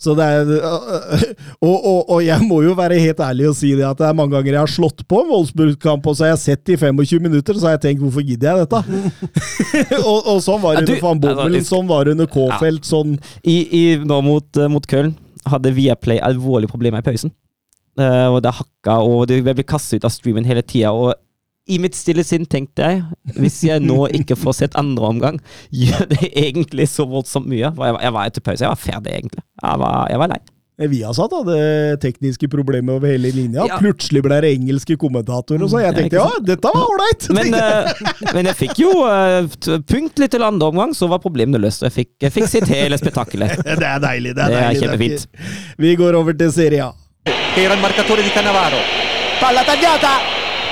Så 0.00 0.14
det 0.16 0.24
er, 0.24 0.50
og, 1.66 1.76
og, 1.76 1.98
og 2.16 2.20
jeg 2.24 2.40
må 2.48 2.62
jo 2.64 2.72
være 2.78 3.00
helt 3.02 3.20
ærlig 3.20 3.50
og 3.50 3.56
si 3.58 3.74
det 3.76 3.84
at 3.84 3.98
det 4.00 4.06
er 4.08 4.16
mange 4.16 4.32
ganger 4.32 4.54
jeg 4.54 4.62
har 4.62 4.72
slått 4.72 5.04
på 5.04 5.20
en 5.20 5.28
Wolfsburg-kamp, 5.34 6.06
og 6.08 6.16
så 6.16 6.26
har 6.26 6.34
jeg 6.34 6.44
sett 6.46 6.72
i 6.72 6.78
25 6.80 7.20
minutter, 7.26 7.58
så 7.58 7.68
har 7.68 7.76
jeg 7.76 7.84
tenkt 7.84 8.04
hvorfor 8.04 8.24
gidder 8.24 8.56
jeg 8.56 8.64
dette? 8.64 9.02
og, 10.10 10.30
og 10.34 10.40
sånn 10.44 10.62
var 10.64 10.78
det 10.78 10.86
under 10.86 11.04
van 11.04 11.20
Bommel, 11.20 11.58
altså, 11.58 11.76
sånn 11.76 11.90
var 11.90 12.08
det 12.08 12.16
under 12.16 12.30
K-felt, 12.32 12.88
sånn 12.88 13.18
I, 13.44 13.58
i, 13.60 13.84
nå 14.00 14.22
mot, 14.24 14.48
eh, 14.56 14.72
mot 14.72 14.88
Köln 14.88 15.12
hadde 15.48 15.72
Viaplay 15.76 16.20
alvorlige 16.24 16.72
problemer 16.72 17.00
i 17.00 17.06
pausen. 17.06 17.32
Uh, 18.00 18.36
og 18.36 18.38
det 18.44 18.52
hakka, 18.56 19.00
og 19.04 19.26
det 19.28 19.40
ble 19.44 19.64
kastet 19.66 20.00
ut 20.00 20.06
av 20.08 20.12
streamen 20.14 20.46
hele 20.48 20.62
tida. 20.64 20.92
Og 20.94 21.12
i 21.70 21.78
mitt 21.82 21.94
stille 21.98 22.24
sinn 22.26 22.46
tenkte 22.50 22.86
jeg, 22.90 23.02
hvis 23.38 23.60
jeg 23.68 23.82
nå 23.84 24.04
ikke 24.20 24.36
får 24.38 24.58
sett 24.64 24.78
andre 24.80 25.10
omgang, 25.14 25.40
gjør 25.70 26.08
det 26.10 26.30
egentlig 26.34 26.88
så 26.90 27.06
voldsomt 27.08 27.46
mye? 27.50 27.68
Jeg, 27.68 27.76
var- 27.78 28.00
jeg 28.02 28.16
var 28.16 28.30
etter 28.30 28.44
pause, 28.44 28.64
jeg 28.66 28.72
var 28.74 28.80
ferdig, 28.80 29.12
egentlig. 29.20 29.44
Jeg 29.62 29.84
var, 29.84 30.08
jeg 30.10 30.22
var 30.24 30.34
lei. 30.34 30.40
Viasat 30.80 31.32
hadde 31.36 31.56
tekniske 32.00 32.48
problemer 32.48 32.96
over 32.96 33.10
hele 33.12 33.28
linja. 33.36 33.66
Ja. 33.68 33.76
Plutselig 33.82 34.22
ble 34.24 34.38
det 34.40 34.54
engelske 34.56 34.96
kommentatorer, 34.96 35.60
og 35.66 35.68
så 35.74 35.82
jeg 35.82 35.92
tenkte 35.98 36.16
ja, 36.22 36.28
dette 36.40 36.70
var 36.72 36.86
ålreit! 36.86 37.26
Men, 37.36 37.52
eh, 37.52 37.90
men 38.32 38.48
jeg 38.48 38.56
fikk 38.62 38.80
jo 38.80 38.94
uh, 39.04 39.44
punktlig 39.90 40.30
til 40.32 40.46
andre 40.46 40.70
omgang, 40.72 40.94
så 40.96 41.10
var 41.12 41.20
problemene 41.20 41.60
løst. 41.60 41.84
og 41.84 41.90
Jeg 41.90 41.96
fikk, 41.98 42.10
jeg 42.24 42.32
fikk 42.38 42.48
sitt 42.48 42.72
hele 42.72 42.96
spetakkelet. 42.96 43.60
Det 43.80 43.90
er 43.92 44.00
deilig. 44.06 44.32
Det 44.38 44.46
er, 44.46 44.56
Det 44.56 44.64
er 44.64 44.80
kjempefint. 44.80 45.28
Vi 45.84 45.92
går 46.00 46.16
over 46.16 46.32
til 46.40 46.52
Serie 46.56 46.88
A. 46.88 46.94
era 47.60 47.74
il 47.76 47.80
marcatore 47.84 48.22
di 48.24 48.30
Cannavaro. 48.32 48.80
Palla 49.40 49.60
tagliata, 49.68 50.14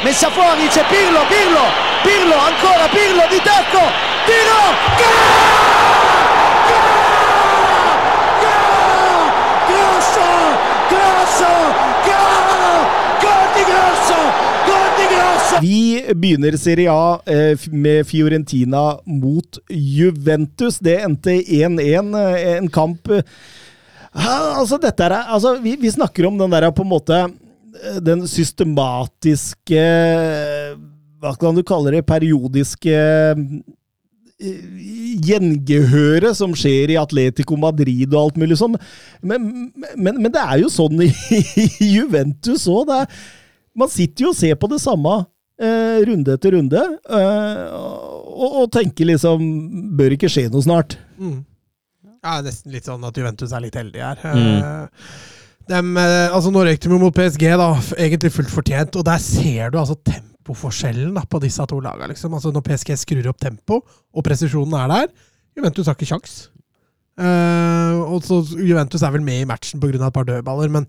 messa 0.02 0.30
fuori, 0.30 0.66
c'è 0.68 0.84
Pirlo, 0.86 1.20
Pirlo, 1.26 1.64
Pirlo, 2.02 2.36
ancora 2.36 2.88
Pirlo 2.88 3.26
di 3.28 3.40
tacco, 3.42 3.82
tiro, 4.26 4.60
gol. 4.96 5.48
Vi 15.60 16.04
begynner 16.14 16.56
Serie 16.56 16.88
A 16.88 17.20
eh, 17.26 17.58
med 17.70 18.06
Fiorentina 18.06 18.98
mot 19.04 19.58
Juventus. 19.68 20.78
Det 20.78 21.00
endte 21.02 21.30
1-1. 21.30 22.14
eh, 22.14 22.56
En 22.56 22.68
kamp 22.70 23.08
ah, 24.12 24.58
Altså, 24.60 24.78
dette 24.78 25.04
er 25.04 25.16
altså, 25.18 25.56
vi, 25.62 25.76
vi 25.80 25.90
snakker 25.90 26.28
om 26.28 26.38
den 26.38 26.50
der 26.54 26.70
på 26.70 26.82
en 26.86 26.92
måte 26.92 27.20
Den 28.04 28.24
systematiske 28.30 29.82
Hva 31.18 31.32
kan 31.38 31.56
du 31.56 31.64
kalle 31.66 31.92
det? 31.94 32.04
Periodiske 32.08 32.94
eh, 32.94 33.42
gjengehøret 35.28 36.36
som 36.38 36.54
skjer 36.54 36.92
i 36.94 36.98
Atletico 37.00 37.56
Madrid 37.58 38.12
og 38.12 38.20
alt 38.20 38.38
mulig 38.38 38.58
sånn. 38.60 38.76
Men, 39.18 39.48
men, 39.96 40.20
men 40.20 40.30
det 40.30 40.42
er 40.44 40.62
jo 40.62 40.70
sånn 40.70 41.02
i, 41.02 41.10
i 41.64 41.90
Juventus 41.96 42.68
òg. 42.70 42.92
Man 43.78 43.90
sitter 43.90 44.28
jo 44.28 44.32
og 44.32 44.38
ser 44.38 44.54
på 44.58 44.70
det 44.70 44.78
samme 44.82 45.16
eh, 45.58 45.98
runde 46.06 46.34
etter 46.38 46.54
runde, 46.54 46.84
eh, 47.10 47.64
og, 47.74 48.62
og 48.62 48.72
tenker 48.74 49.10
liksom 49.10 49.44
Bør 49.98 50.14
ikke 50.14 50.30
skje 50.30 50.48
noe 50.52 50.64
snart? 50.64 50.98
Mm. 51.18 51.40
Ja, 52.18 52.38
nesten 52.44 52.74
litt 52.74 52.86
sånn 52.88 53.04
at 53.06 53.18
Juventus 53.18 53.52
er 53.54 53.62
litt 53.62 53.76
heldig 53.78 54.02
her. 54.02 54.22
Mm. 54.22 54.54
Eh, 54.58 55.10
Dem, 55.68 55.96
eh, 56.00 56.32
altså 56.32 56.50
de 56.50 56.98
mot 56.98 57.14
PSG, 57.14 57.44
da, 57.60 57.68
egentlig 57.98 58.32
fullt 58.32 58.52
fortjent. 58.52 58.96
Og 58.96 59.04
der 59.04 59.18
ser 59.20 59.70
du 59.70 59.78
altså 59.78 59.98
tempoforskjellen 60.00 61.14
da, 61.14 61.24
på 61.28 61.40
disse 61.44 61.64
to 61.68 61.80
lagene. 61.84 62.08
Liksom. 62.14 62.34
Altså 62.34 62.52
Når 62.52 62.64
PSG 62.64 62.96
skrur 62.96 63.28
opp 63.28 63.40
tempo, 63.40 63.82
og 63.84 64.24
presisjonen 64.24 64.74
er 64.80 64.88
der 64.88 65.08
Juventus 65.58 65.86
har 65.86 65.96
ikke 65.98 66.12
kjangs. 66.12 66.48
Uh, 67.18 68.14
Juventus 68.62 69.02
er 69.02 69.10
vel 69.10 69.24
med 69.26 69.42
i 69.42 69.48
matchen 69.48 69.80
pga. 69.82 70.06
et 70.06 70.14
par 70.14 70.24
dødballer, 70.24 70.68
men 70.70 70.86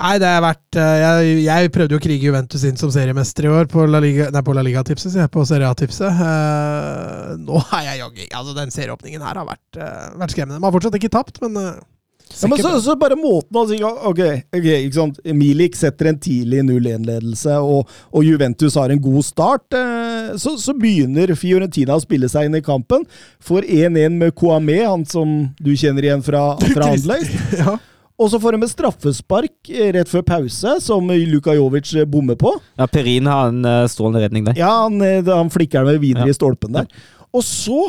Nei, 0.00 0.14
det 0.22 0.28
har 0.30 0.40
vært 0.40 0.78
uh, 0.78 0.96
jeg, 1.02 1.32
jeg 1.44 1.70
prøvde 1.74 1.92
jo 1.92 1.98
å 1.98 2.02
krige 2.02 2.28
Juventus 2.28 2.62
inn 2.64 2.78
som 2.78 2.92
seriemester 2.94 3.48
i 3.48 3.50
år 3.52 3.66
på 3.68 3.84
La 3.90 3.98
Liga, 4.00 4.30
Liga-tipset, 4.30 5.16
jeg, 5.18 5.28
på 5.34 5.42
Serie 5.44 5.68
A-tipset. 5.68 6.14
Uh, 6.14 7.34
nå 7.42 7.58
er 7.76 7.88
jeg 7.88 8.00
jogging. 8.04 8.30
Altså, 8.38 8.54
den 8.56 8.72
serieåpningen 8.72 9.24
her 9.26 9.42
har 9.42 9.48
vært, 9.48 9.66
eh, 9.76 10.06
vært 10.22 10.32
skremmende. 10.36 10.60
Man 10.60 10.70
har 10.70 10.76
fortsatt 10.78 10.96
ikke 10.96 11.12
tapt, 11.12 11.42
men 11.42 11.58
eh, 11.58 11.82
Ja, 12.30 12.48
men 12.48 12.60
så, 12.62 12.70
så 12.84 12.94
bare 12.98 13.16
måten 13.18 13.58
å 13.58 13.64
si 13.66 13.78
Ok, 13.82 14.20
okay 14.54 14.84
ikke 14.86 14.96
sant. 14.96 15.18
Milik 15.34 15.74
setter 15.78 16.10
en 16.12 16.18
tidlig 16.22 16.62
0-1-ledelse, 16.68 17.56
og, 17.58 17.90
og 18.14 18.26
Juventus 18.26 18.76
har 18.78 18.92
en 18.94 19.02
god 19.02 19.26
start. 19.26 19.66
Eh, 19.76 20.32
så, 20.40 20.54
så 20.60 20.74
begynner 20.78 21.34
Fiorentina 21.38 21.98
å 21.98 22.02
spille 22.04 22.30
seg 22.30 22.46
inn 22.48 22.58
i 22.60 22.64
kampen. 22.64 23.02
Får 23.44 23.66
1-1 23.66 24.18
med 24.20 24.34
Kouame, 24.38 24.78
han 24.86 25.02
som 25.10 25.32
du 25.58 25.72
kjenner 25.74 26.06
igjen 26.06 26.22
fra, 26.26 26.52
fra 26.74 26.92
Anderlecht. 26.94 27.34
Ja. 27.60 27.76
Og 28.20 28.28
så 28.28 28.36
får 28.36 28.52
de 28.52 28.66
et 28.66 28.72
straffespark 28.74 29.70
eh, 29.72 29.90
rett 29.96 30.10
før 30.10 30.20
pause, 30.28 30.74
som 30.84 31.06
Luka 31.08 31.54
Jovic 31.56 31.88
eh, 31.96 32.04
bommer 32.04 32.36
på. 32.36 32.52
Ja, 32.76 32.84
Perin 32.92 33.24
har 33.30 33.48
en 33.48 33.64
eh, 33.64 33.86
strålende 33.88 34.20
redning 34.26 34.44
der. 34.50 34.58
Ja, 34.60 34.74
han, 34.84 35.00
han 35.24 35.48
flikker 35.52 35.80
den 35.80 35.94
med 35.94 36.02
videre 36.04 36.28
Ja. 36.28 36.34
i 36.34 36.36
stolpen 36.36 36.76
der. 36.76 36.90
Og 37.32 37.44
så, 37.46 37.86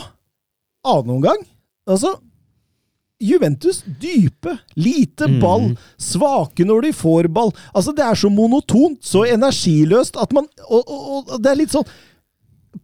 annen 0.87 1.17
omgang 1.17 1.41
Altså, 1.89 2.13
Juventus 3.21 3.83
dype, 4.01 4.57
lite 4.75 5.27
Mm. 5.29 5.39
ball, 5.41 5.65
svake 6.01 6.65
når 6.65 6.87
de 6.87 6.93
får 6.97 7.29
ball. 7.33 7.51
Altså, 7.73 7.93
det 7.95 8.03
er 8.03 8.15
så 8.17 8.29
monotont, 8.33 8.97
så 9.05 9.23
energiløst 9.29 10.17
at 10.21 10.33
man 10.33 10.47
Og, 10.69 10.83
og, 10.87 11.29
og 11.35 11.41
det 11.43 11.51
er 11.51 11.59
litt 11.61 11.71
sånn 11.75 11.85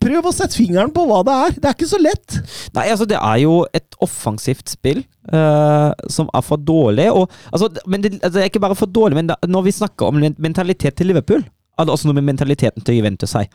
Prøv 0.03 0.25
å 0.27 0.33
sette 0.35 0.57
fingeren 0.59 0.91
på 0.91 1.05
hva 1.07 1.21
det 1.23 1.33
er. 1.33 1.53
Det 1.55 1.67
er 1.69 1.75
ikke 1.77 1.87
så 1.87 1.97
lett. 2.01 2.35
Nei, 2.75 2.89
altså 2.91 3.05
det 3.07 3.15
er 3.15 3.37
jo 3.39 3.53
et 3.73 3.95
offensivt 4.03 4.67
spill 4.69 4.99
uh, 5.31 5.93
som 6.11 6.27
er 6.35 6.43
for 6.43 6.59
dårlig. 6.59 7.05
Og, 7.15 7.31
altså, 7.55 7.69
men 7.87 8.03
det, 8.03 8.11
altså, 8.19 8.33
det 8.35 8.43
er 8.43 8.51
ikke 8.51 8.61
bare 8.65 8.75
for 8.75 8.91
dårlig, 8.91 9.15
men 9.21 9.31
da, 9.31 9.37
når 9.47 9.63
vi 9.69 9.73
snakker 9.77 10.11
om 10.11 10.19
mentalitet 10.43 10.97
til 10.99 11.07
Liverpool, 11.07 11.45
er 11.79 11.87
det 11.87 11.93
også 11.95 12.09
noe 12.09 12.17
med 12.19 12.27
mentaliteten 12.27 12.83
til 12.83 12.99
Juventus 12.99 13.33
her. 13.39 13.47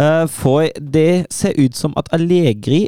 Eh, 0.00 0.24
for 0.32 0.64
det 0.80 1.26
ser 1.34 1.52
ut 1.60 1.76
som 1.76 1.92
at 2.00 2.08
Allegri 2.16 2.86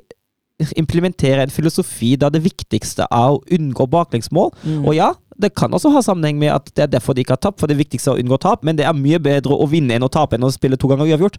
implementerer 0.77 1.45
en 1.45 1.53
filosofi 1.55 2.17
der 2.19 2.33
det 2.35 2.43
viktigste 2.45 3.07
er 3.07 3.35
å 3.37 3.41
unngå 3.55 3.87
baklengsmål. 3.91 4.51
Og 4.83 4.93
ja, 4.97 5.13
det 5.39 5.53
kan 5.59 5.75
også 5.75 5.93
ha 5.95 6.03
sammenheng 6.03 6.39
med 6.41 6.53
at 6.55 6.71
det 6.75 6.87
er 6.87 6.93
derfor 6.97 7.15
de 7.15 7.23
ikke 7.23 7.37
har 7.37 7.45
tapt, 7.47 7.61
for 7.63 7.71
det 7.71 7.79
viktigste 7.79 8.11
er 8.11 8.19
å 8.19 8.23
unngå 8.23 8.41
tap, 8.43 8.65
men 8.67 8.79
det 8.79 8.87
er 8.89 8.97
mye 8.97 9.21
bedre 9.23 9.55
å 9.55 9.69
vinne 9.71 9.95
enn 9.95 10.07
å 10.07 10.11
tape 10.13 10.39
enn 10.39 10.47
å 10.47 10.53
spille 10.55 10.79
to 10.81 10.91
ganger 10.91 11.07
uavgjort. 11.13 11.39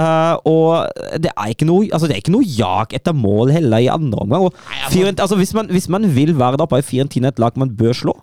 Eh, 0.00 0.34
og 0.46 1.16
det 1.18 1.32
er 1.32 1.50
ikke 1.50 1.66
noe 1.66 1.88
Altså 1.90 2.06
det 2.06 2.14
er 2.14 2.20
ikke 2.22 2.30
noe 2.30 2.46
jag 2.46 2.92
etter 2.94 3.14
mål 3.16 3.50
heller 3.50 3.82
i 3.82 3.88
andre 3.90 4.22
omgang. 4.22 4.46
Og 4.46 4.92
Fiorent, 4.92 5.22
altså 5.22 5.38
hvis, 5.40 5.54
man, 5.56 5.70
hvis 5.72 5.88
man 5.90 6.06
vil 6.14 6.36
være 6.38 6.60
der 6.60 6.66
oppe, 6.66 6.78
er 6.78 6.86
Fiorentina 6.86 7.32
et 7.32 7.40
lag 7.42 7.56
man 7.58 7.72
bør 7.76 7.96
slå. 7.96 8.14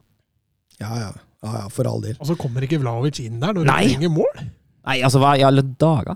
Ja, 0.79 0.93
ja. 0.93 1.09
ja, 1.43 1.57
ja 1.63 1.65
for 1.73 1.89
all 1.89 2.05
del. 2.05 2.15
Og 2.21 2.29
så 2.29 2.37
kommer 2.39 2.63
ikke 2.63 2.79
Vlaovic 2.83 3.19
inn 3.25 3.41
der 3.41 3.57
når 3.57 3.67
Nei. 3.67 3.81
du 3.83 3.97
trenger 3.97 4.15
mål. 4.21 4.45
Nei, 4.87 5.01
altså 5.03 5.19
hva 5.19 5.33
i 5.35 5.43
alle 5.43 5.65
dager? 5.81 6.15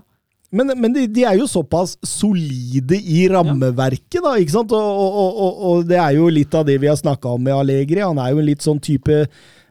Men, 0.52 0.74
men 0.76 0.92
de, 0.92 1.06
de 1.08 1.24
er 1.24 1.38
jo 1.40 1.48
såpass 1.48 1.94
solide 2.04 2.98
i 3.00 3.24
rammeverket, 3.32 4.20
da. 4.20 4.34
ikke 4.36 4.52
sant? 4.52 4.74
Og, 4.76 5.00
og, 5.00 5.28
og, 5.32 5.60
og, 5.68 5.84
det 5.88 5.96
er 5.96 6.18
jo 6.18 6.28
litt 6.28 6.52
av 6.58 6.66
det 6.68 6.76
vi 6.82 6.90
har 6.90 6.98
snakka 7.00 7.32
om 7.38 7.40
med 7.46 7.56
Allegri. 7.56 8.02
Han 8.04 8.20
er 8.20 8.34
jo 8.34 8.42
en 8.42 8.48
litt 8.50 8.64
sånn 8.64 8.80
type, 8.84 9.22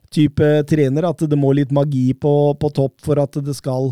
type 0.10 0.54
trener 0.70 1.12
at 1.12 1.22
det 1.30 1.38
må 1.38 1.54
litt 1.54 1.74
magi 1.76 2.12
på, 2.18 2.34
på 2.58 2.72
topp 2.74 2.96
for 3.06 3.22
at 3.22 3.38
det 3.46 3.54
skal, 3.60 3.92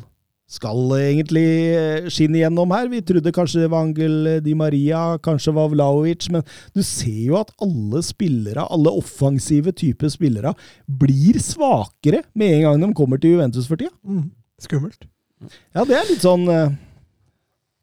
skal 0.49 0.95
egentlig 0.98 1.45
eh, 1.76 2.10
skinne 2.10 2.41
gjennom 2.41 2.74
her. 2.74 2.90
Vi 2.90 3.03
trodde 3.06 3.36
kanskje 3.38 3.68
det 3.68 3.70
var 3.76 3.86
Angel 3.86 4.41
Di 4.48 4.57
Maria, 4.57 5.03
kanskje 5.22 5.53
var 5.60 5.70
Vlaovic, 5.76 6.26
men 6.34 6.41
du 6.74 6.82
ser 6.82 7.22
jo 7.28 7.38
at 7.38 7.53
alle 7.61 8.02
spillere, 8.07 8.66
alle 8.66 8.98
offensive 8.98 9.78
typer 9.78 10.10
spillere, 10.10 10.57
blir 10.90 11.38
svakere 11.38 12.26
med 12.34 12.57
en 12.57 12.68
gang 12.72 12.84
de 12.88 12.91
kommer 12.98 13.22
til 13.22 13.38
Juventus 13.38 13.70
for 13.70 13.78
tida. 13.78 13.94
Mm. 14.02 14.32
Skummelt. 14.66 15.06
Ja, 15.48 15.86
det 15.88 15.95
er 15.95 16.07
litt 16.10 16.24
sånn 16.26 16.44
eh, 16.52 16.74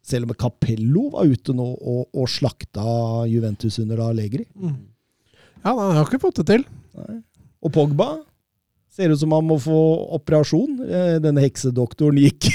Selv 0.05 0.28
om 0.28 0.37
Capello 0.39 1.07
var 1.15 1.31
ute 1.31 1.55
nå 1.57 1.66
og, 1.66 2.03
og 2.12 2.28
slakta 2.31 3.24
Juventus 3.31 3.78
under 3.83 4.05
Allegri. 4.05 4.45
Mm. 4.55 4.77
Ja, 5.65 5.73
han 5.73 5.97
har 5.97 6.05
ikke 6.05 6.23
fått 6.23 6.43
det 6.43 6.47
til. 6.53 6.66
Og 7.65 7.73
Pogba 7.74 8.11
ser 8.97 9.12
ut 9.12 9.20
som 9.20 9.32
han 9.36 9.44
må 9.44 9.59
få 9.60 9.77
operasjon. 10.16 10.78
Eh, 10.89 11.16
Denne 11.20 11.43
heksedoktoren 11.44 12.16
gikk 12.23 12.47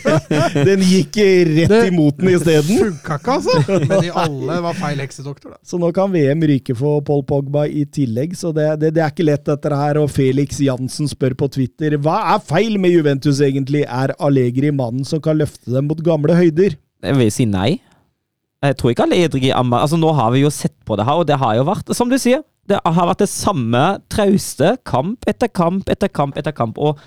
Den 0.66 0.82
gikk 0.82 1.16
rett 1.20 1.70
Det- 1.70 1.82
imot 1.92 2.16
den 2.18 2.32
isteden. 2.34 2.78
Funka 2.80 3.18
ikke, 3.20 3.36
altså! 3.36 3.78
Men 3.86 4.02
de 4.06 4.10
alle 4.24 4.56
var 4.64 4.74
feil 4.78 5.02
heksedoktor, 5.04 5.54
da. 5.54 5.60
Så 5.66 5.78
nå 5.80 5.92
kan 5.96 6.10
VM 6.14 6.42
ryke 6.50 6.74
for 6.78 7.02
Paul 7.06 7.22
Pogba 7.28 7.66
i 7.68 7.84
tillegg, 7.86 8.34
så 8.38 8.52
det, 8.56 8.66
det, 8.82 8.92
det 8.96 9.04
er 9.04 9.12
ikke 9.14 9.28
lett 9.28 9.46
dette 9.46 9.76
her. 9.82 10.00
Og 10.02 10.10
Felix 10.12 10.58
Jansen 10.64 11.10
spør 11.10 11.36
på 11.38 11.50
Twitter 11.54 11.96
hva 12.02 12.18
er 12.34 12.42
feil 12.46 12.78
med 12.82 12.94
Juventus 12.96 13.40
egentlig? 13.44 13.84
Er 13.86 14.14
Allegri 14.18 14.72
mannen 14.74 15.06
som 15.06 15.22
kan 15.22 15.38
løfte 15.38 15.70
dem 15.74 15.86
mot 15.90 16.02
gamle 16.06 16.34
høyder? 16.38 16.74
Jeg 17.06 17.18
vil 17.20 17.30
si 17.30 17.46
nei. 17.46 17.76
Jeg 18.64 18.76
tror 18.80 18.92
ikke 18.92 19.04
alle 19.04 19.18
er 19.20 19.58
ammer. 19.58 19.82
Altså 19.84 19.98
Nå 20.00 20.12
har 20.16 20.30
vi 20.32 20.40
jo 20.44 20.50
sett 20.50 20.76
på 20.88 20.96
det 20.96 21.04
her, 21.04 21.20
og 21.20 21.26
det 21.28 21.36
har 21.38 21.58
jo 21.58 21.66
vært, 21.68 21.92
som 21.94 22.08
du 22.08 22.16
sier, 22.18 22.42
det 22.66 22.80
har 22.82 23.06
vært 23.06 23.22
det 23.22 23.30
samme 23.30 23.82
trauste 24.10 24.76
kamp 24.88 25.26
etter 25.28 25.50
kamp 25.52 25.90
etter 25.92 26.08
kamp 26.08 26.38
etter 26.38 26.54
kamp. 26.56 26.78
og 26.78 26.98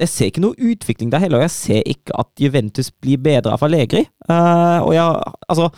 jeg 0.00 0.08
ser 0.08 0.30
ikke 0.30 0.40
noe 0.40 0.56
utvikling 0.56 1.10
der 1.12 1.20
heller, 1.20 1.42
og 1.42 1.44
jeg 1.44 1.52
ser 1.52 1.88
ikke 1.88 2.14
at 2.16 2.28
Juventus 2.40 2.88
blir 2.90 3.20
bedre 3.20 3.52
av 3.52 3.64
Allegri. 3.66 4.06
Uh, 4.30 4.80
og 4.80 4.94
jeg, 4.96 5.34
altså 5.48 5.68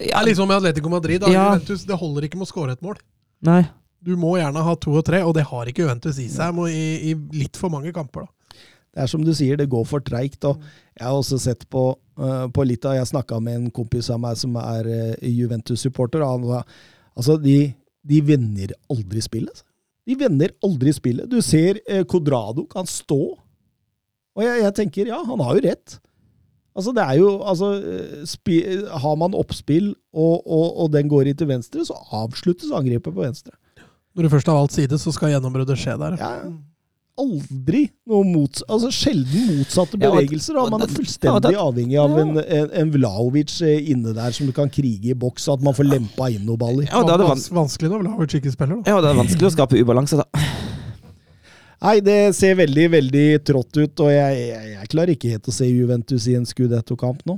ja, 0.00 0.22
liksom 0.24 0.48
med 0.48 0.56
Atletico 0.56 0.88
Madrid. 0.88 1.20
Da. 1.20 1.32
Ja. 1.32 1.44
Juventus, 1.52 1.84
det 1.84 1.98
holder 1.98 2.26
ikke 2.26 2.40
med 2.40 2.48
å 2.48 2.50
skåre 2.50 2.74
et 2.74 2.84
mål. 2.84 2.96
Nei. 3.44 3.62
Du 4.04 4.14
må 4.20 4.34
gjerne 4.36 4.64
ha 4.64 4.74
to 4.80 4.96
og 4.98 5.04
tre, 5.06 5.22
og 5.24 5.36
det 5.36 5.46
har 5.48 5.68
ikke 5.70 5.84
Juventus 5.84 6.18
i 6.20 6.26
seg 6.32 6.58
i, 6.68 7.12
i 7.12 7.14
litt 7.38 7.60
for 7.60 7.72
mange 7.72 7.92
kamper. 7.94 8.26
da. 8.26 8.33
Det 8.94 9.02
er 9.02 9.10
som 9.10 9.24
du 9.26 9.32
sier, 9.34 9.58
det 9.58 9.66
går 9.72 9.86
for 9.90 10.02
treigt. 10.06 10.44
Og 10.46 10.60
jeg 10.94 11.02
har 11.04 11.16
også 11.18 11.40
sett 11.42 11.64
på, 11.72 11.88
eh, 12.18 12.46
på 12.54 12.66
litt 12.66 12.84
av 12.86 12.94
Jeg 12.94 13.10
snakka 13.10 13.40
med 13.42 13.58
en 13.58 13.70
kompis 13.74 14.10
av 14.14 14.20
meg 14.22 14.38
som 14.38 14.54
er 14.60 14.86
eh, 14.86 15.30
Juventus-supporter. 15.34 16.22
og 16.22 16.30
Han 16.30 16.46
sa 16.46 16.60
altså, 17.16 17.38
de, 17.42 17.74
de 18.06 18.20
vender 18.22 18.76
aldri 18.90 19.24
spillet. 19.24 19.50
altså. 19.50 19.66
De 20.06 20.14
vender 20.20 20.52
aldri 20.62 20.92
spillet. 20.94 21.26
Du 21.30 21.40
ser 21.42 21.80
eh, 21.88 22.04
Codrado 22.04 22.66
kan 22.70 22.86
stå, 22.86 23.22
og 24.34 24.42
jeg, 24.42 24.62
jeg 24.62 24.74
tenker 24.74 25.10
ja, 25.10 25.20
han 25.26 25.42
har 25.42 25.58
jo 25.58 25.64
rett. 25.66 25.98
Altså, 26.74 26.90
det 26.94 27.02
er 27.06 27.18
jo 27.20 27.28
altså, 27.46 27.68
spi, 28.26 28.56
Har 28.90 29.14
man 29.18 29.34
oppspill, 29.38 29.92
og, 30.12 30.42
og, 30.42 30.66
og 30.84 30.92
den 30.94 31.10
går 31.10 31.30
i 31.30 31.34
til 31.38 31.46
venstre, 31.50 31.84
så 31.86 31.94
avsluttes 32.18 32.72
angrepet 32.74 33.14
på 33.14 33.22
venstre. 33.22 33.54
Når 34.14 34.26
du 34.26 34.30
først 34.30 34.50
har 34.50 34.58
valgt 34.58 34.74
side, 34.74 34.98
så 34.98 35.12
skal 35.14 35.32
gjennombruddet 35.34 35.78
skje 35.78 35.96
der. 35.98 36.18
Ja, 36.20 36.32
Ja, 36.44 36.52
aldri 37.20 37.84
noe 38.10 38.24
mots... 38.26 38.64
Altså 38.68 38.90
sjelden 38.94 39.44
motsatte 39.60 39.98
Ja, 40.00 40.08
og- 40.10 40.16
bevegelser. 40.18 40.56
Da. 40.58 40.64
Man 40.72 40.82
er 40.86 40.90
fullstendig 40.92 41.52
ja, 41.54 41.62
avhengig 41.68 41.98
av 42.02 42.16
en, 42.22 42.32
en, 42.42 42.70
en 42.82 42.90
Vlaovic 42.94 43.54
eh, 43.66 43.90
inne 43.94 44.14
der 44.16 44.34
som 44.34 44.50
kan 44.56 44.70
krige 44.72 45.12
i 45.12 45.16
boks, 45.18 45.46
så 45.46 45.54
at 45.58 45.62
man 45.64 45.76
får 45.76 45.88
lempa 45.92 46.28
inn 46.34 46.44
noen 46.48 46.60
baller. 46.60 46.88
Ja, 46.90 47.04
det 47.06 47.14
er 47.14 47.22
van 47.24 47.32
Vans 47.34 47.46
vanskelig 47.54 47.92
når 47.92 48.04
Vlaovic 48.06 48.36
ikke 48.40 48.52
spiller, 48.54 48.80
da. 48.82 48.94
ja, 48.94 49.00
det 49.04 49.12
er 49.12 49.20
vanskelig 49.22 49.50
å 49.50 49.54
skape 49.54 49.80
ubalanse, 49.84 50.20
da. 50.22 50.44
Nei, 51.84 51.98
det 52.00 52.18
ser 52.38 52.54
veldig, 52.56 52.84
veldig 52.94 53.24
trått 53.44 53.76
ut, 53.76 54.00
og 54.06 54.08
jeg, 54.08 54.36
jeg, 54.48 54.68
jeg 54.78 54.90
klarer 54.94 55.12
ikke 55.14 55.32
helt 55.34 55.50
å 55.50 55.52
se 55.52 55.66
Juventus 55.68 56.28
i 56.32 56.36
en 56.38 56.46
Scudetto-kamp 56.48 57.26
nå. 57.28 57.36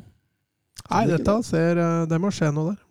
Nei, 0.87 1.07
dette 1.11 1.33
ser 1.43 1.81
eh, 1.83 2.03
Det 2.07 2.19
må 2.23 2.31
skje 2.31 2.53
noe 2.55 2.71
der. 2.75 2.83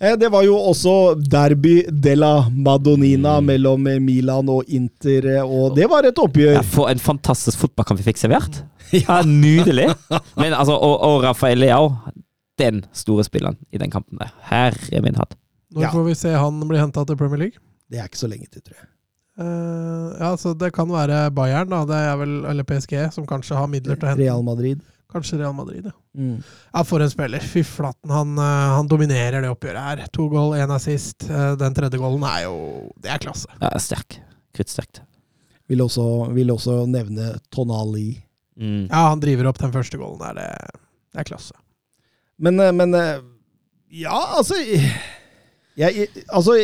Eh, 0.00 0.16
Det 0.18 0.28
var 0.32 0.42
jo 0.44 0.56
også 0.58 1.14
derby 1.30 1.82
della 1.90 2.48
Madonina 2.50 3.40
Mm. 3.40 3.46
mellom 3.46 3.86
eh, 3.86 3.98
Milan 4.00 4.48
og 4.48 4.64
Inter, 4.68 5.26
eh, 5.36 5.42
og 5.44 5.74
det 5.76 5.86
var 5.90 6.04
et 6.04 6.16
oppgjør. 6.18 6.54
Ja, 6.54 6.62
for 6.62 6.88
en 6.90 6.98
fantastisk 6.98 7.58
fotballkamp 7.58 7.98
vi 8.00 8.10
fikk 8.12 8.18
servert. 8.18 8.62
Ja, 8.92 9.22
Nydelig. 9.22 9.88
Men 10.36 10.52
altså, 10.52 10.74
og, 10.76 11.00
og 11.02 11.22
Rafael 11.24 11.58
Leao, 11.58 11.92
den 12.58 12.84
store 12.92 13.24
spilleren 13.24 13.56
i 13.72 13.78
den 13.78 13.90
kampen 13.90 14.18
der. 14.20 14.30
Herre 14.50 15.00
min 15.02 15.14
hatt. 15.18 15.34
Når 15.74 15.82
Ja. 15.82 15.90
får 15.90 16.04
vi 16.06 16.14
se 16.14 16.28
han 16.38 16.60
bli 16.68 16.78
henta 16.78 17.04
til 17.06 17.16
Premier 17.16 17.38
League? 17.38 17.58
Det 17.90 17.98
er 17.98 18.04
ikke 18.06 18.18
så 18.20 18.28
lenge 18.30 18.46
til, 18.52 18.62
tror 18.62 18.76
jeg. 18.78 18.88
Uh, 19.34 20.14
ja, 20.20 20.36
så 20.38 20.52
Det 20.56 20.72
kan 20.72 20.86
være 20.88 21.30
Bayern, 21.34 21.68
da. 21.68 21.80
Det 21.84 21.96
er 21.96 22.16
vel, 22.20 22.44
eller 22.46 22.62
PSG, 22.62 23.10
som 23.12 23.26
kanskje 23.26 23.56
har 23.58 23.66
midler 23.66 23.96
til 23.98 24.06
å 24.06 24.12
hente. 24.12 24.22
Real 24.22 24.42
Madrid. 24.46 24.80
Kanskje 25.14 25.38
Real 25.38 25.54
Madrid, 25.54 25.84
ja. 25.86 25.92
Mm. 26.18 26.40
Ja, 26.74 26.82
For 26.84 27.02
en 27.04 27.10
spiller. 27.12 27.42
Fy 27.46 27.62
flaten, 27.62 28.10
han, 28.10 28.32
eh, 28.38 28.70
han 28.74 28.88
dominerer 28.90 29.44
det 29.44 29.50
oppgjøret 29.52 29.84
her. 29.86 30.02
To 30.16 30.26
goal, 30.32 30.56
én 30.58 30.72
assist. 30.74 31.28
Eh, 31.30 31.52
Den 31.60 31.74
tredje 31.76 32.00
goalen 32.02 32.24
er 32.26 32.40
jo 32.48 32.56
Det 32.98 33.12
er 33.14 33.22
klasse. 33.22 33.46
Ja, 33.60 33.70
sterk. 33.78 34.18
Kruttsterkt. 34.54 35.02
Vil, 35.70 35.80
vil 36.34 36.50
også 36.54 36.80
nevne 36.90 37.36
Tonali. 37.54 38.24
Mm. 38.58 38.88
Ja, 38.90 39.08
han 39.12 39.22
driver 39.22 39.48
opp 39.50 39.58
den 39.62 39.72
første 39.74 39.98
goalen 39.98 40.18
der. 40.18 40.34
Det, 40.34 40.82
det 41.14 41.22
er 41.22 41.30
klasse. 41.30 41.54
Men, 42.38 42.58
eh, 42.60 42.72
men 42.74 42.98
Ja, 43.94 44.18
altså 44.40 44.58
jeg, 45.78 46.08
Altså 46.28 46.58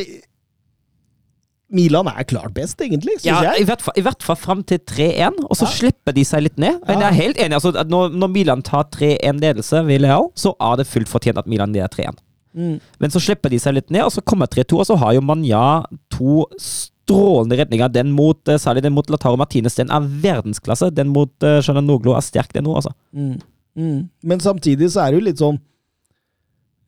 Milan 1.71 2.09
er 2.11 2.25
klart 2.27 2.53
best, 2.55 2.81
egentlig, 2.83 3.15
syns 3.21 3.25
Ja, 3.29 3.41
i 3.55 3.59
jeg. 3.61 3.67
hvert 3.69 3.83
fall, 3.87 3.95
i 3.97 4.03
hvert 4.03 4.23
fall 4.27 4.37
fram 4.37 4.63
til 4.67 4.79
3-1, 4.79 5.39
og 5.47 5.55
så 5.57 5.69
Ja. 5.69 5.71
slipper 5.77 6.13
de 6.17 6.25
seg 6.25 6.43
litt 6.43 6.59
ned. 6.59 6.81
Men 6.87 6.99
Ja. 6.99 7.11
jeg 7.11 7.11
er 7.11 7.23
helt 7.23 7.37
enig. 7.39 7.55
altså, 7.55 7.73
når, 7.89 8.11
når 8.13 8.29
Milan 8.33 8.63
tar 8.63 8.85
3-1-ledelse 8.91 9.85
ved 9.87 10.01
Leao, 10.01 10.33
så 10.35 10.55
er 10.61 10.77
det 10.77 10.87
fullt 10.87 11.09
fortjent 11.09 11.39
at 11.39 11.47
Milan 11.47 11.73
leder 11.73 11.89
3-1. 11.89 12.19
Mm. 12.57 12.81
Men 12.99 13.11
så 13.11 13.21
slipper 13.23 13.49
de 13.51 13.59
seg 13.59 13.75
litt 13.75 13.91
ned, 13.91 14.03
og 14.03 14.11
så 14.11 14.21
kommer 14.27 14.47
3-2, 14.51 14.81
og 14.81 14.87
så 14.87 14.97
har 14.99 15.15
jo 15.15 15.21
Manja 15.21 15.85
to 16.11 16.45
strålende 16.59 17.57
redninger. 17.59 17.93
Den 17.93 18.11
mot, 18.13 18.37
eh, 18.49 18.59
særlig 18.59 18.83
den 18.83 18.93
mot 18.93 19.07
Lataro 19.09 19.37
Martinez, 19.37 19.77
den 19.77 19.89
er 19.91 20.01
verdensklasse. 20.01 20.93
Den 20.93 21.09
mot 21.09 21.31
uh, 21.43 21.61
Noglo 21.81 22.15
er 22.17 22.21
sterk, 22.21 22.53
den 22.53 22.65
nå, 22.65 22.75
altså. 22.75 22.93
Mm. 23.15 23.41
Mm. 23.77 24.09
Men 24.25 24.39
samtidig 24.41 24.91
så 24.91 25.07
er 25.07 25.13
det 25.13 25.21
jo 25.21 25.27
litt 25.27 25.39
sånn 25.39 25.61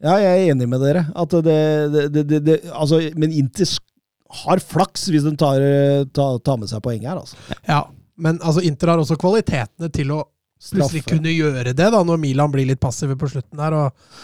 Ja, 0.02 0.16
jeg 0.18 0.48
er 0.48 0.52
enig 0.52 0.66
med 0.68 0.80
dere. 0.80 1.04
Det, 1.14 2.12
det, 2.26 2.44
det, 2.44 2.56
Altså, 2.74 2.98
men 3.14 3.30
Inter 3.30 3.64
har 4.42 4.62
flaks 4.64 5.08
hvis 5.12 5.26
de 5.26 5.34
tar, 5.38 5.62
tar, 6.16 6.38
tar 6.44 6.60
med 6.60 6.70
seg 6.70 6.82
poeng 6.84 7.02
her, 7.04 7.18
altså. 7.20 7.36
Ja, 7.68 7.84
men 8.22 8.38
altså, 8.40 8.62
Inter 8.64 8.92
har 8.92 9.02
også 9.02 9.18
kvalitetene 9.20 9.90
til 9.92 10.14
å 10.14 10.22
plutselig 10.62 11.02
Straffe. 11.02 11.16
kunne 11.16 11.34
gjøre 11.34 11.72
det, 11.74 11.90
da, 11.90 12.00
når 12.06 12.20
Milan 12.22 12.52
blir 12.52 12.68
litt 12.68 12.80
passive 12.82 13.16
på 13.18 13.28
slutten 13.32 13.58
der. 13.58 13.74
Og, 13.74 14.22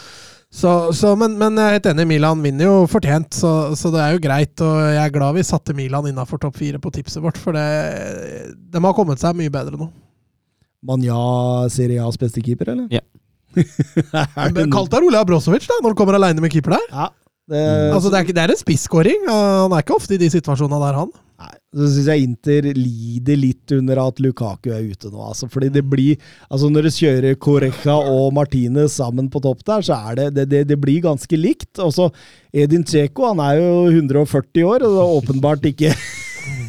så, 0.49 0.71
så, 0.95 1.13
men, 1.19 1.35
men 1.37 1.57
jeg 1.59 1.67
er 1.67 1.75
helt 1.77 1.89
enig, 1.91 2.07
Milan 2.09 2.43
vinner 2.45 2.69
jo 2.69 2.75
fortjent, 2.89 3.35
så, 3.35 3.51
så 3.77 3.91
det 3.93 4.01
er 4.01 4.15
jo 4.15 4.21
greit. 4.23 4.55
Og 4.65 4.77
jeg 4.87 5.01
er 5.03 5.13
glad 5.13 5.35
vi 5.35 5.45
satte 5.45 5.75
Milan 5.77 6.07
innafor 6.09 6.41
topp 6.41 6.57
fire 6.61 6.79
på 6.81 6.93
tipset 6.95 7.21
vårt, 7.23 7.37
for 7.37 7.57
det, 7.57 7.65
de 8.71 8.83
har 8.85 8.95
kommet 8.97 9.21
seg 9.21 9.37
mye 9.37 9.53
bedre 9.53 9.77
nå. 9.79 9.89
Manja 10.87 11.19
Serie 11.73 11.99
A's 12.05 12.17
beste 12.19 12.41
keeper, 12.45 12.71
eller? 12.71 12.87
Ja. 12.93 13.03
Men 14.55 14.69
Kalt 14.71 14.93
deg 14.93 15.03
Ole 15.03 15.19
Abrosovic 15.19 15.65
da, 15.67 15.81
når 15.81 15.91
han 15.91 15.99
kommer 15.99 16.15
aleine 16.15 16.43
med 16.43 16.53
keeper 16.53 16.77
der. 16.77 16.85
Ja. 16.93 17.09
Det, 17.49 17.63
Altså, 17.95 18.11
det, 18.11 18.19
er, 18.19 18.35
det 18.35 18.43
er 18.43 18.53
en 18.53 18.59
spisskåring. 18.59 19.25
Han 19.29 19.73
er 19.73 19.83
ikke 19.83 19.97
ofte 19.97 20.15
i 20.15 20.21
de 20.21 20.29
situasjonene 20.31 20.79
der, 20.83 20.99
han. 21.01 21.11
Nei, 21.39 21.53
så 21.71 21.87
syns 21.87 22.07
jeg 22.11 22.25
Inter 22.27 22.65
lider 22.75 23.37
litt 23.39 23.71
under 23.71 24.01
at 24.03 24.17
Lukaku 24.19 24.73
er 24.75 24.89
ute 24.91 25.11
nå. 25.11 25.21
Altså, 25.23 25.47
fordi 25.51 25.69
det 25.71 25.85
blir 25.87 26.17
Altså 26.49 26.67
Når 26.67 26.87
du 26.87 26.91
kjører 26.97 27.37
Correca 27.39 27.95
og 27.95 28.33
Martinez 28.35 28.97
sammen 28.99 29.29
på 29.31 29.41
topp 29.45 29.63
der, 29.67 29.85
så 29.87 29.99
er 30.09 30.19
det 30.19 30.25
det, 30.35 30.47
det, 30.51 30.63
det 30.73 30.79
blir 30.81 31.05
ganske 31.05 31.39
likt. 31.39 31.71
Og 31.79 31.93
så 31.95 32.09
Edin 32.51 32.83
Cheko, 32.83 33.29
han 33.31 33.43
er 33.45 33.61
jo 33.61 33.69
140 33.93 34.67
år, 34.67 34.83
og 34.83 34.97
det 34.97 35.05
er 35.05 35.19
åpenbart 35.21 35.69
ikke 35.71 35.93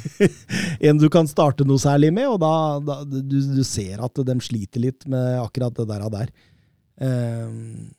en 0.87 1.01
du 1.01 1.09
kan 1.13 1.29
starte 1.31 1.67
noe 1.67 1.83
særlig 1.83 2.13
med. 2.15 2.31
Og 2.31 2.39
da, 2.43 2.55
da 2.85 3.01
du, 3.05 3.41
du 3.59 3.65
ser 3.67 4.01
at 4.07 4.23
de 4.31 4.39
sliter 4.45 4.87
litt 4.87 5.09
med 5.11 5.41
akkurat 5.43 5.75
det 5.77 5.89
der. 5.91 6.07
Der. 6.15 6.31
Ehm, 7.01 7.91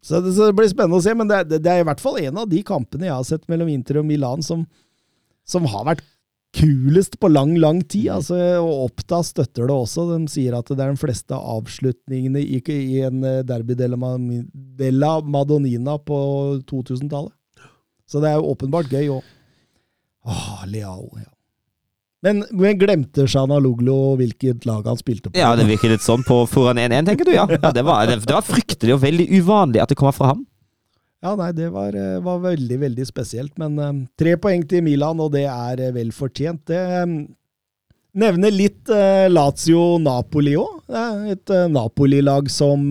så, 0.00 0.20
det, 0.24 0.32
så 0.36 0.48
det 0.48 0.56
blir 0.56 0.70
spennende 0.70 1.00
å 1.00 1.04
se, 1.04 1.12
men 1.16 1.28
det, 1.28 1.42
det, 1.50 1.60
det 1.64 1.72
er 1.72 1.82
i 1.82 1.88
hvert 1.88 2.00
fall 2.00 2.16
en 2.22 2.40
av 2.40 2.48
de 2.48 2.62
kampene 2.66 3.08
jeg 3.08 3.16
har 3.16 3.26
sett 3.28 3.44
mellom 3.52 3.68
Inter 3.72 4.00
og 4.00 4.08
Milan 4.08 4.44
som, 4.44 4.64
som 5.48 5.68
har 5.68 5.84
vært 5.90 6.04
kulest 6.56 7.18
på 7.20 7.28
lang, 7.30 7.54
lang 7.62 7.82
tid. 7.84 8.08
Altså, 8.16 8.38
og 8.58 8.86
Oppda 8.88 9.20
støtter 9.26 9.68
det 9.68 9.76
også. 9.76 10.06
De 10.10 10.30
sier 10.32 10.56
at 10.56 10.70
det 10.72 10.82
er 10.82 10.94
de 10.94 11.00
fleste 11.00 11.36
avslutningene 11.36 12.42
i, 12.42 12.62
i 12.74 13.02
en 13.06 13.22
eh, 13.26 13.42
derby 13.46 13.76
della 13.78 15.12
Madonnina 15.20 15.98
på 16.02 16.20
2000-tallet. 16.70 17.34
Så 18.10 18.22
det 18.22 18.32
er 18.32 18.40
jo 18.40 18.50
åpenbart 18.50 18.90
gøy 18.90 19.12
òg. 19.18 19.36
Åh, 20.26 20.64
Leao, 20.68 21.06
ja. 21.20 21.30
Men, 22.20 22.42
men 22.52 22.76
glemte 22.76 23.24
Shanaloglu 23.24 24.16
hvilket 24.20 24.66
lag 24.68 24.84
han 24.88 24.98
spilte 25.00 25.30
på? 25.30 25.38
Ja, 25.40 25.54
det 25.56 25.64
virker 25.70 25.94
litt 25.94 26.04
sånn 26.04 26.24
på 26.26 26.42
foran 26.50 26.80
1-1, 26.80 27.08
tenker 27.08 27.28
du, 27.28 27.32
ja. 27.32 27.46
ja 27.48 27.72
det, 27.72 27.84
var, 27.86 28.04
det, 28.10 28.18
det 28.26 28.36
var 28.36 28.44
fryktelig 28.44 28.98
og 28.98 29.04
veldig 29.06 29.30
uvanlig 29.40 29.80
at 29.80 29.92
det 29.92 29.96
kommer 30.00 30.16
fra 30.16 30.34
ham. 30.34 30.44
Ja, 31.20 31.34
nei, 31.36 31.50
det 31.52 31.68
var, 31.72 31.96
eh, 31.96 32.16
var 32.24 32.40
veldig, 32.40 32.78
veldig 32.80 33.04
spesielt. 33.08 33.52
Men 33.60 33.76
eh, 33.78 33.92
tre 34.20 34.38
poeng 34.40 34.64
til 34.68 34.84
Milan, 34.86 35.20
og 35.20 35.34
det 35.34 35.44
er 35.48 35.82
uh, 35.84 35.92
vel 35.92 36.14
fortjent. 36.16 36.62
Det 36.70 36.80
eh, 36.80 37.12
nevner 38.20 38.54
litt 38.54 38.88
uh, 38.88 39.28
Lazio-Napoli 39.28 40.56
òg. 40.60 40.78
Et 41.34 41.52
eh, 41.52 41.68
Napoli-lag 41.70 42.48
som 42.52 42.88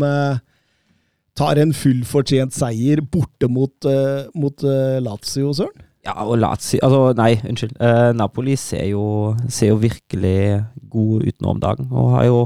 tar 1.40 1.60
en 1.62 1.74
fullfortjent 1.74 2.54
seier 2.54 3.00
borte 3.02 3.48
mot, 3.48 3.88
mot 4.36 4.64
Lazio, 5.06 5.54
Søren. 5.56 5.86
Ja, 6.06 6.14
og 6.24 6.38
Lazio 6.40 6.80
Altså, 6.84 7.00
nei, 7.18 7.34
unnskyld. 7.44 7.74
Eh, 7.84 8.12
Napoli 8.16 8.56
ser 8.56 8.86
jo, 8.92 9.36
ser 9.52 9.74
jo 9.74 9.82
virkelig 9.82 10.64
god 10.90 11.26
ut 11.28 11.42
nå 11.42 11.56
om 11.56 11.60
dagen, 11.60 11.90
og 11.92 12.14
har 12.16 12.30
jo 12.30 12.46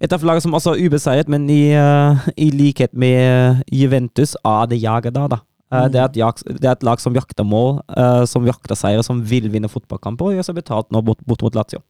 et 0.00 0.12
av 0.16 0.22
lagene 0.24 0.42
som 0.42 0.56
også 0.56 0.74
er 0.74 0.88
ubeseiret, 0.88 1.28
men 1.28 1.44
i, 1.52 1.70
eh, 1.76 2.28
i 2.40 2.48
likhet 2.50 2.94
med 2.96 3.62
Juventus 3.68 4.34
er 4.40 4.66
det 4.70 4.80
jaget 4.80 5.14
da, 5.14 5.26
da. 5.28 5.40
Eh, 5.70 5.86
det, 5.92 6.00
er 6.00 6.08
et 6.08 6.18
jag, 6.18 6.40
det 6.48 6.66
er 6.66 6.72
et 6.72 6.86
lag 6.86 7.02
som 7.02 7.14
jakter 7.14 7.46
mål, 7.46 7.78
eh, 7.94 8.24
som 8.26 8.46
jakter 8.48 8.78
seire, 8.78 9.04
som 9.06 9.20
vil 9.22 9.50
vinne 9.52 9.70
fotballkamper, 9.70 10.30
og 10.30 10.38
gjør 10.38 10.48
seg 10.48 10.58
betalt 10.58 10.90
nå 10.90 11.02
bort, 11.06 11.22
bort 11.28 11.44
mot 11.46 11.54
Lazio. 11.54 11.82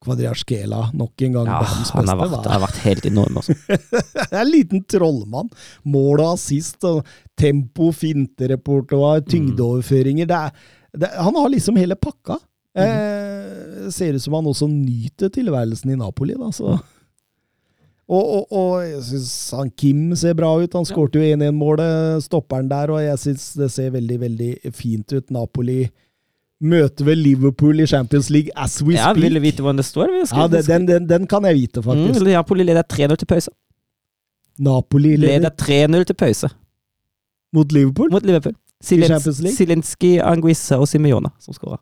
Kvadriaskela 0.00 0.86
nok 0.96 1.22
en 1.26 1.34
gang 1.36 1.48
Ja, 1.50 1.58
han 1.60 1.82
beste. 1.84 2.04
har 2.08 2.20
vært, 2.20 2.46
har 2.48 2.62
vært 2.62 2.78
helt 2.86 3.08
enorm, 3.10 3.40
altså. 3.42 3.56
Det 4.16 4.28
er 4.30 4.40
en 4.40 4.52
liten 4.52 4.84
trollmann. 4.88 5.50
Mål 5.84 6.22
og 6.22 6.30
assist, 6.34 6.78
og 6.88 7.02
tempo, 7.36 7.90
finterepertoar, 7.92 9.20
tyngdeoverføringer. 9.28 10.30
Det 10.30 10.38
er, 10.38 10.70
det, 11.04 11.10
han 11.20 11.36
har 11.36 11.52
liksom 11.52 11.76
hele 11.80 11.98
pakka. 12.00 12.38
Eh, 12.80 13.90
ser 13.92 14.16
ut 14.16 14.24
som 14.24 14.38
han 14.38 14.48
også 14.48 14.70
nyter 14.70 15.28
tilværelsen 15.34 15.92
i 15.92 15.98
Napoli, 16.00 16.36
da, 16.38 16.48
så 16.54 16.78
og, 18.10 18.24
og, 18.26 18.46
og 18.58 18.70
jeg 18.82 19.02
syns 19.06 19.32
han 19.54 19.68
Kim 19.78 20.00
ser 20.18 20.34
bra 20.34 20.48
ut. 20.58 20.72
Han 20.74 20.86
skårte 20.88 21.20
jo 21.20 21.28
1-1-målet, 21.36 22.24
stopperen 22.24 22.66
der, 22.72 22.90
og 22.90 22.98
jeg 23.04 23.20
syns 23.22 23.44
det 23.60 23.68
ser 23.70 23.92
veldig, 23.94 24.16
veldig 24.24 24.48
fint 24.74 25.14
ut. 25.14 25.28
Napoli 25.30 25.84
møter 26.60 27.04
vel 27.06 27.18
Liverpool 27.24 27.80
i 27.80 27.86
Champions 27.88 28.28
League 28.30 28.50
as 28.56 28.82
we 28.82 28.94
Ja, 28.94 29.10
speak. 29.12 29.22
vil 29.24 29.34
du 29.34 29.40
vite 29.40 29.62
hvordan 29.64 29.76
det 29.80 29.84
står? 29.88 30.10
Ja, 30.36 30.46
det, 30.52 30.66
den, 30.68 30.86
den, 30.88 31.06
den 31.08 31.26
kan 31.26 31.44
jeg 31.48 31.54
vite, 31.56 31.82
faktisk. 31.82 32.20
Mm, 32.20 32.26
Napoli 32.32 32.64
leder 32.68 32.82
3-0 32.82 33.14
til 33.16 33.26
pause. 33.26 33.50
Napoli 34.58 35.16
leder 35.16 35.38
Leder 35.38 35.50
3-0 36.00 36.04
til 36.04 36.14
pause 36.14 36.48
mot 37.52 37.72
Liverpool. 37.72 38.10
mot 38.12 38.26
Liverpool. 38.26 38.54
Champions 38.84 39.40
League? 39.40 39.56
Silinski, 39.56 40.18
Anguissa 40.24 40.76
og 40.80 40.88
Simiona 40.88 41.28
som 41.40 41.54
skåra. 41.54 41.80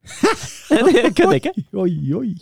Kødder 1.16 1.32
ikke. 1.38 1.52
Oi, 1.74 2.12
oi. 2.14 2.34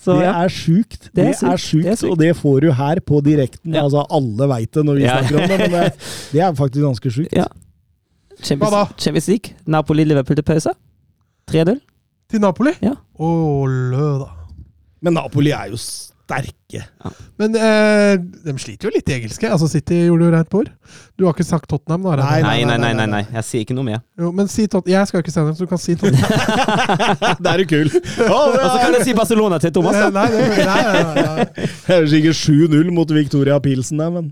Så, 0.00 0.14
det 0.16 0.22
ja. 0.24 0.32
er 0.44 0.48
sjukt. 0.48 1.02
Det, 1.10 1.16
Det 1.16 1.24
er 1.26 1.32
sykt. 1.56 1.60
sjukt, 1.60 1.84
Det 1.84 1.90
er 1.92 1.96
sykt. 2.00 2.10
og 2.10 2.18
det 2.18 2.30
får 2.36 2.60
du 2.64 2.70
her 2.72 3.00
på 3.04 3.20
direkten. 3.20 3.74
Ja. 3.74 3.82
Altså, 3.84 4.04
alle 4.10 4.48
veit 4.48 4.70
det 4.74 4.84
når 4.88 4.94
vi 4.96 5.02
snakker 5.08 5.36
om 5.42 5.48
det, 5.50 5.58
men 5.60 5.70
det, 5.74 5.92
det 6.32 6.40
er 6.40 6.54
faktisk 6.56 6.84
ganske 6.86 7.10
sjukt. 7.12 7.34
Ja. 7.36 7.44
Champions, 8.42 8.70
Hva 8.70 8.70
da? 8.74 8.84
Champions 9.00 9.28
League. 9.30 9.56
Napoli-Liverpool 9.66 10.40
til 10.40 10.46
pause. 10.48 10.74
3-0. 11.50 11.80
Til 12.30 12.40
Napoli? 12.44 12.72
Ja. 12.84 12.94
Ålø, 13.20 14.12
da. 14.24 14.30
Men 15.02 15.16
Napoli 15.16 15.50
er 15.56 15.70
jo 15.72 15.78
sterke. 15.80 16.82
Men 17.40 17.56
eh, 17.58 18.12
de 18.44 18.52
sliter 18.62 18.86
jo 18.86 18.92
litt 18.94 19.08
i 19.10 19.16
engelske. 19.16 19.48
Altså 19.50 19.66
City 19.72 19.96
gjorde 20.06 20.28
jo 20.28 20.32
rent 20.36 20.50
bord. 20.52 20.68
Du 21.18 21.24
har 21.26 21.34
ikke 21.34 21.46
sagt 21.48 21.66
Tottenham, 21.72 22.04
da? 22.06 22.20
Nei, 22.20 22.36
Nei, 22.44 22.58
nei, 22.68 22.76
nei, 22.78 22.92
nei, 23.00 23.06
nei. 23.10 23.22
Jeg 23.34 23.46
sier 23.48 23.64
ikke 23.64 23.74
noe 23.74 23.88
mer. 23.88 24.02
Jo, 24.20 24.30
men 24.36 24.46
si 24.52 24.68
Tottenham. 24.70 25.00
Jeg 25.00 25.10
skal 25.10 25.24
ikke 25.24 25.34
si 25.34 25.40
dem, 25.40 25.56
så 25.58 25.66
du 25.66 25.72
kan 25.72 25.82
si 25.82 25.96
Tottenham. 25.98 26.28
Der 27.44 27.50
er 27.56 27.64
du 27.64 27.66
kul! 27.72 27.90
Ja, 27.90 28.28
Og 28.30 28.54
så 28.60 28.76
kan 28.76 28.94
jeg 29.00 29.08
si 29.08 29.16
Barcelona 29.18 29.58
til 29.64 29.74
Thomas. 29.74 29.98
Eh, 29.98 30.06
da. 30.06 30.10
nei, 30.20 30.28
det, 30.36 30.44
nei, 30.54 30.68
nei, 30.68 31.02
nei, 31.08 31.24
nei. 31.40 31.66
Det 31.88 31.98
er 31.98 32.06
sikkert 32.14 32.38
7-0 32.44 32.94
mot 33.00 33.16
Victoria 33.18 33.58
Pilsen 33.64 34.04
der, 34.04 34.14
men 34.20 34.30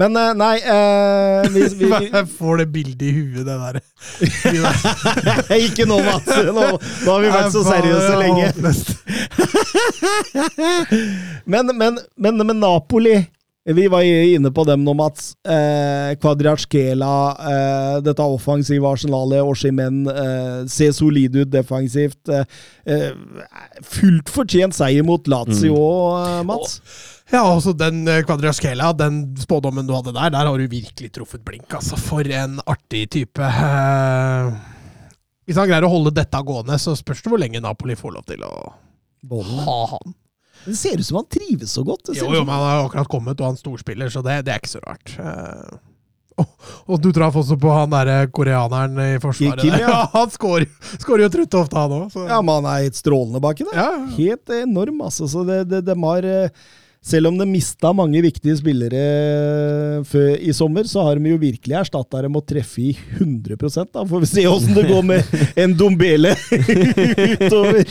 Men 0.00 0.16
eh, 0.16 0.30
nei 0.38 0.56
eh, 0.64 1.48
vi, 1.52 1.66
vi, 1.76 1.88
vi, 1.90 2.08
Jeg 2.14 2.28
får 2.38 2.62
det 2.62 2.66
bildet 2.72 3.02
i 3.04 3.10
huet, 3.12 3.44
det 3.44 3.56
der. 3.60 3.80
Ikke 5.66 5.84
nå, 5.88 5.98
Mats! 6.06 6.30
Nå, 6.46 6.54
nå 6.54 7.10
har 7.10 7.20
vi 7.20 7.32
vært 7.34 7.52
så 7.52 7.64
seriøse 7.68 8.14
lenge. 8.20 8.46
Men, 11.50 11.70
men, 11.76 11.98
men, 12.16 12.40
men 12.46 12.58
Napoli 12.60 13.16
Vi 13.76 13.86
var 13.92 14.02
inne 14.02 14.50
på 14.54 14.64
dem 14.68 14.82
nå, 14.84 14.94
Mats. 14.98 15.34
Eh, 15.46 16.16
Kvadratsjkela, 16.20 17.12
eh, 17.52 18.00
dette 18.06 18.24
offensive 18.24 18.88
arsenalet, 18.88 19.44
Oshimen, 19.46 20.02
eh, 20.08 20.66
ser 20.70 20.92
solide 20.96 21.44
ut 21.44 21.52
defensivt. 21.52 22.20
Eh, 22.28 22.44
eh, 22.86 23.12
fullt 23.82 24.32
fortjent 24.32 24.74
seier 24.74 25.06
mot 25.06 25.28
Lazio, 25.30 25.76
mm. 25.76 26.46
Mats. 26.48 26.80
Ja, 27.30 27.44
altså 27.46 27.72
den 27.78 28.02
eh, 28.08 28.24
den 28.24 29.20
spådommen 29.38 29.86
du 29.86 29.94
hadde 29.94 30.12
der, 30.16 30.30
der 30.34 30.46
har 30.50 30.58
du 30.58 30.66
virkelig 30.66 31.12
truffet 31.14 31.44
blink, 31.44 31.68
altså. 31.70 31.96
For 31.96 32.26
en 32.26 32.58
artig 32.66 33.08
type. 33.10 33.40
Eh, 33.40 34.50
hvis 35.46 35.58
han 35.58 35.68
greier 35.70 35.86
å 35.86 35.92
holde 35.92 36.14
dette 36.14 36.42
gående, 36.46 36.78
så 36.78 36.96
spørs 36.98 37.22
det 37.22 37.30
hvor 37.30 37.40
lenge 37.42 37.62
Napoli 37.62 37.96
får 37.98 38.16
lov 38.16 38.26
til 38.26 38.42
å 38.46 38.72
Bollen. 39.22 39.62
ha 39.66 39.78
han. 39.94 40.14
Det 40.64 40.76
ser 40.76 41.00
ut 41.00 41.06
som 41.06 41.20
han 41.20 41.28
trives 41.30 41.72
så 41.72 41.84
godt. 41.86 42.10
Jo, 42.14 42.26
jo, 42.28 42.42
men 42.44 42.54
han 42.54 42.66
har 42.66 42.82
akkurat 42.86 43.08
kommet, 43.10 43.40
og 43.40 43.52
han 43.52 43.56
er 43.58 43.62
storspiller, 43.62 44.10
så 44.12 44.24
det, 44.26 44.42
det 44.48 44.54
er 44.54 44.60
ikke 44.62 44.74
så 44.76 44.82
rart. 44.84 45.14
Eh, 45.16 45.78
og, 46.40 46.66
og 46.88 47.00
du 47.02 47.10
traff 47.14 47.38
også 47.40 47.56
på 47.60 47.72
han 47.74 47.92
derre 47.92 48.18
koreaneren 48.34 48.98
i 49.04 49.14
forsvaret. 49.22 49.64
Kim, 49.64 49.76
ja. 49.82 50.04
han 50.16 50.32
skårer 50.32 50.68
skårer 51.00 51.26
jo 51.26 51.32
trutt 51.36 51.56
ofte, 51.62 51.80
han 51.80 51.96
òg. 51.96 52.20
Ja, 52.26 52.40
men 52.40 52.60
han 52.60 52.68
er 52.72 52.84
helt 52.86 53.00
strålende 53.00 53.42
baki 53.42 53.66
der. 53.68 53.80
Ja. 53.80 53.88
Helt 54.16 54.54
enorm, 54.60 55.02
altså. 55.08 55.28
Så 55.30 55.44
det, 55.48 55.64
det, 55.70 55.84
de 55.88 55.96
har 56.04 56.28
eh, 56.28 56.62
Selv 57.00 57.30
om 57.30 57.38
de 57.40 57.46
mista 57.48 57.94
mange 57.96 58.20
viktige 58.20 58.58
spillere 58.58 58.98
eh, 59.00 60.02
før 60.04 60.34
i 60.36 60.52
sommer, 60.52 60.84
så 60.84 61.06
har 61.06 61.16
de 61.16 61.32
jo 61.32 61.38
virkelig 61.40 61.78
erstatta 61.80 62.20
dem 62.26 62.36
og 62.36 62.44
treffe 62.44 62.90
i 62.90 62.90
100 63.16 63.86
da. 63.88 64.04
Får 64.04 64.20
vi 64.26 64.28
se 64.28 64.44
åssen 64.50 64.76
det 64.76 64.84
går 64.90 65.06
med 65.08 65.32
en 65.64 65.76
Dombele 65.80 66.34
utover. 67.40 67.88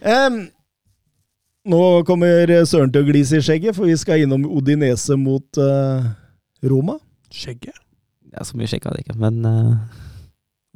Em, 0.00 0.46
nå 1.68 1.80
kommer 2.08 2.46
Søren 2.68 2.92
til 2.92 3.02
å 3.04 3.08
glise 3.10 3.36
i 3.40 3.44
skjegget, 3.44 3.76
for 3.76 3.84
vi 3.90 3.96
skal 4.00 4.22
innom 4.24 4.46
Odinese 4.48 5.16
mot 5.20 5.60
uh, 5.60 6.06
Roma. 6.64 6.96
Skjegget? 7.32 7.76
Ja, 8.32 8.44
så 8.46 8.56
mye 8.56 8.68
skjegg 8.70 8.84
hadde 8.86 9.00
det 9.00 9.04
ikke, 9.08 9.18
men 9.18 9.40
uh, 9.44 9.74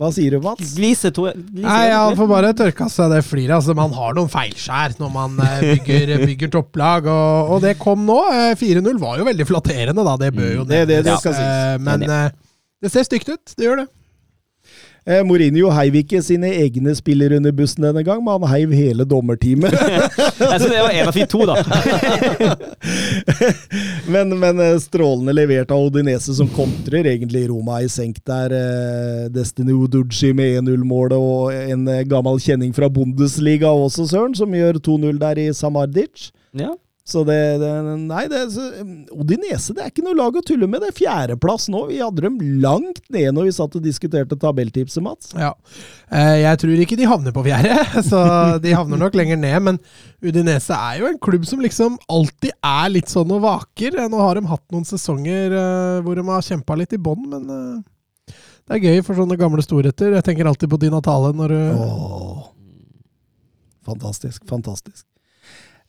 Hva 0.01 0.09
sier 0.12 0.35
du, 0.35 0.40
Mats? 0.43 0.73
Glise, 0.74 1.12
to. 1.15 1.28
Glise, 1.31 1.65
Nei, 1.69 1.89
han 1.94 2.16
får 2.19 2.28
bare 2.31 2.52
tørke 2.59 2.85
av 2.89 2.90
seg 2.90 3.12
det 3.15 3.20
fliret. 3.24 3.55
Altså, 3.61 3.77
man 3.78 3.94
har 3.94 4.16
noen 4.19 4.28
feilskjær 4.32 4.97
når 4.98 5.12
man 5.15 5.36
eh, 5.44 5.61
bygger, 5.77 6.15
bygger 6.28 6.51
topplag, 6.56 7.06
og, 7.06 7.52
og 7.55 7.62
det 7.62 7.77
kom 7.78 8.02
nå. 8.09 8.16
Eh, 8.35 8.55
4-0 8.59 8.98
var 9.02 9.20
jo 9.23 9.28
veldig 9.31 9.47
flatterende, 9.47 10.02
da. 10.05 10.16
Det 10.24 10.32
bør 10.35 10.51
jo 10.51 10.65
Mm, 10.65 10.69
det- 10.73 10.81
det- 10.89 10.97
det 10.98 11.05
nevnes. 11.06 11.20
skal 11.23 11.36
sies. 11.39 11.85
Men 11.86 12.09
det 12.82 12.90
ser 12.93 13.06
stygt 13.06 13.31
ut. 13.31 13.55
Det 13.56 13.69
gjør 13.70 13.85
det. 13.85 13.89
Eh, 15.05 15.20
Mourinho 15.26 15.68
heiv 15.68 15.98
ikke 16.01 16.22
sine 16.24 16.48
egne 16.62 16.94
spillere 16.97 17.36
under 17.36 17.52
bussen 17.52 17.85
denne 17.85 18.01
gang, 18.06 18.22
men 18.24 18.39
han 18.40 18.48
heiv 18.55 18.70
hele 18.72 19.05
dommerteamet. 19.05 19.74
Jeg 20.40 20.60
synes 20.62 20.70
det 20.70 20.81
var 20.81 20.94
en 20.94 21.10
av 21.10 21.16
fint 21.16 21.28
to, 21.35 21.43
da. 21.44 21.59
men, 24.14 24.32
men 24.40 24.62
eh, 24.64 24.78
strålende 24.81 25.35
levert 25.36 25.74
av 25.74 25.85
Odinese, 25.90 26.32
som 26.39 26.48
kontrer 26.56 27.10
egentlig 27.12 27.44
Roma 27.51 27.82
i 27.85 27.90
senk 27.93 28.22
der. 28.24 28.56
Eh, 28.56 29.26
Destiny 29.35 29.76
Uducci 29.76 30.32
med 30.36 30.62
1-0-målet 30.62 31.20
og 31.20 31.52
en 31.52 31.85
eh, 31.93 32.06
gammel 32.09 32.40
kjenning 32.40 32.72
fra 32.76 32.89
Bundesliga 32.89 33.74
også, 33.76 34.09
Søren, 34.09 34.32
som 34.39 34.56
gjør 34.56 34.81
2-0 34.89 35.20
der 35.20 35.44
i 35.44 35.51
Samardic. 35.52 36.31
Ja. 36.56 36.72
Så 37.05 37.20
det, 37.28 37.35
det 37.60 37.70
Nei, 38.09 38.22
det, 38.32 38.39
så, 38.55 38.62
Odinese 39.12 39.74
det 39.76 39.82
er 39.85 39.90
ikke 39.90 40.05
noe 40.06 40.16
lag 40.16 40.36
å 40.39 40.43
tulle 40.47 40.64
med. 40.70 40.81
Det 40.81 40.89
er 40.89 40.97
fjerdeplass 40.97 41.66
nå. 41.68 41.82
Vi 41.90 41.98
hadde 42.01 42.24
dem 42.24 42.39
langt 42.62 43.02
ned 43.12 43.28
når 43.36 43.51
vi 43.51 43.52
satt 43.59 43.76
og 43.76 43.85
diskuterte 43.85 44.39
tabelltipset, 44.40 45.05
Mats. 45.05 45.35
Ja. 45.36 45.51
Eh, 46.09 46.39
Jeg 46.47 46.62
tror 46.62 46.81
ikke 46.81 46.97
de 46.97 47.09
havner 47.10 47.35
på 47.36 47.44
fjerde, 47.44 47.76
så 48.10 48.22
de 48.64 48.72
havner 48.72 49.02
nok 49.05 49.18
lenger 49.20 49.36
ned. 49.43 49.59
Men 49.68 49.81
Udinese 50.24 50.72
er 50.78 51.02
jo 51.02 51.10
en 51.12 51.20
klubb 51.20 51.44
som 51.48 51.60
liksom 51.60 52.01
alltid 52.09 52.56
er 52.56 52.89
litt 52.97 53.12
sånn 53.12 53.36
og 53.36 53.44
vaker. 53.44 54.01
Eh, 54.01 54.09
Nå 54.09 54.24
har 54.24 54.40
de 54.40 54.48
hatt 54.48 54.64
noen 54.72 54.89
sesonger 54.89 55.52
eh, 55.60 56.01
hvor 56.06 56.16
de 56.16 56.24
har 56.32 56.48
kjempa 56.48 56.81
litt 56.81 56.97
i 56.97 57.02
bånn, 57.05 57.28
men 57.36 57.52
eh, 57.52 58.35
det 58.64 58.78
er 58.78 58.86
gøy 58.89 59.02
for 59.05 59.20
sånne 59.20 59.36
gamle 59.36 59.60
storheter. 59.60 60.16
Jeg 60.16 60.24
tenker 60.24 60.48
alltid 60.48 60.72
på 60.72 60.81
Di 60.81 60.89
Natale 60.89 61.35
når 61.36 61.52
du 61.52 61.60
Åh. 61.85 62.44
Fantastisk, 63.85 64.40
fantastisk. 64.48 65.05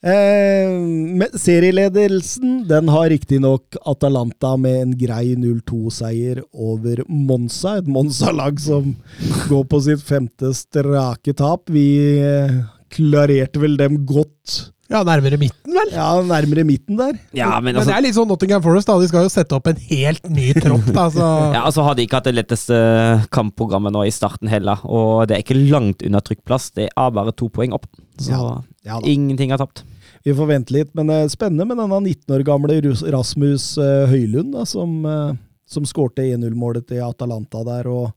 Eh, 0.05 1.29
serieledelsen 1.33 2.67
den 2.69 2.89
har 2.93 3.09
riktignok 3.09 3.77
Atalanta 3.89 4.51
med 4.57 4.81
en 4.83 4.91
grei 4.99 5.33
0-2-seier 5.33 6.43
over 6.53 7.01
Monza. 7.09 7.79
Et 7.79 7.89
Monza-lag 7.89 8.61
som 8.61 8.93
går 9.49 9.65
på 9.71 9.81
sitt 9.87 10.05
femte 10.05 10.53
strake 10.53 11.33
tap. 11.33 11.73
Vi 11.73 11.87
eh, 12.21 12.53
klarerte 12.93 13.63
vel 13.63 13.79
dem 13.81 14.03
godt. 14.05 14.69
Ja, 14.85 14.99
nærmere 15.01 15.39
midten, 15.41 15.73
vel? 15.73 15.89
Ja, 15.95 16.11
nærmere 16.21 16.61
midten 16.69 16.99
der. 16.99 17.17
Ja, 17.33 17.55
men 17.57 17.73
Men 17.73 17.79
altså 17.79 17.89
det 17.89 17.95
er 17.97 18.05
litt 18.05 18.17
sånn 18.19 18.29
Nottingham 18.29 18.61
Forest, 18.61 18.85
da. 18.85 18.99
De 19.01 19.09
skal 19.09 19.25
jo 19.25 19.31
sette 19.33 19.57
opp 19.57 19.71
en 19.71 19.81
helt 19.89 20.29
ny 20.29 20.51
tropp, 20.53 20.85
da. 20.93 21.07
Så 21.09 21.31
Ja, 21.55 21.63
altså 21.63 21.87
har 21.87 21.97
de 21.97 22.05
ikke 22.05 22.19
hatt 22.19 22.29
det 22.29 22.35
letteste 22.37 22.77
kampprogrammet 23.33 23.95
nå 23.97 24.05
i 24.05 24.13
starten 24.13 24.53
heller, 24.53 24.85
og 24.85 25.25
det 25.25 25.39
er 25.39 25.41
ikke 25.47 25.57
langt 25.57 26.05
unna 26.05 26.21
trykkplass. 26.21 26.69
Det 26.77 26.91
er 26.93 27.17
bare 27.17 27.33
to 27.33 27.49
poeng 27.49 27.73
opp, 27.73 27.89
så 28.21 28.29
Ja, 28.37 28.45
ja 28.85 29.01
ingenting 29.09 29.49
er 29.49 29.65
tapt. 29.65 29.81
Vi 30.25 30.33
får 30.33 30.47
vente 30.49 30.73
litt, 30.73 30.89
men 30.97 31.09
eh, 31.13 31.27
spennende 31.29 31.67
med 31.69 31.77
denne 31.77 31.99
19 32.01 32.33
år 32.33 32.43
gamle 32.47 32.79
Rasmus 33.13 33.75
eh, 33.77 34.05
Høylund, 34.09 34.55
da, 34.55 34.63
som, 34.65 34.95
uh, 35.05 35.35
som 35.69 35.85
skårte 35.85 36.25
1-0-målet 36.25 36.87
til 36.89 37.03
Atalanta 37.05 37.61
der. 37.67 37.85
og 37.85 38.07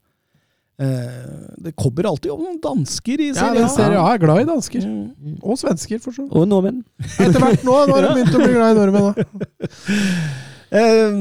eh, 0.80 1.18
Det 1.66 1.74
kommer 1.76 2.09
alltid 2.09 2.32
om 2.32 2.47
noen 2.47 2.56
dansker 2.64 3.20
i 3.20 3.28
ja, 3.35 3.52
serien 3.68 4.01
A. 4.01 4.06
Er 4.14 4.22
glad 4.22 4.40
i 4.40 4.48
dansker. 4.48 4.89
Mm. 4.89 5.36
Og 5.43 5.60
svensker, 5.60 6.01
for 6.01 6.16
så 6.16 6.24
vidt. 6.24 6.32
Og 6.32 6.48
nordmenn. 6.48 6.80
Etter 7.18 7.36
hvert 7.44 7.66
nå, 7.68 7.76
nå 7.76 7.98
har 7.98 8.06
de 8.06 8.14
begynt 8.16 8.39
å 8.39 8.40
bli 8.40 8.55
glad 8.56 8.72
i 8.72 8.78
nordmenn. 8.80 9.09
da. 9.12 9.16
Eh, 10.68 11.12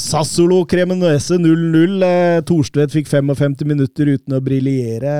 Sassolo 0.00 0.62
Cremonese 0.64 1.36
0-0. 1.36 2.04
Eh, 2.06 2.38
Thorstvedt 2.48 2.94
fikk 2.94 3.10
55 3.10 3.64
minutter 3.68 4.08
uten 4.14 4.36
å 4.36 4.40
briljere. 4.44 5.12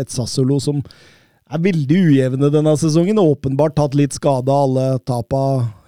Et 0.00 0.10
Sassolo 0.10 0.58
som 0.62 0.82
er 1.52 1.60
veldig 1.64 1.98
ujevne 2.08 2.50
denne 2.52 2.74
sesongen. 2.80 3.20
Åpenbart 3.20 3.76
tatt 3.76 3.96
litt 3.98 4.16
skade 4.16 4.52
av 4.52 4.68
alle 4.68 4.98
tapa, 5.06 5.40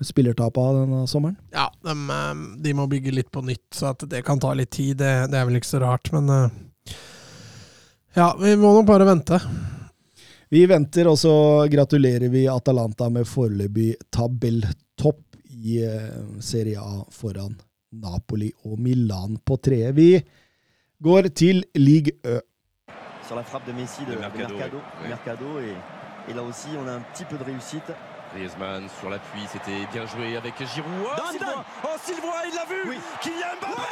spillertapa 0.05 0.67
denne 0.81 1.05
sommeren. 1.11 1.37
Ja, 1.55 1.69
de, 1.87 1.97
eh, 2.13 2.35
de 2.63 2.75
må 2.77 2.89
bygge 2.91 3.15
litt 3.15 3.31
på 3.33 3.45
nytt, 3.47 3.69
så 3.75 3.93
at 3.95 4.05
det 4.11 4.25
kan 4.27 4.41
ta 4.43 4.53
litt 4.55 4.75
tid. 4.77 4.99
Det, 5.01 5.15
det 5.33 5.41
er 5.41 5.49
vel 5.49 5.61
ikke 5.61 5.75
så 5.75 5.83
rart, 5.85 6.13
men 6.17 6.31
eh, 6.31 6.49
Ja, 8.17 8.31
vi 8.41 8.55
må 8.57 8.73
nok 8.73 8.87
bare 8.89 9.09
vente. 9.09 9.41
Vi 10.49 10.63
venter, 10.71 11.09
og 11.11 11.19
så 11.19 11.35
gratulerer 11.71 12.31
vi 12.31 12.47
Atalanta 12.49 13.09
med 13.11 13.27
foreløpig 13.29 13.97
tabelltopp 14.15 15.23
i 15.67 15.81
eh, 15.85 16.21
Serie 16.41 16.81
A 16.81 17.01
foran 17.11 17.57
Napoli 17.97 18.53
og 18.65 18.79
Milan 18.81 19.39
på 19.45 19.57
tredje. 19.57 19.93
Vi 19.97 20.11
går 21.03 21.31
til 21.37 21.65
Ligue 21.81 22.19
Ø. 22.25 22.39
sur 23.27 23.37
la 23.37 23.43
frappe 23.43 23.65
de 23.67 23.73
Messi 23.73 24.05
de 24.05 24.13
De 24.13 24.17
de 24.17 24.21
Mercado, 24.21 24.81
Mercado, 25.03 25.61
et, 25.61 25.75
et 26.31 26.35
là 26.35 26.43
aussi 26.43 26.69
on 26.79 26.87
a 26.87 26.93
un 26.93 27.01
petit 27.01 27.25
peu 27.25 27.37
de 27.37 27.45
réussite. 27.45 27.91
Griezmann 28.35 28.89
sur 29.01 29.09
l'appui, 29.09 29.47
c'était 29.49 29.87
bien 29.93 30.05
joué 30.07 30.37
avec 30.37 30.55
Giroud. 30.67 30.91
Oh, 31.05 31.31
Zidane 31.33 31.49
Sylvain 31.49 31.65
Oh, 31.85 31.97
Sylvain, 32.03 32.43
il 32.49 32.55
l'a 32.55 32.65
vu 32.65 32.83
Oui. 32.91 32.99
Kylian 33.21 33.57
Mbappé 33.61 33.83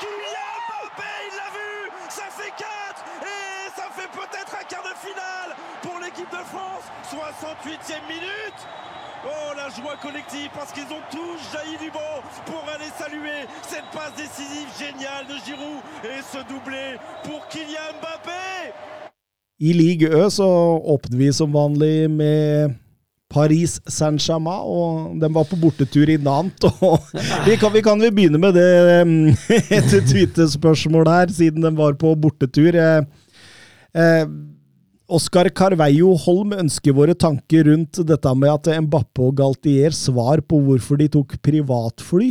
Kylian 0.00 0.52
Mbappé, 0.68 1.10
il 1.30 1.36
l'a 1.36 1.50
vu 1.50 1.90
Ça 2.08 2.24
fait 2.30 2.52
4 2.56 2.66
Et 3.22 3.70
ça 3.76 3.84
fait 3.92 4.08
peut-être 4.08 4.56
un 4.60 4.64
quart 4.64 4.82
de 4.82 4.94
finale 4.98 5.56
pour 5.82 5.98
l'équipe 6.00 6.30
de 6.30 6.44
France 6.44 6.84
68e 7.10 8.06
minute 8.08 8.60
Oh, 9.24 9.54
la 9.56 9.68
joie 9.70 9.96
collective 10.02 10.50
parce 10.52 10.72
qu'ils 10.72 10.90
ont 10.90 11.04
tous 11.10 11.38
jailli 11.52 11.78
du 11.78 11.90
banc 11.94 12.18
pour 12.44 12.62
aller 12.74 12.90
saluer 12.98 13.46
cette 13.62 13.86
passe 13.94 14.16
décisive 14.16 14.66
géniale 14.76 15.26
de 15.30 15.36
Giroud 15.46 15.78
et 16.02 16.20
ce 16.26 16.38
doublé 16.50 16.98
pour 17.22 17.46
Kylian 17.48 17.94
Mbappé 18.00 18.74
I 19.60 19.72
Ligue 19.72 20.08
Ø 20.10 20.30
så 20.30 20.48
åpner 20.94 21.18
vi 21.18 21.32
som 21.32 21.52
vanlig 21.54 22.10
med 22.10 22.74
Paris 23.30 23.78
Saint-Germain, 23.86 24.66
og 24.66 25.20
de 25.20 25.30
var 25.34 25.46
på 25.48 25.56
bortetur 25.56 26.10
i 26.10 26.18
Nantes. 26.18 26.74
Vi 27.46 27.56
kan, 27.56 27.72
vi 27.72 27.80
kan 27.82 28.02
begynne 28.02 28.38
med 28.42 28.58
det 28.58 28.66
et 29.78 29.94
tweetespørsmål 30.10 31.08
her, 31.08 31.30
siden 31.32 31.62
de 31.62 31.70
var 31.78 31.94
på 31.94 32.12
bortetur. 32.18 32.74
Eh, 32.74 33.06
eh, 33.94 34.26
Oskar 35.12 35.50
Carveio 35.52 36.14
Holm 36.24 36.54
ønsker 36.56 36.94
våre 36.96 37.14
tanker 37.18 37.66
rundt 37.68 38.00
dette 38.08 38.32
med 38.38 38.48
at 38.48 38.70
Mbappe 38.86 39.26
og 39.26 39.36
Galtier 39.40 39.92
svar 39.92 40.40
på 40.40 40.60
hvorfor 40.64 41.00
de 41.00 41.08
tok 41.12 41.34
privatfly 41.44 42.30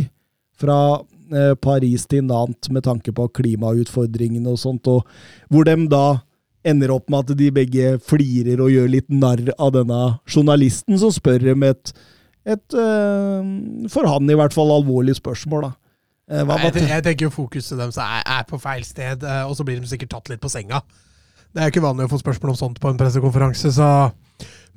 fra 0.62 0.78
eh, 0.98 1.54
Paris 1.62 2.08
til 2.10 2.26
Nantes 2.26 2.72
med 2.74 2.86
tanke 2.88 3.14
på 3.14 3.28
klimautfordringene 3.38 4.50
og 4.50 4.62
sånt, 4.62 4.90
og 4.90 5.06
hvor 5.54 5.68
de 5.68 5.76
da 5.92 6.22
ender 6.66 6.94
opp 6.94 7.10
med 7.10 7.26
at 7.26 7.38
de 7.38 7.52
begge 7.54 7.94
flirer 8.06 8.62
og 8.62 8.74
gjør 8.74 8.90
litt 8.96 9.14
narr 9.14 9.54
av 9.58 9.74
denne 9.78 10.02
journalisten 10.30 10.98
som 11.02 11.14
spør 11.14 11.42
dem 11.52 11.68
et, 11.70 11.94
et 12.50 12.78
eh, 12.78 13.54
for 13.94 14.10
han 14.10 14.30
i 14.30 14.40
hvert 14.42 14.58
fall 14.58 14.74
alvorlig 14.74 15.20
spørsmål. 15.22 15.70
da. 15.70 15.72
Eh, 16.32 16.42
hva, 16.42 16.58
hva, 16.58 16.74
Jeg, 16.74 16.90
jeg 16.90 17.06
tenker 17.06 17.30
jo 17.30 17.38
fokuset 17.38 17.78
deres 17.78 18.02
er, 18.02 18.26
er 18.26 18.50
på 18.50 18.62
feil 18.62 18.86
sted, 18.88 19.26
og 19.46 19.54
så 19.58 19.66
blir 19.68 19.78
de 19.78 19.94
sikkert 19.94 20.16
tatt 20.18 20.34
litt 20.34 20.42
på 20.42 20.50
senga. 20.50 20.82
Det 21.52 21.60
er 21.60 21.72
ikke 21.72 21.84
vanlig 21.84 22.08
å 22.08 22.12
få 22.14 22.22
spørsmål 22.22 22.54
om 22.54 22.60
sånt 22.60 22.80
på 22.80 22.92
en 22.92 23.00
pressekonferanse, 23.00 23.74
så 23.76 23.88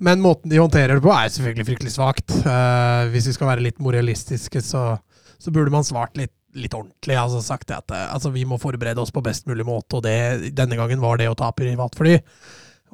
Men 0.03 0.19
måten 0.19 0.51
de 0.51 0.59
håndterer 0.59 0.99
det 0.99 1.05
på, 1.05 1.13
er 1.15 1.31
selvfølgelig 1.31 1.67
fryktelig 1.69 1.93
svakt. 1.95 2.33
Uh, 2.43 3.07
hvis 3.13 3.29
vi 3.31 3.35
skal 3.37 3.53
være 3.53 3.63
litt 3.63 3.79
moralistiske, 3.79 4.59
så, 4.59 4.97
så 5.39 5.53
burde 5.55 5.71
man 5.71 5.87
svart 5.87 6.19
litt, 6.19 6.33
litt 6.59 6.75
ordentlig. 6.75 7.15
Altså 7.15 7.39
sagt 7.45 7.71
at 7.71 7.95
eh, 7.95 8.09
altså, 8.11 8.33
vi 8.35 8.43
må 8.43 8.59
forberede 8.59 8.99
oss 8.99 9.15
på 9.15 9.23
best 9.23 9.47
mulig 9.47 9.63
måte, 9.69 10.01
og 10.01 10.03
det, 10.03 10.51
denne 10.59 10.75
gangen 10.81 11.03
var 11.03 11.23
det 11.23 11.29
å 11.31 11.37
ta 11.39 11.53
privatfly. 11.55 12.17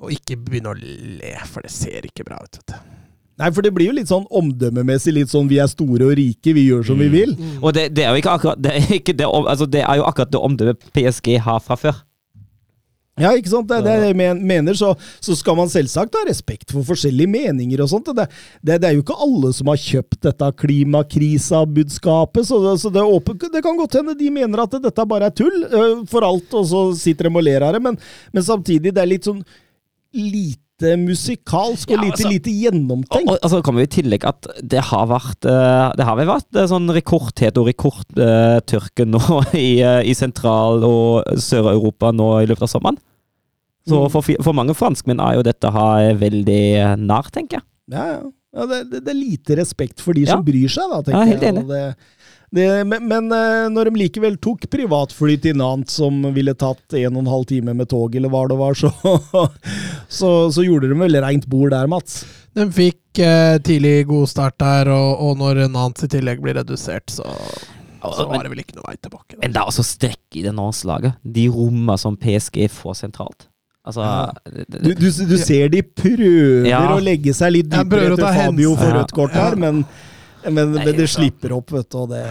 Og 0.05 0.13
ikke 0.13 0.37
begynne 0.45 0.75
å 0.75 0.77
le, 0.77 1.33
for 1.49 1.65
det 1.65 1.73
ser 1.73 2.05
ikke 2.05 2.29
bra 2.29 2.37
ut. 2.45 2.61
vet 2.61 2.75
du. 2.75 2.93
nei, 3.41 3.51
for 3.57 3.65
det 3.65 3.73
blir 3.77 3.89
jo 3.89 3.97
litt 3.97 4.13
sånn 4.13 4.29
omdømmemessig 4.29 5.17
litt 5.17 5.33
sånn 5.33 5.49
vi 5.49 5.57
er 5.65 5.73
store 5.73 6.13
og 6.13 6.15
rike, 6.21 6.53
vi 6.53 6.69
gjør 6.69 6.85
som 6.93 7.01
vi 7.01 7.09
vil. 7.17 7.33
Og 7.63 7.73
det, 7.77 7.89
det 7.97 8.05
er 8.05 8.13
jo 8.13 8.21
ikke 8.21 8.37
akkurat 8.37 8.61
det 8.61 8.77
er, 8.77 8.93
ikke 9.01 9.17
det, 9.17 9.25
altså, 9.25 9.65
det 9.65 9.87
er 9.87 10.05
jo 10.05 10.09
akkurat 10.09 10.37
det 10.37 10.45
omdømmet 10.51 10.89
PSG 10.93 11.39
har 11.49 11.65
fra 11.65 11.81
før. 11.81 12.05
Ja, 13.19 13.33
ikke 13.37 13.51
sant? 13.53 13.69
Det 13.69 13.77
er 13.77 13.85
det 13.85 14.13
jeg 14.13 14.37
mener. 14.39 14.77
Så, 14.79 14.93
så 15.21 15.35
skal 15.37 15.57
man 15.59 15.71
selvsagt 15.73 16.15
ha 16.17 16.23
respekt 16.29 16.71
for 16.73 16.87
forskjellige 16.87 17.29
meninger 17.31 17.83
og 17.85 17.91
sånt. 17.93 18.09
Det, 18.17 18.27
det, 18.63 18.79
det 18.81 18.89
er 18.89 18.97
jo 18.97 19.03
ikke 19.05 19.19
alle 19.27 19.51
som 19.57 19.69
har 19.73 19.81
kjøpt 19.83 20.21
dette 20.29 20.51
klimakrisa-budskapet, 20.63 22.49
så, 22.49 22.61
det, 22.65 22.77
så 22.85 22.93
det, 22.95 23.05
åpen, 23.05 23.41
det 23.53 23.65
kan 23.67 23.77
godt 23.79 23.99
hende 24.01 24.17
de 24.17 24.31
mener 24.33 24.65
at 24.65 24.79
dette 24.79 25.09
bare 25.11 25.29
er 25.29 25.37
tull 25.37 25.59
øh, 25.67 26.01
for 26.11 26.25
alt, 26.27 26.55
og 26.57 26.65
så 26.71 26.85
sitter 26.97 27.29
de 27.29 27.35
og 27.35 27.45
ler 27.45 27.67
av 27.67 27.77
det, 27.77 27.83
men, 27.85 27.99
men 28.33 28.47
samtidig, 28.47 28.95
det 28.95 29.03
er 29.03 29.13
litt 29.13 29.29
sånn 29.29 29.43
lite 30.17 30.70
musikalsk 31.01 31.91
og 31.91 31.97
Ja, 31.97 32.03
lite, 32.03 32.17
altså- 32.17 32.31
lite 32.31 32.51
lite 32.51 32.55
gjennomtenkt. 32.65 33.29
og 33.31 33.39
altså 33.43 33.61
kommer 33.63 33.83
vi 33.85 33.89
i 33.89 33.95
tillegg 34.03 34.25
at 34.25 34.47
det 34.63 34.81
har 34.91 35.07
vært 35.11 35.45
eh, 35.49 35.93
Det 35.97 36.05
har 36.07 36.17
vel 36.17 36.27
vært 36.31 36.57
eh, 36.57 36.67
sånn 36.71 36.89
rekordhet 36.95 37.57
og 37.61 37.67
rekordtørke 37.71 39.07
nå 39.07 39.21
i, 39.55 39.81
eh, 39.83 40.03
i 40.09 40.15
Sentral- 40.15 40.85
og 40.87 41.25
Sør-Europa 41.39 42.13
nå 42.13 42.31
i 42.43 42.47
løpet 42.51 42.63
av 42.69 42.73
sommeren. 42.75 42.99
Så 43.89 43.97
Mm. 43.97 44.11
for, 44.13 44.23
for 44.45 44.53
mange 44.53 44.75
franskmenn 44.77 45.21
er 45.25 45.39
jo 45.39 45.43
dette 45.43 45.71
her 45.73 46.15
veldig 46.21 46.63
eh, 46.77 46.97
nær, 47.01 47.31
tenker 47.33 47.59
jeg. 47.59 47.65
Ja, 47.91 48.05
ja. 48.07 48.21
ja 48.61 48.67
det, 48.67 48.81
det, 48.91 49.09
er 49.09 49.17
lite 49.19 49.57
respekt 49.57 50.01
for 50.05 50.13
de 50.15 50.27
som 50.29 50.45
bryr 50.45 50.69
seg, 50.69 50.85
da, 50.93 51.01
tenker 51.03 51.19
Ja, 51.19 51.25
helt 51.33 51.43
jeg. 51.43 51.55
enig. 51.55 51.65
Og 51.65 51.95
Det, 52.51 52.67
men 52.91 53.05
men 53.07 53.29
eh, 53.31 53.69
når 53.71 53.91
de 53.93 54.01
likevel 54.01 54.35
tok 54.43 54.65
privatfly 54.73 55.37
til 55.45 55.55
Nant, 55.61 55.87
som 55.93 56.17
ville 56.35 56.55
tatt 56.59 56.97
en 56.99 57.15
og 57.15 57.21
en 57.23 57.31
halv 57.31 57.45
time 57.47 57.75
med 57.79 57.89
tog, 57.93 58.15
eller 58.19 58.33
hva 58.33 58.41
det 58.51 58.57
var, 58.59 58.75
så, 58.75 58.91
så, 60.21 60.31
så 60.51 60.65
gjorde 60.67 60.89
de 60.91 60.99
vel 60.99 61.21
reint 61.23 61.47
bord 61.51 61.71
der, 61.75 61.87
Mats. 61.91 62.25
De 62.59 62.67
fikk 62.75 63.21
eh, 63.23 63.59
tidlig 63.63 64.07
god 64.11 64.27
start 64.33 64.57
der, 64.59 64.91
og, 64.91 65.13
og 65.29 65.39
når 65.39 65.63
Nant 65.71 66.03
i 66.03 66.11
tillegg 66.11 66.43
blir 66.43 66.59
redusert, 66.59 67.07
så 67.15 67.29
så 68.01 68.25
var 68.25 68.41
det 68.47 68.49
vel 68.49 68.63
ikke 68.63 68.79
noe 68.79 68.87
vei 68.89 68.95
tilbake. 68.97 69.35
Da. 69.37 69.39
Men 69.43 69.53
det 69.53 69.61
er 69.61 69.69
også 69.69 69.83
strekk 69.85 70.37
i 70.41 70.43
det 70.47 70.55
landslaget. 70.57 71.19
De 71.37 71.43
rommene 71.53 71.99
som 72.01 72.15
PSG 72.17 72.63
får 72.73 72.95
sentralt. 73.03 73.45
Altså 73.85 74.07
det- 74.49 74.81
Du, 74.87 74.89
du, 74.97 75.05
du 75.29 75.35
ser 75.37 75.69
de 75.69 75.83
prøver 75.85 76.65
Ja. 76.71 76.81
å 76.95 77.01
legge 77.05 77.35
seg 77.37 77.53
litt 77.59 77.69
dypere 77.69 78.15
etter 78.15 78.33
Fabio 78.39 78.73
for 78.81 78.97
rødt 78.97 79.13
kort 79.13 79.37
Ja. 79.37 79.51
her, 79.51 79.57
men, 79.61 79.85
men, 80.47 80.75
Nei, 80.75 80.85
men 80.85 80.97
det 80.97 81.09
slipper 81.11 81.55
opp, 81.57 81.73
vet 81.75 81.89
du. 81.91 81.99
Og 82.03 82.11
det, 82.13 82.25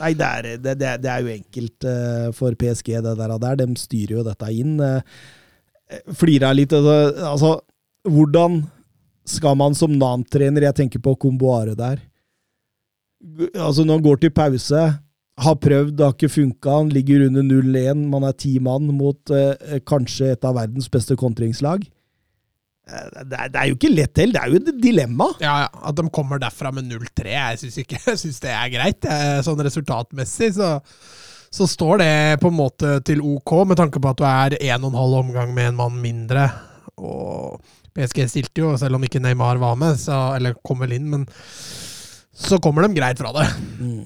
nei, 0.00 0.12
det 0.18 0.28
er, 0.28 0.48
det, 0.58 0.76
det, 0.80 0.92
det 1.04 1.12
er 1.12 1.24
jo 1.24 1.32
enkelt 1.34 1.88
eh, 1.90 2.28
for 2.36 2.56
PSG, 2.60 2.94
det 3.04 3.16
der. 3.20 3.36
der. 3.46 3.58
De 3.62 3.68
styrer 3.80 4.18
jo 4.18 4.26
dette 4.26 4.50
inn. 4.54 4.76
Uh, 4.80 5.00
Flirer 6.16 6.48
jeg 6.48 6.62
litt 6.62 6.72
altså, 6.74 7.58
hvordan 8.08 8.62
skal 9.28 9.56
man 9.56 9.76
som 9.76 9.92
Nam-trener 9.92 10.66
Jeg 10.66 10.76
tenker 10.80 11.02
på 11.04 11.14
Komboare 11.20 11.76
der. 11.78 12.00
Altså, 13.54 13.84
når 13.84 13.98
han 13.98 14.06
går 14.06 14.22
til 14.24 14.32
pause 14.34 14.82
har 15.40 15.56
prøvd, 15.58 15.96
det 15.96 16.04
har 16.04 16.14
ikke 16.14 16.30
funka. 16.30 16.70
Han 16.70 16.92
ligger 16.94 17.26
under 17.26 17.42
0-1. 17.42 18.06
Man 18.10 18.26
er 18.26 18.36
ti 18.38 18.58
mann 18.62 18.90
mot 18.94 19.30
eh, 19.34 19.80
kanskje 19.86 20.32
et 20.34 20.46
av 20.46 20.54
verdens 20.58 20.88
beste 20.92 21.16
kontringslag. 21.18 21.82
Eh, 22.84 23.10
det, 23.24 23.36
er, 23.38 23.52
det 23.52 23.60
er 23.60 23.68
jo 23.70 23.76
ikke 23.78 23.92
lett 23.92 24.22
heller, 24.22 24.34
det 24.36 24.42
er 24.42 24.52
jo 24.52 24.62
et 24.62 24.82
dilemma. 24.82 25.28
Ja, 25.42 25.54
At 25.68 25.98
de 25.98 26.06
kommer 26.14 26.42
derfra 26.42 26.72
med 26.74 26.88
0-3, 26.90 27.28
jeg 27.32 27.62
syns 27.62 27.78
ikke 27.84 28.00
jeg 28.12 28.22
synes 28.24 28.42
det 28.44 28.52
er 28.54 28.72
greit. 28.74 29.08
Sånn 29.46 29.64
resultatmessig 29.68 30.52
så, 30.58 30.74
så 31.54 31.70
står 31.70 32.02
det 32.02 32.12
på 32.42 32.52
en 32.52 32.58
måte 32.58 32.98
til 33.06 33.22
OK, 33.24 33.56
med 33.70 33.80
tanke 33.80 34.02
på 34.02 34.12
at 34.12 34.20
du 34.20 34.28
er 34.28 34.58
en 34.60 34.84
og 34.84 34.92
en 34.92 35.00
halv 35.02 35.22
omgang 35.24 35.54
med 35.56 35.72
en 35.72 35.80
mann 35.80 35.98
mindre. 36.02 36.48
Og 36.98 37.60
PSG 37.94 38.26
stilte 38.30 38.62
jo, 38.64 38.74
selv 38.78 38.98
om 38.98 39.06
ikke 39.06 39.22
Neymar 39.22 39.60
var 39.62 39.78
med, 39.78 39.98
så, 40.00 40.34
eller 40.36 40.56
kom 40.66 40.82
vel 40.82 40.96
inn, 40.96 41.06
men 41.12 41.28
så 42.34 42.58
kommer 42.62 42.82
de 42.82 42.96
greit 42.96 43.20
fra 43.20 43.30
det. 43.36 43.46
Mm. 43.78 44.04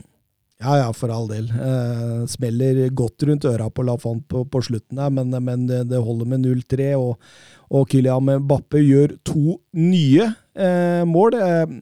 Ja, 0.59 0.73
ja, 0.81 0.87
for 0.93 1.11
all 1.15 1.29
del. 1.31 1.53
Eh, 1.55 2.25
smeller 2.27 2.89
godt 2.91 3.23
rundt 3.23 3.45
øra 3.47 3.69
på 3.71 3.85
Lafant 3.87 4.25
på, 4.27 4.43
på 4.43 4.63
slutten 4.67 4.99
der, 4.99 5.13
men, 5.15 5.31
men 5.45 5.69
det, 5.69 5.85
det 5.93 6.01
holder 6.03 6.27
med 6.33 6.43
0-3. 6.43 6.89
Og, 6.99 7.15
og 7.71 7.87
Kylian 7.93 8.27
Mbappe 8.43 8.83
gjør 8.83 9.15
to 9.29 9.61
nye 9.79 10.27
eh, 10.59 11.05
mål. 11.07 11.39
Eh, 11.39 11.79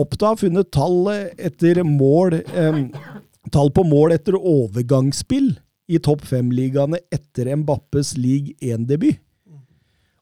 Oppda 0.00 0.32
har 0.32 0.40
funnet 0.40 0.72
tall 0.72 1.12
etter 1.12 1.82
mål 1.84 2.40
eh, 2.40 2.82
Tall 3.54 3.68
på 3.70 3.84
mål 3.86 4.10
etter 4.16 4.34
overgangsspill 4.34 5.52
i 5.86 6.00
topp 6.02 6.24
fem-ligaene 6.26 6.98
etter 7.14 7.52
Mbappes 7.60 8.16
league 8.18 8.56
1-debut. 8.58 9.20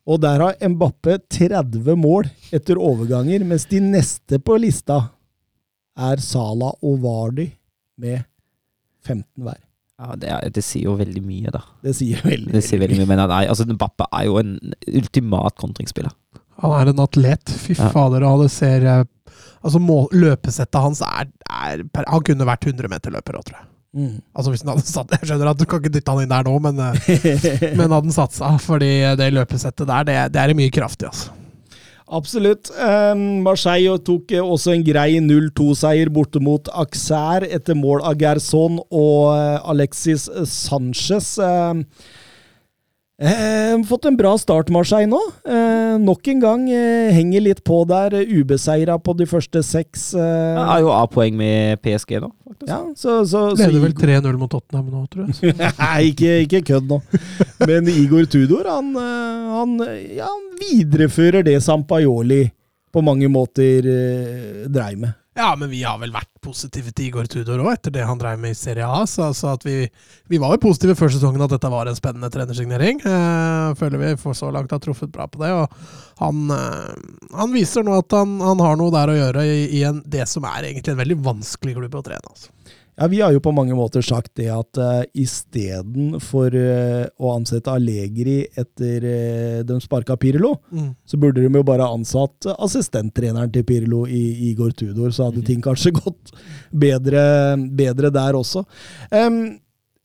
Og 0.05 0.21
der 0.21 0.43
har 0.45 0.59
Mbappe 0.61 1.17
30 1.33 1.97
mål 1.97 2.29
etter 2.53 2.77
overganger, 2.77 3.47
mens 3.49 3.65
de 3.71 3.81
neste 3.81 4.37
på 4.45 4.59
lista 4.61 4.99
er 5.97 6.21
Sala 6.21 6.75
og 6.85 6.99
Vardy 7.01 7.49
med 8.01 8.25
15 9.05 9.25
hver. 9.45 9.61
Ja, 10.01 10.15
det, 10.19 10.29
er, 10.33 10.49
det 10.51 10.65
sier 10.67 10.89
jo 10.89 10.97
veldig 10.99 11.21
mye, 11.23 11.53
da. 11.55 11.61
Det 11.85 11.93
sier 11.95 12.23
veldig, 12.25 12.51
Det 12.57 12.63
sier 12.67 12.81
veldig 12.83 12.97
mye, 12.99 13.09
men 13.13 13.21
nei, 13.31 13.45
altså 13.47 13.67
Mbappe 13.69 14.09
er 14.11 14.25
jo 14.27 14.41
en 14.41 14.57
ultimat 14.91 15.55
kontringsspiller. 15.61 16.11
Han 16.65 16.75
er 16.81 16.91
en 16.91 17.03
atlet. 17.05 17.53
Fy 17.63 17.77
Ja. 17.79 17.91
fader, 17.95 18.25
og 18.27 18.43
det 18.45 18.51
ser 18.55 18.87
eh, 18.87 19.05
Altså, 19.65 19.79
må, 19.81 20.03
løpesettet 20.13 20.77
hans 20.83 21.01
er, 21.01 21.31
er 21.49 21.85
per, 21.89 22.05
Han 22.13 22.21
kunne 22.27 22.45
vært 22.45 22.67
100-meterløper 22.69 23.39
òg, 23.39 23.47
tror 23.49 23.57
jeg. 23.61 23.69
Mm. 23.95 24.19
Altså 24.35 24.51
hvis 24.51 24.65
den 24.65 24.73
hadde 24.73 24.83
satt 24.91 25.13
Jeg 25.15 25.29
skjønner 25.31 25.53
at 25.53 25.59
du 25.61 25.65
kan 25.71 25.79
ikke 25.79 25.93
dytte 25.95 26.11
han 26.11 26.25
inn 26.25 26.33
der 26.35 26.45
nå, 26.49 26.57
men, 26.67 26.81
eh, 26.83 27.15
men 27.79 27.87
hadde 27.87 28.03
han 28.03 28.17
satsa. 28.19 28.51
Fordi 28.61 28.91
det 29.21 29.31
løpesettet 29.33 29.87
der, 29.89 30.05
det, 30.11 30.19
det 30.35 30.43
er 30.43 30.57
mye 30.59 30.75
kraftig, 30.75 31.09
altså. 31.13 31.31
Absolutt. 32.05 32.69
Eh, 32.77 33.15
Marseille 33.17 33.97
tok 34.05 34.33
eh, 34.35 34.45
også 34.45 34.75
en 34.75 34.85
grei 34.85 35.17
0-2-seier 35.25 36.11
borte 36.13 36.43
mot 36.43 36.69
Auxerre 36.77 37.49
etter 37.49 37.79
mål 37.79 38.05
av 38.05 38.19
Gerson 38.21 38.77
og 38.91 39.33
eh, 39.33 39.57
Alexis 39.73 40.29
Sanchez. 40.51 41.39
Eh, 41.41 41.81
eh, 43.21 43.83
fått 43.89 44.05
en 44.09 44.17
bra 44.19 44.33
start, 44.39 44.71
Marseille, 44.75 45.07
nå. 45.11 45.21
Eh, 45.47 45.95
nok 46.03 46.29
en 46.33 46.41
gang 46.43 46.65
eh, 46.71 47.13
henger 47.15 47.45
litt 47.45 47.63
på 47.67 47.83
der. 47.89 48.17
Ubeseira 48.27 48.97
på 48.99 49.15
de 49.19 49.27
første 49.31 49.63
seks. 49.63 50.11
Eh, 50.19 50.57
Han 50.59 50.69
har 50.73 50.81
jo 50.85 50.93
A-poeng 50.95 51.37
med 51.39 51.81
PSG 51.85 52.19
nå, 52.25 52.31
faktisk. 52.49 52.69
ja, 52.71 52.81
så, 52.97 53.21
så, 53.27 53.45
så 53.57 53.69
Leder 53.69 53.85
vel 53.87 53.95
3-0 53.99 54.39
mot 54.41 54.51
Tottenham 54.53 54.91
nå, 54.91 55.05
tror 55.13 55.31
jeg. 55.31 55.55
Nei, 55.83 56.11
ikke, 56.13 56.35
ikke 56.47 56.63
kødd 56.73 56.91
nå. 56.91 57.01
Men 57.67 57.89
Igor 57.93 58.27
Tudor, 58.31 58.67
han, 58.71 58.91
eh, 58.99 59.51
han, 59.59 59.77
ja, 60.19 60.29
han 60.31 60.47
viderefører 60.63 61.47
det 61.47 61.61
Sampaioli 61.65 62.47
på 62.95 63.03
mange 63.03 63.27
måter 63.33 63.87
eh, 63.91 64.65
dreiv 64.71 65.01
med. 65.03 65.15
Ja, 65.37 65.57
men 65.59 65.71
vi 65.71 65.81
har 65.83 65.99
vel 65.99 66.13
vært 66.15 66.31
positive 66.45 66.93
til 66.95 67.09
Igor 67.09 67.27
Tudor 67.27 67.59
òg, 67.65 67.73
etter 67.73 67.91
det 67.97 68.05
han 68.07 68.21
drev 68.21 68.39
med 68.39 68.55
i 68.55 68.59
Serie 68.59 68.87
A. 68.87 69.01
Så, 69.11 69.33
så 69.35 69.51
at 69.57 69.65
vi, 69.67 69.81
vi 70.31 70.39
var 70.39 70.55
jo 70.55 70.61
positive 70.63 70.95
før 70.99 71.11
sesongen 71.11 71.43
at 71.43 71.51
dette 71.51 71.71
var 71.73 71.91
en 71.91 71.99
spennende 71.99 72.31
trenersignering. 72.31 73.03
Eh, 73.03 73.73
føler 73.81 73.99
vi 73.99 74.13
for 74.21 74.39
så 74.39 74.53
langt 74.55 74.71
har 74.71 74.83
truffet 74.85 75.11
bra 75.11 75.27
på 75.27 75.43
det. 75.43 75.51
Og 75.51 75.75
han, 76.23 76.45
eh, 76.55 76.93
han 77.35 77.55
viser 77.55 77.83
nå 77.83 77.99
at 77.99 78.15
han, 78.15 78.37
han 78.47 78.63
har 78.63 78.79
noe 78.79 78.95
der 78.95 79.11
å 79.11 79.19
gjøre 79.19 79.47
i, 79.51 79.59
i 79.81 79.83
en, 79.89 80.05
det 80.07 80.29
som 80.31 80.47
er 80.47 80.71
egentlig 80.71 80.95
en 80.95 81.03
veldig 81.03 81.19
vanskelig 81.27 81.75
klubb 81.81 81.99
å 81.99 82.05
trene. 82.07 82.31
Altså. 82.31 82.55
Ja, 82.97 83.09
Vi 83.11 83.21
har 83.21 83.33
jo 83.35 83.41
på 83.43 83.53
mange 83.55 83.75
måter 83.75 84.03
sagt 84.07 84.33
det 84.39 84.47
at 84.55 84.79
uh, 84.79 85.03
istedenfor 85.19 86.55
uh, 86.55 87.07
å 87.19 87.33
ansette 87.35 87.73
Allegri 87.73 88.45
etter 88.55 89.07
uh, 89.09 89.65
de 89.67 89.81
sparka 89.83 90.17
Pirlo, 90.17 90.55
Mm. 90.71 90.95
så 91.07 91.19
burde 91.19 91.43
de 91.43 91.51
jo 91.51 91.63
bare 91.67 91.87
ansatt 91.87 92.47
assistenttreneren 92.55 93.51
til 93.53 93.65
Pirlo 93.67 94.05
i 94.07 94.51
Igor 94.51 94.71
Tudor, 94.73 95.11
så 95.11 95.29
hadde 95.29 95.43
ting 95.47 95.61
kanskje 95.63 95.93
gått 95.99 96.33
bedre, 96.71 97.57
bedre 97.75 98.11
der 98.15 98.39
også. 98.39 98.65
Um, 99.11 99.59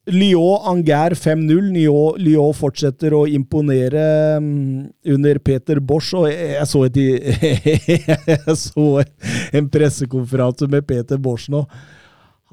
Lyon 0.09 0.63
Anger 0.65 1.13
5-0. 1.13 1.69
Lyon, 1.75 2.17
Lyon 2.17 2.53
fortsetter 2.57 3.13
å 3.13 3.27
imponere 3.29 4.37
under 4.39 5.37
Peter 5.45 5.79
Bosch. 5.79 6.15
Og 6.17 6.25
jeg 6.31 6.65
så, 6.65 6.83
et, 6.87 6.97
jeg 8.33 8.55
så 8.57 8.87
en 9.53 9.69
pressekonferanse 9.69 10.69
med 10.71 10.87
Peter 10.89 11.21
Bosch 11.21 11.49
nå. 11.53 11.61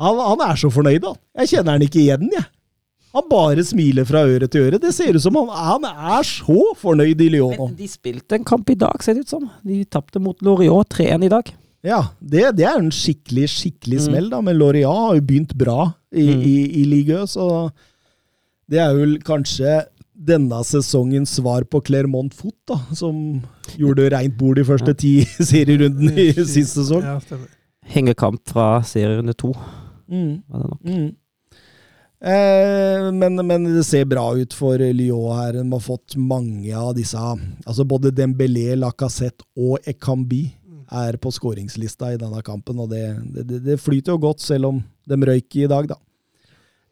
Han, 0.02 0.18
han 0.20 0.43
er 0.51 0.59
så 0.60 0.68
fornøyd, 0.73 1.05
han. 1.09 1.16
Jeg 1.40 1.48
kjenner 1.55 1.77
han 1.78 1.85
ikke 1.86 2.02
igjen, 2.02 2.28
jeg. 2.35 2.44
Han 3.16 3.28
bare 3.31 3.62
smiler 3.64 4.05
fra 4.05 4.27
øre 4.28 4.44
til 4.52 4.66
øre. 4.66 4.78
Det 4.82 4.90
ser 4.93 5.16
ut 5.16 5.23
som 5.24 5.36
han, 5.40 5.48
han 5.48 5.86
er 5.89 6.27
så 6.28 6.59
fornøyd 6.77 7.23
i 7.24 7.31
Lyon 7.32 7.55
nå. 7.56 7.68
De 7.78 7.86
spilte 7.89 8.36
en 8.36 8.44
kamp 8.44 8.68
i 8.68 8.77
dag, 8.77 8.98
ser 9.01 9.16
det 9.16 9.24
ut 9.24 9.32
som. 9.32 9.47
De 9.64 9.78
tapte 9.89 10.20
mot 10.20 10.36
Loriot 10.44 10.90
3-1 10.93 11.24
i 11.24 11.31
dag. 11.32 11.52
Ja, 11.86 12.02
det, 12.20 12.43
det 12.59 12.66
er 12.68 12.77
en 12.82 12.90
skikkelig, 12.93 13.47
skikkelig 13.55 14.01
Mm. 14.02 14.05
smell, 14.09 14.28
da. 14.35 14.40
Men 14.44 14.59
Loria 14.59 14.90
har 14.93 15.14
jo 15.16 15.23
begynt 15.24 15.55
bra 15.56 15.94
i, 16.12 16.27
Mm. 16.35 16.43
i, 16.43 16.56
i 16.82 16.85
Ligue, 16.90 17.23
så 17.31 17.70
det 18.68 18.81
er 18.82 18.93
vel 18.98 19.16
kanskje 19.24 19.85
denne 20.16 20.59
sesongens 20.66 21.36
svar 21.39 21.64
på 21.70 21.81
Clermont 21.86 22.35
Foot, 22.35 22.56
da, 22.68 22.81
som 22.97 23.40
gjorde 23.78 24.10
rent 24.12 24.36
bord 24.36 24.59
i 24.59 24.64
første 24.66 24.93
ti 24.98 25.14
serierunden 25.52 26.10
i 26.18 26.32
sist 26.44 26.74
sesong. 26.77 27.05
Ja. 27.06 27.39
Hengekamp 27.97 28.43
fra 28.51 28.82
serierunde 28.85 29.36
to. 29.39 29.55
Mm. 30.11 30.43
var 30.49 30.62
det 30.62 30.70
nok. 30.73 30.83
Mm. 30.85 31.15
Eh, 32.27 33.12
men, 33.12 33.47
men 33.47 33.66
det 33.69 33.85
ser 33.85 34.07
bra 34.09 34.24
ut 34.37 34.55
for 34.57 34.81
Lyon 34.81 35.37
her. 35.37 35.59
De 35.61 35.66
har 35.73 35.85
fått 35.85 36.16
mange 36.16 36.73
av 36.77 36.95
disse 36.97 37.19
altså 37.20 37.85
Både 37.85 38.15
Dembélé, 38.15 38.74
Lacassette 38.78 39.45
og 39.57 39.85
Ekambi 39.87 40.47
er 40.87 41.19
på 41.19 41.33
skåringslista 41.35 42.12
i 42.15 42.19
denne 42.20 42.43
kampen. 42.47 42.81
Og 42.81 42.91
det, 42.91 43.05
det, 43.37 43.61
det 43.66 43.78
flyter 43.83 44.15
jo 44.15 44.24
godt, 44.28 44.45
selv 44.45 44.70
om 44.70 44.83
de 45.07 45.20
røyk 45.28 45.61
i 45.61 45.70
dag, 45.70 45.89
da. 45.93 46.01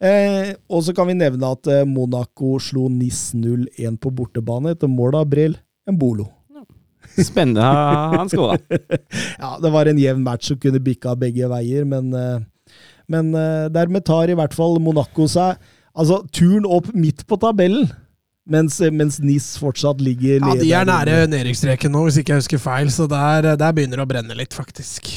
Eh, 0.04 0.54
og 0.68 0.82
så 0.84 0.92
kan 0.92 1.08
vi 1.08 1.16
nevne 1.16 1.52
at 1.54 1.68
eh, 1.70 1.84
Monaco 1.88 2.56
slo 2.60 2.88
NIS 2.92 3.30
0-1 3.38 3.96
på 4.02 4.10
bortebane 4.12 4.74
etter 4.74 4.90
mål 4.90 5.20
av 5.22 5.28
Brel 5.30 5.54
Embolo. 5.88 6.26
Spennende. 7.14 7.62
Han 7.62 8.28
skåra. 8.28 8.58
Ja, 9.38 9.54
det 9.62 9.70
var 9.70 9.86
en 9.86 10.00
jevn 10.00 10.24
match 10.24 10.48
som 10.50 10.58
kunne 10.58 10.80
bikka 10.82 11.14
begge 11.18 11.48
veier, 11.50 11.86
men, 11.86 12.10
eh, 12.18 12.42
men 13.10 13.34
eh, 13.36 13.66
dermed 13.74 14.04
tar 14.08 14.30
i 14.32 14.36
hvert 14.38 14.54
fall 14.56 14.78
Monaco 14.82 15.26
seg 15.30 15.58
altså, 15.94 16.22
turen 16.34 16.64
opp 16.66 16.88
midt 16.96 17.26
på 17.30 17.36
tabellen, 17.42 17.90
mens, 18.50 18.80
mens 18.92 19.20
NIS 19.24 19.54
fortsatt 19.60 20.00
ligger 20.04 20.40
Ja, 20.42 20.54
de 20.60 20.72
er 20.76 20.88
nære 20.88 21.22
nedrykksstreken 21.32 21.92
nå, 21.94 22.02
hvis 22.08 22.18
ikke 22.20 22.34
jeg 22.34 22.42
husker 22.44 22.60
feil. 22.60 22.90
Så 22.92 23.06
der, 23.08 23.54
der 23.60 23.72
begynner 23.76 24.00
det 24.02 24.04
å 24.04 24.10
brenne 24.10 24.36
litt, 24.36 24.52
faktisk. 24.56 25.08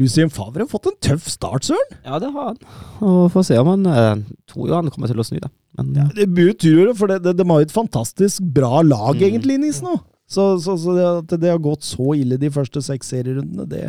Lucien 0.00 0.30
Favre 0.32 0.62
har 0.64 0.70
fått 0.70 0.86
en 0.88 0.98
tøff 1.02 1.26
start, 1.28 1.66
søren! 1.66 1.96
Ja, 2.06 2.20
det 2.22 2.30
har 2.32 2.52
han. 2.52 2.60
Og 3.04 3.24
får 3.34 3.48
se 3.50 3.58
om 3.60 3.68
han 3.68 3.82
eh, 3.90 4.22
Tror 4.48 4.70
jo 4.70 4.76
han 4.78 4.88
kommer 4.94 5.10
til 5.10 5.18
å 5.20 5.26
snu, 5.26 5.40
det. 5.42 5.50
Men 5.76 5.90
ja. 5.98 6.06
Det 6.16 6.28
betyr 6.34 6.86
jo, 6.86 6.94
for 6.96 7.10
det, 7.10 7.18
det, 7.26 7.34
de 7.40 7.44
har 7.50 7.60
jo 7.60 7.66
et 7.68 7.74
fantastisk 7.74 8.46
bra 8.54 8.80
lag, 8.86 9.18
Mm. 9.18 9.26
egentlig, 9.26 9.58
NIS 9.60 9.82
nå. 9.84 9.98
Så, 10.30 10.44
så, 10.62 10.76
så 10.78 10.94
det, 10.94 11.04
at 11.24 11.34
det 11.42 11.50
har 11.50 11.58
gått 11.62 11.82
så 11.82 12.12
ille 12.14 12.38
de 12.38 12.48
første 12.54 12.80
seks 12.86 13.10
serierundene, 13.10 13.66
det, 13.66 13.88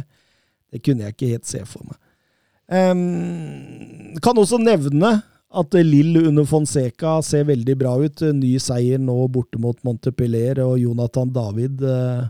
det 0.74 0.82
kunne 0.84 1.06
jeg 1.06 1.14
ikke 1.16 1.30
helt 1.36 1.46
se 1.48 1.62
for 1.70 1.86
meg. 1.86 2.00
Em, 2.72 4.16
kan 4.24 4.38
også 4.40 4.60
nevne 4.62 5.18
at 5.52 5.76
Lill 5.84 6.16
under 6.30 6.46
Fonseca 6.48 7.18
ser 7.26 7.50
veldig 7.50 7.76
bra 7.80 7.98
ut. 8.00 8.24
Ny 8.38 8.54
seier 8.64 9.02
nå 9.02 9.18
borte 9.34 9.60
mot 9.60 9.78
Montepellier, 9.84 10.62
og 10.64 10.80
Jonathan 10.80 11.34
David 11.36 11.84
uh, 11.84 12.30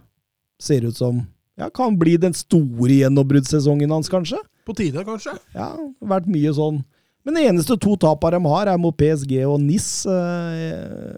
ser 0.62 0.88
ut 0.88 0.98
som 0.98 1.22
ja, 1.60 1.70
kan 1.70 1.94
bli 2.00 2.16
den 2.18 2.34
store 2.34 3.04
gjennombruddssesongen 3.04 3.94
hans, 3.94 4.10
kanskje? 4.10 4.40
På 4.66 4.74
tide, 4.78 5.04
kanskje? 5.06 5.36
Ja, 5.54 5.76
det 5.78 6.10
vært 6.10 6.30
mye 6.32 6.54
sånn. 6.58 6.82
Men 7.22 7.38
de 7.38 7.44
eneste 7.52 7.76
to 7.78 7.94
tapene 8.02 8.40
de 8.40 8.50
har, 8.50 8.72
er 8.72 8.82
mot 8.82 8.96
PSG 8.98 9.36
og 9.46 9.60
NIS. 9.62 10.08
eh, 10.10 11.12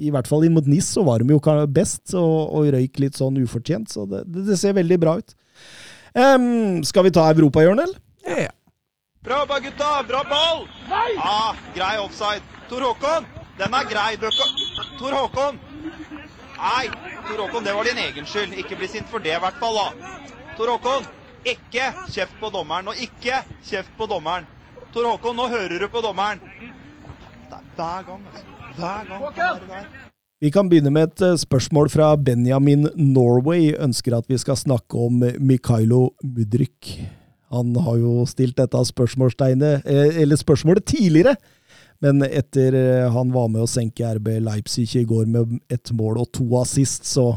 I 0.00 0.12
hvert 0.14 0.28
fall 0.30 0.46
inn 0.46 0.54
mot 0.56 0.68
NIS 0.68 0.88
så 0.94 1.04
var 1.04 1.20
de 1.20 1.34
jo 1.34 1.40
best, 1.68 2.14
og, 2.16 2.38
og 2.56 2.70
røyk 2.72 3.02
litt 3.04 3.20
sånn 3.20 3.36
ufortjent. 3.42 3.92
Så 3.92 4.06
det, 4.08 4.24
det, 4.32 4.46
det 4.48 4.56
ser 4.60 4.78
veldig 4.78 4.98
bra 5.02 5.18
ut. 5.20 5.36
Um, 6.16 6.80
skal 6.88 7.04
vi 7.04 7.12
ta 7.12 7.28
europahjørnet, 7.34 7.84
eller? 7.84 8.00
Ja. 8.46 8.52
Bra 9.22 9.38
jobba, 9.38 9.58
gutta! 9.60 10.02
Bra 10.08 10.24
ball! 10.24 10.66
Nei! 10.88 11.14
Ja, 11.14 11.54
grei 11.74 11.98
offside. 11.98 12.42
Tor 12.68 12.80
Håkon, 12.80 13.26
den 13.58 13.74
er 13.78 13.84
grei. 13.86 14.16
Tor 14.98 15.14
Håkon! 15.14 15.60
Nei, 16.58 16.88
Tor 17.28 17.44
Håkon, 17.44 17.62
det 17.64 17.74
var 17.76 17.86
din 17.86 18.00
egen 18.02 18.26
skyld. 18.26 18.56
Ikke 18.58 18.80
bli 18.80 18.88
sint 18.90 19.06
for 19.12 19.22
det, 19.22 19.36
i 19.36 19.44
hvert 19.44 19.62
fall. 19.62 19.78
da. 19.78 20.10
Tor 20.58 20.74
Håkon, 20.74 21.06
ikke 21.46 21.92
kjeft 22.10 22.34
på 22.42 22.50
dommeren. 22.50 22.90
Og 22.90 22.98
ikke 22.98 23.44
kjeft 23.62 23.94
på 23.94 24.10
dommeren. 24.10 24.50
Tor 24.90 25.06
Håkon, 25.12 25.38
nå 25.38 25.46
hører 25.54 25.78
du 25.78 25.86
på 25.86 26.02
dommeren. 26.02 26.42
Det 27.46 27.60
er 27.60 27.64
hver 27.78 28.10
gang, 28.10 28.26
altså. 28.26 28.44
Hver 28.74 29.08
gang. 29.14 29.24
er 29.30 29.62
det 29.62 29.70
der. 29.70 29.90
Vi 30.42 30.50
kan 30.50 30.66
begynne 30.66 30.90
med 30.90 31.12
et 31.12 31.28
eh, 31.30 31.38
spørsmål 31.38 31.94
fra 31.94 32.16
Benjamin 32.18 32.88
Norway. 32.98 33.70
Ønsker 33.78 34.18
at 34.18 34.26
vi 34.26 34.42
skal 34.42 34.58
snakke 34.58 34.98
om 34.98 35.22
Mikhailo 35.38 36.08
Mudryk. 36.26 36.96
Han 37.52 37.74
har 37.84 37.98
jo 38.00 38.22
stilt 38.28 38.56
dette 38.56 38.80
spørsmålstegnet, 38.88 39.86
eh, 39.86 40.20
eller 40.24 40.40
spørsmålet 40.40 40.86
tidligere, 40.88 41.36
men 42.02 42.24
etter 42.26 42.74
eh, 42.78 43.08
han 43.12 43.32
var 43.34 43.50
med 43.52 43.64
å 43.64 43.70
senke 43.70 44.08
RB 44.18 44.38
Leipzig 44.42 44.88
i 44.98 45.06
går 45.08 45.28
med 45.30 45.58
ett 45.72 45.92
mål 45.94 46.22
og 46.24 46.30
to 46.34 46.48
assist, 46.62 47.06
så 47.08 47.34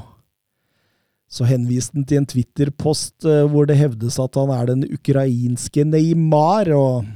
så 1.35 1.43
henviste 1.49 1.97
han 1.97 2.05
til 2.07 2.21
en 2.21 2.27
Twitter-post 2.29 3.25
eh, 3.27 3.43
hvor 3.49 3.67
det 3.67 3.79
hevdes 3.79 4.17
at 4.21 4.37
han 4.39 4.51
er 4.55 4.69
den 4.69 4.85
ukrainske 4.87 5.83
Neymar, 5.87 6.69
og 6.71 7.09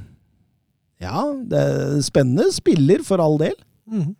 ja, 1.00 1.24
det 1.48 1.60
er 1.60 2.00
spennende 2.04 2.50
spiller 2.52 3.04
for 3.06 3.22
all 3.24 3.38
del. 3.40 3.54
Mm. 3.90 4.10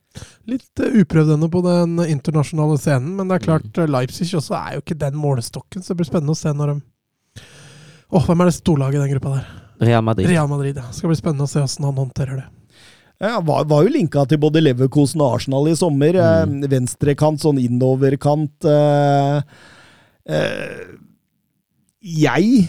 Litt 0.51 0.81
uprøvd 0.81 1.35
ennå 1.37 1.51
på 1.53 1.61
den 1.67 1.99
internasjonale 2.07 2.79
scenen, 2.81 3.13
men 3.19 3.29
det 3.29 3.37
er 3.37 3.45
klart 3.45 3.69
mm. 3.77 3.91
Leipzig 3.93 4.31
også 4.39 4.57
er 4.57 4.79
jo 4.79 4.85
ikke 4.85 4.99
den 5.03 5.19
målestokken, 5.21 5.85
så 5.85 5.93
det 5.93 6.01
blir 6.01 6.11
spennende 6.11 6.35
å 6.35 6.41
se 6.41 6.55
når 6.57 6.73
de 6.73 6.79
Åh, 8.11 8.25
Hvem 8.27 8.43
er 8.43 8.51
det 8.51 8.57
storlaget 8.59 8.99
i 8.99 9.03
den 9.05 9.13
gruppa 9.15 9.37
der? 9.37 9.51
Real 9.81 10.03
Madrid. 10.05 10.29
Real 10.29 10.49
Madrid. 10.51 10.77
ja. 10.77 10.89
Skal 10.93 11.13
bli 11.13 11.19
spennende 11.19 11.47
å 11.47 11.51
se 11.51 11.63
hvordan 11.63 11.87
han 11.89 12.01
håndterer 12.03 12.41
det. 12.43 12.49
Ja, 13.21 13.37
var, 13.45 13.67
var 13.69 13.85
jo 13.85 13.93
linka 13.93 14.25
til 14.29 14.41
både 14.41 14.63
Leverkosen 14.63 15.21
og 15.21 15.37
Arsenal 15.37 15.69
i 15.69 15.77
sommer. 15.77 16.17
Mm. 16.17 16.61
Eh, 16.65 16.69
venstrekant, 16.73 17.41
sånn 17.43 17.61
innoverkant. 17.61 18.65
Eh, 18.65 19.43
eh, 20.33 20.85
jeg 22.01 22.69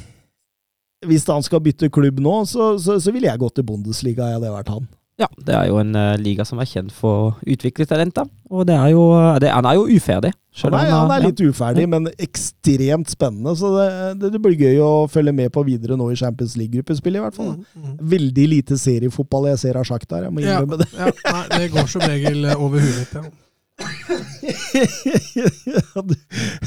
Hvis 1.07 1.23
han 1.31 1.41
skal 1.41 1.63
bytte 1.65 1.89
klubb 1.89 2.19
nå, 2.21 2.43
så, 2.45 2.75
så, 2.77 2.99
så 3.01 3.13
ville 3.15 3.25
jeg 3.31 3.41
gått 3.41 3.55
til 3.57 3.65
Bundesliga, 3.65 4.27
jeg 4.27 4.37
hadde 4.37 4.51
vært 4.53 4.69
han. 4.69 4.83
Ja, 5.21 5.27
det 5.37 5.53
er 5.53 5.67
jo 5.69 5.77
en 5.81 5.93
uh, 5.93 6.15
liga 6.17 6.45
som 6.47 6.59
er 6.63 6.69
kjent 6.69 6.93
for 6.95 7.17
å 7.27 7.33
utvikle 7.45 7.85
talenter. 7.85 8.25
Og 8.49 8.65
det 8.67 8.73
er 8.75 8.89
jo 8.93 9.03
det, 9.39 9.51
Han 9.53 9.67
er 9.69 9.77
jo 9.77 9.83
uferdig. 9.87 10.31
Han 10.63 10.73
er, 10.75 10.89
han 10.91 11.11
er 11.13 11.21
ja. 11.21 11.27
litt 11.29 11.41
uferdig, 11.45 11.85
men 11.87 12.09
ekstremt 12.19 13.11
spennende. 13.13 13.53
Så 13.55 13.69
det, 13.77 13.85
det, 14.19 14.33
det 14.33 14.41
blir 14.43 14.57
gøy 14.59 14.81
å 14.83 14.89
følge 15.11 15.31
med 15.37 15.53
på 15.55 15.63
videre 15.67 15.95
nå 15.99 16.09
i 16.11 16.17
Champions 16.19 16.57
League-gruppespill, 16.59 17.19
i 17.19 17.23
hvert 17.23 17.37
fall. 17.37 17.53
Mhm. 17.77 17.93
Veldig 18.15 18.47
lite 18.57 18.79
seriefotball 18.81 19.51
jeg 19.53 19.61
ser 19.63 19.79
av 19.79 19.87
Shakhtar, 19.87 20.25
jeg 20.27 20.35
må 20.35 20.43
Ja, 20.43 20.57
innrømme 20.59 20.81
det. 20.81 20.89
ja, 20.97 21.13
nei, 21.37 21.45
det 21.53 21.71
går 21.77 21.87
som 21.93 22.03
regel 22.03 22.43
eh, 22.49 22.57
over 22.59 22.83
huet 22.83 22.99
mitt. 22.99 23.15
Ja. 23.21 23.29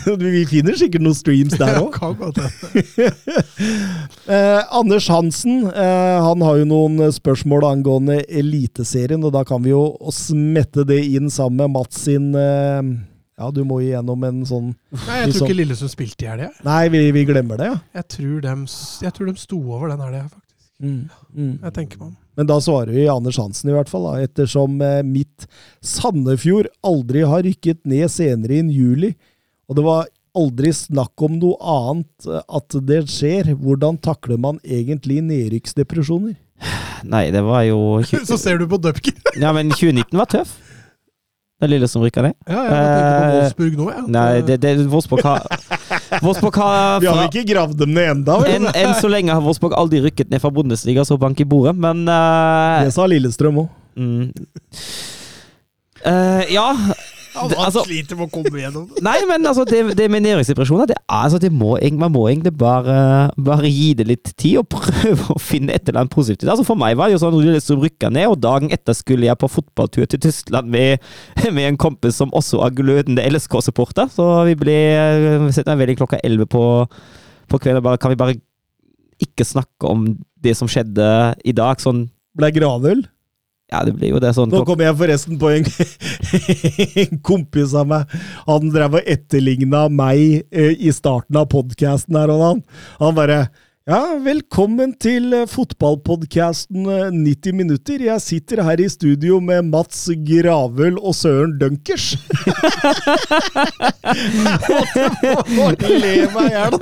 Du- 0.05 0.17
Vi 0.25 0.45
finner 0.49 0.77
sikkert 0.79 1.03
noen 1.05 1.17
streams 1.17 1.57
der 1.61 1.81
òg. 1.81 1.95
Eh, 4.25 4.61
Anders 4.73 5.05
Hansen 5.13 5.67
eh, 5.69 6.19
han 6.25 6.41
har 6.41 6.57
jo 6.57 6.65
noen 6.69 6.97
spørsmål 7.13 7.67
angående 7.69 8.23
Eliteserien, 8.25 9.21
og 9.27 9.35
da 9.35 9.43
kan 9.45 9.61
vi 9.65 9.71
jo 9.75 9.83
smette 10.17 10.85
det 10.89 10.97
inn 11.13 11.29
sammen 11.33 11.59
med 11.61 11.75
Mats 11.75 11.99
sin 12.07 12.31
eh, 12.39 12.81
Ja, 13.37 13.51
du 13.53 13.61
må 13.69 13.81
igjennom 13.85 14.25
en 14.25 14.41
sånn 14.49 14.71
Nei, 14.95 15.19
jeg 15.27 15.35
tror 15.35 15.45
ikke 15.51 15.59
Lillesund 15.61 15.93
spilte 15.93 16.25
i 16.25 16.31
helga. 16.33 16.49
Nei, 16.65 16.85
vi, 16.95 17.03
vi 17.13 17.25
glemmer 17.29 17.61
det, 17.61 17.69
ja. 17.73 17.77
Jeg 18.01 18.09
tror 18.17 18.41
de, 18.47 18.55
jeg 19.05 19.13
tror 19.19 19.29
de 19.29 19.37
sto 19.45 19.59
over 19.61 19.93
den 19.93 20.01
helga, 20.07 20.23
faktisk. 20.31 20.44
Mm, 20.85 21.01
mm. 21.33 21.53
Jeg 21.65 21.75
tenker 21.79 22.01
meg 22.03 22.11
om. 22.11 22.17
Men 22.35 22.49
da 22.51 22.59
svarer 22.63 22.91
vi 22.93 23.07
Anders 23.09 23.39
Hansen, 23.41 23.71
i 23.71 23.75
hvert 23.77 23.91
fall, 23.91 24.09
da, 24.11 24.27
ettersom 24.27 24.81
eh, 24.83 25.01
mitt 25.07 25.47
Sandefjord 25.87 26.69
aldri 26.85 27.23
har 27.31 27.45
rykket 27.47 27.85
ned 27.89 28.11
senere 28.13 28.59
enn 28.61 28.73
juli, 28.75 29.15
og 29.71 29.79
det 29.79 29.85
var 29.87 30.09
aldri 30.35 30.73
snakk 30.75 31.23
om 31.25 31.37
noe 31.39 31.55
annet 31.63 32.27
eh, 32.29 32.43
at 32.59 32.77
det 32.89 33.05
skjer. 33.13 33.55
Hvordan 33.63 34.01
takler 34.03 34.41
man 34.43 34.59
egentlig 34.67 35.21
nedrykksdepresjoner? 35.25 36.35
Nei, 37.05 37.25
det 37.35 37.43
var 37.45 37.65
jo 37.69 37.79
Så 38.31 38.39
ser 38.41 38.61
du 38.63 38.69
på 38.71 38.79
Dupker. 38.83 39.15
Ja, 39.43 39.51
men 39.55 39.71
2019 39.75 40.19
var 40.19 40.31
tøff. 40.31 40.55
Det 41.63 41.69
lille 41.71 41.87
som 41.89 42.03
rykka 42.03 42.23
ned. 42.27 42.35
Ja, 42.51 42.61
jeg 42.67 42.75
tenkte 42.75 43.11
på 43.15 43.25
Eh, 43.25 43.35
Wolfsburg 43.39 43.77
nå, 43.79 43.87
jeg. 43.95 44.05
Nei, 44.13 44.31
det, 44.47 44.57
det 44.63 44.73
Wolfsburg 44.91 45.23
har 45.25 45.47
Wolfsburg 46.23 46.59
har 46.63 47.01
Vi 47.03 47.09
har 47.11 47.25
ikke 47.29 47.47
gravd 47.49 47.81
dem 47.83 47.95
ned 47.97 48.11
enda, 48.19 48.39
enn, 48.51 48.69
en 48.71 48.95
så 48.99 49.11
lenge 49.11 49.35
har 49.35 49.43
Wolfsburg 49.45 49.75
aldri 49.79 50.03
rykket 50.05 50.31
ned 50.31 50.43
fra 50.43 50.53
Bundesliga, 50.55 51.05
så 51.09 51.19
bank 51.21 51.41
i 51.43 51.49
bordet, 51.49 51.75
men 51.75 52.05
uh, 52.07 52.85
Det 52.87 52.95
sa 52.95 53.09
Lillestrøm 53.11 53.65
òg. 53.65 53.75
mm. 53.99 54.31
Uh, 56.05 56.43
ja, 56.53 56.67
Han 57.35 57.53
altså- 57.59 57.83
sliter 57.87 58.19
med 58.19 58.29
å 58.29 58.33
komme 58.33 58.61
gjennom 58.61 58.87
det. 58.89 59.03
Nei, 59.05 59.17
men 59.29 59.47
altså, 59.51 59.65
det, 59.67 59.97
det 59.99 60.07
med 60.11 60.23
næringsdepresjoner 60.23 60.91
det 60.91 60.99
altså, 61.11 61.41
det 61.43 61.51
må, 61.53 61.75
man 61.99 62.13
må 62.15 62.29
egentlig 62.31 62.55
bare, 62.59 62.97
bare 63.35 63.71
gi 63.71 63.91
det 63.99 64.07
litt 64.07 64.33
tid 64.39 64.61
og 64.63 64.69
prøve 64.77 65.35
å 65.35 65.41
finne 65.43 65.75
et 65.75 65.89
eller 65.89 66.05
annet 66.05 66.15
positivt. 66.15 66.49
Altså, 66.49 66.67
for 66.67 66.79
meg 66.79 66.97
var 66.99 67.11
det 67.11 67.17
jo 67.17 67.23
sånn 67.25 67.37
Lillestrøm 67.41 67.83
rykka 67.83 68.13
ned, 68.15 68.29
og 68.31 68.41
dagen 68.45 68.71
etter 68.75 68.97
skulle 68.97 69.27
jeg 69.29 69.41
på 69.41 69.51
fotballtur 69.51 70.07
til 70.07 70.23
Tyskland 70.29 70.71
med, 70.71 71.03
med 71.57 71.69
en 71.73 71.81
kompis 71.81 72.21
som 72.23 72.33
også 72.37 72.63
er 72.65 72.79
glødende 72.79 73.27
LSK-supporter, 73.35 74.11
så 74.15 74.31
vi 74.49 74.57
ble 74.59 74.79
setter 75.55 75.75
meg 75.75 75.85
veldig 75.85 76.01
klokka 76.03 76.23
elleve 76.25 76.49
på, 76.51 76.65
på 77.51 77.63
kvelden. 77.63 77.85
Bare, 77.85 78.01
kan 78.01 78.15
vi 78.15 78.21
bare 78.21 78.39
ikke 79.23 79.47
snakke 79.47 79.91
om 79.91 80.07
det 80.45 80.55
som 80.59 80.71
skjedde 80.71 81.07
i 81.47 81.55
dag? 81.57 81.83
Sånn 81.83 82.09
Ble 82.35 82.49
gravøl. 82.51 83.05
Ja, 83.73 83.81
det 83.87 83.95
blir 83.97 84.13
jo 84.13 84.21
det 84.21 84.35
sånn 84.37 84.51
Nå 84.53 84.61
kom 84.69 84.83
jeg 84.85 84.97
forresten 84.99 85.39
på 85.41 85.49
en, 85.55 85.65
en 87.05 87.21
kompis 87.25 87.73
av 87.79 87.89
meg. 87.91 88.17
Han 88.45 88.69
drev 88.75 88.99
og 89.01 89.09
etterligna 89.09 89.87
meg 89.89 90.45
eh, 90.53 90.75
i 90.77 90.93
starten 90.95 91.39
av 91.41 91.49
podkasten 91.53 92.19
her, 92.21 92.33
og 92.35 92.45
han, 92.45 92.61
han 93.01 93.17
bare 93.17 93.39
ja, 93.85 94.15
velkommen 94.17 94.95
til 94.97 95.35
eh, 95.37 95.43
fotballpodkasten 95.45 96.87
eh, 96.89 97.11
90 97.13 97.53
minutter. 97.53 98.01
Jeg 98.01 98.23
sitter 98.25 98.63
her 98.65 98.81
i 98.81 98.87
studio 98.89 99.43
med 99.45 99.67
Mats 99.69 100.07
Gravøl 100.25 100.97
og 101.03 101.13
Søren 101.13 101.53
Dunkers. 101.61 102.15
Le 105.85 106.15
meg 106.33 106.49
i 106.49 106.55
hjel. 106.55 106.79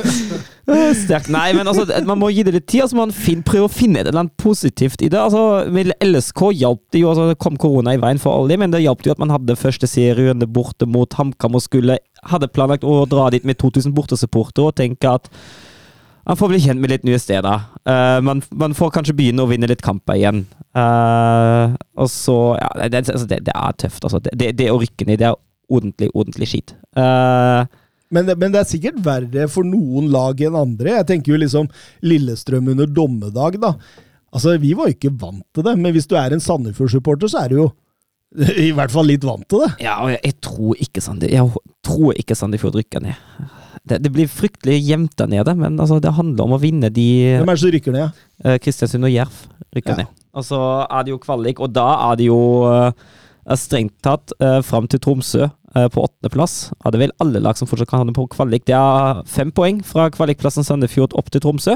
Sterkt. 0.95 1.27
Nei, 1.35 1.49
men 1.59 1.67
altså, 1.67 1.89
man 2.07 2.23
må 2.23 2.31
gi 2.31 2.47
det 2.47 2.55
litt 2.55 2.69
tid. 2.71 2.85
Altså, 2.85 3.01
man 3.01 3.11
fin, 3.11 3.43
prøver 3.43 3.67
å 3.67 3.73
finne 3.75 3.99
et 3.99 4.07
eller 4.07 4.23
annet 4.23 4.39
positivt 4.39 5.03
i 5.03 5.11
det. 5.11 5.19
Altså, 5.19 5.67
med 5.75 5.91
LSK 6.07 6.53
hjalp 6.61 6.85
det 6.95 7.03
jo, 7.03 7.11
altså, 7.11 7.33
det 7.33 7.41
kom 7.43 7.59
korona 7.59 7.97
i 7.99 8.03
veien 8.07 8.23
for 8.23 8.45
alle, 8.45 8.61
men 8.63 8.71
det 8.71 8.85
hjalp 8.87 9.03
jo 9.03 9.17
at 9.17 9.25
man 9.25 9.35
hadde 9.35 9.59
første 9.59 9.91
serierunde 9.91 10.47
borte 10.47 10.87
mot 10.87 11.19
HamKam 11.19 11.59
og 11.59 11.67
skulle 11.67 11.99
hadde 12.31 12.53
planlagt 12.55 12.87
å 12.87 13.01
dra 13.11 13.27
dit 13.35 13.43
med 13.43 13.59
2000 13.59 13.91
bortesupportere 13.99 14.71
og 14.71 14.79
tenke 14.79 15.19
at 15.19 15.27
han 16.25 16.39
får 16.39 16.53
bli 16.53 16.61
kjent 16.63 16.83
med 16.83 16.93
litt 16.93 17.07
nye 17.07 17.19
steder. 17.19 17.65
Uh, 17.89 18.19
man, 18.23 18.43
man 18.55 18.77
får 18.79 18.93
kanskje 18.95 19.15
begynne 19.19 19.43
å 19.43 19.51
vinne 19.51 19.67
litt 19.71 19.83
kamper 19.83 20.21
igjen. 20.21 20.45
Uh, 20.77 21.75
og 21.99 22.09
så 22.13 22.37
Ja, 22.61 22.89
det, 22.89 23.05
altså, 23.11 23.27
det, 23.29 23.41
det 23.49 23.55
er 23.59 23.79
tøft, 23.83 24.05
altså. 24.07 24.21
Det, 24.23 24.53
det, 24.59 24.69
å 24.71 24.79
rykke 24.81 25.09
ned, 25.09 25.19
det 25.23 25.31
er 25.33 25.39
ordentlig, 25.73 26.13
ordentlig 26.15 26.49
skit. 26.53 26.75
Uh, 26.97 27.65
Men, 28.13 28.29
men 28.37 28.53
det 28.53 28.61
er 28.61 28.69
sikkert 28.69 28.99
verre 29.03 29.47
for 29.49 29.65
noen 29.65 30.11
lag 30.13 30.41
enn 30.45 30.57
andre. 30.59 30.99
Jeg 30.99 31.09
tenker 31.09 31.33
jo 31.33 31.39
liksom 31.41 31.71
Lillestrøm 32.05 32.69
under 32.75 32.87
dommedag, 32.87 33.57
da. 33.63 33.75
Altså, 34.33 34.59
Vi 34.61 34.75
var 34.77 34.91
jo 34.91 34.97
ikke 34.99 35.15
vant 35.17 35.47
til 35.57 35.65
det, 35.67 35.75
men 35.81 35.95
hvis 35.97 36.09
du 36.11 36.15
er 36.21 36.33
en 36.37 36.43
Sandefjord-supporter, 36.45 37.33
så 37.33 37.45
er 37.45 37.53
du 37.53 37.57
jo 37.63 37.71
i 38.69 38.71
hvert 38.73 38.93
fall 38.93 39.11
litt 39.11 39.25
vant 39.27 39.45
til 39.49 39.65
det. 39.65 39.73
Ja, 39.85 39.99
og 40.05 40.13
jeg, 40.13 40.23
jeg 40.29 40.39
tror 40.45 42.15
ikke 42.23 42.37
Sandefjord 42.39 42.79
rykker 42.79 43.03
ned. 43.05 43.19
Det, 43.89 43.99
det 44.05 44.13
blir 44.15 44.29
fryktelig 44.31 44.77
jevnt 44.87 45.17
der 45.19 45.27
nede, 45.27 45.55
men 45.59 45.75
altså, 45.83 45.97
det 46.01 46.13
handler 46.15 46.45
om 46.45 46.53
å 46.55 46.61
vinne 46.63 46.87
de 46.95 47.07
Hvem 47.41 47.49
er 47.51 47.57
det 47.59 47.63
som 47.65 47.73
rykker 47.75 47.97
ned? 47.97 48.21
eh, 48.45 48.59
Kristiansund 48.63 49.09
og 49.09 49.11
Jerv 49.11 49.41
rykker 49.75 49.97
Ja. 49.97 50.05
ned. 50.05 50.13
Og 50.33 50.45
så 50.47 50.61
er 50.87 51.03
det 51.05 51.11
jo 51.13 51.19
kvalik, 51.19 51.59
og 51.61 51.73
da 51.75 51.89
er 52.13 52.17
det 52.17 52.29
jo 52.29 52.39
eh, 52.71 52.93
strengt 53.59 53.97
tatt 54.07 54.33
uh, 54.41 54.63
fram 54.63 54.87
til 54.89 55.01
Tromsø 55.03 55.43
eh, 55.49 55.89
på 55.91 56.05
åttendeplass. 56.07 56.71
Er 56.87 56.95
det 56.95 57.01
vel 57.03 57.13
alle 57.21 57.43
lag 57.43 57.59
som 57.59 57.67
fortsatt 57.69 57.91
kan 57.91 57.99
havne 58.05 58.15
på 58.15 58.29
kvalik. 58.31 58.65
Det 58.71 58.77
er 58.79 59.25
fem 59.27 59.51
poeng 59.51 59.83
fra 59.85 60.07
kvalikplassen 60.15 60.65
Sandefjord 60.65 61.13
opp 61.19 61.29
til 61.35 61.43
Tromsø, 61.43 61.75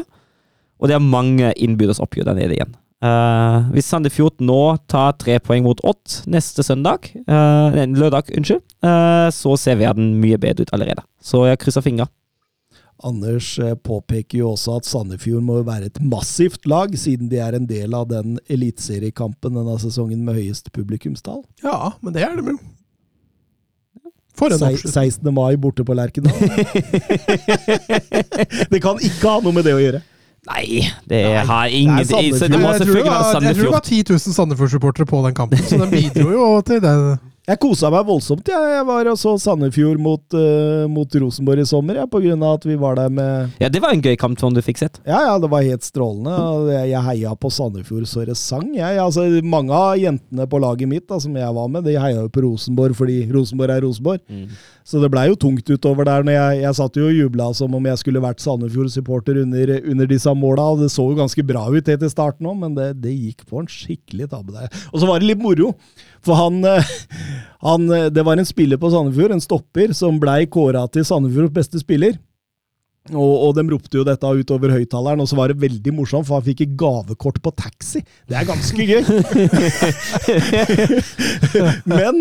og 0.78 0.88
det 0.88 0.94
er 0.94 1.02
mange 1.02 1.50
innbyrdes 1.58 1.98
oppgjør 2.00 2.30
der 2.30 2.38
nede 2.38 2.54
igjen. 2.60 2.76
Eh, 3.04 3.56
hvis 3.74 3.90
Sandefjord 3.92 4.40
nå 4.40 4.60
tar 4.88 5.18
tre 5.20 5.36
poeng 5.44 5.66
mot 5.66 5.80
Odd 5.84 6.22
neste 6.32 6.64
søndag, 6.64 7.10
uh, 7.28 7.74
lørdag, 7.92 8.30
unnskyld, 8.38 8.62
uh, 8.86 9.28
så 9.34 9.52
ser 9.60 9.76
verden 9.82 10.14
mye 10.22 10.38
bedre 10.40 10.64
ut 10.64 10.72
allerede. 10.72 11.04
Så 11.20 11.44
jeg 11.50 11.60
krysser 11.60 11.84
fingra. 11.84 12.08
Anders 13.04 13.50
påpeker 13.84 14.40
jo 14.40 14.54
også 14.54 14.78
at 14.78 14.88
Sandefjord 14.88 15.44
må 15.44 15.58
være 15.66 15.90
et 15.90 16.00
massivt 16.00 16.64
lag, 16.64 16.94
siden 16.96 17.28
de 17.28 17.42
er 17.44 17.58
en 17.58 17.68
del 17.68 17.92
av 17.94 18.08
den 18.08 18.38
eliteseriekampen 18.48 19.58
denne 19.58 19.76
sesongen 19.82 20.24
med 20.24 20.40
høyest 20.40 20.72
publikumstall. 20.72 21.44
Ja, 21.60 21.92
men 22.00 22.16
det 22.16 22.24
er 22.24 22.40
de 22.40 22.56
jo. 22.56 22.58
For 24.36 24.52
en 24.52 24.60
16. 24.60 25.32
mai 25.32 25.56
borte 25.60 25.84
på 25.84 25.94
Lerkendal. 25.96 26.36
det 28.72 28.80
kan 28.84 29.00
ikke 29.00 29.28
ha 29.28 29.40
noe 29.44 29.54
med 29.56 29.64
det 29.64 29.74
å 29.76 29.80
gjøre. 29.80 30.02
Nei, 30.46 30.82
det 31.10 31.22
har 31.48 31.70
det 31.70 32.06
er 32.06 32.50
Det 32.52 32.60
må 32.60 32.74
selvfølgelig 32.78 33.10
være 33.10 33.30
Sandefjord. 33.32 33.46
jeg 33.46 33.56
tror 33.56 33.64
det 33.64 33.76
var 33.76 33.86
10 33.86 34.02
000 34.10 34.36
Sandefjord-supportere 34.40 35.08
på 35.10 35.22
den 35.26 35.34
kampen, 35.34 35.64
så 35.66 35.80
den 35.82 35.90
bidro 35.90 36.28
jo 36.34 36.50
til 36.66 36.82
det. 36.84 36.98
Jeg 37.46 37.60
kosa 37.62 37.92
meg 37.94 38.08
voldsomt. 38.08 38.48
Jeg, 38.50 38.70
jeg 38.74 38.86
var 38.88 39.06
og 39.06 39.18
så 39.20 39.36
Sandefjord 39.38 40.00
mot, 40.02 40.22
uh, 40.34 40.86
mot 40.90 41.12
Rosenborg 41.22 41.62
i 41.62 41.66
sommer, 41.68 42.00
ja, 42.00 42.06
på 42.10 42.18
grunn 42.24 42.42
av 42.42 42.56
at 42.58 42.66
vi 42.66 42.74
var 42.80 42.98
der 42.98 43.12
med 43.12 43.60
Ja, 43.62 43.70
det 43.70 43.82
var 43.84 43.94
en 43.94 44.02
gøy 44.02 44.16
kamp 44.18 44.40
som 44.42 44.54
du 44.54 44.58
fikk 44.66 44.80
sett. 44.82 44.98
Ja, 45.06 45.20
ja, 45.28 45.36
det 45.38 45.50
var 45.52 45.62
helt 45.62 45.86
strålende. 45.86 46.34
og 46.34 46.72
Jeg, 46.72 46.90
jeg 46.90 47.06
heia 47.06 47.34
på 47.38 47.50
Sandefjord 47.54 48.08
så 48.10 48.24
det 48.26 48.34
sang. 48.40 48.72
Jeg, 48.74 48.98
altså, 48.98 49.28
mange 49.46 49.70
av 49.78 49.94
jentene 50.02 50.48
på 50.50 50.62
laget 50.62 50.90
mitt 50.90 51.06
da, 51.06 51.20
som 51.22 51.38
jeg 51.38 51.58
var 51.60 51.70
med, 51.70 51.86
de 51.86 51.94
heia 51.94 52.24
jo 52.24 52.32
på 52.34 52.42
Rosenborg 52.48 52.98
fordi 52.98 53.20
Rosenborg 53.30 53.76
er 53.76 53.86
Rosenborg. 53.86 54.24
Så 54.86 55.00
det 55.02 55.08
blei 55.10 55.24
jo 55.26 55.34
tungt 55.34 55.66
utover 55.66 56.06
der. 56.06 56.22
når 56.22 56.36
Jeg, 56.36 56.58
jeg 56.62 56.74
satt 56.78 56.96
jo 56.98 57.08
og 57.08 57.16
jubla 57.16 57.48
som 57.58 57.72
om 57.74 57.86
jeg 57.90 57.98
skulle 57.98 58.20
vært 58.22 58.38
Sandefjord-supporter 58.44 59.34
under, 59.42 59.66
under 59.82 60.06
disse 60.06 60.30
måla. 60.38 60.62
og 60.72 60.78
Det 60.84 60.90
så 60.94 61.02
jo 61.08 61.16
ganske 61.18 61.42
bra 61.46 61.64
ut 61.66 61.88
helt 61.90 62.04
i 62.06 62.10
starten 62.12 62.46
òg, 62.46 62.54
men 62.60 62.76
det, 62.76 62.92
det 63.02 63.14
gikk 63.14 63.42
på 63.50 63.58
en 63.58 63.66
skikkelig 63.70 64.26
tabbe 64.30 64.52
der. 64.54 64.68
Og 64.92 65.00
så 65.02 65.06
var 65.08 65.18
det 65.18 65.26
litt 65.32 65.42
moro, 65.42 65.68
for 66.22 66.34
han, 66.38 66.62
eh, 66.70 66.86
han 67.66 67.90
eh, 67.90 68.12
Det 68.14 68.22
var 68.26 68.36
en 68.38 68.46
spiller 68.46 68.78
på 68.78 68.90
Sandefjord, 68.92 69.32
en 69.34 69.42
stopper, 69.42 69.88
som 69.96 70.20
blei 70.22 70.46
kåra 70.46 70.86
til 70.94 71.04
Sandefjords 71.08 71.56
beste 71.56 71.78
spiller. 71.82 72.14
Og, 73.10 73.34
og 73.48 73.54
de 73.58 73.62
ropte 73.70 73.96
jo 73.98 74.04
dette 74.06 74.26
utover 74.38 74.70
høyttaleren, 74.74 75.20
og 75.22 75.28
så 75.30 75.36
var 75.38 75.46
det 75.50 75.62
veldig 75.62 75.92
morsomt, 75.94 76.26
for 76.28 76.34
han 76.38 76.46
fikk 76.46 76.60
et 76.62 76.76
gavekort 76.78 77.38
på 77.42 77.50
taxi. 77.58 78.00
Det 78.30 78.36
er 78.38 78.46
ganske 78.46 78.82
gøy. 78.86 79.02
Men 81.90 82.14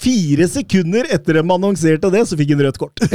fire 0.00 0.48
sekunder 0.48 1.08
etter 1.12 1.40
de 1.40 1.42
annonserte 1.44 2.10
det, 2.12 2.22
så 2.28 2.38
fikk 2.40 2.54
han 2.54 2.64
rødt 2.66 2.80
kort. 2.80 2.96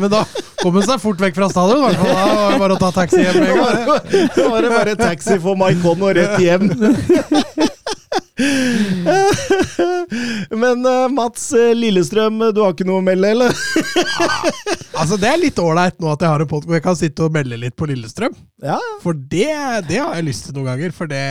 Men 0.00 0.10
da 0.10 0.24
kom 0.58 0.74
hun 0.74 0.82
seg 0.82 0.98
fort 1.02 1.20
vekk 1.22 1.36
fra 1.38 1.46
stadion. 1.52 1.94
Da 1.94 2.02
var 2.02 2.50
det 2.50 2.58
bare 2.64 2.74
å 2.74 2.80
ta 2.82 2.90
taxi 2.96 3.20
hjem 3.22 3.36
med 3.38 3.50
en 3.52 3.58
gang. 3.62 4.02
Da 4.34 4.48
var 4.50 4.60
det 4.66 4.72
bare 4.72 4.96
taxi 4.98 5.36
for 5.42 5.54
Maikon 5.60 6.02
og 6.02 6.16
rett 6.18 6.34
hjem. 6.42 6.64
Men 10.64 10.86
eh, 10.86 11.08
Mats 11.14 11.52
Lillestrøm, 11.78 12.42
du 12.54 12.60
har 12.64 12.74
ikke 12.74 12.86
noe 12.88 12.98
å 12.98 13.04
melde, 13.06 13.30
eller? 13.36 13.54
Altså, 14.98 15.18
det 15.20 15.28
er 15.30 15.38
litt 15.44 15.58
ålreit 15.62 16.00
nå 16.02 16.10
at 16.10 16.22
jeg 16.24 16.32
har 16.32 16.42
en 16.42 16.50
podkast 16.50 16.68
hvor 16.70 16.78
jeg 16.80 16.86
kan 16.88 16.98
sitte 16.98 17.26
og 17.28 17.34
melde 17.36 17.60
litt 17.60 17.76
på 17.78 17.86
Lillestrøm. 17.90 18.34
Ja, 18.64 18.80
For 19.04 19.14
det, 19.14 19.52
det 19.88 20.00
har 20.02 20.18
jeg 20.18 20.26
lyst 20.26 20.48
til 20.48 20.58
noen 20.58 20.72
ganger. 20.72 20.90
For 20.96 21.10
det 21.10 21.22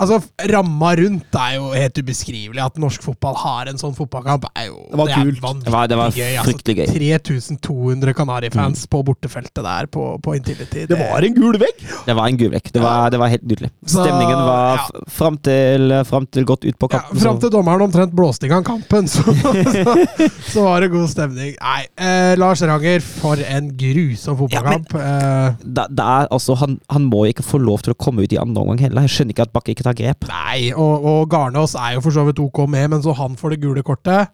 Altså, 0.00 0.20
ramma 0.48 0.94
rundt 0.96 1.36
er 1.36 1.56
jo 1.58 1.70
helt 1.76 1.98
ubeskrivelig. 2.00 2.62
At 2.64 2.78
norsk 2.80 3.02
fotball 3.04 3.34
har 3.42 3.68
en 3.68 3.76
sånn 3.80 3.94
fotballkamp, 3.96 4.46
er 4.56 4.70
jo 4.70 4.78
Det 4.90 4.98
var 4.98 5.08
er 5.12 5.14
kult. 5.20 5.40
vanvittig 5.42 5.64
Det 5.64 5.72
var- 5.72 5.88
det 5.88 5.96
var 5.98 6.10
gøy. 6.10 6.36
fryktelig 6.46 6.76
gøy. 6.76 6.86
3200 6.92 8.14
Kanari-fans 8.14 8.86
på 8.86 9.02
bortefeltet 9.04 9.62
der 9.62 9.86
på, 9.86 10.18
på 10.22 10.34
Intility. 10.36 10.86
det 10.86 10.98
var 10.98 11.22
en 11.22 11.34
gul 11.34 11.58
vegg. 11.58 11.82
Det 12.06 12.16
var 12.16 12.26
en 12.28 12.36
gul 12.36 12.50
vekk. 12.50 12.72
Det 12.72 12.82
var, 12.82 13.10
det 13.10 13.18
var 13.20 13.28
helt 13.28 13.44
nydelig. 13.44 13.70
Stemningen 13.84 14.42
var 14.46 14.76
ja. 14.80 15.04
fram 15.08 15.36
til, 15.38 15.92
fram 16.08 16.26
til 16.26 16.44
godt 16.48 16.64
ut 16.64 16.78
på 16.78 16.88
ja, 16.90 16.98
kampen. 16.98 17.20
Fram 17.20 17.40
til 17.40 17.50
dommeren 17.50 17.82
omtrent 17.86 18.12
blåste 18.16 18.46
i 18.46 18.48
gang 18.52 18.64
kampen, 18.64 19.06
så, 19.08 19.22
så, 19.22 19.94
så 20.54 20.64
var 20.64 20.80
det 20.80 20.90
god 20.92 21.08
stemning. 21.12 21.54
Nei, 21.60 21.82
eh, 21.98 22.34
Lars 22.40 22.62
Ranger, 22.62 23.00
for 23.00 23.36
en 23.36 23.70
grusom 23.76 24.38
fotballkamp. 24.40 24.94
eh, 24.96 25.54
da, 25.64 25.86
da 25.90 26.08
er, 26.22 26.28
altså, 26.32 26.56
han, 26.56 26.78
han 26.90 27.06
må 27.10 27.26
ikke 27.30 27.44
få 27.46 27.60
lov 27.62 27.82
til 27.84 27.92
å 27.94 27.98
komme 27.98 28.24
ut 28.24 28.32
i 28.32 28.40
andre 28.40 28.62
omgang 28.64 28.80
heller. 28.86 29.02
Jeg 29.06 29.16
skjønner 29.18 29.36
ikke 29.36 29.46
at 29.48 29.52
Bakke 29.52 29.74
ikke 29.74 29.84
tar 29.86 29.91
grep. 29.98 30.26
Nei, 30.28 30.70
og, 30.72 31.04
og 31.04 31.28
Garnås 31.32 31.74
er 31.78 31.94
jo 31.96 32.02
for 32.04 32.14
så 32.14 32.24
vidt 32.28 32.40
ok 32.42 32.64
med, 32.68 32.90
men 32.94 33.02
så 33.04 33.14
han 33.18 33.36
får 33.40 33.54
det 33.56 33.60
gule 33.64 33.82
kortet. 33.86 34.32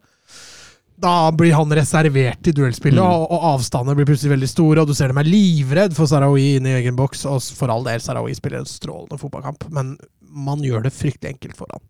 Da 0.99 1.31
blir 1.31 1.53
han 1.55 1.71
reservert 1.71 2.49
i 2.51 2.55
duellspillet, 2.57 2.99
Mm. 2.99 3.07
og, 3.07 3.29
og 3.31 3.45
avstandene 3.55 3.95
blir 3.95 4.09
plutselig 4.09 4.33
veldig 4.35 4.49
store. 4.51 4.83
Og 4.83 4.89
du 4.91 4.95
ser 4.99 5.13
dem 5.13 5.21
er 5.23 5.29
livredd 5.31 5.95
for 5.95 6.11
Sarawi 6.11 6.57
inn 6.57 6.67
i 6.67 6.73
egen 6.81 6.97
boks, 6.99 7.23
og 7.31 7.39
for 7.55 7.71
all 7.71 7.85
del, 7.87 8.01
Sarawi 8.03 8.35
spiller 8.35 8.59
en 8.65 8.67
strålende 8.67 9.19
fotballkamp, 9.21 9.69
men 9.71 9.93
man 10.35 10.59
gjør 10.67 10.83
det 10.89 10.93
fryktelig 10.97 11.37
enkelt 11.37 11.57
for 11.61 11.71
han. 11.71 11.85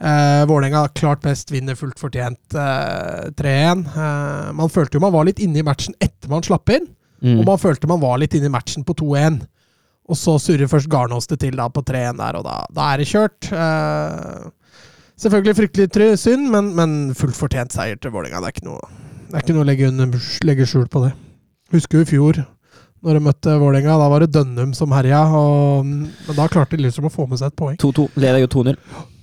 Eh, 0.00 0.46
Vålerenga 0.48 0.86
klart 0.96 1.20
best, 1.20 1.50
vinner 1.52 1.76
fullt 1.76 2.00
fortjent 2.00 2.56
eh, 2.56 3.28
3-1. 3.36 3.84
Eh, 3.92 4.52
man 4.56 4.72
følte 4.72 4.96
jo 4.96 5.02
man 5.04 5.12
var 5.12 5.26
litt 5.28 5.42
inne 5.44 5.60
i 5.60 5.66
matchen 5.66 5.92
etter 6.00 6.32
man 6.32 6.42
slapp 6.46 6.72
inn, 6.78 6.88
Mm. 7.20 7.42
og 7.42 7.44
man 7.50 7.58
følte 7.60 7.84
man 7.90 8.00
var 8.00 8.16
litt 8.16 8.32
inne 8.32 8.48
i 8.48 8.52
matchen 8.54 8.80
på 8.88 8.94
2-1. 8.96 9.42
Og 10.10 10.18
så 10.18 10.34
surrer 10.42 10.66
først 10.70 10.90
Garnås 10.90 11.28
det 11.30 11.38
til 11.44 11.54
da 11.58 11.68
på 11.70 11.84
3-1 11.86 12.18
der, 12.18 12.38
og 12.40 12.46
da, 12.46 12.56
da 12.74 12.88
er 12.92 13.02
det 13.02 13.08
kjørt. 13.10 13.50
Eh, 13.54 14.48
selvfølgelig 15.22 15.56
fryktelig 15.60 16.08
synd, 16.18 16.48
men, 16.50 16.72
men 16.74 16.96
fullt 17.18 17.38
fortjent 17.38 17.74
seier 17.76 18.00
til 18.00 18.10
Vålerenga. 18.14 18.40
Det 18.42 18.64
det 19.30 19.36
er 19.38 19.44
ikke 19.44 19.54
noe 19.54 19.62
å 19.62 19.68
legge, 19.68 19.90
under, 19.92 20.24
legge 20.48 20.66
skjul 20.66 20.88
på 20.90 21.04
det. 21.04 21.12
Husker 21.70 22.00
jo 22.00 22.02
i 22.02 22.08
fjor, 22.10 22.40
når 23.06 23.16
de 23.16 23.22
møtte 23.28 23.52
Vålerenga. 23.62 23.94
Da 24.02 24.08
var 24.10 24.24
det 24.24 24.32
Dønnum 24.34 24.72
som 24.74 24.90
herja, 24.96 25.20
og 25.38 25.86
men 25.86 26.10
da 26.34 26.48
klarte 26.50 26.74
de 26.74 26.88
liksom 26.88 27.06
å 27.06 27.12
få 27.14 27.28
med 27.30 27.38
seg 27.38 27.52
et 27.52 27.58
poeng. 27.60 27.78
2-2. 27.78 28.08
Leder 28.18 28.42
jo 28.42 28.50
2-0. 28.56 28.80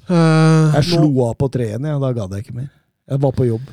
Eh, 0.07 0.77
Jeg 0.79 0.87
slo 0.93 1.11
av 1.27 1.35
på 1.41 1.49
treen, 1.51 1.83
ja. 1.91 1.97
da 1.99 2.13
gadd 2.15 2.37
jeg 2.37 2.47
ikke 2.47 2.55
mer. 2.61 2.71
Jeg 3.11 3.23
var 3.27 3.35
på 3.35 3.49
jobb. 3.49 3.67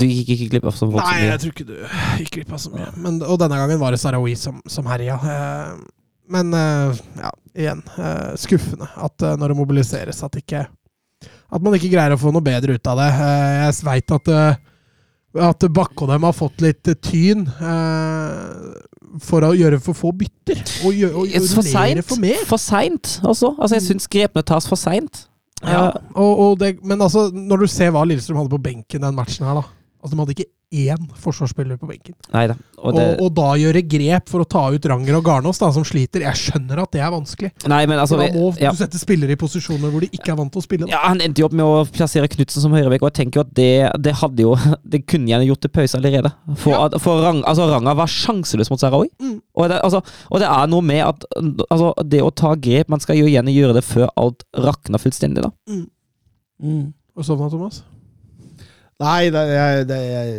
Du 0.00 0.02
gikk 0.08 0.32
ikke 0.34 0.48
glipp 0.50 0.64
av 0.66 0.74
så 0.74 0.88
mye? 0.88 0.98
Nei, 1.04 1.26
jeg 1.28 1.42
tror 1.42 1.52
ikke 1.52 1.66
du 1.68 1.76
gikk 2.22 2.32
glipp 2.40 2.56
av 2.56 2.62
så 2.64 2.72
mye. 2.72 2.88
Men, 3.04 3.20
og 3.22 3.36
denne 3.38 3.60
gangen 3.60 3.78
var 3.78 3.94
det 3.94 4.00
Sarawi 4.02 4.32
som, 4.40 4.56
som 4.66 4.88
herja. 4.90 5.18
Eh, 5.20 5.76
men 6.32 6.54
eh, 6.54 7.02
ja, 7.20 7.32
igjen. 7.54 7.82
eh, 7.98 8.32
skuffende 8.40 8.88
at 8.96 9.22
eh, 9.22 9.36
når 9.38 9.52
det 9.52 9.58
mobiliseres, 9.58 10.22
at, 10.26 10.38
ikke, 10.40 10.64
at 11.26 11.64
man 11.64 11.76
ikke 11.78 11.92
greier 11.92 12.16
å 12.16 12.20
få 12.20 12.32
noe 12.34 12.44
bedre 12.44 12.76
ut 12.76 12.90
av 12.92 13.00
det. 13.02 13.10
Jeg 13.16 13.76
veit 13.86 14.16
at, 14.18 14.32
at 15.50 15.68
Bakke 15.78 16.06
og 16.06 16.12
dem 16.12 16.26
har 16.26 16.36
fått 16.36 16.64
litt 16.64 16.90
tyn 17.04 17.46
for 19.22 19.46
å 19.46 19.54
gjøre 19.56 19.78
for 19.80 19.96
få 19.96 20.10
bytter. 20.18 20.60
Og, 20.84 20.90
gjøre, 20.92 21.22
og, 21.22 21.48
for 21.54 21.66
seint. 21.66 22.02
for 22.08 22.22
mer. 22.22 22.42
For 22.48 22.60
seint, 22.60 23.16
også. 23.22 23.54
altså. 23.54 23.78
Jeg 23.78 23.86
syns 23.86 24.10
grepene 24.12 24.44
tas 24.46 24.68
for 24.68 24.80
seint. 24.80 25.24
Ja, 25.64 25.88
og, 26.12 26.32
og 26.42 26.58
det, 26.60 26.74
men 26.84 27.00
altså, 27.00 27.30
når 27.32 27.64
du 27.64 27.70
ser 27.72 27.94
hva 27.94 28.02
Lillestrøm 28.04 28.42
hadde 28.42 28.52
på 28.52 28.60
benken 28.66 29.06
den 29.06 29.16
matchen 29.16 29.46
her, 29.48 29.62
da. 29.62 29.64
Altså, 30.02 30.14
de 30.14 30.20
hadde 30.22 30.34
ikke 30.36 30.50
én 30.76 31.04
forsvarsspiller 31.22 31.78
på 31.78 31.86
benken. 31.86 32.14
Neida. 32.34 32.56
Og 32.78 32.88
Og, 32.90 32.96
det, 32.96 33.04
og, 33.22 33.28
da 33.34 33.46
gjøre 33.58 33.82
grep 33.86 34.28
for 34.30 34.42
å 34.42 34.46
ta 34.50 34.64
ut 34.74 34.86
Ranger 34.90 35.16
og 35.18 35.24
Garnås, 35.24 35.60
da, 35.62 35.70
som 35.72 35.84
sliter. 35.86 36.24
Jeg 36.26 36.38
skjønner 36.40 36.82
at 36.82 36.92
det 36.92 37.00
er 37.00 37.12
vanskelig. 37.14 37.50
nei, 37.70 37.80
men 37.86 37.98
altså 38.02 38.18
da 38.18 38.26
må 38.34 38.50
ja. 38.60 38.72
du 38.74 38.78
sette 38.80 38.98
spillere 38.98 39.36
i 39.36 39.38
posisjoner 39.40 39.90
hvor 39.94 40.04
de 40.04 40.10
ikke 40.10 40.34
er 40.34 40.38
vant 40.40 40.52
til 40.52 40.62
å 40.62 40.66
spille. 40.66 40.86
Da. 40.86 40.92
Ja, 40.92 41.00
Han 41.08 41.22
endte 41.24 41.42
jo 41.42 41.48
opp 41.48 41.56
med 41.56 41.64
å 41.64 41.86
plassere 41.94 42.28
Knutsen 42.28 42.64
som 42.66 42.74
høyrebekk, 42.74 43.06
og 43.06 43.12
jeg 43.12 43.18
tenker 43.22 43.40
jo 43.40 43.46
at 43.46 43.54
det, 43.56 43.70
det 44.02 44.16
hadde 44.20 44.46
jo 44.46 44.54
Det 44.96 45.04
kunne 45.08 45.30
gjerne 45.30 45.48
gjort 45.48 45.64
til 45.64 45.74
pause 45.78 45.98
allerede. 45.98 46.34
For, 46.54 46.74
Ja. 46.74 46.84
at, 46.86 46.98
for 47.02 47.22
Rang, 47.22 47.42
altså, 47.46 47.70
Ranga 47.70 47.94
var 47.96 48.10
sjanseløs 48.10 48.70
mot 48.70 48.82
Sarawi. 48.82 49.08
Mm. 49.22 49.40
Og, 49.56 49.68
det, 49.70 49.80
altså, 49.86 50.02
og 50.30 50.42
det 50.42 50.50
er 50.50 50.70
noe 50.70 50.84
med 50.84 51.02
at 51.06 51.26
altså, 51.70 51.94
det 52.04 52.22
å 52.22 52.30
ta 52.34 52.52
grep 52.54 52.90
Man 52.92 53.00
skal 53.02 53.16
jo 53.18 53.26
gjerne 53.30 53.54
gjøre 53.54 53.78
det 53.78 53.84
før 53.86 54.10
alt 54.20 54.44
rakner 54.66 55.00
fullstendig, 55.00 55.46
da. 55.46 55.52
Og 57.16 57.24
sovna, 57.24 57.48
Thomas? 57.52 57.82
Nei, 59.02 59.28
det, 59.32 59.42
jeg, 59.52 59.88
det, 59.90 59.98
jeg, 60.08 60.36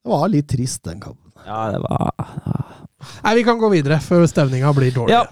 det 0.00 0.12
var 0.12 0.30
litt 0.32 0.48
trist, 0.48 0.82
den 0.86 1.02
kampen. 1.02 1.32
Ja, 1.44 1.66
det 1.72 1.80
var 1.84 2.12
Nei, 3.24 3.34
vi 3.38 3.44
kan 3.46 3.60
gå 3.60 3.70
videre 3.72 3.96
før 4.04 4.26
stemninga 4.28 4.72
blir 4.76 4.92
dårlig. 4.92 5.14
Ja, 5.14 5.24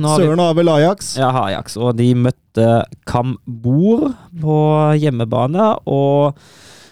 nå 0.00 0.10
har 0.10 0.22
Søren 0.22 0.42
har 0.42 0.54
vel 0.58 0.70
Ajax. 0.72 1.12
Ja, 1.18 1.30
Ajax. 1.44 1.76
Og 1.78 1.94
de 1.98 2.08
møtte 2.18 2.68
Kambor 3.06 4.08
på 4.42 4.58
hjemmebane. 4.98 5.68
Og 5.86 6.34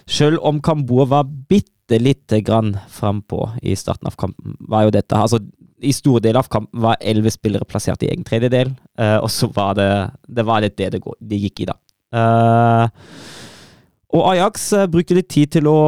selv 0.06 0.43
om 0.47 0.60
Kambor 0.62 1.09
var 1.10 1.26
bitte 1.26 1.98
lite 1.98 2.39
grann 2.47 2.76
frampå 2.90 3.48
i 3.66 3.74
starten 3.78 4.10
av 4.10 4.14
kampen, 4.18 4.55
var 4.70 4.86
jo 4.86 4.94
dette 4.94 5.18
Altså, 5.18 5.43
i 5.82 5.90
store 5.94 6.22
deler 6.22 6.39
av 6.40 6.51
kampen 6.51 6.82
var 6.84 7.02
elleve 7.02 7.34
spillere 7.34 7.66
plassert 7.66 8.06
i 8.06 8.12
egen 8.12 8.22
tredjedel, 8.24 8.70
uh, 9.01 9.18
og 9.18 9.30
så 9.34 9.51
var 9.51 9.74
det 9.76 9.90
det 10.30 10.47
var 10.47 10.62
litt 10.62 10.78
det 10.78 10.93
det, 10.94 11.02
går, 11.02 11.18
det 11.18 11.40
gikk 11.43 11.64
i, 11.64 11.68
da. 11.72 11.74
Eh, 12.12 12.86
og 14.12 14.26
Ajax 14.28 14.66
eh, 14.76 14.89
brukte 14.93 15.16
litt 15.16 15.30
tid 15.32 15.55
til 15.56 15.68
å, 15.70 15.78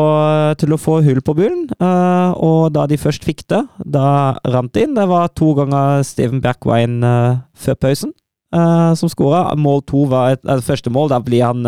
til 0.61 0.73
å 0.73 0.81
få 0.81 1.01
hull 1.05 1.21
på 1.25 1.37
bullen, 1.37 1.67
eh, 1.77 2.31
og 2.41 2.73
da 2.75 2.87
de 2.89 2.99
først 3.01 3.27
fikk 3.27 3.45
det, 3.53 3.61
da 3.85 4.07
rant 4.49 4.73
det 4.73 4.87
inn. 4.87 4.97
Det 4.97 5.05
var 5.11 5.33
to 5.37 5.53
ganger 5.59 6.05
Steven 6.07 6.41
Bergwijn 6.45 7.03
eh, 7.05 7.43
før 7.55 7.81
pausen 7.87 8.15
som 8.55 9.11
skåra. 9.11 9.49
Mål 9.59 9.81
to 9.83 10.05
var 10.07 10.37
et, 10.37 10.43
et, 10.47 10.61
første 10.63 10.87
mål. 10.95 11.09
Da 11.11 11.17
blir 11.19 11.43
han 11.43 11.67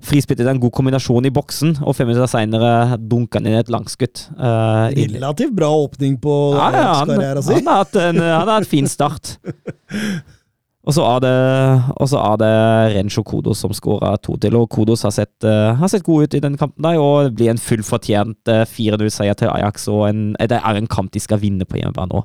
frispilt 0.00 0.40
i 0.40 0.46
en 0.48 0.60
god 0.62 0.72
kombinasjon 0.72 1.28
i 1.28 1.32
boksen, 1.34 1.74
og 1.84 1.92
fem 1.98 2.08
minutter 2.08 2.30
seinere 2.30 2.96
dunker 2.96 3.42
han 3.42 3.50
inn 3.50 3.58
et 3.58 3.68
langskudd. 3.68 4.22
Uh, 4.32 4.88
Relativt 4.96 5.52
bra 5.52 5.68
åpning 5.82 6.16
på 6.24 6.38
ja, 6.56 6.70
ja, 6.72 6.86
Ajax-karrieren 6.86 7.44
sin. 7.44 7.60
han, 7.60 7.68
har 7.68 7.84
hatt 7.84 8.64
en, 8.64 8.70
fin 8.70 8.88
start. 8.88 9.34
Og 10.84 10.92
så 10.92 11.04
er 11.08 11.20
det, 11.24 12.40
det 12.42 12.50
Rencho 12.92 13.22
Kodos 13.24 13.62
som 13.64 13.72
skåra 13.72 14.14
to 14.20 14.36
til, 14.36 14.56
og 14.58 14.68
Kodos 14.68 15.02
har 15.06 15.14
sett, 15.16 15.32
eh, 15.44 15.72
har 15.80 15.88
sett 15.88 16.04
god 16.04 16.24
ut 16.24 16.34
i 16.34 16.42
den 16.44 16.58
kampen. 16.60 16.82
der, 16.82 16.98
Og 16.98 17.24
det 17.24 17.36
blir 17.36 17.50
en 17.50 17.58
fullfortjent 17.58 18.48
uh, 18.48 18.64
4-0-seier 18.68 19.34
til 19.34 19.48
Ajax, 19.48 19.88
og 19.88 20.08
en, 20.08 20.36
eh, 20.38 20.46
det 20.46 20.60
er 20.60 20.76
en 20.76 20.86
kamp 20.86 21.12
de 21.12 21.20
skal 21.20 21.40
vinne 21.40 21.64
på 21.64 21.76
hjemmebane 21.80 22.12
òg. 22.12 22.24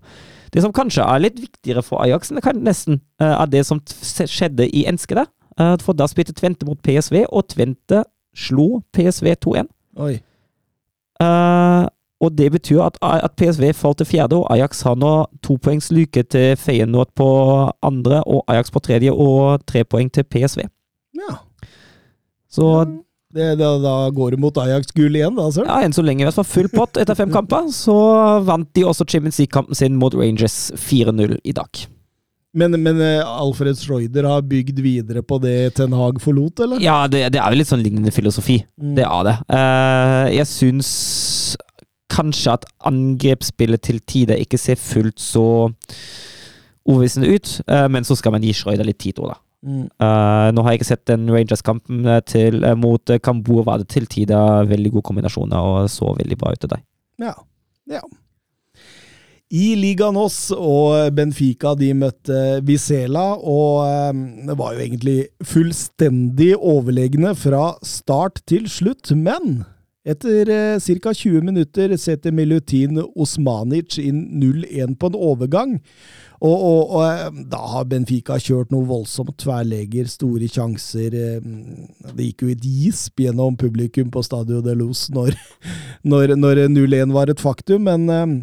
Det 0.52 0.61
som 0.61 0.73
kanskje 0.73 1.06
er 1.06 1.19
litt 1.19 1.40
viktigere 1.40 1.84
for 1.84 2.03
Ajax, 2.03 2.30
det 2.30 2.44
kan 2.44 2.60
nesten 2.60 3.02
uh, 3.22 3.41
er 3.41 3.45
det 3.45 3.65
som 3.65 3.80
skjedde 3.80 4.68
i 4.68 4.86
Enskede. 4.86 5.26
Uh, 5.60 5.77
for 5.80 5.94
da 5.94 6.07
spilte 6.07 6.34
Tvente 6.34 6.65
mot 6.65 6.80
PSV, 6.84 7.26
og 7.31 7.48
Tvente 7.48 8.03
slo 8.36 8.81
PSV 8.91 9.36
2-1. 9.40 9.72
Oi. 9.99 10.19
Eh, 11.19 11.86
og 12.20 12.34
det 12.36 12.50
betyr 12.52 12.82
at, 12.84 12.98
at 13.02 13.36
PSV 13.40 13.72
falt 13.74 14.02
til 14.02 14.10
fjerde, 14.10 14.40
og 14.41 14.50
Ajax 14.52 14.82
har 14.84 14.98
nå 15.00 15.12
to 15.46 15.56
poengs 15.62 15.88
lyke 15.96 16.24
til 16.28 16.58
Feyenoord 16.60 17.14
på 17.16 17.28
andre, 17.86 18.24
og 18.28 18.44
Ajax 18.52 18.72
på 18.76 18.82
tredje, 18.84 19.14
og 19.14 19.64
tre 19.70 19.86
poeng 19.88 20.12
til 20.12 20.28
PSV. 20.28 20.66
Ja. 21.16 21.38
Så 22.52 22.66
Det, 23.30 23.60
da, 23.60 23.76
da 23.78 24.10
går 24.10 24.34
det 24.34 24.40
mot 24.41 24.58
Ajax-gull 24.58 25.16
igjen, 25.16 25.36
da, 25.38 25.46
Søren. 25.54 25.70
ja, 25.70 25.86
enn 25.86 25.94
så 25.94 26.02
lenge 26.02 26.24
i 26.24 26.28
hvert 26.28 26.40
fall 26.40 26.50
full 26.50 26.70
pott 26.74 26.98
etter 26.98 27.16
fem 27.16 27.30
kamper. 27.32 27.70
Så 27.72 27.94
vant 28.48 28.68
de 28.74 28.84
også 28.90 29.06
Champions 29.06 29.38
League-kampen 29.38 29.78
sin 29.78 29.96
mot 30.02 30.16
Rangers 30.18 30.72
4-0 30.74 31.38
i 31.46 31.54
dag. 31.54 31.84
Men, 32.58 32.74
men 32.82 32.98
eh, 33.06 33.22
Alfred 33.22 33.78
Schreuder 33.78 34.26
har 34.26 34.41
bygd 34.50 34.80
videre 34.82 35.22
på 35.22 35.38
det 35.44 35.76
Ten 35.78 35.94
Hag 35.94 36.18
forlot, 36.24 36.64
eller? 36.66 36.82
Ja, 36.82 37.04
det, 37.06 37.28
det 37.36 37.38
er 37.38 37.54
jo 37.54 37.60
litt 37.62 37.70
sånn 37.70 37.84
lignende 37.86 38.10
filosofi. 38.10 38.64
Mm. 38.82 38.96
Det 38.98 39.06
er 39.06 39.28
det. 39.28 39.36
Uh, 39.54 40.26
jeg 40.34 40.50
syns 40.50 40.90
kanskje 42.10 42.57
at 42.57 42.65
angrepsspillet 42.90 43.84
til 43.86 43.99
tider 44.10 44.41
ikke 44.41 44.60
ser 44.61 44.80
fullt 44.81 45.19
så 45.22 45.45
overbevisende 46.90 47.30
ut, 47.36 47.53
eh, 47.68 47.88
men 47.91 48.07
så 48.07 48.18
skal 48.18 48.34
man 48.36 48.44
gi 48.45 48.56
Schreuder 48.56 48.88
litt 48.88 49.02
tid 49.02 49.22
òg, 49.22 49.34
da. 49.34 49.40
Mm. 49.60 49.90
Uh, 49.99 50.48
nå 50.56 50.64
har 50.64 50.72
jeg 50.72 50.80
ikke 50.80 50.88
sett 50.94 51.10
den 51.10 51.27
Rangers-kampen 51.27 52.07
uh, 52.07 52.69
mot 52.80 53.11
uh, 53.11 53.19
Kamboa. 53.19 53.65
Var 53.68 53.81
det 53.81 53.90
til 53.91 54.07
tider 54.07 54.69
veldig 54.69 54.94
gode 54.94 55.07
kombinasjoner 55.10 55.60
og 55.60 55.90
så 55.91 56.14
veldig 56.15 56.38
bra 56.40 56.53
ut 56.56 56.61
til 56.64 56.72
deg. 56.72 56.86
Ja. 57.19 57.34
ja. 57.91 57.99
I 59.52 59.73
Liga 59.76 60.07
oss 60.15 60.38
og 60.56 61.11
Benfica 61.18 61.73
de 61.76 61.90
møtte 61.98 62.61
Vizela, 62.64 63.34
og 63.36 64.15
det 64.45 64.56
var 64.60 64.76
jo 64.76 64.84
egentlig 64.86 65.18
fullstendig 65.44 66.53
overlegne 66.56 67.34
fra 67.36 67.73
start 67.84 68.44
til 68.48 68.69
slutt. 68.69 69.10
Men 69.11 69.65
etter 70.10 70.49
eh, 70.49 70.98
ca. 71.03 71.14
20 71.14 71.45
minutter 71.45 71.94
setter 71.98 72.34
Milutin 72.36 72.99
Osmanic 73.15 73.99
inn 74.02 74.26
0-1 74.41 74.98
på 74.99 75.11
en 75.11 75.18
overgang. 75.19 75.77
Og, 76.40 76.56
og, 76.56 76.91
og 76.95 77.02
eh, 77.03 77.41
da 77.52 77.60
har 77.73 77.88
Benfica 77.91 78.38
kjørt 78.40 78.72
noe 78.72 78.88
voldsomt. 78.88 79.36
Tverrlegger, 79.41 80.07
store 80.11 80.48
sjanser. 80.52 81.15
eh, 81.15 82.14
Det 82.14 82.30
gikk 82.30 82.45
jo 82.45 82.53
et 82.53 82.64
gisp 82.64 83.19
gjennom 83.26 83.57
publikum 83.60 84.11
på 84.14 84.23
Stadio 84.23 84.61
de 84.65 84.77
Luz 84.80 85.07
når, 85.14 85.36
når, 86.11 86.38
når 86.40 86.65
0-1 86.72 87.14
var 87.15 87.31
et 87.34 87.44
faktum, 87.44 87.90
men 87.90 88.07
eh, 88.14 88.40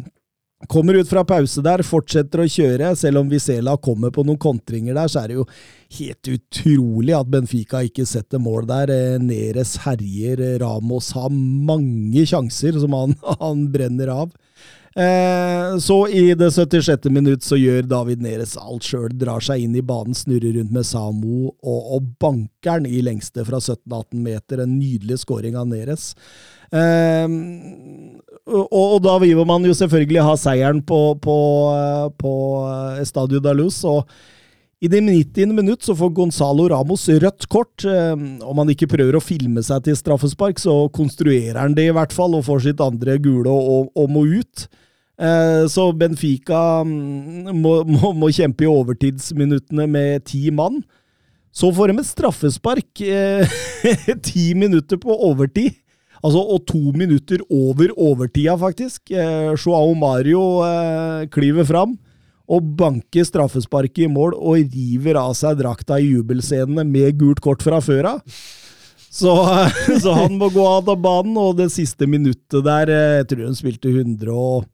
Kommer 0.65 0.93
ut 0.97 1.09
fra 1.09 1.21
pause 1.21 1.61
der, 1.61 1.83
fortsetter 1.85 2.41
å 2.41 2.47
kjøre. 2.49 2.95
Selv 2.97 3.21
om 3.21 3.27
Vizela 3.29 3.75
kommer 3.77 4.09
på 4.09 4.23
noen 4.25 4.39
kontringer 4.41 4.97
der, 4.97 5.11
så 5.11 5.21
er 5.21 5.29
det 5.29 5.37
jo 5.37 5.45
helt 5.99 6.31
utrolig 6.33 7.13
at 7.13 7.29
Benfica 7.29 7.83
ikke 7.85 8.07
setter 8.09 8.41
mål 8.41 8.65
der. 8.71 8.89
Eh, 8.89 9.19
Neres 9.21 9.75
herjer, 9.83 10.41
eh, 10.41 10.57
Ramos 10.63 11.11
har 11.13 11.29
mange 11.29 12.25
sjanser 12.25 12.79
som 12.81 12.97
han, 12.97 13.13
han 13.43 13.67
brenner 13.69 14.09
av. 14.15 14.33
Eh, 14.97 15.77
så 15.77 15.99
i 16.09 16.33
det 16.33 16.49
76. 16.49 17.05
minutt 17.13 17.45
så 17.45 17.53
gjør 17.61 17.85
David 17.85 18.25
Neres 18.25 18.55
alt 18.57 18.87
sjøl, 18.87 19.11
drar 19.13 19.45
seg 19.45 19.61
inn 19.61 19.77
i 19.77 19.85
banen, 19.85 20.17
snurrer 20.17 20.57
rundt 20.57 20.73
med 20.73 20.89
Samo 20.89 21.51
og, 21.53 21.81
og 21.99 22.07
banker 22.17 22.81
den 22.81 22.89
i 22.89 23.03
lengste 23.05 23.45
fra 23.45 23.61
17-18 23.61 24.25
meter. 24.25 24.65
En 24.65 24.79
nydelig 24.79 25.21
scoring 25.21 25.53
av 25.53 25.69
Neres. 25.69 26.15
Eh, 26.71 27.27
og, 28.47 28.71
og 28.71 28.97
da 29.03 29.17
vil 29.21 29.39
man 29.47 29.65
jo 29.67 29.75
selvfølgelig 29.75 30.23
ha 30.23 30.33
seieren 30.39 30.81
på, 30.87 31.01
på, 31.23 31.37
eh, 31.75 32.07
på 32.19 32.33
eh, 32.71 33.03
Stadio 33.07 33.41
da. 33.43 33.53
Og 33.91 34.07
i 34.77 34.89
det 34.91 35.01
90. 35.01 35.53
minutt 35.57 35.83
så 35.83 35.95
får 35.97 36.13
Gonzalo 36.15 36.67
Ramos 36.71 37.07
rødt 37.09 37.47
kort. 37.51 37.83
Eh, 37.83 38.13
Om 38.15 38.61
han 38.63 38.73
ikke 38.73 38.89
prøver 38.91 39.17
å 39.17 39.23
filme 39.23 39.63
seg 39.65 39.87
til 39.87 39.97
straffespark, 39.99 40.59
så 40.61 40.85
konstruerer 40.95 41.59
han 41.59 41.75
det 41.77 41.89
i 41.89 41.95
hvert 41.95 42.15
fall, 42.15 42.37
og 42.37 42.45
får 42.47 42.67
sitt 42.69 42.83
andre 42.83 43.17
gule 43.19 43.51
og, 43.51 43.89
og 43.97 44.13
må 44.13 44.23
ut. 44.37 44.67
Eh, 45.19 45.65
Så 45.67 45.89
Benfica 45.97 46.83
mm, 46.87 47.51
må, 47.57 47.81
må, 47.97 48.13
må 48.15 48.31
kjempe 48.31 48.63
i 48.67 48.71
overtidsminuttene 48.71 49.89
med 49.91 50.27
ti 50.29 50.47
mann. 50.55 50.83
Så 51.57 51.71
får 51.73 51.89
de 51.89 51.99
et 52.03 52.05
straffespark 52.05 53.01
ti 54.29 54.47
minutter 54.53 54.99
på 55.01 55.15
overtid. 55.25 55.73
Altså, 56.23 56.41
og 56.41 56.65
to 56.69 56.81
minutter 56.97 57.43
over 57.49 57.93
overtida, 57.93 58.57
faktisk. 58.59 59.11
Eh, 59.11 59.53
Joao 59.53 59.93
Mario 59.97 60.43
eh, 60.65 61.27
klyver 61.33 61.67
fram 61.67 61.97
og 62.47 62.69
banker 62.79 63.25
straffesparket 63.27 64.05
i 64.05 64.11
mål 64.11 64.37
og 64.37 64.71
river 64.71 65.19
av 65.19 65.33
seg 65.35 65.59
drakta 65.59 65.99
i 65.99 66.13
jubelscenene 66.13 66.85
med 66.87 67.19
gult 67.19 67.41
kort 67.43 67.65
fra 67.65 67.81
før 67.83 68.13
av. 68.13 68.39
Så, 69.17 69.33
så 70.03 70.15
han 70.15 70.37
må 70.39 70.49
gå 70.53 70.63
av 70.63 70.89
banen, 70.95 71.35
og 71.41 71.57
det 71.59 71.69
siste 71.73 72.07
minuttet 72.09 72.63
der 72.65 72.91
eh, 72.93 73.19
Jeg 73.21 73.29
tror 73.31 73.45
de 73.45 73.59
spilte 73.59 73.91
100 73.91 74.31
og 74.31 74.67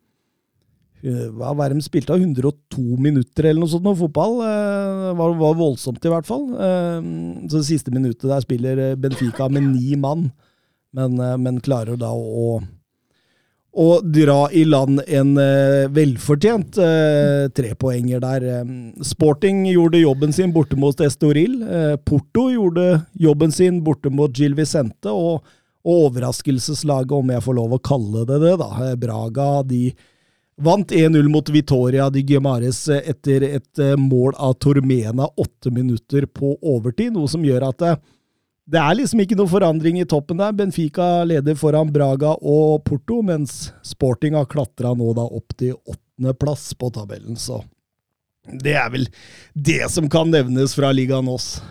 eh, 1.01 1.27
hva 1.33 1.53
var 1.57 1.71
det 1.71 1.79
de 1.81 1.85
spilte? 1.85 2.17
102 2.17 2.99
minutter 3.01 3.49
eller 3.49 3.63
noe 3.63 3.73
sånt 3.73 3.85
noe 3.87 3.97
fotball. 3.97 4.39
Det 4.43 5.13
var, 5.19 5.37
var 5.41 5.59
voldsomt, 5.59 6.03
i 6.03 6.13
hvert 6.13 6.29
fall. 6.29 6.49
Eh, 6.53 7.11
så 7.47 7.59
det 7.59 7.67
siste 7.71 7.93
minuttet 7.93 8.29
der 8.29 8.45
spiller 8.45 8.85
eh, 8.89 8.97
Benfica 8.99 9.49
med 9.49 9.71
ni 9.71 9.97
mann, 9.97 10.29
men, 10.93 11.19
eh, 11.19 11.37
men 11.37 11.59
klarer 11.61 11.97
da 11.99 12.11
å, 12.13 12.61
å 13.73 13.87
dra 14.05 14.45
i 14.53 14.63
land 14.69 15.01
en 15.07 15.33
eh, 15.41 15.89
velfortjent 15.93 16.77
eh, 16.77 17.49
trepoenger 17.57 18.21
der. 18.23 18.45
Eh, 18.59 18.71
Sporting 19.05 19.65
gjorde 19.71 20.03
jobben 20.03 20.33
sin 20.35 20.53
borte 20.53 20.77
mot 20.79 21.01
Estoril. 21.01 21.59
Porto 22.05 22.47
gjorde 22.53 23.03
jobben 23.17 23.51
sin 23.51 23.81
borte 23.83 24.13
mot 24.13 24.33
Gil 24.37 24.55
Vicente, 24.57 25.09
og, 25.09 25.43
og 25.83 26.07
overraskelseslaget, 26.09 27.17
om 27.17 27.33
jeg 27.33 27.45
får 27.45 27.59
lov 27.59 27.77
å 27.77 27.83
kalle 27.83 28.25
det 28.29 28.41
det, 28.45 28.57
da, 28.61 28.95
Braga, 28.99 29.51
de 29.67 29.87
Vant 30.63 30.91
1-0 30.93 31.25
mot 31.33 31.47
Vitoria 31.49 32.11
de 32.13 32.21
Guimares 32.21 32.83
eh, 32.93 33.07
etter 33.09 33.41
et 33.47 33.79
mål 33.97 34.35
av 34.37 34.53
Tormena 34.61 35.25
åtte 35.33 35.71
minutter 35.73 36.27
på 36.29 36.53
overtid, 36.61 37.15
noe 37.15 37.25
som 37.31 37.41
gjør 37.41 37.71
at 37.71 37.81
det, 38.69 38.79
er 38.79 38.95
liksom 38.95 39.21
ikke 39.23 39.37
noe 39.39 39.51
forandring 39.51 39.99
i 39.99 40.07
toppen 40.07 40.39
der. 40.39 40.55
Benfica 40.55 41.23
leder 41.27 41.57
foran 41.59 41.91
Braga 41.93 42.35
og 42.39 42.83
Porto, 42.87 43.21
mens 43.25 43.71
Sporting 43.85 44.37
har 44.39 44.49
klatra 44.51 44.93
nå 44.97 45.13
da 45.17 45.27
opp 45.27 45.55
til 45.59 45.75
åttendeplass 45.75 46.71
på 46.79 46.91
tabellen, 46.95 47.39
så 47.39 47.63
det 48.43 48.73
er 48.75 48.89
vel 48.91 49.07
det 49.55 49.85
som 49.91 50.09
kan 50.11 50.27
nevnes 50.31 50.75
fra 50.75 50.91
Liga 50.91 51.21
Nås. 51.23 51.61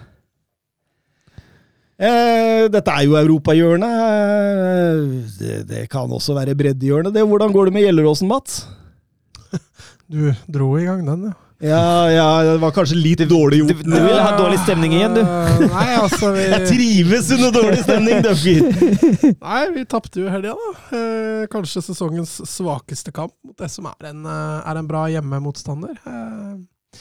Eh, 2.02 2.64
dette 2.72 2.94
er 2.96 3.04
jo 3.06 3.18
europahjørnet. 3.18 3.98
Eh, 4.16 5.02
det, 5.38 5.58
det 5.68 5.82
kan 5.92 6.10
også 6.10 6.34
være 6.34 6.56
breddehjørnet. 6.58 7.14
Hvordan 7.14 7.52
går 7.54 7.68
det 7.68 7.74
med 7.76 7.86
Gjelleråsen, 7.86 8.30
Mats? 8.32 8.64
Du 10.12 10.32
dro 10.50 10.74
i 10.76 10.84
gang 10.84 11.06
den, 11.06 11.28
ja. 11.30 11.36
Ja, 11.62 12.10
ja, 12.10 12.26
det 12.42 12.56
var 12.58 12.72
kanskje 12.74 12.96
litt 12.98 13.20
dårlig 13.30 13.60
gjort. 13.60 13.84
du 13.86 13.94
vil 13.94 14.18
ha 14.18 14.32
dårlig 14.34 14.58
stemning 14.64 14.96
igjen, 14.96 15.14
du. 15.14 15.22
Nei, 15.22 15.88
altså 15.94 16.32
vi, 16.34 16.48
Jeg 16.50 16.66
trives 16.66 17.30
under 17.36 17.54
dårlig 17.54 17.84
stemning, 17.84 18.18
Duffy! 18.24 18.56
Nei, 19.46 19.60
vi 19.76 19.84
tapte 19.86 20.24
jo 20.24 20.32
helga, 20.32 20.56
da. 20.58 20.72
Eh, 20.98 21.44
kanskje 21.52 21.84
sesongens 21.86 22.34
svakeste 22.50 23.14
kamp 23.14 23.36
mot 23.46 23.54
det 23.62 23.70
som 23.70 23.86
er 23.92 24.10
en, 24.10 24.26
eh, 24.26 24.58
er 24.72 24.82
en 24.82 24.90
bra 24.90 25.04
hjemmemotstander. 25.14 25.94
Eh, 26.02 26.98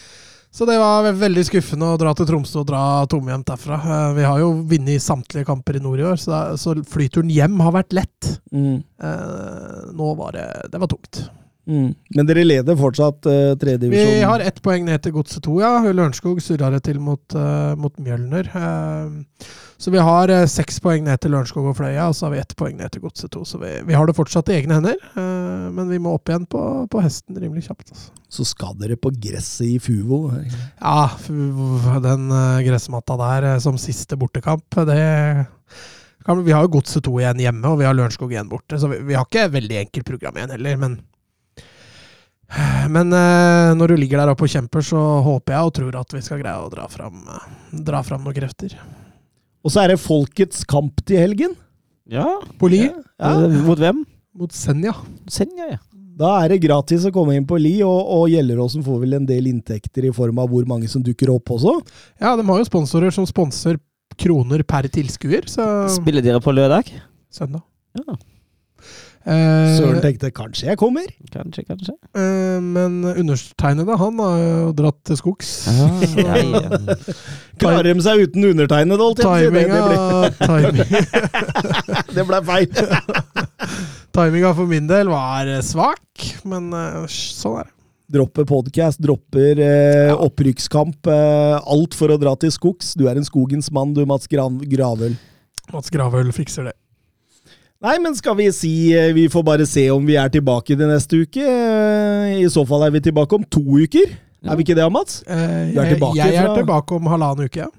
så 0.53 0.67
det 0.69 0.77
var 0.77 1.09
veldig 1.15 1.47
skuffende 1.47 1.89
å 1.95 1.97
dra 1.97 2.13
til 2.13 2.27
Tromsø 2.29 2.61
og 2.61 2.69
dra 2.69 2.83
tomhjemt 3.09 3.47
derfra. 3.49 3.81
Vi 4.13 4.25
har 4.27 4.41
jo 4.43 4.53
vunnet 4.67 5.01
samtlige 5.01 5.47
kamper 5.47 5.79
i 5.79 5.83
nord 5.83 6.03
i 6.03 6.09
år, 6.11 6.21
så, 6.21 6.75
flyturen 6.91 7.31
hjem 7.33 7.57
har 7.65 7.73
vært 7.81 7.97
lett. 7.97 8.33
Mm, 8.53 8.81
Eh, 9.01 9.77
nå 9.97 10.11
var 10.19 10.35
det 10.37 10.47
Det 10.69 10.77
var 10.77 10.91
tungt. 10.91 11.23
Mm. 11.67 11.89
Men 12.17 12.29
dere 12.29 12.45
leder 12.45 12.79
fortsatt 12.79 13.27
uh, 13.29 13.53
tredjedivisjon? 13.61 14.13
Vi 14.17 14.29
har 14.31 14.45
ett 14.45 14.61
poeng 14.63 14.85
ned 14.87 15.03
til 15.03 15.15
Godset 15.17 15.43
2, 15.47 15.57
ja. 15.63 15.73
Lørenskog 15.91 16.41
surra 16.43 16.71
det 16.73 16.83
til 16.87 17.01
mot, 17.03 17.23
uh, 17.35 17.73
mot 17.79 17.93
Mjølner. 18.01 18.49
Uh, 18.55 19.49
så 19.81 19.89
vi 19.89 19.97
har 19.97 20.29
uh, 20.29 20.43
seks 20.45 20.77
poeng 20.83 21.07
ned 21.07 21.17
til 21.23 21.33
Lørenskog 21.33 21.71
og 21.71 21.77
Fløya, 21.79 22.05
og 22.11 22.13
så 22.13 22.27
har 22.27 22.35
vi 22.35 22.41
ett 22.43 22.53
poeng 22.59 22.75
ned 22.77 22.91
til 22.93 23.01
Godset 23.01 23.31
2. 23.33 23.45
Så 23.49 23.61
vi, 23.61 23.71
vi 23.87 23.95
har 23.97 24.05
det 24.05 24.13
fortsatt 24.17 24.51
i 24.51 24.59
egne 24.59 24.77
hender, 24.77 24.99
eh, 25.17 25.69
men 25.73 25.89
vi 25.89 25.97
må 26.01 26.13
opp 26.17 26.29
igjen 26.29 26.45
på, 26.49 26.61
på 26.91 27.01
hesten 27.01 27.39
rimelig 27.41 27.65
kjapt. 27.65 27.89
Altså. 27.89 28.11
Så 28.31 28.45
skal 28.51 28.75
dere 28.79 28.99
på 29.01 29.09
gresset 29.15 29.65
i 29.65 29.79
Fuvo. 29.81 30.19
Ja, 30.77 31.09
den 32.05 32.29
eh, 32.29 32.61
gressmatta 32.67 33.17
der 33.23 33.49
eh, 33.53 33.61
som 33.63 33.79
siste 33.81 34.19
bortekamp, 34.21 34.67
det 34.87 35.01
kan, 36.21 36.43
Vi 36.45 36.53
har 36.53 36.67
jo 36.67 36.75
Godset 36.77 37.07
2 37.07 37.15
igjen 37.23 37.41
hjemme, 37.41 37.65
og 37.65 37.81
vi 37.81 37.89
har 37.89 37.97
Lørenskog 37.97 38.33
igjen 38.33 38.51
borte, 38.51 38.77
så 38.77 38.91
vi, 38.91 39.01
vi 39.07 39.17
har 39.17 39.25
ikke 39.25 39.49
veldig 39.55 39.81
enkelt 39.87 40.11
program 40.13 40.37
igjen 40.37 40.53
heller, 40.59 40.77
men 40.83 40.99
Men 42.91 43.13
eh, 43.15 43.71
når 43.79 43.93
du 43.93 43.99
ligger 44.01 44.19
der 44.19 44.31
oppe 44.33 44.43
og 44.47 44.51
kjemper, 44.51 44.83
så 44.83 44.99
håper 45.23 45.55
jeg 45.55 45.67
og 45.69 45.73
tror 45.77 45.99
at 46.01 46.15
vi 46.17 46.21
skal 46.25 46.41
greie 46.41 46.59
å 46.59 46.71
dra 46.73 46.87
fram, 46.91 47.21
eh, 47.31 47.45
dra 47.87 48.01
fram 48.03 48.25
noen 48.25 48.35
krefter. 48.35 48.75
Og 49.63 49.71
så 49.71 49.83
er 49.85 49.93
det 49.93 50.01
Folkets 50.03 50.65
kamp 50.67 50.99
til 51.07 51.21
helgen. 51.21 51.53
Ja. 52.11 52.25
Poli 52.59 52.81
Ja. 52.89 52.97
Ja. 53.21 53.47
Mot 53.63 53.79
hvem? 53.79 54.01
mot 54.35 54.51
Senja. 54.55 54.93
Senja, 55.31 55.67
ja. 55.73 55.79
Da 56.21 56.33
er 56.43 56.51
det 56.53 56.61
gratis 56.63 57.03
å 57.07 57.11
komme 57.13 57.33
inn 57.37 57.45
på 57.47 57.57
Li, 57.59 57.77
og, 57.83 57.99
og 58.15 58.25
Gjelleråsen 58.31 58.83
får 58.85 58.99
vel 59.03 59.15
en 59.17 59.25
del 59.27 59.47
inntekter 59.49 60.05
i 60.07 60.11
form 60.15 60.39
av 60.43 60.49
hvor 60.51 60.67
mange 60.69 60.87
som 60.91 61.03
dukker 61.03 61.31
opp 61.33 61.49
også. 61.55 61.77
Ja, 62.21 62.35
de 62.37 62.45
har 62.47 62.59
jo 62.61 62.67
sponsorer 62.67 63.13
som 63.15 63.25
sponser 63.29 63.79
kroner 64.19 64.63
per 64.67 64.87
tilskuer, 64.91 65.47
så 65.49 65.65
Spiller 65.91 66.23
dere 66.25 66.41
på 66.43 66.53
lørdag? 66.53 66.91
søndag. 67.31 67.63
Ja, 67.95 68.15
Eh, 69.21 69.75
Søren 69.77 69.99
tenkte 70.01 70.31
kanskje 70.33 70.71
jeg 70.71 70.77
kommer. 70.81 71.05
kanskje, 71.31 71.63
kanskje. 71.67 71.93
Uh, 72.17 72.57
men 72.57 73.03
undertegnede, 73.05 73.97
han 73.97 74.21
har 74.23 74.37
jo 74.41 74.71
dratt 74.77 74.97
til 75.05 75.19
skogs. 75.19 75.51
Ah, 75.69 76.01
ja, 76.25 76.39
ja. 76.41 76.95
Klarer 77.61 77.91
de 77.91 78.05
seg 78.05 78.23
uten 78.25 78.47
undertegnede, 78.49 78.97
holdt 78.97 79.21
jeg 79.21 79.27
på 79.27 79.29
å 79.29 80.63
si. 80.65 81.03
Det, 82.15 82.25
ble, 82.31 82.41
feil. 82.49 82.67
timinga 84.17 84.55
for 84.57 84.71
min 84.71 84.89
del 84.89 85.13
var 85.13 85.45
eh, 85.49 85.61
svak, 85.65 86.25
men 86.49 86.73
sånn 87.11 87.61
er 87.61 87.69
det. 87.69 87.75
Dropper 88.11 88.43
podcast, 88.43 88.99
dropper 88.99 89.59
eh, 89.63 90.11
opprykkskamp. 90.11 91.07
Eh, 91.07 91.55
alt 91.61 91.95
for 91.95 92.11
å 92.11 92.17
dra 92.19 92.33
til 92.35 92.51
skogs. 92.51 92.91
Du 92.99 93.05
er 93.07 93.15
en 93.15 93.27
skogens 93.27 93.71
mann, 93.71 93.93
du, 93.95 94.03
Mats 94.09 94.27
Gran 94.27 94.57
Gravøl. 94.67 95.15
Mats 95.71 95.93
Gravøl 95.93 96.33
fikser 96.35 96.67
det. 96.67 96.75
Nei, 97.81 97.95
men 98.03 98.13
skal 98.17 98.35
vi 98.37 98.45
si 98.53 98.71
eh, 98.93 99.09
Vi 99.17 99.23
får 99.33 99.43
bare 99.47 99.65
se 99.65 99.87
om 99.93 100.03
vi 100.05 100.13
er 100.21 100.29
tilbake 100.29 100.75
til 100.77 100.87
neste 100.89 101.23
uke. 101.23 101.41
Eh, 101.41 102.41
I 102.43 102.49
så 102.53 102.61
fall 102.69 102.85
er 102.87 102.93
vi 102.93 103.01
tilbake 103.07 103.37
om 103.39 103.45
to 103.49 103.61
uker. 103.81 104.11
Er 104.45 104.57
vi 104.57 104.65
ikke 104.65 104.75
det, 104.77 104.85
Mats? 104.93 105.21
Eh, 105.25 105.71
Du 105.73 105.79
er 105.79 105.87
jeg, 105.87 105.95
tilbake 105.95 106.17
jeg 106.19 106.35
er 106.35 106.45
fra- 106.49 106.57
tilbake 106.59 106.97
om 106.97 107.09
halvannen 107.13 107.49
uke. 107.49 107.63
ja. 107.65 107.69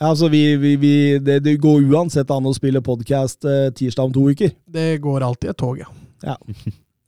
Ja, 0.00 0.08
altså, 0.14 0.30
vi, 0.32 0.56
vi, 0.56 0.76
vi, 0.80 0.92
det, 1.20 1.42
det 1.44 1.58
går 1.60 1.82
uansett 1.92 2.30
an 2.32 2.46
å 2.48 2.54
spille 2.56 2.80
podkast 2.80 3.44
eh, 3.44 3.66
tirsdag 3.76 4.06
om 4.08 4.14
to 4.14 4.22
uker. 4.32 4.54
Det 4.64 4.94
går 5.04 5.26
alltid 5.26 5.50
et 5.52 5.58
tog, 5.60 5.76
ja. 5.82 5.90
Ja. 6.24 6.38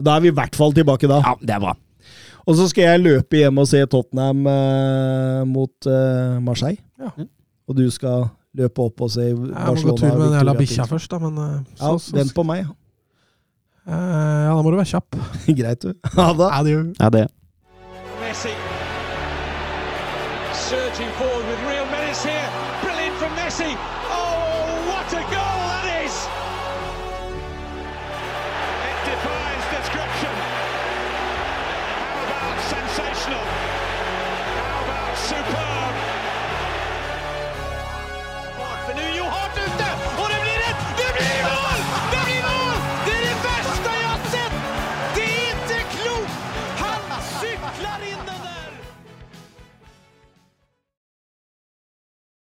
Da 0.03 0.17
er 0.19 0.21
vi 0.27 0.29
i 0.29 0.35
hvert 0.37 0.55
fall 0.59 0.75
tilbake 0.77 1.09
da. 1.09 1.23
ja, 1.25 1.33
det 1.41 1.55
er 1.57 1.63
bra. 1.63 1.73
Og 2.45 2.59
så 2.59 2.67
skal 2.69 2.83
jeg 2.91 3.01
løpe 3.07 3.39
hjem 3.39 3.63
og 3.63 3.69
se 3.71 3.81
Tottenham 3.89 4.45
eh, 4.51 5.41
mot 5.49 5.89
eh, 5.89 6.37
Marseille. 6.45 6.83
Ja. 7.01 7.15
Og 7.71 7.79
du 7.81 7.87
skal 7.95 8.27
løpe 8.59 8.85
opp 8.85 9.01
og 9.07 9.11
se 9.15 9.29
Jeg 9.31 9.37
må 9.37 9.47
gå 9.49 9.53
Barcelona. 9.55 9.99
tur 10.01 10.19
med 10.19 10.27
den 10.27 10.39
jævla 10.39 10.55
bikkja 10.59 10.89
først, 10.91 11.11
da, 11.11 11.19
men 11.23 11.37
så, 11.37 11.53
Ja, 11.79 11.85
så, 11.85 11.99
så, 12.07 12.17
vent 12.17 12.35
på 12.37 12.45
meg. 12.47 12.67
Eh, 13.87 13.93
ja, 13.93 14.51
da 14.53 14.59
må 14.63 14.71
du 14.71 14.79
være 14.79 14.91
kjapp. 14.93 15.17
Greit, 15.61 15.83
du. 15.83 15.95
Ha 16.19 16.33
det. 16.39 16.51
Adjø. 16.61 16.83
Ja, 17.01 17.09
det. 17.17 17.27
Messi 18.23 18.55